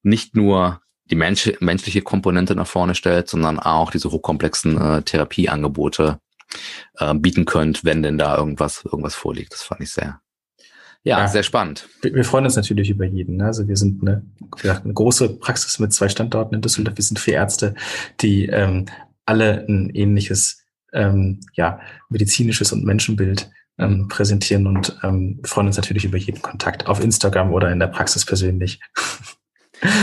nicht 0.03 0.37
nur 0.37 0.81
die 1.11 1.17
Mensch, 1.17 1.53
menschliche 1.61 2.03
Komponente 2.03 2.55
nach 2.55 2.67
vorne 2.67 2.95
stellt, 2.95 3.29
sondern 3.29 3.59
auch 3.59 3.91
diese 3.91 4.11
hochkomplexen 4.11 4.81
äh, 4.81 5.03
Therapieangebote 5.03 6.21
äh, 6.99 7.15
bieten 7.15 7.45
könnt, 7.45 7.85
wenn 7.85 8.03
denn 8.03 8.19
da 8.19 8.37
irgendwas 8.37 8.85
irgendwas 8.85 9.15
vorliegt. 9.15 9.53
Das 9.53 9.63
fand 9.63 9.81
ich 9.81 9.93
sehr 9.93 10.21
ja, 11.07 11.21
ja, 11.21 11.29
sehr 11.29 11.45
spannend. 11.45 11.89
Wir, 12.03 12.13
wir, 12.15 12.25
freuen 12.25 12.47
uns 12.47 12.57
natürlich 12.57 12.91
über 12.91 13.05
jeden. 13.05 13.37
Ne? 13.37 13.45
Also 13.45 13.69
wir 13.69 13.77
sind 13.77 14.03
eine, 14.03 14.25
eine 14.61 14.93
große 14.93 15.39
Praxis 15.39 15.79
mit 15.79 15.93
zwei 15.93 16.09
Standorten 16.09 16.57
in 16.57 16.63
Düsseldorf. 16.63 16.97
Wir 16.97 17.05
sind 17.05 17.21
vier 17.21 17.35
Ärzte, 17.35 17.77
die 18.21 18.47
ähm, 18.47 18.87
alle 19.25 19.65
ein 19.69 19.91
ähnliches 19.91 20.65
ähm, 20.93 21.41
ja, 21.53 21.79
medizinisches 22.09 22.73
und 22.73 22.85
Menschenbild 22.85 23.49
ähm, 23.79 24.09
präsentieren 24.09 24.67
und 24.67 24.99
ähm, 25.05 25.39
freuen 25.45 25.69
uns 25.69 25.77
natürlich 25.77 26.05
über 26.05 26.19
jeden 26.19 26.43
Kontakt 26.43 26.89
auf 26.89 27.01
Instagram 27.01 27.53
oder 27.53 27.71
in 27.71 27.79
der 27.79 27.87
Praxis 27.87 28.25
persönlich. 28.25 28.81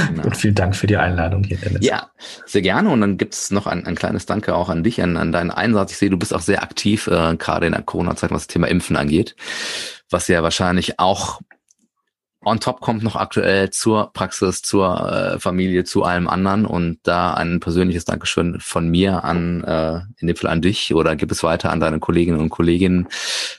Genau. 0.07 0.25
Und 0.25 0.37
vielen 0.37 0.53
Dank 0.53 0.75
für 0.75 0.85
die 0.85 0.97
Einladung 0.97 1.43
hier, 1.43 1.57
Dennis. 1.57 1.83
Ja, 1.83 2.11
sehr 2.45 2.61
gerne. 2.61 2.89
Und 2.89 3.01
dann 3.01 3.17
gibt 3.17 3.33
es 3.33 3.49
noch 3.49 3.65
ein, 3.65 3.87
ein 3.87 3.95
kleines 3.95 4.27
Danke 4.27 4.53
auch 4.53 4.69
an 4.69 4.83
dich, 4.83 5.01
an, 5.01 5.17
an 5.17 5.31
deinen 5.31 5.49
Einsatz. 5.49 5.91
Ich 5.91 5.97
sehe, 5.97 6.11
du 6.11 6.17
bist 6.17 6.33
auch 6.33 6.41
sehr 6.41 6.61
aktiv, 6.61 7.07
äh, 7.07 7.35
gerade 7.35 7.65
in 7.65 7.73
der 7.73 7.81
Corona-Zeit, 7.81 8.29
was 8.29 8.43
das 8.43 8.53
Thema 8.53 8.67
Impfen 8.67 8.95
angeht 8.95 9.35
was 10.13 10.27
ja 10.27 10.43
wahrscheinlich 10.43 10.99
auch 10.99 11.41
on 12.45 12.59
top 12.59 12.81
kommt 12.81 13.03
noch 13.03 13.15
aktuell 13.15 13.69
zur 13.69 14.11
Praxis, 14.13 14.61
zur 14.61 15.09
äh, 15.09 15.39
Familie, 15.39 15.83
zu 15.83 16.03
allem 16.03 16.27
anderen 16.27 16.65
und 16.65 16.99
da 17.03 17.33
ein 17.33 17.59
persönliches 17.59 18.05
Dankeschön 18.05 18.59
von 18.59 18.89
mir 18.89 19.23
an, 19.23 19.63
äh, 19.63 20.01
in 20.17 20.27
dem 20.27 20.35
Fall 20.35 20.51
an 20.51 20.61
dich 20.61 20.93
oder 20.93 21.15
gib 21.15 21.31
es 21.31 21.43
weiter 21.43 21.71
an 21.71 21.79
deine 21.79 21.99
Kolleginnen 21.99 22.39
und 22.39 22.49
Kollegen. 22.49 23.07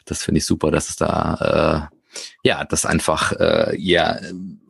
Das 0.05 0.23
finde 0.23 0.39
ich 0.39 0.47
super, 0.47 0.71
dass 0.71 0.91
es 0.91 0.97
da 0.97 1.89
äh, 1.91 1.95
ja, 2.43 2.65
das 2.65 2.87
einfach 2.87 3.33
äh, 3.33 3.75
ihr 3.77 4.21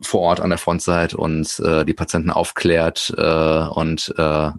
vor 0.01 0.21
Ort 0.21 0.39
an 0.39 0.49
der 0.49 0.57
Front 0.57 0.81
seid 0.81 1.13
und 1.13 1.59
äh, 1.59 1.85
die 1.85 1.93
Patienten 1.93 2.31
aufklärt 2.31 3.13
äh, 3.17 3.67
und 3.67 4.13
äh, 4.17 4.51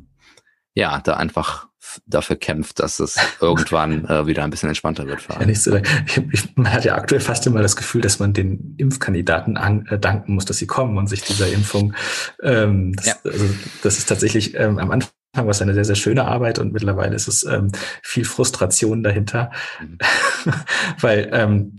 ja, 0.74 1.00
da 1.02 1.14
einfach 1.14 1.65
dafür 2.06 2.36
kämpft, 2.36 2.80
dass 2.80 3.00
es 3.00 3.16
irgendwann 3.40 4.04
äh, 4.08 4.26
wieder 4.26 4.44
ein 4.44 4.50
bisschen 4.50 4.68
entspannter 4.68 5.06
wird. 5.06 5.26
Ja, 5.28 5.44
nicht 5.44 5.62
so, 5.62 5.76
ich, 5.76 6.22
ich, 6.32 6.56
man 6.56 6.72
hat 6.72 6.84
ja 6.84 6.94
aktuell 6.94 7.20
fast 7.20 7.46
immer 7.46 7.62
das 7.62 7.76
Gefühl, 7.76 8.00
dass 8.00 8.18
man 8.18 8.32
den 8.32 8.74
Impfkandidaten 8.78 9.56
an, 9.56 9.86
äh, 9.86 9.98
danken 9.98 10.34
muss, 10.34 10.44
dass 10.44 10.58
sie 10.58 10.66
kommen 10.66 10.98
und 10.98 11.08
sich 11.08 11.22
dieser 11.22 11.48
Impfung, 11.48 11.94
ähm, 12.42 12.94
das, 12.94 13.06
ja. 13.06 13.14
also, 13.24 13.44
das 13.82 13.98
ist 13.98 14.08
tatsächlich 14.08 14.54
ähm, 14.54 14.78
am 14.78 14.90
Anfang 14.90 15.10
war 15.34 15.48
es 15.48 15.60
eine 15.60 15.74
sehr, 15.74 15.84
sehr 15.84 15.96
schöne 15.96 16.24
Arbeit 16.24 16.58
und 16.58 16.72
mittlerweile 16.72 17.14
ist 17.14 17.28
es 17.28 17.44
ähm, 17.44 17.70
viel 18.02 18.24
Frustration 18.24 19.02
dahinter, 19.02 19.50
mhm. 19.80 19.98
weil 21.00 21.28
ähm, 21.32 21.78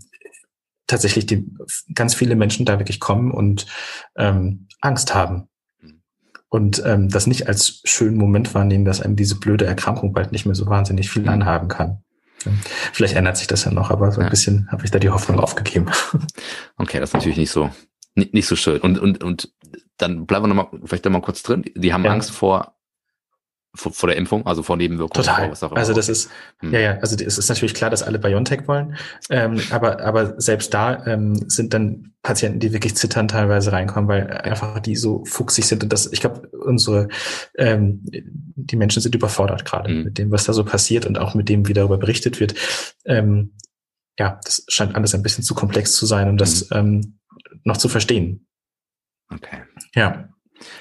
tatsächlich 0.86 1.26
die, 1.26 1.50
ganz 1.94 2.14
viele 2.14 2.36
Menschen 2.36 2.66
da 2.66 2.80
wirklich 2.80 3.00
kommen 3.00 3.32
und 3.32 3.66
ähm, 4.16 4.68
Angst 4.82 5.16
haben 5.16 5.50
und 6.50 6.82
ähm, 6.86 7.10
das 7.10 7.28
nicht 7.28 7.48
als 7.48 7.82
schönen 7.84 8.18
Moment 8.18 8.54
wahrnehmen, 8.54 8.86
dass 8.86 9.02
einem 9.02 9.16
diese 9.16 9.36
blöde 9.36 9.66
Erkrankung 9.66 10.14
bald 10.14 10.32
nicht 10.32 10.46
mehr 10.46 10.56
so 10.56 10.68
wahnsinnig 10.68 11.10
viel 11.10 11.24
mhm. 11.24 11.30
anhaben 11.30 11.68
kann. 11.68 12.04
Vielleicht 12.94 13.16
ändert 13.16 13.38
sich 13.38 13.48
das 13.48 13.66
ja 13.66 13.72
noch, 13.72 13.90
aber 13.90 14.12
so 14.12 14.22
ein 14.22 14.26
ja. 14.26 14.30
bisschen 14.30 14.70
habe 14.72 14.86
ich 14.86 14.92
da 14.92 15.00
die 15.00 15.10
Hoffnung 15.10 15.40
aufgegeben. 15.40 15.88
Okay, 16.78 17.00
das 17.00 17.10
ist 17.10 17.14
natürlich 17.14 17.38
nicht 17.38 17.52
so 17.52 17.72
nicht, 18.14 18.34
nicht 18.34 18.48
so 18.48 18.56
schön. 18.56 18.80
Und 18.80 19.00
und 19.00 19.24
und 19.24 19.52
dann 19.98 20.26
bleiben 20.26 20.44
wir 20.44 20.54
noch 20.54 20.72
mal 20.72 20.80
vielleicht 20.86 21.06
noch 21.06 21.12
mal 21.12 21.22
kurz 21.22 21.44
drin. 21.44 21.66
Die 21.76 21.94
haben 21.94 22.06
ja. 22.06 22.12
Angst 22.12 22.32
vor 22.32 22.77
vor, 23.78 23.94
vor 23.94 24.08
der 24.08 24.18
Impfung, 24.18 24.46
also 24.46 24.64
vor 24.64 24.76
Nebenwirkungen. 24.78 25.26
Total. 25.26 25.50
also 25.50 25.94
das 25.94 26.10
ist, 26.10 26.30
hm. 26.60 26.74
ja, 26.74 26.80
ja, 26.80 26.98
also 27.00 27.16
es 27.16 27.38
ist 27.38 27.50
natürlich 27.50 27.74
klar, 27.74 27.90
dass 27.90 28.04
alle 28.04 28.20
BioNTech 28.20 28.68
wollen, 28.68 28.98
ähm, 29.30 29.62
aber, 29.70 30.02
aber 30.02 30.40
selbst 30.40 30.74
da 30.74 31.06
ähm, 31.06 31.36
sind 31.50 31.74
dann 31.74 32.14
Patienten, 32.24 32.60
die 32.60 32.74
wirklich 32.74 32.96
zittern 32.96 33.28
teilweise 33.28 33.72
reinkommen, 33.72 34.10
weil 34.10 34.28
einfach 34.30 34.80
die 34.80 34.96
so 34.96 35.24
fuchsig 35.26 35.66
sind 35.66 35.84
und 35.84 35.94
das, 35.94 36.12
ich 36.12 36.20
glaube, 36.20 36.48
unsere, 36.50 37.08
ähm, 37.58 38.02
die 38.56 38.76
Menschen 38.76 39.02
sind 39.02 39.16
überfordert 39.16 39.66
gerade 39.66 39.90
hm. 39.90 40.04
mit 40.04 40.18
dem, 40.18 40.32
was 40.32 40.46
da 40.46 40.54
so 40.54 40.66
passiert 40.66 41.06
und 41.06 41.18
auch 41.18 41.36
mit 41.36 41.50
dem, 41.50 41.68
wie 41.68 41.74
darüber 41.74 41.98
berichtet 41.98 42.40
wird. 42.40 42.56
Ähm, 43.06 43.54
ja, 44.20 44.40
das 44.44 44.66
scheint 44.68 44.96
alles 44.96 45.14
ein 45.14 45.22
bisschen 45.22 45.44
zu 45.44 45.54
komplex 45.54 45.94
zu 45.94 46.06
sein, 46.06 46.28
um 46.28 46.38
das 46.38 46.70
hm. 46.72 46.78
ähm, 46.78 47.20
noch 47.64 47.78
zu 47.78 47.88
verstehen. 47.88 48.48
Okay. 49.30 49.64
Ja. 49.94 50.30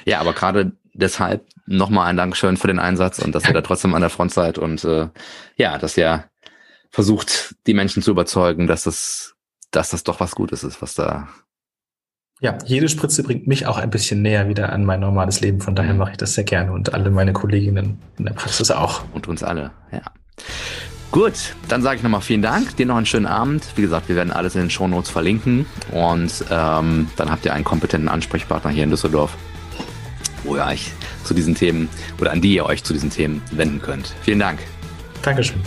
Ja, 0.05 0.20
aber 0.20 0.32
gerade 0.32 0.73
deshalb 0.97 1.47
nochmal 1.66 2.06
ein 2.06 2.16
Dankeschön 2.16 2.56
für 2.56 2.68
den 2.68 2.78
Einsatz 2.78 3.18
und 3.18 3.35
dass 3.35 3.47
ihr 3.47 3.55
da 3.55 3.60
trotzdem 3.62 3.94
an 3.94 4.01
der 4.01 4.10
Front 4.10 4.32
seid 4.32 4.59
und 4.59 4.85
äh, 4.85 5.09
ja, 5.56 5.78
dass 5.78 5.97
ihr 5.97 6.24
versucht, 6.90 7.55
die 7.66 7.74
Menschen 7.74 8.02
zu 8.02 8.10
überzeugen, 8.10 8.66
dass 8.66 8.85
das, 8.85 9.35
dass 9.70 9.90
das 9.90 10.05
doch 10.05 10.20
was 10.20 10.35
Gutes 10.35 10.64
ist, 10.64 10.81
was 10.82 10.94
da. 10.94 11.28
Ja, 12.40 12.59
jede 12.64 12.89
Spritze 12.89 13.23
bringt 13.23 13.47
mich 13.47 13.66
auch 13.66 13.78
ein 13.78 13.90
bisschen 13.90 14.20
näher 14.20 14.48
wieder 14.48 14.70
an 14.73 14.85
mein 14.85 15.01
normales 15.01 15.40
Leben. 15.40 15.60
Von 15.60 15.74
daher 15.74 15.94
mhm. 15.94 16.01
mache 16.01 16.12
ich 16.12 16.16
das 16.18 16.35
sehr 16.35 16.44
gerne 16.44 16.73
und 16.73 16.93
alle 16.93 17.10
meine 17.10 17.32
Kolleginnen 17.32 17.98
in 18.18 18.27
der 18.27 18.35
Praxis 18.35 18.70
auch. 18.70 19.05
Und 19.12 19.27
uns 19.27 19.43
alle, 19.43 19.70
ja. 19.90 20.02
Gut, 21.12 21.55
dann 21.68 21.81
sage 21.81 21.97
ich 21.97 22.02
nochmal 22.02 22.20
vielen 22.20 22.43
Dank. 22.43 22.77
Dir 22.77 22.85
noch 22.85 22.97
einen 22.97 23.06
schönen 23.06 23.27
Abend. 23.27 23.64
Wie 23.77 23.81
gesagt, 23.81 24.09
wir 24.09 24.16
werden 24.16 24.32
alles 24.32 24.55
in 24.55 24.62
den 24.62 24.70
Shownotes 24.70 25.09
verlinken 25.09 25.64
und 25.93 26.44
ähm, 26.51 27.09
dann 27.16 27.31
habt 27.31 27.47
ihr 27.47 27.55
einen 27.55 27.64
kompetenten 27.64 28.09
Ansprechpartner 28.09 28.70
hier 28.70 28.85
in 28.85 28.90
Düsseldorf 28.90 29.35
wo 30.47 30.56
ihr 30.56 30.64
euch 30.64 30.93
zu 31.24 31.35
diesen 31.35 31.55
Themen 31.55 31.89
oder 32.20 32.32
an 32.32 32.40
die 32.40 32.55
ihr 32.55 32.66
euch 32.66 32.82
zu 32.85 32.93
diesen 32.93 33.10
Themen 33.10 33.43
wenden 33.51 33.81
könnt. 33.82 34.14
Vielen 34.23 34.39
Dank. 34.39 34.60
Dankeschön. 35.23 35.60